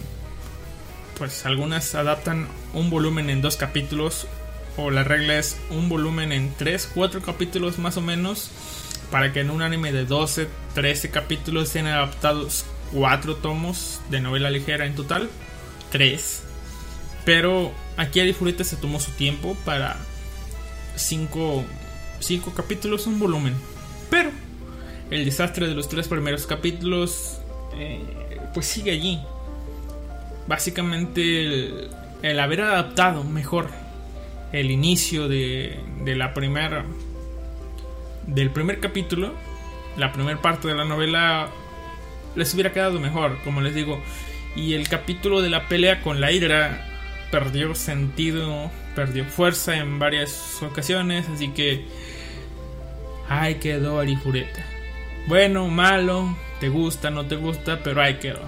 pues 1.18 1.46
algunas 1.46 1.96
adaptan 1.96 2.48
un 2.74 2.90
volumen 2.90 3.30
en 3.30 3.42
dos 3.42 3.56
capítulos 3.56 4.28
o 4.78 4.92
la 4.92 5.04
regla 5.04 5.38
es 5.38 5.58
un 5.70 5.90
volumen 5.90 6.32
en 6.32 6.54
tres, 6.56 6.90
cuatro 6.94 7.22
capítulos 7.22 7.80
más 7.80 7.98
o 7.98 8.02
menos 8.02 8.52
para 9.12 9.34
que 9.34 9.42
en 9.42 9.50
un 9.50 9.62
anime 9.62 9.92
de 9.92 10.06
12, 10.06 10.48
13 10.74 11.10
capítulos 11.10 11.70
sean 11.70 11.88
adaptados 11.88 12.66
cuatro 12.92 13.36
tomos 13.36 14.02
de 14.10 14.22
novela 14.22 14.50
ligera 14.50 14.86
en 14.86 14.96
total, 14.96 15.30
tres. 15.92 16.44
Pero 17.26 17.72
aquí 17.98 18.20
Arifureta 18.20 18.64
se 18.64 18.78
tomó 18.78 19.00
su 19.00 19.12
tiempo 19.12 19.58
para 19.66 19.98
cinco, 20.96 21.66
cinco 22.20 22.54
capítulos, 22.54 23.08
un 23.08 23.20
volumen. 23.20 23.54
Pero 24.10 24.32
el 25.10 25.26
desastre 25.26 25.68
de 25.68 25.76
los 25.76 25.90
tres 25.90 26.08
primeros 26.08 26.46
capítulos, 26.46 27.40
eh, 27.76 28.02
pues 28.54 28.68
sigue 28.68 28.92
allí. 28.92 29.20
Básicamente 30.48 31.44
el, 31.44 31.90
el 32.22 32.40
haber 32.40 32.62
adaptado 32.62 33.24
mejor 33.24 33.70
el 34.52 34.72
inicio 34.72 35.28
de, 35.28 35.80
de 36.04 36.16
la 36.16 36.34
primera 36.34 36.86
del 38.28 38.50
primer 38.52 38.80
capítulo, 38.80 39.34
la 39.96 40.12
primera 40.12 40.42
parte 40.42 40.68
de 40.68 40.76
la 40.76 40.86
novela 40.86 41.48
les 42.36 42.54
hubiera 42.54 42.72
quedado 42.72 43.00
mejor, 43.00 43.38
como 43.44 43.62
les 43.62 43.74
digo. 43.74 44.02
Y 44.56 44.74
el 44.74 44.88
capítulo 44.88 45.42
de 45.42 45.50
la 45.50 45.68
pelea 45.68 46.02
con 46.02 46.22
la 46.22 46.32
hidra 46.32 46.86
perdió 47.32 47.74
sentido, 47.76 48.70
perdió 48.96 49.26
fuerza 49.26 49.78
en 49.78 50.00
varias 50.00 50.62
ocasiones, 50.62 51.28
así 51.30 51.50
que 51.50 51.86
ahí 53.30 53.56
quedó 53.56 54.00
Arifureta. 54.00 54.66
Bueno, 55.28 55.68
malo, 55.68 56.36
te 56.60 56.70
gusta, 56.70 57.10
no 57.10 57.26
te 57.26 57.36
gusta, 57.36 57.82
pero 57.84 58.02
ahí 58.02 58.16
quedó. 58.16 58.42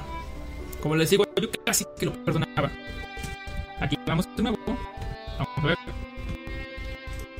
Como 0.81 0.95
les 0.95 1.09
digo, 1.09 1.25
yo 1.39 1.49
casi 1.65 1.85
que 1.99 2.05
lo 2.05 2.13
perdonaba. 2.23 2.71
Aquí 3.79 3.97
vamos 4.05 4.27
de 4.35 4.43
nuevo. 4.43 4.57
Vamos 5.39 5.57
a 5.57 5.61
ver. 5.61 5.77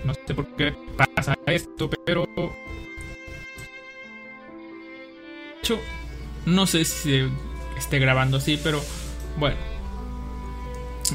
No 0.05 0.13
sé 0.13 0.33
por 0.33 0.47
qué 0.55 0.73
pasa 0.97 1.37
esto, 1.45 1.89
pero... 2.05 2.25
De 2.35 2.49
hecho, 5.59 5.79
no 6.45 6.65
sé 6.65 6.85
si 6.85 7.11
se 7.11 7.29
esté 7.77 7.99
grabando 7.99 8.37
así, 8.37 8.59
pero 8.63 8.81
bueno. 9.37 9.57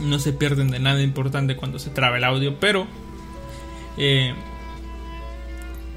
No 0.02 0.18
se 0.18 0.32
pierden 0.32 0.70
de 0.70 0.78
nada 0.78 1.02
importante 1.02 1.56
cuando 1.56 1.78
se 1.78 1.90
traba 1.90 2.18
el 2.18 2.24
audio, 2.24 2.60
pero... 2.60 2.86
Eh, 3.96 4.34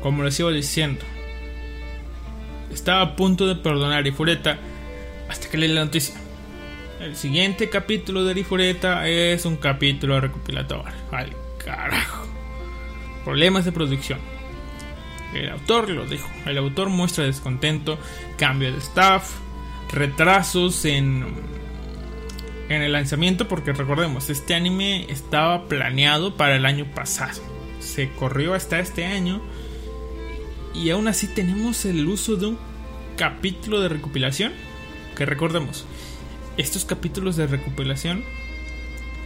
como 0.02 0.24
les 0.24 0.40
iba 0.40 0.52
diciendo, 0.52 1.04
estaba 2.72 3.02
a 3.02 3.16
punto 3.16 3.48
de 3.48 3.56
perdonar 3.56 3.94
a 3.94 3.98
Arifureta 3.98 4.58
hasta 5.28 5.50
que 5.50 5.58
leí 5.58 5.74
la 5.74 5.84
noticia. 5.84 6.16
El 7.00 7.16
siguiente 7.16 7.70
capítulo 7.70 8.24
de 8.24 8.32
Arifureta 8.32 9.08
es 9.08 9.46
un 9.46 9.58
capítulo 9.58 10.20
recopilatorio. 10.20 10.92
Al 11.12 11.32
carajo. 11.64 12.26
Problemas 13.24 13.66
de 13.66 13.72
producción. 13.72 14.20
El 15.34 15.50
autor 15.50 15.90
lo 15.90 16.08
dijo. 16.08 16.28
El 16.48 16.58
autor 16.58 16.90
muestra 16.90 17.26
descontento, 17.26 18.00
cambio 18.38 18.72
de 18.72 18.80
staff, 18.80 19.30
retrasos 19.92 20.86
en, 20.86 21.24
en 22.68 22.82
el 22.82 22.94
lanzamiento, 22.94 23.48
porque 23.48 23.74
recordemos, 23.74 24.32
este 24.32 24.56
anime 24.56 25.06
estaba 25.10 25.66
planeado 25.66 26.36
para 26.36 26.56
el 26.56 26.66
año 26.66 26.86
pasado. 26.96 27.42
Se 27.80 28.10
corrió 28.10 28.56
hasta 28.56 28.80
este 28.80 29.06
año. 29.06 29.40
Y 30.74 30.90
aún 30.90 31.08
así 31.08 31.28
tenemos 31.28 31.86
el 31.86 32.08
uso 32.08 32.38
de 32.38 32.48
un 32.48 32.60
capítulo 33.18 33.82
de 33.82 33.90
recopilación. 33.90 34.54
Que 35.16 35.26
recordemos, 35.28 35.86
estos 36.58 36.86
capítulos 36.86 37.36
de 37.36 37.48
recopilación 37.48 38.24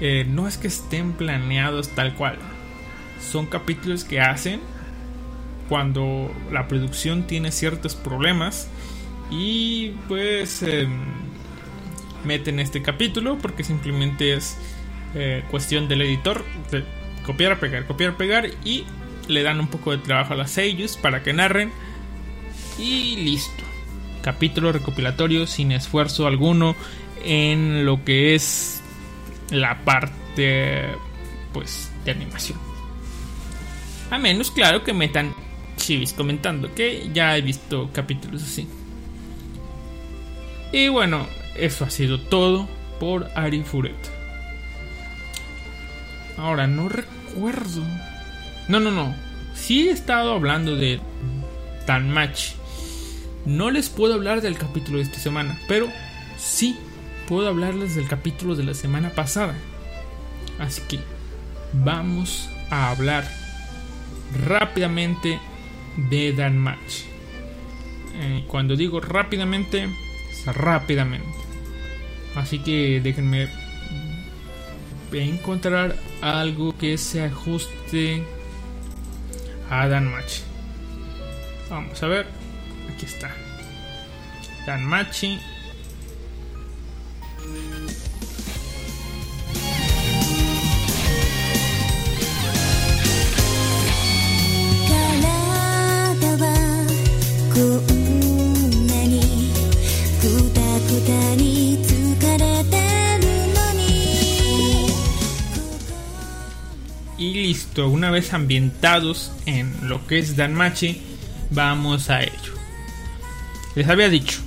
eh, 0.02 0.26
no 0.28 0.48
es 0.48 0.58
que 0.58 0.68
estén 0.68 1.14
planeados 1.14 1.90
tal 1.90 2.16
cual. 2.16 2.38
Son 3.22 3.46
capítulos 3.46 4.04
que 4.04 4.20
hacen 4.20 4.60
cuando 5.70 6.32
la 6.52 6.68
producción 6.68 7.28
tiene 7.28 7.52
ciertos 7.52 7.96
problemas 7.96 8.68
y 9.30 9.92
pues 10.08 10.64
eh, 10.64 10.88
meten 12.26 12.60
este 12.60 12.82
capítulo 12.82 13.38
porque 13.38 13.64
simplemente 13.64 14.34
es 14.34 14.58
eh, 15.16 15.44
cuestión 15.50 15.88
del 15.88 16.02
editor 16.02 16.44
de 16.72 16.84
copiar, 17.26 17.60
pegar, 17.60 17.86
copiar, 17.86 18.18
pegar 18.18 18.50
y 18.66 18.86
le 19.28 19.44
dan 19.44 19.60
un 19.60 19.68
poco 19.68 19.92
de 19.92 20.00
trabajo 20.00 20.34
a 20.34 20.36
las 20.36 20.52
sellos 20.52 20.98
para 20.98 21.24
que 21.24 21.32
narren 21.32 21.72
y 22.78 23.18
listo. 23.18 23.64
Capítulo 24.24 24.72
recopilatorio 24.72 25.48
sin 25.48 25.72
esfuerzo 25.72 26.28
alguno 26.28 26.76
en 27.24 27.86
lo 27.86 28.04
que 28.04 28.36
es 28.36 28.82
la 29.50 29.84
parte 29.84 30.88
pues 31.54 31.92
de 32.06 32.12
animación. 32.12 32.60
A 34.10 34.18
menos 34.18 34.52
claro 34.52 34.84
que 34.84 34.94
metan 34.94 35.34
chivis 35.78 36.14
comentando 36.14 36.74
que 36.74 37.10
ya 37.14 37.38
he 37.38 37.42
visto 37.42 37.90
capítulos 37.94 38.44
así. 38.44 38.68
Y 40.72 40.88
bueno, 40.90 41.28
eso 41.56 41.86
ha 41.86 41.90
sido 41.90 42.20
todo 42.20 42.68
por 43.00 43.30
Ari 43.36 43.64
Furet. 43.64 43.96
Ahora, 46.38 46.68
no 46.68 46.90
recuerdo. 46.90 47.84
No, 48.68 48.80
no, 48.80 48.92
no. 48.92 49.14
Sí 49.54 49.88
he 49.88 49.92
estado 49.92 50.34
hablando 50.34 50.76
de 50.76 51.00
Tanmachi. 51.86 52.54
No 53.46 53.70
les 53.70 53.90
puedo 53.90 54.14
hablar 54.14 54.42
del 54.42 54.58
capítulo 54.58 54.98
de 54.98 55.04
esta 55.04 55.20
semana, 55.20 55.60
pero 55.68 55.88
sí 56.38 56.78
puedo 57.32 57.48
hablarles 57.48 57.96
del 57.96 58.10
capítulo 58.10 58.56
de 58.56 58.66
la 58.66 58.74
semana 58.74 59.12
pasada. 59.12 59.56
Así 60.60 60.82
que 60.82 61.00
vamos 61.72 62.50
a 62.70 62.90
hablar 62.90 63.24
rápidamente 64.46 65.40
de 65.96 66.34
Danmachi. 66.34 67.06
Eh, 68.16 68.44
cuando 68.48 68.76
digo 68.76 69.00
rápidamente, 69.00 69.88
es 70.30 70.46
rápidamente. 70.46 71.26
Así 72.36 72.60
que 72.60 73.00
déjenme 73.02 73.48
encontrar 75.14 75.96
algo 76.22 76.78
que 76.78 76.98
se 76.98 77.24
ajuste 77.24 78.26
a 79.70 79.88
Danmachi. 79.88 80.42
Vamos 81.70 82.04
a 82.04 82.08
ver. 82.08 82.28
Aquí 82.94 83.06
está. 83.06 83.34
Danmachi. 84.66 85.40
Y 107.18 107.34
listo, 107.34 107.88
una 107.88 108.10
vez 108.10 108.34
ambientados 108.34 109.32
en 109.46 109.88
lo 109.88 110.08
que 110.08 110.18
es 110.18 110.36
Danmachi, 110.36 111.02
vamos 111.52 112.10
a 112.10 112.24
ello. 112.24 112.54
Les 113.76 113.88
había 113.88 114.10
dicho, 114.10 114.40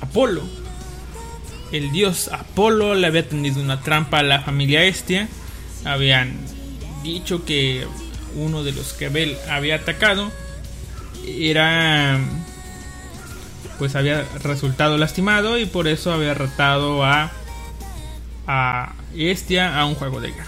Apolo, 0.00 0.42
el 1.70 1.92
dios 1.92 2.28
Apolo 2.28 2.94
le 2.94 3.06
había 3.06 3.28
tendido 3.28 3.60
una 3.60 3.82
trampa 3.82 4.20
a 4.20 4.22
la 4.22 4.40
familia 4.40 4.84
Estia. 4.84 5.28
Habían 5.84 6.36
dicho 7.02 7.44
que 7.44 7.86
uno 8.34 8.64
de 8.64 8.72
los 8.72 8.92
que 8.92 9.06
Abel 9.06 9.36
había 9.48 9.76
atacado 9.76 10.30
era 11.26 12.18
pues 13.78 13.96
había 13.96 14.26
resultado 14.42 14.98
lastimado 14.98 15.58
y 15.58 15.66
por 15.66 15.88
eso 15.88 16.12
había 16.12 16.34
retado 16.34 17.04
a 17.04 17.32
a 18.46 18.94
Estia 19.16 19.78
a 19.78 19.86
un 19.86 19.94
juego 19.94 20.20
de 20.20 20.32
guerra. 20.32 20.46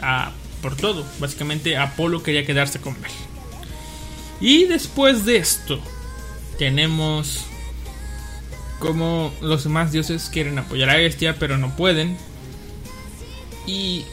A, 0.00 0.32
por 0.62 0.76
todo, 0.76 1.06
básicamente 1.18 1.76
Apolo 1.76 2.22
quería 2.22 2.44
quedarse 2.44 2.80
con 2.80 3.00
Bel. 3.00 3.10
Y 4.40 4.64
después 4.64 5.24
de 5.24 5.36
esto 5.36 5.80
tenemos 6.58 7.44
como 8.78 9.32
los 9.40 9.64
demás 9.64 9.92
dioses 9.92 10.28
quieren 10.32 10.58
apoyar 10.58 10.90
a 10.90 11.00
Estia 11.00 11.36
pero 11.38 11.58
no 11.58 11.74
pueden 11.76 12.16
y 13.66 14.04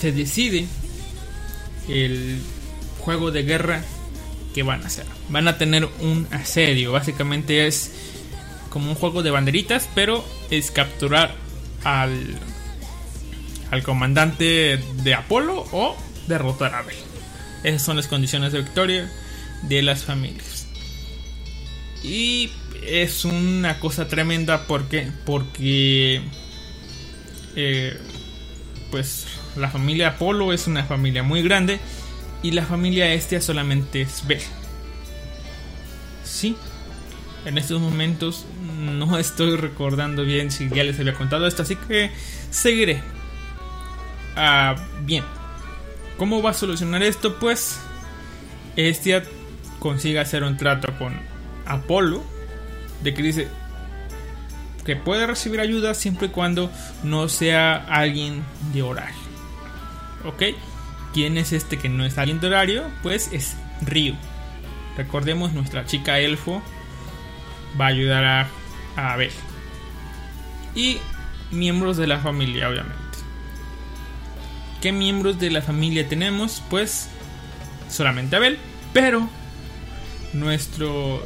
se 0.00 0.12
decide 0.12 0.66
el 1.88 2.40
juego 3.00 3.30
de 3.30 3.42
guerra 3.42 3.82
que 4.54 4.62
van 4.62 4.82
a 4.82 4.86
hacer. 4.86 5.06
Van 5.28 5.48
a 5.48 5.58
tener 5.58 5.88
un 6.00 6.26
asedio. 6.30 6.92
Básicamente 6.92 7.66
es 7.66 7.92
como 8.70 8.90
un 8.90 8.94
juego 8.94 9.22
de 9.22 9.30
banderitas, 9.30 9.88
pero 9.94 10.24
es 10.50 10.70
capturar 10.70 11.34
al, 11.84 12.38
al 13.70 13.82
comandante 13.82 14.78
de 15.02 15.14
Apolo 15.14 15.66
o 15.72 15.96
derrotar 16.26 16.74
a 16.74 16.78
Abel. 16.80 16.96
Esas 17.64 17.82
son 17.82 17.96
las 17.96 18.06
condiciones 18.06 18.52
de 18.52 18.60
victoria 18.60 19.10
de 19.62 19.82
las 19.82 20.04
familias. 20.04 20.66
Y 22.02 22.50
es 22.86 23.24
una 23.24 23.80
cosa 23.80 24.06
tremenda 24.06 24.66
porque, 24.66 25.10
porque 25.24 26.22
eh, 27.56 27.98
pues 28.90 29.26
la 29.58 29.68
familia 29.68 30.08
Apolo 30.08 30.52
es 30.52 30.66
una 30.66 30.84
familia 30.84 31.22
muy 31.22 31.42
grande 31.42 31.80
y 32.42 32.52
la 32.52 32.64
familia 32.64 33.12
Estia 33.12 33.40
solamente 33.40 34.02
es 34.02 34.26
Bel. 34.26 34.40
Sí, 36.24 36.56
en 37.44 37.58
estos 37.58 37.80
momentos 37.80 38.46
no 38.78 39.18
estoy 39.18 39.56
recordando 39.56 40.24
bien 40.24 40.50
si 40.50 40.68
ya 40.68 40.84
les 40.84 40.98
había 41.00 41.14
contado 41.14 41.46
esto, 41.46 41.62
así 41.62 41.76
que 41.76 42.10
seguiré. 42.50 43.02
Ah, 44.36 44.76
bien, 45.02 45.24
¿cómo 46.16 46.42
va 46.42 46.50
a 46.50 46.54
solucionar 46.54 47.02
esto? 47.02 47.38
Pues 47.38 47.80
Estia 48.76 49.24
consigue 49.80 50.20
hacer 50.20 50.44
un 50.44 50.56
trato 50.56 50.96
con 50.98 51.14
Apolo 51.66 52.22
de 53.02 53.14
que 53.14 53.22
dice 53.22 53.48
que 54.84 54.96
puede 54.96 55.26
recibir 55.26 55.60
ayuda 55.60 55.92
siempre 55.92 56.28
y 56.28 56.30
cuando 56.30 56.70
no 57.02 57.28
sea 57.28 57.76
alguien 57.76 58.42
de 58.72 58.82
horario. 58.82 59.27
¿Ok? 60.28 60.42
¿Quién 61.14 61.38
es 61.38 61.52
este 61.52 61.78
que 61.78 61.88
no 61.88 62.04
es 62.04 62.18
alguien 62.18 62.38
de 62.38 62.48
horario? 62.48 62.84
Pues 63.02 63.30
es 63.32 63.56
Ryu. 63.80 64.14
Recordemos, 64.96 65.52
nuestra 65.52 65.86
chica 65.86 66.18
elfo 66.18 66.62
va 67.80 67.86
a 67.86 67.88
ayudar 67.88 68.24
a, 68.24 68.48
a 68.96 69.12
Abel. 69.14 69.30
Y 70.74 70.98
miembros 71.50 71.96
de 71.96 72.06
la 72.06 72.18
familia, 72.18 72.68
obviamente. 72.68 72.98
¿Qué 74.82 74.92
miembros 74.92 75.40
de 75.40 75.50
la 75.50 75.62
familia 75.62 76.08
tenemos? 76.08 76.62
Pues 76.68 77.08
solamente 77.88 78.36
Abel. 78.36 78.58
Pero 78.92 79.28
nuestro 80.34 81.22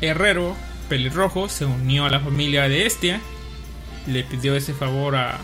herrero 0.00 0.54
pelirrojo 0.88 1.48
se 1.48 1.64
unió 1.64 2.04
a 2.04 2.10
la 2.10 2.20
familia 2.20 2.68
de 2.68 2.86
Estia. 2.86 3.20
Le 4.06 4.22
pidió 4.22 4.54
ese 4.54 4.74
favor 4.74 5.16
a, 5.16 5.38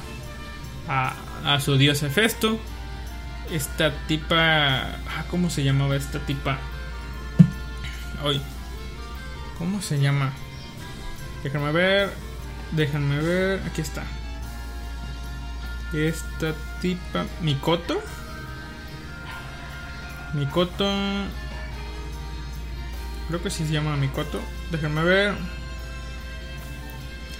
a, 0.88 1.14
a 1.46 1.60
su 1.60 1.76
dios 1.78 2.02
Hefesto. 2.02 2.58
Esta 3.50 3.92
tipa. 4.08 4.36
ah, 4.36 5.24
¿Cómo 5.30 5.50
se 5.50 5.62
llamaba 5.62 5.96
esta 5.96 6.18
tipa? 6.18 6.58
Hoy. 8.22 8.40
¿Cómo 9.58 9.80
se 9.80 10.00
llama? 10.00 10.32
Déjenme 11.44 11.70
ver. 11.72 12.12
Déjenme 12.72 13.20
ver. 13.20 13.62
Aquí 13.64 13.80
está. 13.80 14.02
Esta 15.94 16.54
tipa. 16.80 17.24
Mikoto. 17.40 18.02
Mikoto. 20.34 20.90
Creo 23.28 23.42
que 23.42 23.50
sí 23.50 23.64
se 23.66 23.72
llama 23.72 23.96
Mikoto. 23.96 24.40
Déjenme 24.72 25.04
ver. 25.04 25.34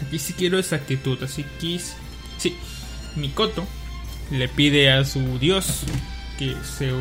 Aquí 0.07 0.19
sí 0.21 0.33
quiero 0.35 0.59
exactitud. 0.59 1.21
Así 1.25 1.45
que. 1.59 1.81
Sí. 2.39 2.57
Mikoto 3.17 3.67
le 4.31 4.49
pide 4.49 4.91
a 4.91 5.05
su 5.05 5.39
dios 5.39 5.83
que 6.39 6.55
se 6.65 6.93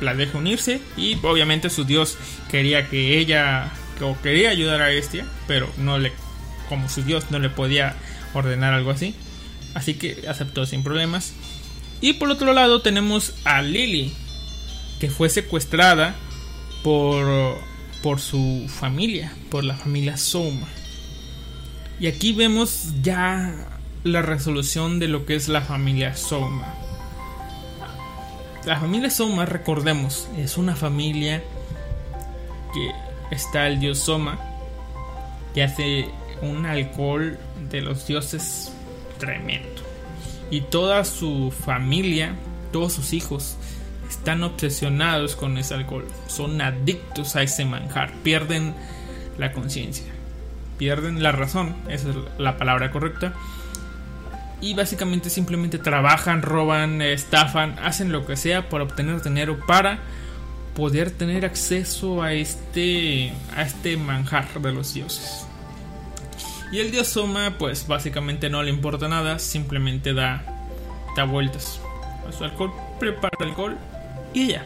la 0.00 0.14
deje 0.14 0.36
unirse. 0.36 0.80
Y 0.96 1.16
obviamente 1.22 1.70
su 1.70 1.84
dios 1.84 2.16
quería 2.50 2.88
que 2.88 3.18
ella. 3.18 3.72
O 4.00 4.16
quería 4.20 4.50
ayudar 4.50 4.82
a 4.82 4.90
Estia. 4.90 5.26
Pero 5.46 5.70
no 5.78 5.98
le. 5.98 6.12
Como 6.68 6.88
su 6.88 7.02
dios 7.02 7.30
no 7.30 7.38
le 7.38 7.48
podía 7.48 7.94
ordenar 8.34 8.74
algo 8.74 8.90
así. 8.90 9.14
Así 9.74 9.94
que 9.94 10.24
aceptó 10.28 10.66
sin 10.66 10.82
problemas. 10.82 11.32
Y 12.00 12.14
por 12.14 12.30
otro 12.30 12.52
lado 12.52 12.82
tenemos 12.82 13.34
a 13.44 13.62
Lily. 13.62 14.12
Que 15.00 15.10
fue 15.10 15.28
secuestrada 15.28 16.14
por 16.82 17.58
por 18.06 18.20
su 18.20 18.66
familia, 18.68 19.32
por 19.50 19.64
la 19.64 19.74
familia 19.74 20.16
Soma. 20.16 20.68
Y 21.98 22.06
aquí 22.06 22.32
vemos 22.32 22.92
ya 23.02 23.75
la 24.06 24.22
resolución 24.22 24.98
de 24.98 25.08
lo 25.08 25.26
que 25.26 25.34
es 25.34 25.48
la 25.48 25.60
familia 25.60 26.14
Soma. 26.16 26.74
La 28.64 28.78
familia 28.78 29.10
Soma, 29.10 29.44
recordemos, 29.46 30.28
es 30.36 30.56
una 30.56 30.74
familia 30.74 31.42
que 32.72 32.90
está 33.34 33.66
el 33.66 33.80
dios 33.80 33.98
Soma, 33.98 34.38
que 35.54 35.62
hace 35.62 36.08
un 36.42 36.66
alcohol 36.66 37.38
de 37.70 37.80
los 37.80 38.06
dioses 38.06 38.72
tremendo. 39.18 39.82
Y 40.50 40.62
toda 40.62 41.04
su 41.04 41.52
familia, 41.64 42.34
todos 42.72 42.92
sus 42.92 43.12
hijos, 43.12 43.56
están 44.08 44.42
obsesionados 44.44 45.34
con 45.34 45.58
ese 45.58 45.74
alcohol, 45.74 46.06
son 46.28 46.60
adictos 46.60 47.34
a 47.34 47.42
ese 47.42 47.64
manjar, 47.64 48.12
pierden 48.22 48.74
la 49.38 49.52
conciencia, 49.52 50.06
pierden 50.78 51.22
la 51.22 51.32
razón, 51.32 51.74
esa 51.88 52.10
es 52.10 52.16
la 52.38 52.56
palabra 52.56 52.92
correcta. 52.92 53.32
Y 54.60 54.74
básicamente 54.74 55.28
simplemente 55.30 55.78
trabajan, 55.78 56.42
roban, 56.42 57.02
estafan, 57.02 57.78
hacen 57.78 58.10
lo 58.10 58.26
que 58.26 58.36
sea 58.36 58.68
para 58.68 58.84
obtener 58.84 59.22
dinero 59.22 59.58
para 59.66 59.98
poder 60.74 61.10
tener 61.10 61.44
acceso 61.44 62.22
a 62.22 62.34
este 62.34 63.32
a 63.54 63.62
este 63.62 63.96
manjar 63.96 64.60
de 64.60 64.72
los 64.72 64.94
dioses. 64.94 65.46
Y 66.70 66.80
el 66.80 66.90
dios 66.90 67.08
Soma 67.08 67.54
pues 67.58 67.86
básicamente 67.86 68.50
no 68.50 68.62
le 68.62 68.70
importa 68.70 69.08
nada, 69.08 69.38
simplemente 69.38 70.12
da 70.12 70.42
da 71.16 71.24
vueltas 71.24 71.80
a 72.28 72.32
su 72.32 72.44
alcohol, 72.44 72.72
prepara 72.98 73.36
alcohol 73.40 73.76
y 74.34 74.48
ya. 74.48 74.64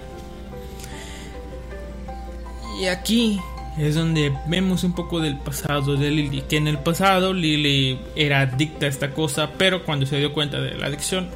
Y 2.80 2.86
aquí 2.86 3.38
es 3.78 3.94
donde 3.94 4.32
vemos 4.46 4.84
un 4.84 4.94
poco 4.94 5.20
del 5.20 5.36
pasado 5.36 5.96
de 5.96 6.10
Lily. 6.10 6.42
Que 6.42 6.56
en 6.56 6.68
el 6.68 6.78
pasado 6.78 7.32
Lily 7.32 7.98
era 8.16 8.40
adicta 8.40 8.86
a 8.86 8.88
esta 8.88 9.12
cosa, 9.12 9.50
pero 9.56 9.84
cuando 9.84 10.06
se 10.06 10.18
dio 10.18 10.32
cuenta 10.32 10.60
de 10.60 10.76
la 10.76 10.86
adicción, 10.86 11.28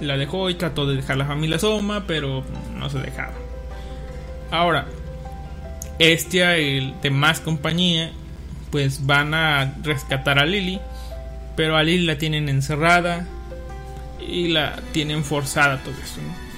la 0.00 0.16
dejó 0.16 0.50
y 0.50 0.54
trató 0.54 0.86
de 0.86 0.96
dejar 0.96 1.16
la 1.16 1.26
familia 1.26 1.58
Soma, 1.58 2.04
pero 2.06 2.44
no 2.74 2.90
se 2.90 2.98
dejaba. 2.98 3.34
Ahora, 4.50 4.86
Estia 5.98 6.58
y 6.58 6.94
demás 7.02 7.40
compañía, 7.40 8.12
pues 8.70 9.04
van 9.06 9.34
a 9.34 9.74
rescatar 9.82 10.38
a 10.38 10.46
Lily, 10.46 10.80
pero 11.56 11.76
a 11.76 11.82
Lily 11.82 12.06
la 12.06 12.18
tienen 12.18 12.48
encerrada 12.48 13.26
y 14.20 14.48
la 14.48 14.76
tienen 14.92 15.24
forzada 15.24 15.78
todo 15.82 15.94
eso, 16.02 16.20
¿no? 16.20 16.48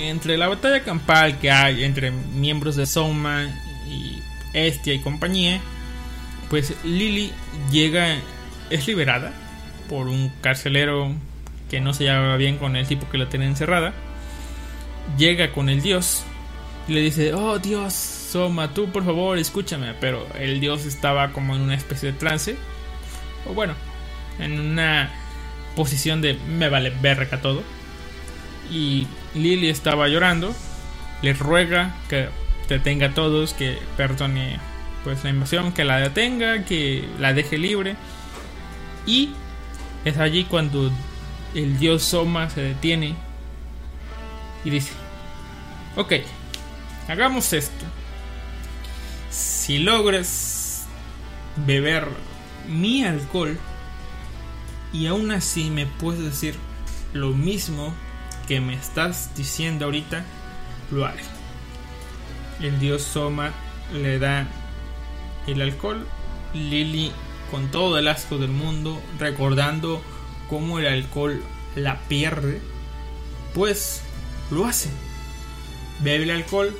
entre 0.00 0.36
la 0.36 0.48
batalla 0.48 0.82
campal 0.82 1.38
que 1.38 1.50
hay 1.50 1.84
entre 1.84 2.10
miembros 2.10 2.74
de 2.74 2.84
Soma 2.86 3.46
Estia 4.54 4.94
y 4.94 5.00
compañía, 5.00 5.60
pues 6.48 6.74
Lily 6.84 7.32
llega, 7.70 8.16
es 8.70 8.86
liberada 8.86 9.32
por 9.88 10.08
un 10.08 10.30
carcelero 10.40 11.12
que 11.70 11.80
no 11.80 11.92
se 11.92 12.04
llevaba 12.04 12.36
bien 12.36 12.56
con 12.56 12.76
el 12.76 12.86
tipo 12.86 13.08
que 13.10 13.18
la 13.18 13.28
tenía 13.28 13.48
encerrada. 13.48 13.92
Llega 15.18 15.52
con 15.52 15.68
el 15.68 15.82
dios 15.82 16.22
y 16.88 16.92
le 16.92 17.00
dice, 17.00 17.34
oh 17.34 17.58
Dios, 17.58 17.92
Soma, 17.92 18.72
tú 18.72 18.90
por 18.90 19.04
favor 19.04 19.38
escúchame. 19.38 19.94
Pero 20.00 20.26
el 20.38 20.60
dios 20.60 20.86
estaba 20.86 21.32
como 21.32 21.54
en 21.54 21.62
una 21.62 21.74
especie 21.74 22.12
de 22.12 22.18
trance. 22.18 22.56
O 23.48 23.54
bueno, 23.54 23.74
en 24.38 24.58
una 24.60 25.10
posición 25.76 26.20
de 26.20 26.34
me 26.34 26.68
vale 26.68 26.90
verga 27.02 27.40
todo 27.40 27.62
y 28.70 29.06
Lily 29.34 29.68
estaba 29.68 30.08
llorando. 30.08 30.54
Le 31.22 31.32
ruega 31.32 31.94
que 32.08 32.28
detenga 32.68 33.08
a 33.08 33.14
todos, 33.14 33.52
que 33.52 33.78
perdone 33.96 34.58
pues 35.04 35.22
la 35.24 35.30
invasión, 35.30 35.72
que 35.72 35.84
la 35.84 35.98
detenga, 35.98 36.64
que 36.64 37.08
la 37.18 37.34
deje 37.34 37.58
libre. 37.58 37.96
Y 39.06 39.30
es 40.04 40.18
allí 40.18 40.44
cuando 40.44 40.90
el 41.54 41.78
dios 41.78 42.02
Soma 42.02 42.50
se 42.50 42.62
detiene 42.62 43.14
y 44.64 44.70
dice, 44.70 44.92
ok, 45.96 46.14
hagamos 47.08 47.52
esto. 47.52 47.84
Si 49.30 49.78
logras 49.78 50.86
beber 51.66 52.08
mi 52.68 53.04
alcohol 53.04 53.58
y 54.92 55.06
aún 55.06 55.30
así 55.32 55.70
me 55.70 55.86
puedes 55.86 56.22
decir 56.22 56.54
lo 57.12 57.30
mismo 57.30 57.94
que 58.48 58.60
me 58.60 58.74
estás 58.74 59.34
diciendo 59.36 59.86
ahorita, 59.86 60.24
lo 60.90 61.04
haré. 61.04 61.33
El 62.60 62.78
dios 62.78 63.02
Soma 63.02 63.52
le 63.92 64.18
da 64.18 64.46
el 65.46 65.60
alcohol. 65.60 66.06
Lily, 66.54 67.10
con 67.50 67.70
todo 67.70 67.98
el 67.98 68.08
asco 68.08 68.38
del 68.38 68.50
mundo, 68.50 69.00
recordando 69.18 70.02
cómo 70.48 70.78
el 70.78 70.86
alcohol 70.86 71.42
la 71.74 71.98
pierde, 72.08 72.60
pues 73.54 74.02
lo 74.50 74.66
hace. 74.66 74.90
bebe 76.00 76.24
el 76.24 76.30
alcohol 76.30 76.76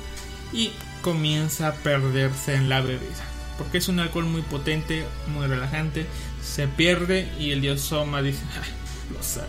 y 0.51 0.71
comienza 1.01 1.69
a 1.69 1.73
perderse 1.73 2.55
en 2.55 2.67
la 2.67 2.81
bebida. 2.81 3.23
Porque 3.57 3.77
es 3.77 3.87
un 3.87 3.99
alcohol 3.99 4.25
muy 4.25 4.41
potente, 4.41 5.05
muy 5.33 5.47
relajante. 5.47 6.05
Se 6.43 6.67
pierde 6.67 7.29
y 7.39 7.51
el 7.51 7.61
dios 7.61 7.79
Soma 7.79 8.21
dice, 8.21 8.43
"Ah, 8.57 9.13
lo 9.13 9.23
sabe. 9.23 9.47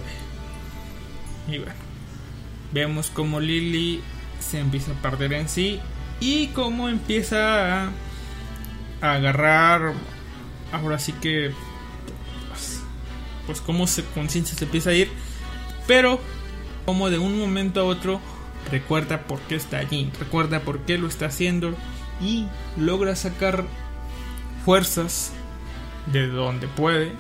Y 1.49 1.59
bueno, 1.59 1.75
vemos 2.73 3.11
como 3.11 3.41
Lily 3.41 4.03
se 4.39 4.61
empieza 4.61 4.93
a 4.93 5.03
perder 5.03 5.33
en 5.33 5.49
sí 5.49 5.81
y 6.21 6.49
cómo 6.49 6.89
empieza 6.89 7.85
a, 7.85 7.91
agarrar, 9.01 9.93
ahora 10.73 10.99
sí 10.99 11.13
que, 11.13 11.53
pues, 12.49 12.81
pues 13.47 13.61
cómo 13.61 13.87
su 13.87 14.05
conciencia 14.15 14.57
se 14.57 14.65
empieza 14.65 14.91
a 14.91 14.95
ir, 14.95 15.11
pero 15.87 16.21
como 16.85 17.11
de 17.11 17.19
un 17.19 17.39
momento 17.39 17.81
a 17.81 17.85
otro 17.85 18.21
recuerda 18.71 19.23
por 19.23 19.41
qué 19.41 19.57
está 19.57 19.79
allí, 19.79 20.11
recuerda 20.19 20.61
por 20.61 20.81
qué 20.81 20.99
lo 20.99 21.09
está 21.09 21.27
haciendo 21.27 21.75
y 22.21 22.47
logra 22.77 23.15
sacar 23.15 23.65
fuerzas 24.65 25.33
de 26.13 26.29
donde 26.29 26.67
puede 26.69 27.13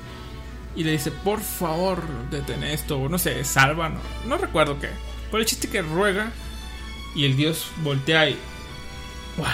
y 0.74 0.84
le 0.84 0.92
dice 0.92 1.10
por 1.10 1.40
favor 1.40 2.02
detén 2.30 2.62
esto 2.62 2.98
o 2.98 3.08
no 3.08 3.18
sé 3.18 3.44
salva 3.44 3.88
no, 3.88 4.00
no 4.26 4.38
recuerdo 4.38 4.78
qué. 4.78 4.90
Pero 5.30 5.38
el 5.38 5.46
chiste 5.46 5.68
que 5.68 5.82
ruega 5.82 6.32
y 7.14 7.24
el 7.24 7.36
dios 7.36 7.70
voltea 7.82 8.28
y 8.30 8.38
wow. 9.36 9.46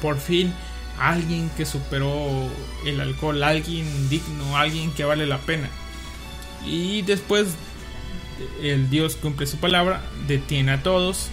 Por 0.00 0.18
fin 0.18 0.52
alguien 0.98 1.50
que 1.56 1.64
superó 1.64 2.48
el 2.84 3.00
alcohol 3.00 3.42
alguien 3.42 4.08
digno 4.08 4.56
alguien 4.56 4.92
que 4.92 5.04
vale 5.04 5.26
la 5.26 5.38
pena. 5.38 5.68
Y 6.64 7.02
después 7.02 7.48
el 8.62 8.90
dios 8.90 9.16
cumple 9.16 9.46
su 9.46 9.58
palabra 9.58 10.02
detiene 10.26 10.72
a 10.72 10.82
todos 10.82 11.28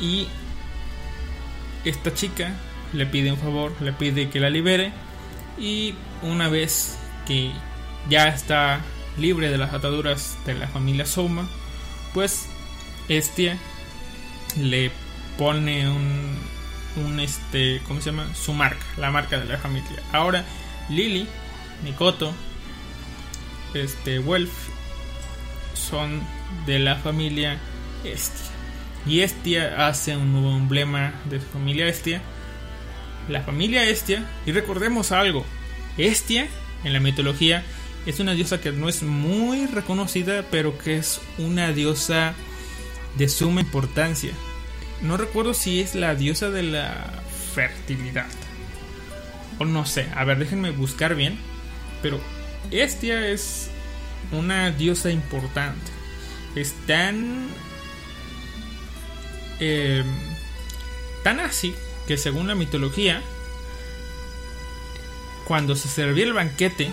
y 0.00 0.26
esta 1.84 2.14
chica 2.14 2.54
le 2.92 3.06
pide 3.06 3.32
un 3.32 3.38
favor, 3.38 3.72
le 3.80 3.92
pide 3.92 4.28
que 4.28 4.40
la 4.40 4.50
libere 4.50 4.92
y 5.58 5.94
una 6.22 6.48
vez 6.48 6.98
que 7.26 7.50
ya 8.08 8.28
está 8.28 8.80
libre 9.18 9.50
de 9.50 9.58
las 9.58 9.72
ataduras 9.74 10.36
de 10.46 10.54
la 10.54 10.68
familia 10.68 11.06
Soma, 11.06 11.48
pues 12.14 12.46
Estia 13.08 13.58
le 14.56 14.90
pone 15.38 15.88
un, 15.88 16.36
un 16.96 17.20
este, 17.20 17.80
¿cómo 17.86 18.00
se 18.00 18.10
llama? 18.10 18.34
Su 18.34 18.52
marca, 18.52 18.84
la 18.96 19.10
marca 19.10 19.38
de 19.38 19.46
la 19.46 19.58
familia. 19.58 20.02
Ahora 20.12 20.44
Lily, 20.88 21.26
Mikoto, 21.84 22.32
este 23.74 24.18
Wolf 24.18 24.50
son 25.74 26.20
de 26.66 26.78
la 26.78 26.96
familia 26.96 27.58
Estia. 28.04 28.50
Y 29.06 29.20
Estia 29.20 29.88
hace 29.88 30.16
un 30.16 30.32
nuevo 30.32 30.56
emblema 30.56 31.14
de 31.24 31.40
su 31.40 31.46
familia 31.46 31.88
Estia. 31.88 32.22
La 33.28 33.42
familia 33.42 33.84
Estia, 33.84 34.24
y 34.46 34.52
recordemos 34.52 35.12
algo, 35.12 35.44
Estia 35.96 36.48
en 36.84 36.92
la 36.92 37.00
mitología 37.00 37.64
es 38.06 38.18
una 38.20 38.32
diosa 38.32 38.60
que 38.60 38.72
no 38.72 38.88
es 38.88 39.02
muy 39.02 39.66
reconocida, 39.66 40.44
pero 40.50 40.76
que 40.76 40.96
es 40.96 41.20
una 41.38 41.72
diosa 41.72 42.34
de 43.16 43.28
suma 43.28 43.60
importancia. 43.60 44.32
No 45.02 45.16
recuerdo 45.16 45.52
si 45.54 45.80
es 45.80 45.94
la 45.94 46.14
diosa 46.14 46.50
de 46.50 46.62
la 46.62 47.22
fertilidad. 47.54 48.26
O 49.58 49.64
no 49.64 49.84
sé, 49.84 50.08
a 50.14 50.24
ver, 50.24 50.38
déjenme 50.38 50.70
buscar 50.70 51.14
bien. 51.14 51.38
Pero 52.02 52.20
Estia 52.70 53.28
es 53.28 53.70
una 54.30 54.70
diosa 54.70 55.10
importante. 55.10 55.90
Es 56.54 56.74
tan... 56.86 57.48
eh, 59.60 60.04
tan 61.22 61.40
así 61.40 61.74
que 62.06 62.16
según 62.16 62.48
la 62.48 62.54
mitología, 62.54 63.22
cuando 65.46 65.76
se 65.76 65.88
servía 65.88 66.24
el 66.24 66.32
banquete, 66.32 66.92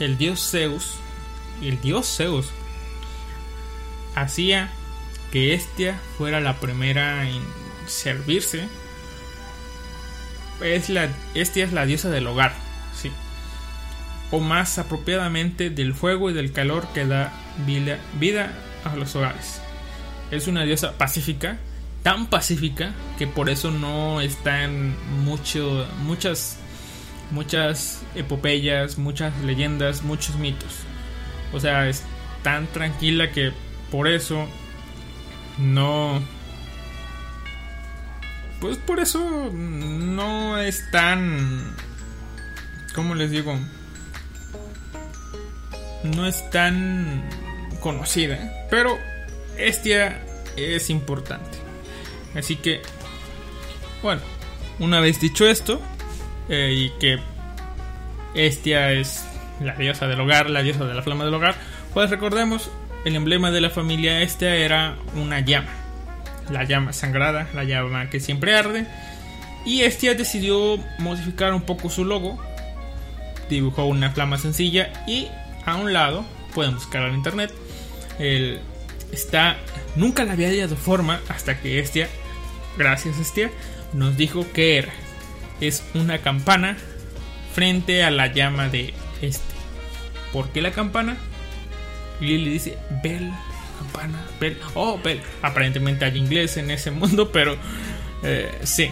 el 0.00 0.16
dios 0.18 0.50
Zeus, 0.50 0.94
el 1.62 1.80
dios 1.80 2.06
Zeus, 2.16 2.46
hacía 4.14 4.70
que 5.32 5.54
Estia 5.54 5.98
fuera 6.16 6.40
la 6.40 6.58
primera 6.60 7.28
en 7.28 7.42
servirse. 7.86 8.68
Es 10.62 10.88
la, 10.88 11.08
Estia 11.34 11.64
es 11.64 11.72
la 11.72 11.86
diosa 11.86 12.10
del 12.10 12.26
hogar, 12.26 12.52
sí. 12.94 13.10
O 14.30 14.40
más 14.40 14.78
apropiadamente 14.78 15.70
del 15.70 15.94
fuego 15.94 16.30
y 16.30 16.34
del 16.34 16.52
calor 16.52 16.88
que 16.92 17.06
da 17.06 17.32
vida, 17.66 17.98
vida 18.18 18.52
a 18.84 18.96
los 18.96 19.14
hogares. 19.16 19.60
Es 20.30 20.48
una 20.48 20.64
diosa 20.64 20.92
pacífica, 20.98 21.58
tan 22.02 22.26
pacífica 22.26 22.92
que 23.18 23.26
por 23.26 23.48
eso 23.48 23.70
no 23.70 24.20
están 24.20 24.96
mucho, 25.24 25.86
muchas, 26.02 26.58
muchas 27.30 28.02
epopeyas, 28.14 28.98
muchas 28.98 29.36
leyendas, 29.42 30.02
muchos 30.02 30.36
mitos. 30.36 30.80
O 31.52 31.60
sea, 31.60 31.88
es 31.88 32.02
tan 32.42 32.66
tranquila 32.66 33.30
que 33.30 33.52
por 33.90 34.08
eso 34.08 34.46
no... 35.58 36.20
Pues 38.60 38.76
por 38.76 38.98
eso 39.00 39.50
no 39.52 40.58
es 40.58 40.90
tan... 40.90 41.74
¿Cómo 42.94 43.14
les 43.14 43.30
digo? 43.30 43.56
No 46.02 46.26
es 46.26 46.48
tan 46.50 47.22
conocida. 47.80 48.66
Pero 48.70 48.98
Estia 49.56 50.20
es 50.56 50.90
importante. 50.90 51.58
Así 52.34 52.56
que, 52.56 52.82
bueno, 54.02 54.20
una 54.78 55.00
vez 55.00 55.20
dicho 55.20 55.46
esto, 55.46 55.80
eh, 56.48 56.72
y 56.74 56.90
que 56.98 57.18
Estia 58.34 58.92
es 58.92 59.24
la 59.60 59.74
diosa 59.74 60.06
del 60.06 60.20
hogar, 60.20 60.50
la 60.50 60.62
diosa 60.62 60.84
de 60.84 60.94
la 60.94 61.02
flama 61.02 61.24
del 61.24 61.34
hogar, 61.34 61.54
pues 61.94 62.10
recordemos, 62.10 62.70
el 63.08 63.16
emblema 63.16 63.50
de 63.50 63.60
la 63.60 63.70
familia 63.70 64.22
Estia 64.22 64.54
era 64.54 64.96
una 65.14 65.40
llama. 65.40 65.70
La 66.50 66.64
llama 66.64 66.92
sagrada, 66.92 67.48
la 67.54 67.64
llama 67.64 68.10
que 68.10 68.20
siempre 68.20 68.54
arde. 68.54 68.86
Y 69.64 69.82
Estia 69.82 70.14
decidió 70.14 70.78
modificar 70.98 71.54
un 71.54 71.62
poco 71.62 71.90
su 71.90 72.04
logo. 72.04 72.38
Dibujó 73.48 73.86
una 73.86 74.10
flama 74.10 74.38
sencilla 74.38 74.92
y 75.06 75.28
a 75.64 75.76
un 75.76 75.92
lado, 75.92 76.24
pueden 76.54 76.74
buscarlo 76.74 77.08
en 77.08 77.14
internet, 77.14 77.52
el, 78.18 78.60
está 79.10 79.56
nunca 79.96 80.24
la 80.24 80.32
había 80.32 80.54
dado 80.54 80.76
forma 80.76 81.20
hasta 81.28 81.58
que 81.60 81.78
Estia, 81.78 82.08
gracias 82.76 83.18
Estia, 83.18 83.50
nos 83.94 84.16
dijo 84.16 84.46
que 84.52 84.76
era. 84.76 84.92
Es 85.60 85.82
una 85.94 86.18
campana 86.18 86.76
frente 87.54 88.04
a 88.04 88.10
la 88.10 88.32
llama 88.32 88.68
de 88.68 88.92
este. 89.22 89.54
¿Por 90.32 90.50
qué 90.50 90.60
la 90.60 90.72
campana? 90.72 91.16
Lily 92.20 92.50
dice, 92.50 92.78
Bell, 93.02 93.32
campana, 93.78 94.24
Bell. 94.40 94.58
Oh, 94.74 94.98
Bell. 95.02 95.20
Aparentemente 95.42 96.04
hay 96.04 96.16
inglés 96.16 96.56
en 96.56 96.70
ese 96.70 96.90
mundo, 96.90 97.30
pero 97.32 97.56
eh, 98.22 98.58
sí. 98.62 98.90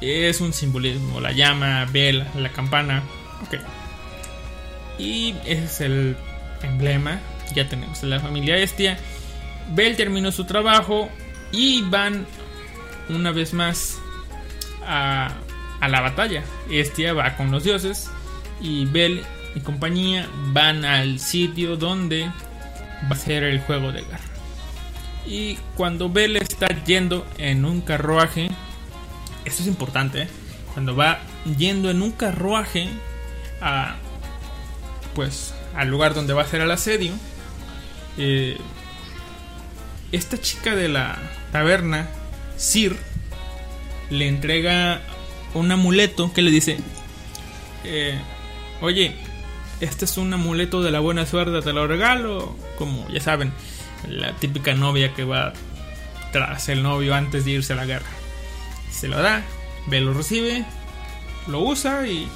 Es 0.00 0.40
un 0.40 0.52
simbolismo. 0.52 1.20
La 1.20 1.32
llama, 1.32 1.86
Bell, 1.92 2.24
la 2.36 2.50
campana. 2.50 3.02
Ok. 3.46 3.58
Y 4.98 5.34
ese 5.44 5.64
es 5.64 5.80
el 5.80 6.16
emblema 6.62 7.20
ya 7.54 7.68
tenemos 7.68 8.02
la 8.02 8.20
familia 8.20 8.56
Estia. 8.56 8.98
Bell 9.74 9.96
terminó 9.96 10.32
su 10.32 10.44
trabajo 10.44 11.08
y 11.52 11.82
van 11.82 12.26
una 13.08 13.32
vez 13.32 13.54
más 13.54 13.98
a, 14.86 15.34
a 15.80 15.88
la 15.88 16.00
batalla. 16.00 16.42
Estia 16.70 17.12
va 17.12 17.36
con 17.36 17.50
los 17.50 17.64
dioses 17.64 18.10
y 18.60 18.86
Bell 18.86 19.24
y 19.54 19.60
compañía 19.60 20.28
van 20.52 20.84
al 20.84 21.20
sitio 21.20 21.76
donde 21.76 22.30
va 23.04 23.10
a 23.10 23.16
ser 23.16 23.44
el 23.44 23.60
juego 23.60 23.92
de 23.92 24.02
guerra. 24.02 24.20
Y 25.26 25.56
cuando 25.76 26.08
Bell 26.08 26.36
está 26.36 26.68
yendo 26.84 27.26
en 27.36 27.64
un 27.64 27.80
carruaje, 27.80 28.50
esto 29.44 29.62
es 29.62 29.68
importante, 29.68 30.22
¿eh? 30.22 30.28
cuando 30.72 30.96
va 30.96 31.20
yendo 31.58 31.90
en 31.90 32.02
un 32.02 32.12
carruaje 32.12 32.88
a 33.60 33.96
pues 35.14 35.54
al 35.74 35.88
lugar 35.88 36.14
donde 36.14 36.32
va 36.32 36.42
a 36.42 36.46
ser 36.46 36.60
el 36.60 36.70
asedio, 36.70 37.12
eh, 38.16 38.56
esta 40.12 40.40
chica 40.40 40.74
de 40.74 40.88
la 40.88 41.18
taberna, 41.52 42.08
Sir, 42.56 42.96
le 44.10 44.28
entrega 44.28 45.00
un 45.54 45.70
amuleto 45.70 46.32
que 46.32 46.42
le 46.42 46.50
dice, 46.50 46.78
eh, 47.84 48.18
oye, 48.80 49.14
este 49.80 50.04
es 50.04 50.16
un 50.16 50.32
amuleto 50.32 50.82
de 50.82 50.90
la 50.90 51.00
buena 51.00 51.26
suerte, 51.26 51.62
te 51.62 51.72
lo 51.72 51.86
regalo, 51.86 52.56
como 52.76 53.08
ya 53.08 53.20
saben, 53.20 53.52
la 54.08 54.34
típica 54.36 54.74
novia 54.74 55.14
que 55.14 55.24
va 55.24 55.52
tras 56.32 56.68
el 56.68 56.82
novio 56.82 57.14
antes 57.14 57.44
de 57.44 57.52
irse 57.52 57.72
a 57.72 57.76
la 57.76 57.86
guerra. 57.86 58.06
Se 58.90 59.08
lo 59.08 59.20
da, 59.20 59.42
ve 59.86 60.00
lo 60.00 60.12
recibe, 60.12 60.64
lo 61.46 61.60
usa 61.60 62.06
y 62.06 62.28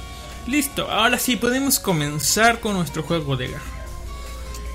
listo. 0.47 0.89
Ahora 0.89 1.17
sí 1.17 1.35
podemos 1.35 1.79
comenzar 1.79 2.59
con 2.59 2.73
nuestro 2.73 3.03
juego 3.03 3.35
de 3.37 3.47
guerra. 3.47 3.61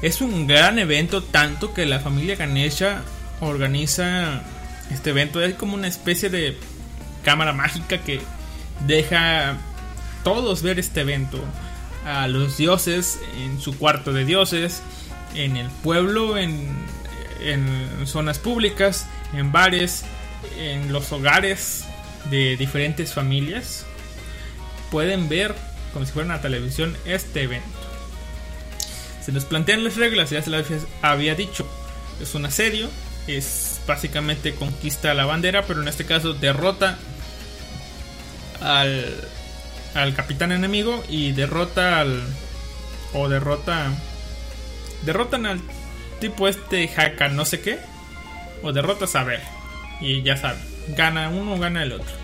Es 0.02 0.20
un 0.20 0.46
gran 0.46 0.78
evento 0.78 1.22
tanto 1.22 1.74
que 1.74 1.86
la 1.86 1.98
familia 1.98 2.36
Ganesha 2.36 3.02
organiza 3.40 4.42
este 4.90 5.10
evento. 5.10 5.42
Es 5.42 5.54
como 5.54 5.74
una 5.74 5.88
especie 5.88 6.30
de 6.30 6.56
cámara 7.24 7.52
mágica 7.52 7.98
que 7.98 8.20
deja 8.86 9.56
todos 10.22 10.62
ver 10.62 10.78
este 10.78 11.00
evento. 11.00 11.42
A 12.08 12.26
los 12.26 12.56
dioses 12.56 13.20
en 13.36 13.60
su 13.60 13.76
cuarto 13.76 14.12
de 14.12 14.24
dioses, 14.24 14.82
en 15.34 15.58
el 15.58 15.68
pueblo, 15.68 16.38
en, 16.38 16.68
en 17.40 18.06
zonas 18.06 18.38
públicas, 18.38 19.06
en 19.34 19.52
bares, 19.52 20.04
en 20.58 20.90
los 20.92 21.12
hogares 21.12 21.84
de 22.30 22.56
diferentes 22.56 23.12
familias. 23.12 23.84
Pueden 24.90 25.28
ver 25.28 25.54
como 25.92 26.06
si 26.06 26.12
fuera 26.12 26.26
una 26.26 26.40
televisión 26.40 26.96
este 27.04 27.42
evento. 27.42 27.68
Se 29.22 29.32
nos 29.32 29.44
plantean 29.44 29.84
las 29.84 29.96
reglas, 29.96 30.30
ya 30.30 30.42
se 30.42 30.50
las 30.50 30.66
había 31.02 31.34
dicho. 31.34 31.68
Es 32.22 32.34
un 32.34 32.46
asedio, 32.46 32.88
es 33.26 33.80
básicamente 33.86 34.54
conquista 34.54 35.12
la 35.14 35.26
bandera, 35.26 35.64
pero 35.66 35.82
en 35.82 35.88
este 35.88 36.04
caso 36.04 36.32
derrota 36.32 36.98
al, 38.60 39.04
al 40.02 40.14
capitán 40.14 40.52
enemigo 40.52 41.04
y 41.08 41.32
derrota 41.32 42.00
al. 42.00 42.22
o 43.12 43.28
derrota. 43.28 43.92
derrotan 45.04 45.46
al 45.46 45.60
tipo 46.20 46.48
este 46.48 46.90
Haka 46.96 47.28
no 47.28 47.44
sé 47.44 47.60
qué, 47.60 47.78
o 48.62 48.72
derrotas 48.72 49.14
a 49.16 49.24
ver, 49.24 49.40
y 50.00 50.22
ya 50.22 50.36
saben, 50.36 50.62
gana 50.96 51.28
uno 51.28 51.54
o 51.54 51.58
gana 51.58 51.82
el 51.82 51.92
otro. 51.92 52.14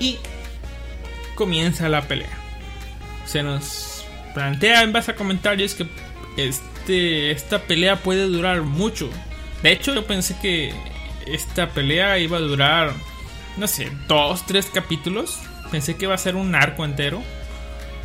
Y 0.00 0.18
comienza 1.34 1.88
la 1.88 2.02
pelea. 2.02 2.38
Se 3.26 3.42
nos 3.42 4.04
plantea 4.34 4.82
en 4.82 4.92
base 4.92 5.12
a 5.12 5.16
comentarios 5.16 5.74
que 5.74 5.86
este, 6.36 7.30
esta 7.30 7.60
pelea 7.60 7.96
puede 7.96 8.26
durar 8.26 8.62
mucho. 8.62 9.10
De 9.62 9.72
hecho, 9.72 9.94
yo 9.94 10.06
pensé 10.06 10.36
que 10.40 10.74
esta 11.26 11.70
pelea 11.70 12.18
iba 12.18 12.36
a 12.36 12.40
durar, 12.40 12.92
no 13.56 13.66
sé, 13.66 13.90
dos, 14.08 14.44
tres 14.46 14.66
capítulos. 14.72 15.38
Pensé 15.74 15.96
que 15.96 16.04
iba 16.04 16.14
a 16.14 16.18
ser 16.18 16.36
un 16.36 16.54
arco 16.54 16.84
entero. 16.84 17.20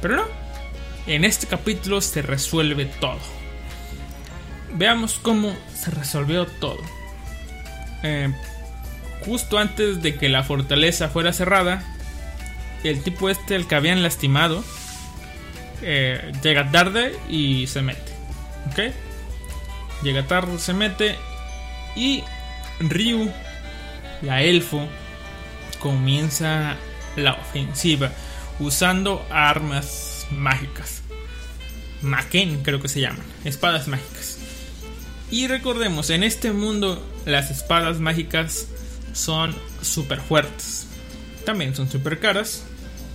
Pero 0.02 0.16
no. 0.16 0.24
En 1.06 1.24
este 1.24 1.46
capítulo 1.46 2.02
se 2.02 2.24
resuelve 2.24 2.86
todo. 2.86 3.20
Veamos 4.74 5.20
cómo 5.22 5.56
se 5.76 5.92
resolvió 5.92 6.48
todo. 6.48 6.82
Eh, 8.02 8.34
justo 9.24 9.60
antes 9.60 10.02
de 10.02 10.16
que 10.16 10.30
la 10.30 10.42
fortaleza 10.42 11.10
fuera 11.10 11.32
cerrada, 11.32 11.84
el 12.84 13.04
tipo 13.04 13.30
este, 13.30 13.56
el 13.56 13.68
que 13.68 13.76
habían 13.76 14.02
lastimado, 14.02 14.64
eh, 15.84 16.32
llega 16.42 16.72
tarde 16.72 17.16
y 17.30 17.68
se 17.68 17.84
mete. 17.84 18.12
¿Ok? 18.72 18.80
Llega 20.02 20.26
tarde, 20.26 20.58
se 20.58 20.74
mete. 20.74 21.18
Y 21.96 22.24
Ryu, 22.80 23.30
la 24.24 24.42
elfo, 24.42 24.88
comienza 25.80 26.76
la 27.16 27.34
ofensiva 27.34 28.12
usando 28.60 29.26
armas 29.30 30.28
mágicas. 30.32 31.02
Maken 32.02 32.62
creo 32.64 32.82
que 32.82 32.88
se 32.88 33.02
llaman. 33.02 33.26
Espadas 33.44 33.88
mágicas. 33.88 34.38
Y 35.32 35.48
recordemos, 35.48 36.10
en 36.10 36.24
este 36.24 36.52
mundo 36.52 37.06
las 37.26 37.52
espadas 37.52 38.00
mágicas 38.00 38.68
son 39.14 39.56
súper 39.82 40.20
fuertes. 40.20 40.88
También 41.46 41.76
son 41.76 41.90
súper 41.90 42.20
caras 42.20 42.64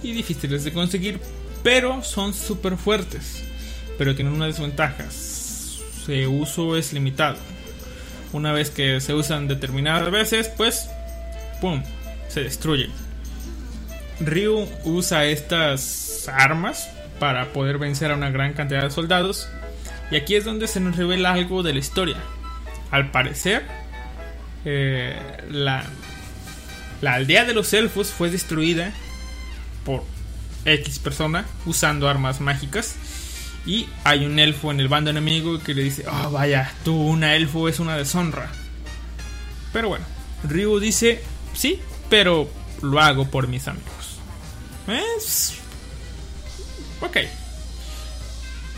y 0.02 0.12
difíciles 0.12 0.64
de 0.64 0.72
conseguir, 0.72 1.20
pero 1.62 2.02
son 2.02 2.34
súper 2.34 2.76
fuertes. 2.76 3.42
Pero 3.98 4.14
tienen 4.14 4.34
una 4.34 4.46
desventaja. 4.46 5.10
Su 5.10 6.12
uso 6.30 6.76
es 6.76 6.92
limitado. 6.92 7.38
Una 8.32 8.52
vez 8.52 8.70
que 8.70 9.00
se 9.00 9.14
usan 9.14 9.48
determinadas 9.48 10.10
veces, 10.10 10.48
pues, 10.48 10.88
¡pum!, 11.60 11.82
se 12.28 12.42
destruyen. 12.42 12.90
Ryu 14.26 14.68
usa 14.84 15.24
estas 15.26 16.28
armas 16.32 16.88
para 17.18 17.52
poder 17.52 17.78
vencer 17.78 18.10
a 18.10 18.16
una 18.16 18.30
gran 18.30 18.52
cantidad 18.52 18.82
de 18.82 18.90
soldados. 18.90 19.48
Y 20.10 20.16
aquí 20.16 20.34
es 20.34 20.44
donde 20.44 20.68
se 20.68 20.80
nos 20.80 20.96
revela 20.96 21.32
algo 21.32 21.62
de 21.62 21.72
la 21.72 21.78
historia. 21.78 22.16
Al 22.90 23.10
parecer, 23.10 23.64
eh, 24.64 25.16
la, 25.50 25.84
la 27.00 27.14
aldea 27.14 27.44
de 27.44 27.54
los 27.54 27.72
elfos 27.72 28.08
fue 28.08 28.30
destruida 28.30 28.92
por 29.84 30.04
X 30.64 30.98
persona 30.98 31.46
usando 31.66 32.08
armas 32.08 32.40
mágicas. 32.40 32.96
Y 33.66 33.88
hay 34.04 34.26
un 34.26 34.38
elfo 34.38 34.70
en 34.70 34.80
el 34.80 34.88
bando 34.88 35.10
enemigo 35.10 35.58
que 35.58 35.74
le 35.74 35.82
dice, 35.82 36.04
oh 36.06 36.30
vaya, 36.30 36.70
tú 36.84 36.94
una 36.94 37.34
elfo 37.34 37.68
es 37.68 37.80
una 37.80 37.96
deshonra. 37.96 38.50
Pero 39.72 39.88
bueno, 39.88 40.04
Ryu 40.44 40.78
dice, 40.78 41.22
sí, 41.54 41.80
pero 42.10 42.48
lo 42.82 43.00
hago 43.00 43.26
por 43.30 43.48
mis 43.48 43.66
amigos. 43.66 44.03
Es... 44.88 45.54
Ok. 47.00 47.18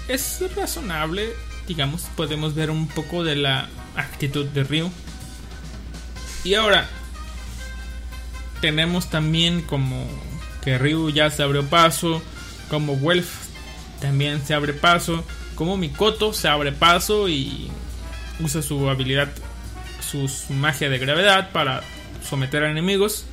Es 0.09 0.43
razonable, 0.55 1.33
digamos, 1.67 2.03
podemos 2.17 2.55
ver 2.55 2.71
un 2.71 2.87
poco 2.87 3.25
de 3.25 3.37
la 3.37 3.69
actitud 3.97 4.47
de 4.47 4.63
Ryu. 4.63 4.91
Y 6.45 6.55
ahora, 6.55 6.89
tenemos 8.61 9.11
también 9.11 9.63
como 9.63 10.07
que 10.63 10.79
Ryu 10.79 11.11
ya 11.11 11.31
se 11.31 11.43
abrió 11.43 11.65
paso, 11.65 12.23
como 12.69 12.97
Wolf 12.97 13.47
también 14.01 14.45
se 14.45 14.55
abre 14.55 14.73
paso, 14.73 15.25
como 15.55 15.77
Mikoto 15.77 16.33
se 16.33 16.49
abre 16.49 16.73
paso 16.73 17.29
y 17.29 17.71
usa 18.41 18.63
su 18.63 18.89
habilidad, 18.89 19.29
su 20.01 20.29
magia 20.53 20.89
de 20.89 20.99
gravedad 20.99 21.51
para 21.51 21.83
someter 22.29 22.65
a 22.65 22.71
enemigos. 22.71 23.25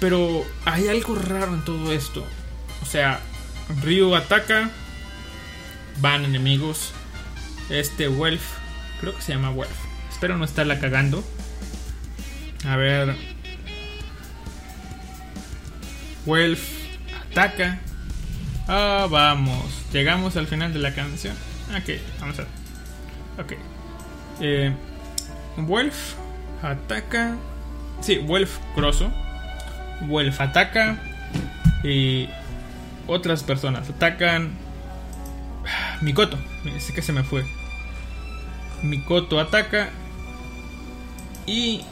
Pero 0.00 0.44
hay 0.64 0.88
algo 0.88 1.14
raro 1.14 1.54
en 1.54 1.64
todo 1.64 1.92
esto. 1.92 2.24
O 2.82 2.86
sea, 2.86 3.20
Ryu 3.82 4.14
ataca, 4.14 4.70
van 6.00 6.24
enemigos. 6.24 6.92
Este 7.68 8.08
Wolf, 8.08 8.42
creo 9.00 9.14
que 9.14 9.22
se 9.22 9.32
llama 9.32 9.50
Wolf. 9.50 9.70
Espero 10.10 10.36
no 10.36 10.44
estarla 10.44 10.80
cagando. 10.80 11.22
A 12.66 12.76
ver. 12.76 13.14
Wolf 16.24 16.60
ataca. 17.30 17.80
Ah, 18.66 19.06
vamos. 19.10 19.64
Llegamos 19.92 20.36
al 20.36 20.46
final 20.46 20.72
de 20.72 20.78
la 20.78 20.94
canción. 20.94 21.34
Ok, 21.70 22.00
vamos 22.20 22.38
a 22.38 22.42
ver. 22.42 22.50
Ok. 23.38 23.52
Eh, 24.40 24.74
Wolf 25.56 26.14
ataca. 26.62 27.36
Sí, 28.00 28.18
Wolf 28.18 28.58
Crosso. 28.74 29.12
Wolf 30.02 30.40
ataca. 30.40 30.98
Y 31.82 32.28
otras 33.06 33.42
personas 33.42 33.88
atacan. 33.88 34.52
Mikoto. 36.00 36.38
Sé 36.78 36.92
que 36.92 37.02
se 37.02 37.12
me 37.12 37.22
fue. 37.22 37.44
Mikoto 38.82 39.40
ataca. 39.40 39.90
Y. 41.46 41.82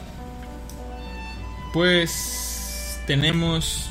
Pues. 1.73 3.01
Tenemos. 3.07 3.89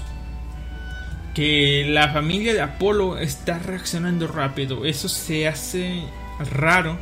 Que 1.34 1.84
la 1.88 2.08
familia 2.12 2.54
de 2.54 2.62
Apolo 2.62 3.18
está 3.18 3.58
reaccionando 3.58 4.26
rápido. 4.26 4.86
Eso 4.86 5.08
se 5.08 5.46
hace 5.46 6.02
raro. 6.50 6.98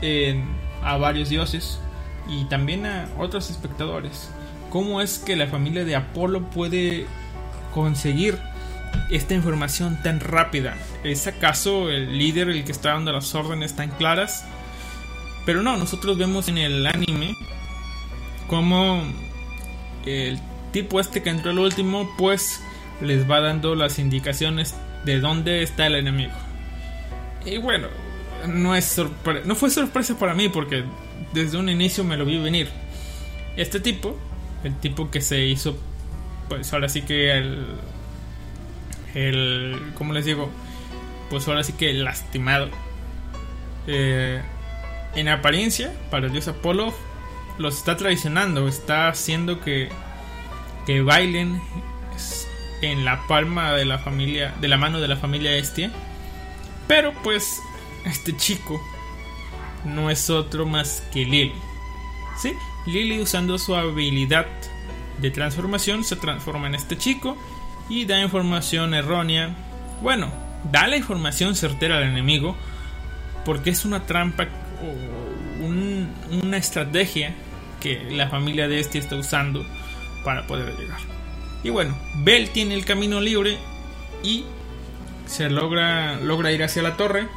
En, 0.00 0.44
a 0.82 0.96
varios 0.96 1.28
dioses. 1.28 1.78
Y 2.28 2.44
también 2.46 2.86
a 2.86 3.08
otros 3.18 3.50
espectadores. 3.50 4.30
¿Cómo 4.72 5.02
es 5.02 5.18
que 5.18 5.36
la 5.36 5.48
familia 5.48 5.84
de 5.84 5.94
Apolo 5.94 6.48
puede 6.48 7.04
conseguir 7.74 8.38
esta 9.10 9.34
información 9.34 10.02
tan 10.02 10.18
rápida? 10.18 10.78
¿Es 11.04 11.26
acaso 11.26 11.90
el 11.90 12.16
líder 12.16 12.48
el 12.48 12.64
que 12.64 12.72
está 12.72 12.94
dando 12.94 13.12
las 13.12 13.34
órdenes 13.34 13.76
tan 13.76 13.90
claras? 13.90 14.46
Pero 15.44 15.62
no, 15.62 15.76
nosotros 15.76 16.16
vemos 16.16 16.48
en 16.48 16.56
el 16.56 16.86
anime 16.86 17.36
como 18.48 19.02
el 20.06 20.40
tipo 20.72 21.00
este 21.00 21.22
que 21.22 21.28
entró 21.28 21.50
el 21.50 21.58
último, 21.58 22.10
pues 22.16 22.62
les 23.02 23.30
va 23.30 23.40
dando 23.40 23.74
las 23.74 23.98
indicaciones 23.98 24.74
de 25.04 25.20
dónde 25.20 25.62
está 25.62 25.86
el 25.86 25.96
enemigo. 25.96 26.32
Y 27.44 27.58
bueno, 27.58 27.88
no 28.48 28.74
es 28.74 28.98
no 29.44 29.54
fue 29.54 29.68
sorpresa 29.68 30.18
para 30.18 30.32
mí 30.32 30.48
porque 30.48 30.84
desde 31.34 31.58
un 31.58 31.68
inicio 31.68 32.04
me 32.04 32.16
lo 32.16 32.24
vi 32.24 32.38
venir. 32.38 32.70
Este 33.54 33.78
tipo, 33.78 34.16
el 34.64 34.78
tipo 34.78 35.10
que 35.10 35.20
se 35.20 35.44
hizo, 35.44 35.76
pues 36.48 36.72
ahora 36.72 36.88
sí 36.88 37.02
que 37.02 37.36
el, 37.36 37.66
el, 39.14 39.92
¿cómo 39.94 40.12
les 40.12 40.24
digo? 40.24 40.50
Pues 41.30 41.48
ahora 41.48 41.62
sí 41.62 41.72
que 41.72 41.92
lastimado. 41.92 42.68
Eh, 43.86 44.40
en 45.14 45.28
apariencia, 45.28 45.92
para 46.10 46.26
el 46.26 46.32
dios 46.32 46.48
Apolo, 46.48 46.94
los 47.58 47.78
está 47.78 47.96
traicionando, 47.96 48.68
está 48.68 49.08
haciendo 49.08 49.60
que, 49.60 49.88
que 50.86 51.02
bailen 51.02 51.60
en 52.80 53.04
la 53.04 53.26
palma 53.26 53.72
de 53.72 53.84
la 53.84 53.98
familia, 53.98 54.54
de 54.60 54.68
la 54.68 54.76
mano 54.76 55.00
de 55.00 55.08
la 55.08 55.16
familia 55.16 55.56
Estia. 55.56 55.90
Pero 56.88 57.12
pues 57.22 57.60
este 58.04 58.36
chico 58.36 58.80
no 59.84 60.10
es 60.10 60.30
otro 60.30 60.66
más 60.66 61.02
que 61.12 61.24
Lily. 61.24 61.54
Sí, 62.40 62.52
Lily 62.86 63.20
usando 63.20 63.58
su 63.58 63.74
habilidad 63.76 64.46
de 65.18 65.30
transformación 65.30 66.04
se 66.04 66.16
transforma 66.16 66.66
en 66.66 66.74
este 66.74 66.96
chico 66.98 67.36
y 67.88 68.04
da 68.06 68.20
información 68.20 68.94
errónea. 68.94 69.54
Bueno, 70.00 70.32
da 70.70 70.86
la 70.88 70.96
información 70.96 71.54
certera 71.54 71.98
al 71.98 72.04
enemigo 72.04 72.56
porque 73.44 73.70
es 73.70 73.84
una 73.84 74.06
trampa 74.06 74.46
o 74.82 75.64
un- 75.64 76.12
una 76.42 76.56
estrategia 76.56 77.34
que 77.80 78.10
la 78.10 78.28
familia 78.28 78.68
de 78.68 78.80
este 78.80 78.98
está 78.98 79.16
usando 79.16 79.64
para 80.24 80.46
poder 80.46 80.76
llegar. 80.78 80.98
Y 81.64 81.70
bueno, 81.70 81.96
Bell 82.24 82.50
tiene 82.50 82.74
el 82.74 82.84
camino 82.84 83.20
libre 83.20 83.58
y 84.24 84.44
se 85.26 85.50
logra, 85.50 86.16
logra 86.20 86.50
ir 86.52 86.62
hacia 86.64 86.82
la 86.82 86.96
torre. 86.96 87.28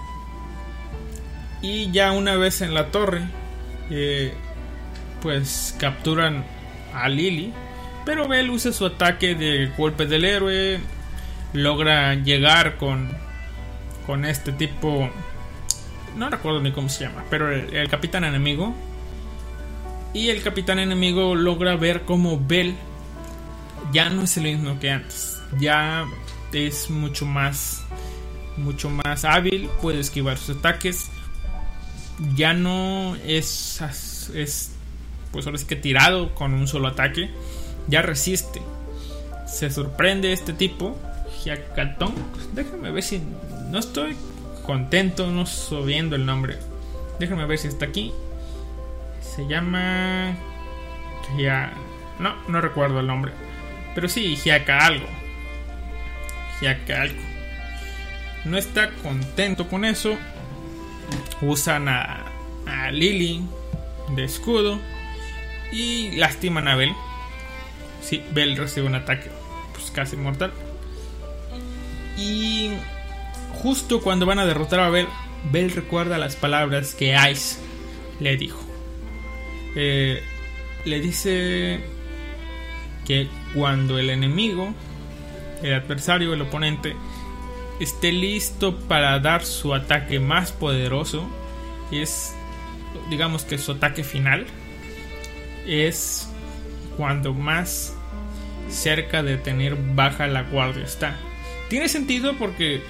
Y 1.61 1.91
ya 1.91 2.11
una 2.11 2.35
vez 2.35 2.61
en 2.61 2.73
la 2.73 2.91
torre, 2.91 3.21
eh, 3.89 4.33
pues 5.25 5.75
capturan 5.79 6.45
a 6.93 7.09
Lily. 7.09 7.51
Pero 8.05 8.27
Bell 8.27 8.51
usa 8.51 8.71
su 8.71 8.85
ataque 8.85 9.33
de 9.33 9.71
golpe 9.75 10.05
del 10.05 10.23
héroe. 10.23 10.79
Logra 11.51 12.13
llegar 12.13 12.77
con, 12.77 13.09
con 14.05 14.23
este 14.23 14.51
tipo. 14.51 15.09
No 16.15 16.29
recuerdo 16.29 16.61
ni 16.61 16.71
cómo 16.71 16.89
se 16.89 17.05
llama, 17.05 17.23
pero 17.31 17.51
el, 17.51 17.89
capitán 17.89 18.23
enemigo. 18.23 18.75
Y 20.13 20.29
el 20.29 20.43
capitán 20.43 20.77
enemigo 20.77 21.33
logra 21.33 21.75
ver 21.75 22.03
cómo 22.03 22.39
Bell 22.39 22.75
ya 23.91 24.11
no 24.11 24.21
es 24.25 24.37
el 24.37 24.43
mismo 24.43 24.79
que 24.79 24.91
antes. 24.91 25.41
Ya 25.59 26.05
es 26.53 26.91
mucho 26.91 27.25
más 27.25 27.83
mucho 28.57 28.91
más 28.91 29.25
hábil, 29.25 29.71
puede 29.81 30.01
esquivar 30.01 30.37
sus 30.37 30.57
ataques. 30.57 31.09
Ya 32.35 32.53
no 32.53 33.15
es 33.25 33.81
pues 35.35 35.45
ahora 35.45 35.57
sí 35.57 35.65
que 35.65 35.75
tirado 35.75 36.33
con 36.33 36.53
un 36.53 36.65
solo 36.67 36.87
ataque, 36.87 37.29
ya 37.87 38.01
resiste. 38.01 38.61
Se 39.45 39.69
sorprende 39.69 40.31
este 40.31 40.53
tipo, 40.53 40.97
Hyakatong. 41.43 42.13
Déjame 42.53 42.89
ver 42.91 43.03
si 43.03 43.21
no 43.69 43.79
estoy 43.79 44.15
contento 44.65 45.29
no 45.29 45.45
subiendo 45.45 46.15
el 46.15 46.25
nombre. 46.25 46.57
Déjame 47.19 47.45
ver 47.45 47.57
si 47.59 47.67
está 47.67 47.85
aquí. 47.85 48.13
Se 49.21 49.45
llama 49.45 50.33
Hya- 51.37 51.73
no, 52.19 52.33
no 52.47 52.61
recuerdo 52.61 53.01
el 53.01 53.07
nombre. 53.07 53.33
Pero 53.93 54.07
sí, 54.07 54.37
Hyaka 54.37 54.79
algo. 54.85 55.05
Hyaka 56.61 57.01
algo. 57.01 57.21
No 58.45 58.57
está 58.57 58.89
contento 59.03 59.67
con 59.67 59.83
eso. 59.83 60.15
Usan 61.41 61.89
a, 61.89 62.25
a 62.65 62.91
Lily 62.91 63.41
de 64.15 64.23
escudo. 64.23 64.79
Y 65.71 66.11
lastiman 66.11 66.67
a 66.67 66.75
Bell. 66.75 66.93
Sí, 68.01 68.23
Bell 68.31 68.55
recibe 68.55 68.87
un 68.87 68.95
ataque 68.95 69.29
pues 69.73 69.91
casi 69.91 70.15
mortal. 70.15 70.51
Y 72.17 72.71
justo 73.61 74.01
cuando 74.01 74.25
van 74.25 74.39
a 74.39 74.45
derrotar 74.45 74.79
a 74.79 74.89
Bell, 74.89 75.07
Bell 75.51 75.71
recuerda 75.71 76.17
las 76.17 76.35
palabras 76.35 76.95
que 76.95 77.15
Ice 77.31 77.59
le 78.19 78.37
dijo. 78.37 78.59
Eh, 79.75 80.23
le 80.85 80.99
dice 81.01 81.81
que 83.05 83.27
cuando 83.53 83.99
el 83.99 84.09
enemigo, 84.09 84.73
el 85.61 85.73
adversario, 85.73 86.33
el 86.33 86.41
oponente, 86.41 86.95
esté 87.79 88.11
listo 88.11 88.77
para 88.87 89.19
dar 89.19 89.43
su 89.45 89.73
ataque 89.73 90.19
más 90.19 90.51
poderoso, 90.51 91.27
es, 91.91 92.33
digamos 93.09 93.43
que 93.43 93.57
su 93.57 93.73
ataque 93.73 94.03
final, 94.03 94.45
es 95.67 96.29
cuando 96.97 97.33
más 97.33 97.95
cerca 98.69 99.23
de 99.23 99.37
tener 99.37 99.75
baja 99.75 100.27
la 100.27 100.43
guardia 100.43 100.83
está. 100.83 101.17
Tiene 101.69 101.89
sentido 101.89 102.35
porque 102.37 102.81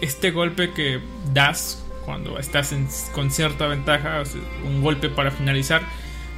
este 0.00 0.30
golpe 0.30 0.72
que 0.72 1.00
das 1.32 1.84
cuando 2.04 2.38
estás 2.38 2.74
con 3.12 3.30
cierta 3.30 3.66
ventaja, 3.66 4.22
un 4.64 4.80
golpe 4.80 5.10
para 5.10 5.30
finalizar, 5.30 5.82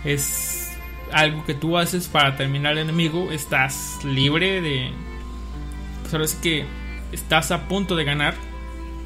es 0.04 0.72
algo 1.12 1.44
que 1.44 1.54
tú 1.54 1.78
haces 1.78 2.08
para 2.08 2.36
terminar 2.36 2.72
el 2.72 2.78
enemigo, 2.78 3.30
estás 3.30 4.04
libre 4.04 4.60
de... 4.60 4.90
Pues 6.02 6.12
ahora 6.12 6.24
es 6.24 6.34
que 6.34 6.64
estás 7.12 7.52
a 7.52 7.68
punto 7.68 7.94
de 7.94 8.04
ganar 8.04 8.34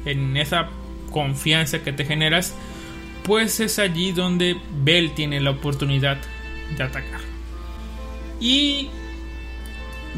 en 0.05 0.37
esa 0.37 0.69
confianza 1.11 1.83
que 1.83 1.93
te 1.93 2.03
generas, 2.03 2.55
pues 3.23 3.59
es 3.59 3.77
allí 3.77 4.11
donde 4.11 4.57
Bell 4.83 5.13
tiene 5.13 5.39
la 5.41 5.51
oportunidad 5.51 6.17
de 6.77 6.83
atacar. 6.83 7.21
Y 8.39 8.89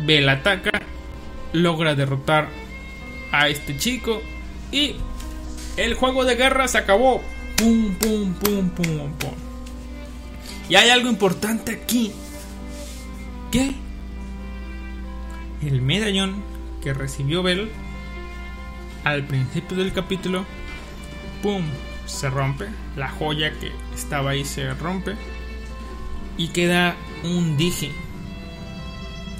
Bell 0.06 0.30
ataca, 0.30 0.82
logra 1.53 1.95
derrotar 1.95 2.49
a 3.32 3.49
este 3.49 3.78
chico 3.78 4.22
y 4.72 4.95
el 5.78 5.94
juego 5.94 6.26
de 6.26 6.36
guerra 6.36 6.68
se 6.68 6.80
acabó. 6.80 7.22
Pum, 7.57 7.95
pum, 7.95 8.34
pum, 8.34 8.69
pum, 8.69 9.11
pum. 9.14 9.34
Y 10.69 10.76
hay 10.76 10.90
algo 10.90 11.10
importante 11.10 11.72
aquí. 11.72 12.11
Que 13.52 13.74
el 15.61 15.82
medallón 15.82 16.44
que 16.84 16.94
recibió 16.94 17.41
Bell 17.41 17.72
al 19.03 19.24
principio 19.24 19.78
del 19.78 19.94
capítulo, 19.94 20.45
pum, 21.41 21.64
se 22.06 22.30
rompe. 22.30 22.68
La 22.95 23.10
joya 23.10 23.52
que 23.60 23.72
estaba 23.95 24.32
ahí 24.32 24.44
se 24.44 24.74
rompe. 24.74 25.15
Y 26.38 26.49
queda 26.49 26.95
un 27.23 27.57
dije 27.57 27.91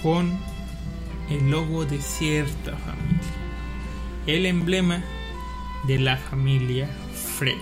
con 0.01 0.39
el 1.29 1.51
logo 1.51 1.85
de 1.85 2.01
cierta 2.01 2.75
familia. 2.77 3.21
El 4.25 4.45
emblema 4.45 5.03
de 5.85 5.99
la 5.99 6.17
familia 6.17 6.89
Freya. 7.37 7.57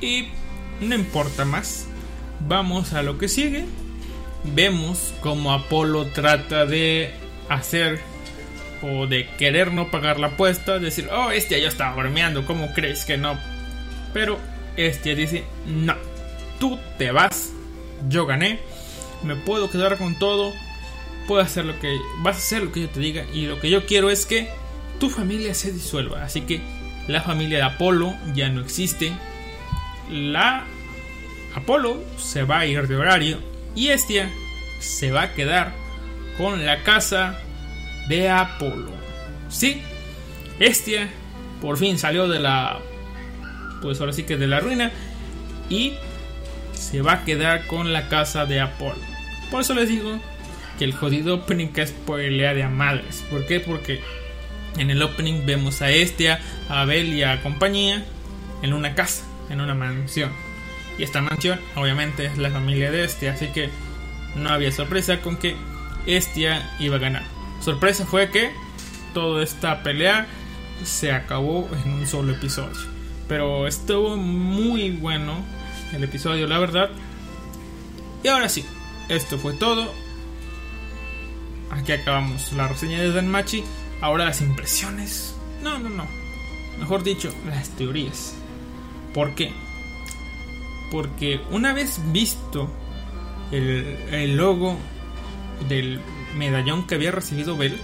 Y 0.00 0.28
no 0.80 0.94
importa 0.94 1.44
más. 1.44 1.86
Vamos 2.46 2.92
a 2.92 3.02
lo 3.02 3.18
que 3.18 3.28
sigue. 3.28 3.64
Vemos 4.44 5.12
como 5.20 5.52
Apolo 5.52 6.06
trata 6.06 6.64
de 6.66 7.12
hacer 7.48 8.00
o 8.82 9.06
de 9.06 9.28
querer 9.36 9.72
no 9.72 9.90
pagar 9.90 10.20
la 10.20 10.28
apuesta, 10.28 10.78
decir, 10.78 11.08
oh, 11.12 11.30
este 11.30 11.60
ya 11.60 11.68
estaba 11.68 11.96
bromeando, 11.96 12.46
¿cómo 12.46 12.72
crees 12.72 13.04
que 13.04 13.16
no? 13.16 13.36
Pero 14.12 14.38
este 14.76 15.16
dice, 15.16 15.44
no, 15.66 15.96
tú 16.58 16.78
te 16.98 17.12
vas, 17.12 17.52
yo 18.08 18.26
gané, 18.26 18.60
me 19.22 19.36
puedo 19.36 19.70
quedar 19.70 19.98
con 19.98 20.18
todo, 20.18 20.52
puedo 21.26 21.42
hacer 21.42 21.64
lo 21.64 21.78
que, 21.80 21.96
vas 22.18 22.36
a 22.36 22.38
hacer 22.38 22.62
lo 22.62 22.72
que 22.72 22.82
yo 22.82 22.88
te 22.88 23.00
diga 23.00 23.24
y 23.32 23.46
lo 23.46 23.60
que 23.60 23.70
yo 23.70 23.86
quiero 23.86 24.10
es 24.10 24.26
que 24.26 24.48
tu 25.00 25.10
familia 25.10 25.54
se 25.54 25.72
disuelva, 25.72 26.24
así 26.24 26.42
que 26.42 26.60
la 27.06 27.22
familia 27.22 27.58
de 27.58 27.64
Apolo 27.64 28.14
ya 28.34 28.48
no 28.48 28.60
existe, 28.60 29.12
la 30.10 30.64
Apolo 31.54 32.02
se 32.18 32.44
va 32.44 32.60
a 32.60 32.66
ir 32.66 32.86
de 32.86 32.96
horario 32.96 33.38
y 33.74 33.88
Estia 33.88 34.30
se 34.80 35.10
va 35.10 35.22
a 35.22 35.34
quedar 35.34 35.72
con 36.36 36.64
la 36.64 36.82
casa 36.82 37.38
de 38.08 38.30
Apolo. 38.30 38.92
Sí, 39.48 39.82
Estia 40.60 41.08
por 41.60 41.76
fin 41.76 41.98
salió 41.98 42.28
de 42.28 42.38
la. 42.38 42.78
Pues 43.82 44.00
ahora 44.00 44.12
sí 44.12 44.24
que 44.24 44.36
de 44.36 44.46
la 44.46 44.60
ruina. 44.60 44.90
Y 45.68 45.94
se 46.78 47.02
va 47.02 47.12
a 47.12 47.24
quedar 47.24 47.66
con 47.66 47.92
la 47.92 48.08
casa 48.08 48.46
de 48.46 48.60
Apolo. 48.60 49.00
Por 49.50 49.60
eso 49.60 49.74
les 49.74 49.88
digo 49.88 50.18
que 50.78 50.84
el 50.84 50.94
jodido 50.94 51.34
opening 51.34 51.68
es 51.76 51.92
pelea 51.92 52.54
de 52.54 52.62
a 52.62 52.68
madres. 52.68 53.24
¿Por 53.30 53.46
qué? 53.46 53.60
Porque 53.60 54.00
en 54.76 54.90
el 54.90 55.02
opening 55.02 55.44
vemos 55.44 55.82
a 55.82 55.90
Estia, 55.90 56.40
a 56.68 56.82
Abel 56.82 57.12
y 57.12 57.22
a 57.22 57.42
compañía 57.42 58.04
en 58.62 58.72
una 58.72 58.94
casa, 58.94 59.24
en 59.50 59.60
una 59.60 59.74
mansión. 59.74 60.30
Y 60.98 61.02
esta 61.02 61.20
mansión, 61.20 61.60
obviamente, 61.74 62.26
es 62.26 62.38
la 62.38 62.50
familia 62.50 62.90
de 62.90 63.04
Estia. 63.04 63.32
Así 63.32 63.48
que 63.48 63.70
no 64.36 64.50
había 64.50 64.72
sorpresa 64.72 65.20
con 65.20 65.36
que 65.36 65.56
Estia 66.06 66.70
iba 66.78 66.96
a 66.96 67.00
ganar. 67.00 67.24
Sorpresa 67.60 68.06
fue 68.06 68.30
que 68.30 68.50
toda 69.14 69.42
esta 69.42 69.82
pelea 69.82 70.26
se 70.84 71.12
acabó 71.12 71.68
en 71.84 71.92
un 71.92 72.06
solo 72.06 72.32
episodio. 72.32 72.78
Pero 73.26 73.66
estuvo 73.66 74.16
muy 74.16 74.90
bueno 74.90 75.44
el 75.92 76.04
episodio, 76.04 76.46
la 76.46 76.58
verdad. 76.58 76.90
Y 78.22 78.28
ahora 78.28 78.48
sí, 78.48 78.64
esto 79.08 79.38
fue 79.38 79.54
todo. 79.54 79.92
Aquí 81.70 81.92
acabamos 81.92 82.52
la 82.52 82.68
reseña 82.68 83.00
de 83.00 83.12
Danmachi. 83.12 83.64
Ahora 84.00 84.24
las 84.24 84.40
impresiones. 84.40 85.34
No, 85.62 85.78
no, 85.78 85.88
no. 85.88 86.06
Mejor 86.78 87.02
dicho, 87.02 87.32
las 87.46 87.70
teorías. 87.70 88.34
¿Por 89.12 89.34
qué? 89.34 89.52
Porque 90.90 91.40
una 91.50 91.72
vez 91.72 92.00
visto 92.12 92.70
el, 93.50 93.98
el 94.10 94.36
logo 94.36 94.76
del 95.68 96.00
medallón 96.36 96.86
que 96.86 96.94
había 96.94 97.10
recibido 97.10 97.56
Bell 97.56 97.76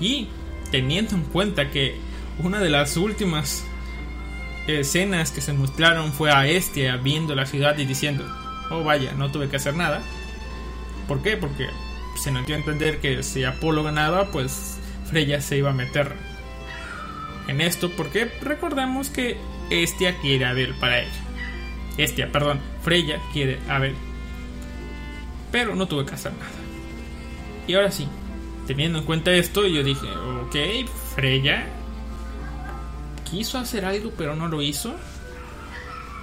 y 0.00 0.28
teniendo 0.70 1.14
en 1.16 1.22
cuenta 1.22 1.70
que 1.70 1.96
una 2.42 2.60
de 2.60 2.70
las 2.70 2.96
últimas 2.96 3.64
escenas 4.66 5.30
que 5.30 5.40
se 5.40 5.52
mostraron 5.52 6.12
fue 6.12 6.30
a 6.30 6.46
Estia 6.46 6.96
viendo 6.96 7.34
la 7.34 7.46
ciudad 7.46 7.76
y 7.78 7.84
diciendo, 7.84 8.24
oh 8.70 8.84
vaya, 8.84 9.12
no 9.12 9.30
tuve 9.30 9.48
que 9.48 9.56
hacer 9.56 9.74
nada. 9.74 10.02
¿Por 11.08 11.22
qué? 11.22 11.36
Porque 11.36 11.68
se 12.16 12.30
nos 12.30 12.46
dio 12.46 12.56
a 12.56 12.58
entender 12.58 13.00
que 13.00 13.22
si 13.22 13.44
Apolo 13.44 13.82
ganaba, 13.82 14.30
pues 14.30 14.78
Freya 15.06 15.40
se 15.40 15.58
iba 15.58 15.70
a 15.70 15.74
meter 15.74 16.12
en 17.48 17.60
esto, 17.60 17.90
porque 17.90 18.30
recordamos 18.40 19.10
que 19.10 19.36
Estia 19.70 20.18
quiere 20.20 20.44
a 20.44 20.52
Bel 20.52 20.74
para 20.74 21.00
ella. 21.00 21.10
Estia, 21.98 22.30
perdón, 22.30 22.60
Freya 22.82 23.18
quiere 23.32 23.58
a 23.68 23.78
Bel. 23.78 23.96
Pero 25.50 25.74
no 25.74 25.86
tuve 25.86 26.06
que 26.06 26.14
hacer 26.14 26.32
nada. 26.32 26.50
Y 27.66 27.74
ahora 27.74 27.90
sí, 27.90 28.08
teniendo 28.66 28.98
en 28.98 29.04
cuenta 29.04 29.32
esto, 29.32 29.66
yo 29.66 29.82
dije, 29.82 30.06
ok, 30.46 30.88
Freya 31.14 31.66
quiso 33.32 33.58
hacer 33.58 33.84
algo 33.84 34.12
pero 34.16 34.36
no 34.36 34.46
lo 34.46 34.62
hizo. 34.62 34.94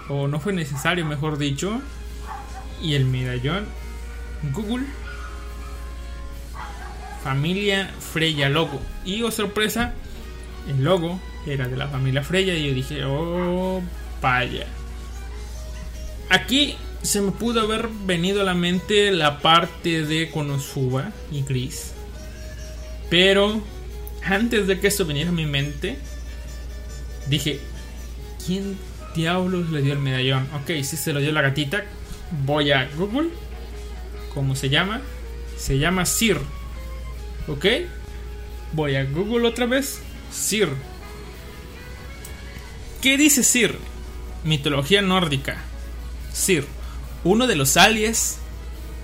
O 0.07 0.27
no 0.27 0.39
fue 0.39 0.53
necesario, 0.53 1.05
mejor 1.05 1.37
dicho. 1.37 1.81
Y 2.81 2.93
el 2.93 3.03
medallón 3.03 3.65
Google 4.53 4.85
familia 7.23 7.91
Freya 7.99 8.47
logo. 8.49 8.79
Y 9.03 9.21
oh 9.23 9.31
sorpresa, 9.31 9.93
el 10.69 10.83
logo 10.83 11.19
era 11.45 11.67
de 11.67 11.75
la 11.75 11.87
familia 11.87 12.23
Freya 12.23 12.53
y 12.53 12.67
yo 12.67 12.73
dije, 12.73 13.03
oh, 13.05 13.81
vaya. 14.21 14.65
Aquí 16.29 16.77
se 17.01 17.21
me 17.21 17.31
pudo 17.31 17.61
haber 17.61 17.89
venido 18.05 18.41
a 18.41 18.43
la 18.43 18.53
mente 18.53 19.11
la 19.11 19.39
parte 19.39 20.05
de 20.05 20.29
Konosuba 20.29 21.11
y 21.31 21.43
Chris. 21.43 21.93
Pero 23.09 23.61
antes 24.23 24.67
de 24.67 24.79
que 24.79 24.87
esto 24.87 25.05
viniera 25.05 25.29
a 25.29 25.33
mi 25.33 25.45
mente, 25.45 25.97
dije, 27.29 27.59
¿quién 28.45 28.77
diablos 29.15 29.69
le 29.69 29.81
dio 29.81 29.93
el 29.93 29.99
medallón? 29.99 30.47
Ok, 30.53 30.83
si 30.83 30.97
se 30.97 31.13
lo 31.13 31.19
dio 31.19 31.31
la 31.31 31.41
gatita, 31.41 31.85
voy 32.45 32.71
a 32.71 32.89
Google. 32.97 33.29
¿Cómo 34.33 34.55
se 34.55 34.69
llama? 34.69 35.01
Se 35.57 35.77
llama 35.77 36.05
Sir. 36.05 36.37
¿Ok? 37.47 37.65
Voy 38.73 38.95
a 38.95 39.05
Google 39.05 39.47
otra 39.47 39.65
vez. 39.65 40.01
Sir. 40.31 40.69
¿Qué 43.01 43.17
dice 43.17 43.43
Sir? 43.43 43.77
Mitología 44.43 45.01
nórdica. 45.01 45.57
Sir, 46.33 46.65
uno 47.23 47.47
de 47.47 47.55
los 47.55 47.77
alias 47.77 48.37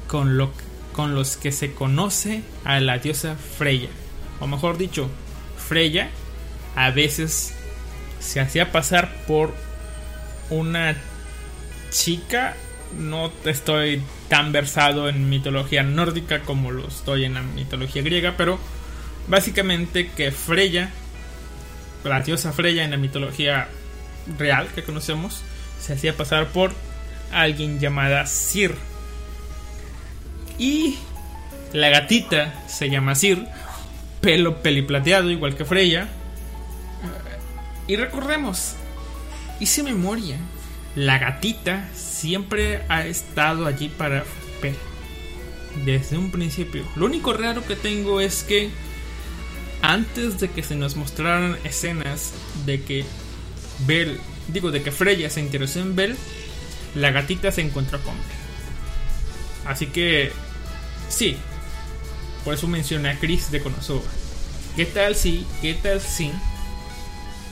con, 0.08 0.38
lo, 0.38 0.52
con 0.94 1.16
los 1.16 1.38
que 1.38 1.52
se 1.52 1.74
conoce 1.74 2.44
a 2.64 2.80
la 2.80 3.00
diosa 3.00 3.36
Freya. 3.36 3.90
O 4.40 4.48
mejor 4.48 4.78
dicho, 4.78 5.10
Freya 5.58 6.10
a 6.76 6.92
veces 6.92 7.55
se 8.26 8.40
hacía 8.40 8.72
pasar 8.72 9.14
por 9.28 9.54
una 10.50 10.96
chica. 11.92 12.56
No 12.98 13.32
estoy 13.46 14.02
tan 14.30 14.52
versado 14.52 15.10
en 15.10 15.30
mitología 15.30 15.84
nórdica 15.84 16.42
como 16.42 16.72
lo 16.72 16.88
estoy 16.88 17.26
en 17.26 17.36
la 17.36 17.42
mitología 17.42 18.02
griega, 18.02 18.34
pero 18.38 18.60
básicamente 19.28 20.10
que 20.10 20.32
Freya, 20.32 20.90
la 22.04 22.22
diosa 22.22 22.52
Freya 22.52 22.84
en 22.84 22.92
la 22.92 22.98
mitología 22.98 23.68
real 24.38 24.68
que 24.74 24.84
conocemos, 24.84 25.42
se 25.80 25.94
hacía 25.94 26.16
pasar 26.16 26.48
por 26.48 26.74
alguien 27.32 27.80
llamada 27.80 28.26
Sir. 28.26 28.76
Y 30.58 30.98
la 31.74 31.90
gatita 31.90 32.64
se 32.68 32.90
llama 32.90 33.16
Sir, 33.16 33.46
pelo 34.22 34.62
peliplateado 34.62 35.30
igual 35.30 35.56
que 35.56 35.66
Freya. 35.66 36.08
Y 37.88 37.96
recordemos, 37.98 38.74
hice 39.60 39.84
memoria, 39.84 40.38
la 40.96 41.20
gatita 41.20 41.88
siempre 41.94 42.82
ha 42.90 43.06
estado 43.06 43.68
allí 43.68 43.90
para 43.90 44.24
Bell. 44.62 44.76
Desde 45.84 46.18
un 46.18 46.32
principio. 46.32 46.86
Lo 46.96 47.06
único 47.06 47.34
raro 47.34 47.66
que 47.66 47.76
tengo 47.76 48.22
es 48.22 48.44
que 48.44 48.70
antes 49.82 50.40
de 50.40 50.50
que 50.50 50.64
se 50.64 50.76
nos 50.76 50.96
mostraran 50.96 51.58
escenas 51.64 52.34
de 52.66 52.82
que 52.82 53.06
Bell, 53.86 54.20
digo, 54.48 54.72
de 54.72 54.82
que 54.82 54.92
Freya 54.92 55.30
se 55.30 55.42
interesó 55.42 55.80
en 55.80 55.96
Bell, 55.96 56.16
la 56.96 57.12
gatita 57.12 57.52
se 57.52 57.62
encontró 57.62 58.02
con 58.02 58.16
Bell. 58.16 58.38
Así 59.66 59.88
que, 59.88 60.32
sí, 61.10 61.38
por 62.44 62.54
eso 62.54 62.68
mencioné 62.68 63.10
a 63.10 63.20
Chris 63.20 63.52
de 63.52 63.60
Konosuba. 63.60 64.10
¿Qué 64.76 64.86
tal 64.86 65.16
si, 65.16 65.46
qué 65.62 65.74
tal 65.74 66.00
si 66.00 66.32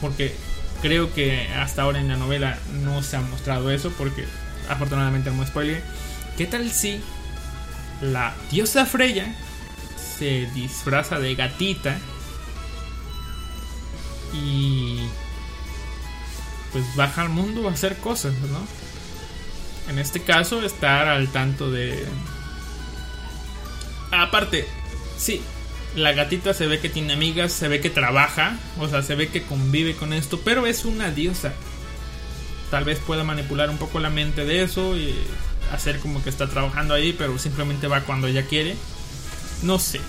porque 0.02 0.36
creo 0.82 1.14
que 1.14 1.48
hasta 1.56 1.84
ahora 1.84 2.00
en 2.00 2.10
la 2.10 2.18
novela 2.18 2.58
no 2.84 3.02
se 3.04 3.16
ha 3.16 3.22
mostrado 3.22 3.72
eso 3.72 3.92
porque 3.98 4.26
afortunadamente 4.70 5.32
no 5.32 5.46
spoiler. 5.46 5.84
¿Qué 6.38 6.46
tal 6.46 6.72
si 6.72 7.02
la 8.02 8.34
diosa 8.52 8.86
Freya 8.86 9.34
se 10.18 10.48
disfraza 10.54 11.20
de 11.20 11.36
gatita 11.36 11.98
y 14.34 15.00
pues 16.72 16.84
baja 16.96 17.22
al 17.22 17.30
mundo 17.30 17.70
a 17.70 17.72
hacer 17.72 17.98
cosas, 17.98 18.34
¿no? 18.34 18.68
En 19.90 20.00
este 20.00 20.22
caso 20.22 20.64
estar 20.64 21.08
al 21.08 21.30
tanto 21.32 21.70
de 21.70 22.06
aparte, 24.12 24.68
sí, 25.18 25.42
la 25.96 26.14
gatita 26.14 26.54
se 26.54 26.68
ve 26.68 26.80
que 26.80 26.90
tiene 26.90 27.14
amigas, 27.14 27.52
se 27.52 27.68
ve 27.68 27.80
que 27.80 27.90
trabaja, 27.90 28.58
o 28.80 28.88
sea, 28.88 29.04
se 29.04 29.16
ve 29.16 29.28
que 29.30 29.44
convive 29.44 29.96
con 29.96 30.14
esto, 30.14 30.40
pero 30.44 30.66
es 30.66 30.86
una 30.86 31.12
diosa. 31.12 31.54
Tal 32.72 32.84
vez 32.84 33.00
pueda 33.00 33.24
manipular 33.24 33.70
un 33.70 33.78
poco 33.78 34.00
la 34.00 34.10
mente 34.10 34.46
de 34.46 34.64
eso 34.64 34.98
y 34.98 35.16
hacer 35.72 36.00
como 36.00 36.24
que 36.24 36.30
está 36.30 36.50
trabajando 36.50 36.96
ahí, 36.96 37.14
pero 37.14 37.38
simplemente 37.38 37.88
va 37.88 38.02
cuando 38.02 38.28
ella 38.28 38.48
quiere. 38.48 38.76
No 39.62 39.78
sé. 39.78 40.02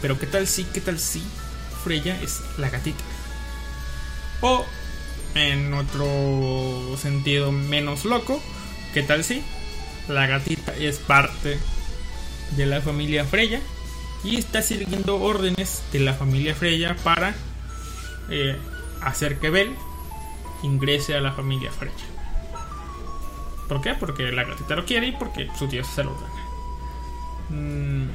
Pero 0.00 0.18
qué 0.18 0.26
tal 0.26 0.46
si, 0.46 0.64
qué 0.64 0.80
tal 0.80 0.98
si 0.98 1.22
Freya 1.84 2.18
es 2.22 2.40
la 2.56 2.70
gatita. 2.70 3.04
O 4.40 4.64
en 5.34 5.74
otro 5.74 6.96
sentido 7.00 7.52
menos 7.52 8.06
loco, 8.06 8.42
qué 8.94 9.02
tal 9.02 9.24
si 9.24 9.42
la 10.08 10.26
gatita 10.26 10.74
es 10.74 10.96
parte 10.96 11.58
de 12.56 12.66
la 12.66 12.80
familia 12.80 13.24
Freya 13.24 13.60
y 14.24 14.36
está 14.36 14.62
siguiendo 14.62 15.20
órdenes 15.20 15.82
de 15.92 16.00
la 16.00 16.14
familia 16.14 16.54
Freya 16.54 16.96
para 17.02 17.34
eh, 18.30 18.56
hacer 19.00 19.38
que 19.38 19.50
Bell 19.50 19.74
ingrese 20.62 21.14
a 21.14 21.20
la 21.20 21.32
familia 21.32 21.70
Freya. 21.70 21.94
¿Por 23.68 23.80
qué? 23.80 23.94
Porque 23.94 24.32
la 24.32 24.44
gatita 24.44 24.74
lo 24.74 24.84
quiere 24.84 25.08
y 25.08 25.12
porque 25.12 25.48
su 25.58 25.68
tío 25.68 25.84
se 25.84 26.02
lo 26.02 26.12
ordena. 26.12 26.42
Mm, 27.50 28.08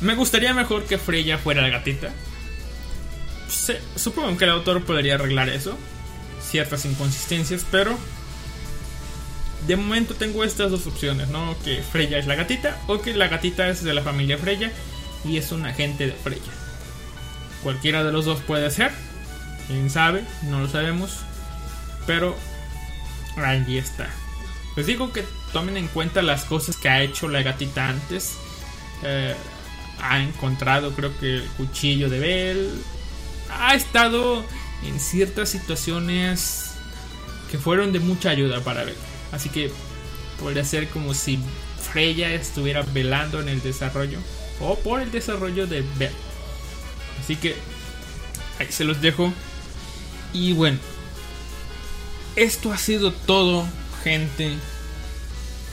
me 0.00 0.14
gustaría 0.14 0.54
mejor 0.54 0.84
que 0.84 0.98
Freya 0.98 1.38
fuera 1.38 1.62
la 1.62 1.68
gatita. 1.68 2.12
supongo 3.96 4.36
que 4.36 4.44
el 4.44 4.50
autor 4.50 4.82
podría 4.82 5.14
arreglar 5.14 5.48
eso. 5.50 5.76
Ciertas 6.40 6.84
inconsistencias, 6.84 7.64
pero 7.70 7.96
de 9.66 9.76
momento 9.76 10.14
tengo 10.14 10.42
estas 10.42 10.70
dos 10.70 10.86
opciones, 10.86 11.28
¿no? 11.28 11.54
Que 11.64 11.82
Freya 11.82 12.18
es 12.18 12.26
la 12.26 12.34
gatita 12.34 12.80
o 12.88 13.00
que 13.00 13.14
la 13.14 13.28
gatita 13.28 13.68
es 13.68 13.84
de 13.84 13.94
la 13.94 14.02
familia 14.02 14.38
Freya 14.38 14.72
y 15.24 15.36
es 15.36 15.52
un 15.52 15.66
agente 15.66 16.06
de 16.06 16.12
Freya. 16.12 16.40
Cualquiera 17.62 18.02
de 18.04 18.12
los 18.12 18.24
dos 18.24 18.40
puede 18.40 18.70
ser, 18.70 18.90
quién 19.66 19.90
sabe, 19.90 20.24
no 20.44 20.60
lo 20.60 20.68
sabemos, 20.68 21.18
pero 22.06 22.36
ahí 23.36 23.78
está. 23.78 24.08
Les 24.76 24.86
digo 24.86 25.12
que 25.12 25.24
tomen 25.52 25.76
en 25.76 25.88
cuenta 25.88 26.22
las 26.22 26.44
cosas 26.44 26.76
que 26.76 26.88
ha 26.88 27.02
hecho 27.02 27.28
la 27.28 27.42
gatita 27.42 27.88
antes. 27.88 28.34
Eh, 29.02 29.34
ha 30.00 30.20
encontrado, 30.20 30.92
creo 30.92 31.16
que, 31.18 31.36
el 31.36 31.46
cuchillo 31.56 32.08
de 32.08 32.18
Bell. 32.18 32.82
Ha 33.50 33.74
estado 33.74 34.44
en 34.84 34.98
ciertas 34.98 35.50
situaciones 35.50 36.72
que 37.50 37.58
fueron 37.58 37.92
de 37.92 38.00
mucha 38.00 38.30
ayuda 38.30 38.60
para 38.60 38.84
Bell. 38.84 38.96
Así 39.30 39.50
que 39.50 39.70
podría 40.40 40.64
ser 40.64 40.88
como 40.88 41.14
si 41.14 41.38
Freya 41.92 42.32
estuviera 42.32 42.82
velando 42.82 43.40
en 43.40 43.48
el 43.48 43.62
desarrollo 43.62 44.18
o 44.62 44.76
por 44.76 45.00
el 45.00 45.10
desarrollo 45.10 45.66
de 45.66 45.84
Bell. 45.98 46.12
Así 47.20 47.36
que 47.36 47.56
ahí 48.58 48.68
se 48.70 48.84
los 48.84 49.00
dejo. 49.00 49.32
Y 50.32 50.52
bueno, 50.54 50.78
esto 52.36 52.72
ha 52.72 52.78
sido 52.78 53.12
todo, 53.12 53.66
gente. 54.02 54.56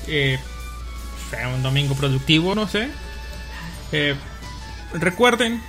Eh, 0.08 0.40
un 1.56 1.64
domingo 1.64 1.96
productivo, 1.96 2.56
no 2.56 2.68
sé. 2.68 2.90
Eh, 3.92 4.16
recuerden 4.94 5.62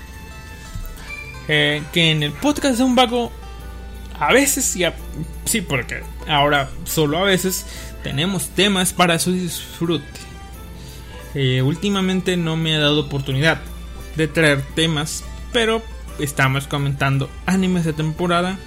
eh, 1.48 1.82
que 1.92 2.10
en 2.10 2.22
el 2.22 2.32
podcast 2.32 2.78
de 2.78 2.84
un 2.84 2.94
vago, 2.94 3.30
a 4.18 4.32
veces, 4.32 4.74
ya, 4.74 4.94
sí, 5.44 5.60
porque 5.60 6.02
ahora 6.26 6.70
solo 6.84 7.18
a 7.18 7.24
veces 7.24 7.66
tenemos 8.02 8.48
temas 8.48 8.92
para 8.92 9.18
su 9.18 9.32
disfrute. 9.32 10.29
Eh, 11.34 11.62
últimamente 11.62 12.36
no 12.36 12.56
me 12.56 12.74
ha 12.74 12.80
dado 12.80 13.00
oportunidad 13.00 13.60
de 14.16 14.28
traer 14.28 14.62
temas, 14.74 15.24
pero 15.52 15.82
estamos 16.18 16.66
comentando 16.66 17.30
animes 17.46 17.84
de 17.84 17.92
temporada. 17.92 18.58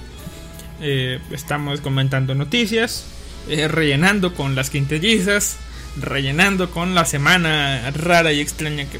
Eh, 0.82 1.20
estamos 1.32 1.82
comentando 1.82 2.36
noticias, 2.36 3.06
eh, 3.50 3.68
rellenando 3.68 4.34
con 4.34 4.56
las 4.56 4.70
quintillizas, 4.70 5.58
rellenando 6.00 6.72
con 6.72 6.96
la 6.96 7.06
semana 7.06 7.92
rara 7.92 8.32
y 8.32 8.40
extraña 8.40 8.86
que 8.86 9.00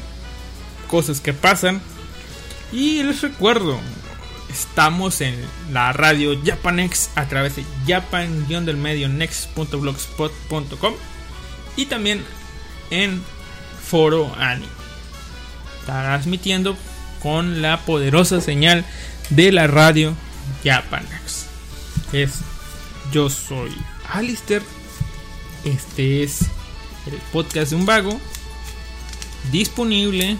cosas 0.88 1.20
que 1.20 1.32
pasan. 1.32 1.80
Y 2.72 3.02
les 3.02 3.22
recuerdo, 3.22 3.78
estamos 4.50 5.20
en 5.20 5.34
la 5.72 5.92
radio 5.92 6.38
Japanex 6.44 7.10
a 7.14 7.26
través 7.26 7.56
de 7.56 7.64
japan-del-medio 7.86 9.08
next.blogspot.com 9.08 10.94
y 11.76 11.86
también 11.86 12.22
en 12.90 13.22
Foro 13.94 14.34
Anime. 14.40 14.66
Transmitiendo 15.86 16.76
con 17.22 17.62
la 17.62 17.82
poderosa 17.82 18.40
señal 18.40 18.84
de 19.30 19.52
la 19.52 19.68
radio 19.68 20.16
Japanex. 20.64 21.46
Es 22.12 22.40
yo 23.12 23.30
soy 23.30 23.70
Alistair. 24.12 24.62
Este 25.64 26.24
es 26.24 26.40
el 27.06 27.18
podcast 27.32 27.70
de 27.70 27.76
un 27.76 27.86
vago. 27.86 28.20
Disponible 29.52 30.38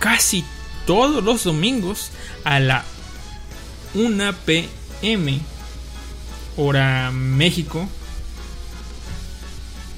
casi 0.00 0.44
todos 0.86 1.22
los 1.22 1.44
domingos 1.44 2.10
a 2.42 2.58
la 2.58 2.84
1 3.94 4.34
pm 4.44 5.38
hora 6.56 7.12
México 7.12 7.88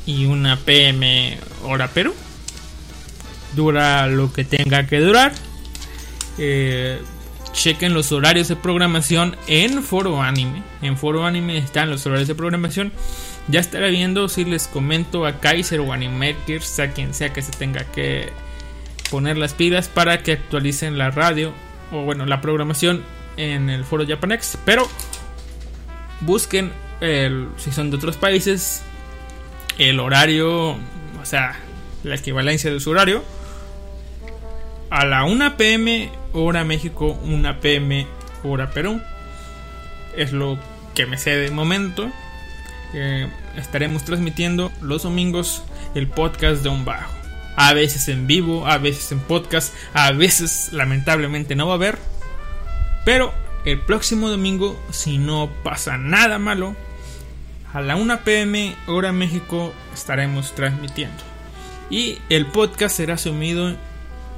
y 0.09 0.25
1 0.25 0.57
pm 0.65 1.39
hora 1.65 1.89
Perú. 1.89 2.15
Dura 3.55 4.07
lo 4.07 4.33
que 4.33 4.43
tenga 4.43 4.87
que 4.87 5.01
durar. 5.01 5.35
Eh, 6.39 6.99
chequen 7.53 7.93
los 7.93 8.11
horarios 8.11 8.49
de 8.49 8.57
programación 8.57 9.37
en 9.49 9.83
Foro 9.83 10.23
Anime. 10.23 10.63
En 10.81 10.97
Foro 10.97 11.27
Anime 11.27 11.59
están 11.59 11.91
los 11.91 12.07
horarios 12.07 12.27
de 12.27 12.35
programación. 12.35 12.91
Ya 13.49 13.61
estaré 13.61 13.91
viendo 13.91 14.31
si 14.31 14.47
les 14.47 14.67
comento 14.67 15.27
a 15.27 15.41
Kaiser 15.41 15.81
o 15.81 15.93
Animakers, 15.93 16.81
a 16.81 16.93
quien 16.93 17.13
sea 17.13 17.35
que 17.35 17.43
se 17.43 17.53
tenga 17.53 17.85
que 17.85 18.33
poner 19.11 19.37
las 19.37 19.53
pilas 19.53 19.89
para 19.89 20.23
que 20.23 20.33
actualicen 20.33 20.97
la 20.97 21.11
radio 21.11 21.53
o 21.93 22.05
bueno, 22.05 22.25
la 22.25 22.41
programación 22.41 23.05
en 23.37 23.69
el 23.69 23.85
foro 23.85 24.07
Japanex. 24.07 24.57
Pero 24.65 24.89
busquen 26.21 26.73
el, 27.03 27.49
si 27.59 27.73
son 27.73 27.91
de 27.91 27.97
otros 27.97 28.17
países 28.17 28.83
el 29.79 30.01
horario, 30.01 30.73
o 30.73 31.25
sea, 31.25 31.57
la 32.03 32.17
equivalencia 32.17 32.71
de 32.71 32.81
su 32.81 32.91
horario. 32.91 33.25
A 34.91 35.05
la 35.05 35.25
1 35.25 35.57
pm 35.57 36.11
hora 36.33 36.65
México, 36.65 37.19
1 37.23 37.61
pm 37.61 38.07
hora 38.43 38.71
Perú. 38.71 39.01
Es 40.17 40.33
lo 40.33 40.59
que 40.95 41.07
me 41.07 41.19
sé 41.19 41.37
de 41.37 41.51
momento. 41.51 42.11
Eh, 42.95 43.29
estaremos 43.57 44.05
transmitiendo 44.05 44.73
los 44.81 45.03
domingos 45.03 45.63
el 45.95 46.09
podcast 46.09 46.63
de 46.63 46.71
un 46.71 46.85
bajo. 46.85 47.13
A 47.57 47.73
veces 47.75 48.09
en 48.09 48.27
vivo, 48.27 48.67
a 48.67 48.79
veces 48.79 49.13
en 49.13 49.21
podcast, 49.21 49.75
a 49.93 50.13
veces 50.13 50.73
lamentablemente 50.73 51.55
no 51.55 51.67
va 51.67 51.75
a 51.75 51.77
haber. 51.77 51.99
Pero 53.05 53.35
el 53.65 53.81
próximo 53.81 54.31
domingo, 54.31 54.81
si 54.91 55.19
no 55.19 55.51
pasa 55.63 55.99
nada 55.99 56.39
malo, 56.39 56.77
a 57.73 57.81
la 57.81 57.97
1 57.97 58.21
pm 58.25 58.75
hora 58.87 59.13
México 59.13 59.73
estaremos 59.93 60.55
transmitiendo. 60.55 61.23
Y 61.91 62.19
el 62.29 62.47
podcast 62.47 62.97
será 62.97 63.17
sumido 63.17 63.77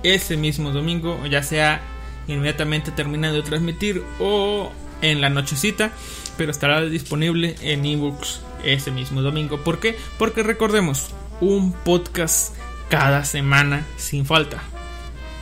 ese 0.03 0.37
mismo 0.37 0.71
domingo, 0.71 1.25
ya 1.27 1.43
sea 1.43 1.81
inmediatamente 2.27 2.91
terminando 2.91 3.37
de 3.37 3.49
transmitir 3.49 4.03
o 4.19 4.71
en 5.03 5.21
la 5.21 5.31
nochecita, 5.31 5.91
pero 6.37 6.51
estará 6.51 6.83
disponible 6.83 7.57
en 7.61 7.85
ebooks 7.85 8.41
ese 8.65 8.91
mismo 8.91 9.23
domingo. 9.23 9.59
¿Por 9.59 9.81
qué? 9.81 9.97
Porque 10.19 10.43
recordemos, 10.43 11.11
un 11.41 11.73
podcast 11.73 12.55
cada 12.89 13.25
semana 13.25 13.87
sin 13.97 14.27
falta. 14.27 14.63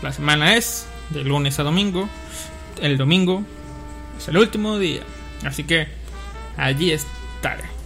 La 0.02 0.12
semana 0.12 0.56
es 0.56 0.86
de 1.10 1.24
lunes 1.24 1.58
a 1.58 1.62
domingo, 1.62 2.08
el 2.80 2.96
domingo 2.96 3.42
es 4.16 4.28
el 4.28 4.36
último 4.36 4.78
día, 4.78 5.02
así 5.44 5.64
que 5.64 5.88
allí 6.56 6.92
estaré. 6.92 7.77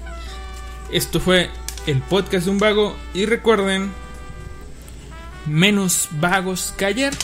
Esto 0.93 1.21
fue 1.21 1.49
el 1.87 2.01
podcast 2.03 2.45
de 2.45 2.51
un 2.51 2.59
vago 2.59 2.95
y 3.15 3.25
recuerden, 3.25 3.91
menos 5.47 6.09
vagos 6.13 6.75
que 6.77 6.85
ayer, 6.85 7.15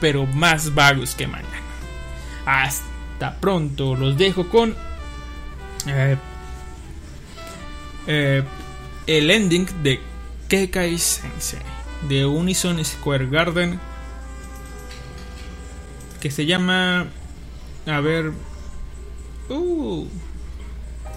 pero 0.00 0.26
más 0.26 0.74
vagos 0.74 1.14
que 1.14 1.26
mañana. 1.26 1.48
Hasta 2.44 3.40
pronto, 3.40 3.96
los 3.96 4.18
dejo 4.18 4.48
con 4.50 4.76
eh, 5.86 6.16
eh, 8.06 8.42
el 9.06 9.30
ending 9.30 9.66
de 9.82 10.00
Kekai 10.48 10.98
Sensei 10.98 11.60
de 12.08 12.26
Unison 12.26 12.84
Square 12.84 13.26
Garden 13.28 13.80
que 16.20 16.30
se 16.30 16.46
llama 16.46 17.06
a 17.86 18.00
ver 18.00 18.32
uh 19.48 20.06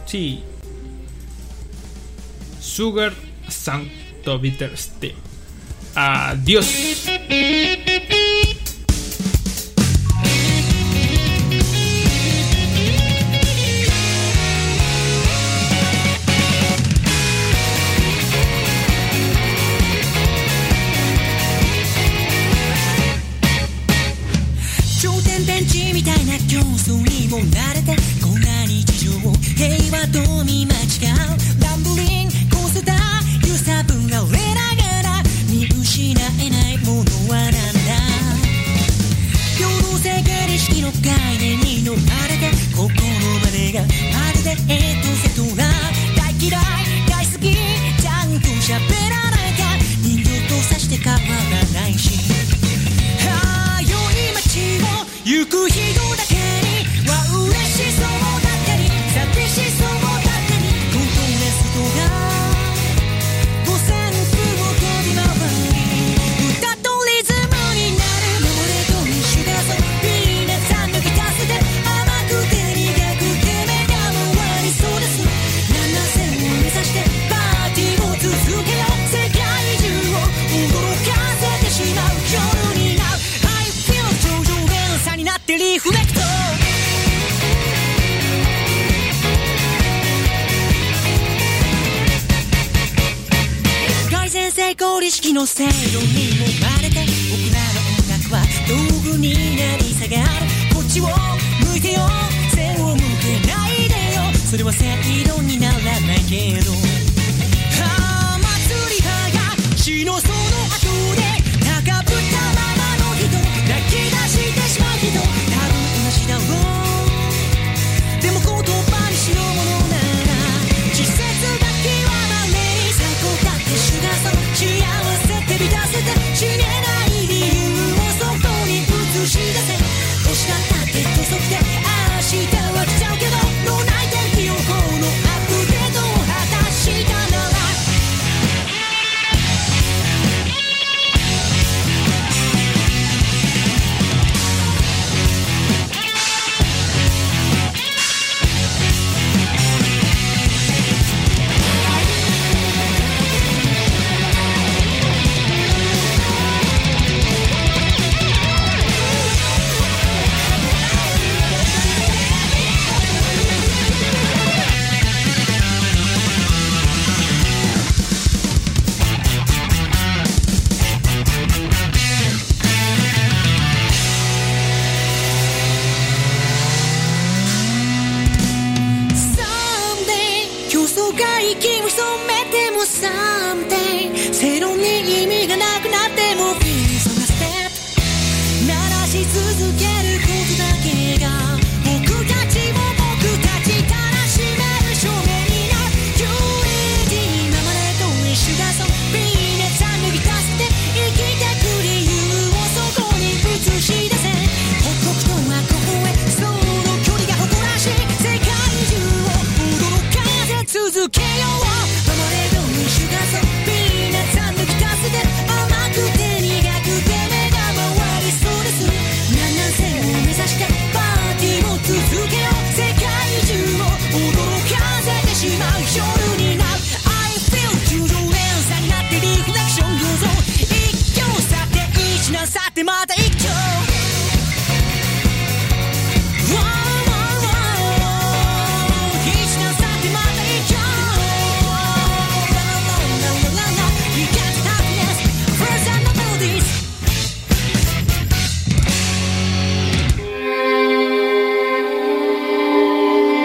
sí 0.06 0.44
Sugar 2.62 3.14
Santo 3.50 4.38
Bitter 4.38 4.72
Steam 4.78 5.16
adiós 5.96 6.68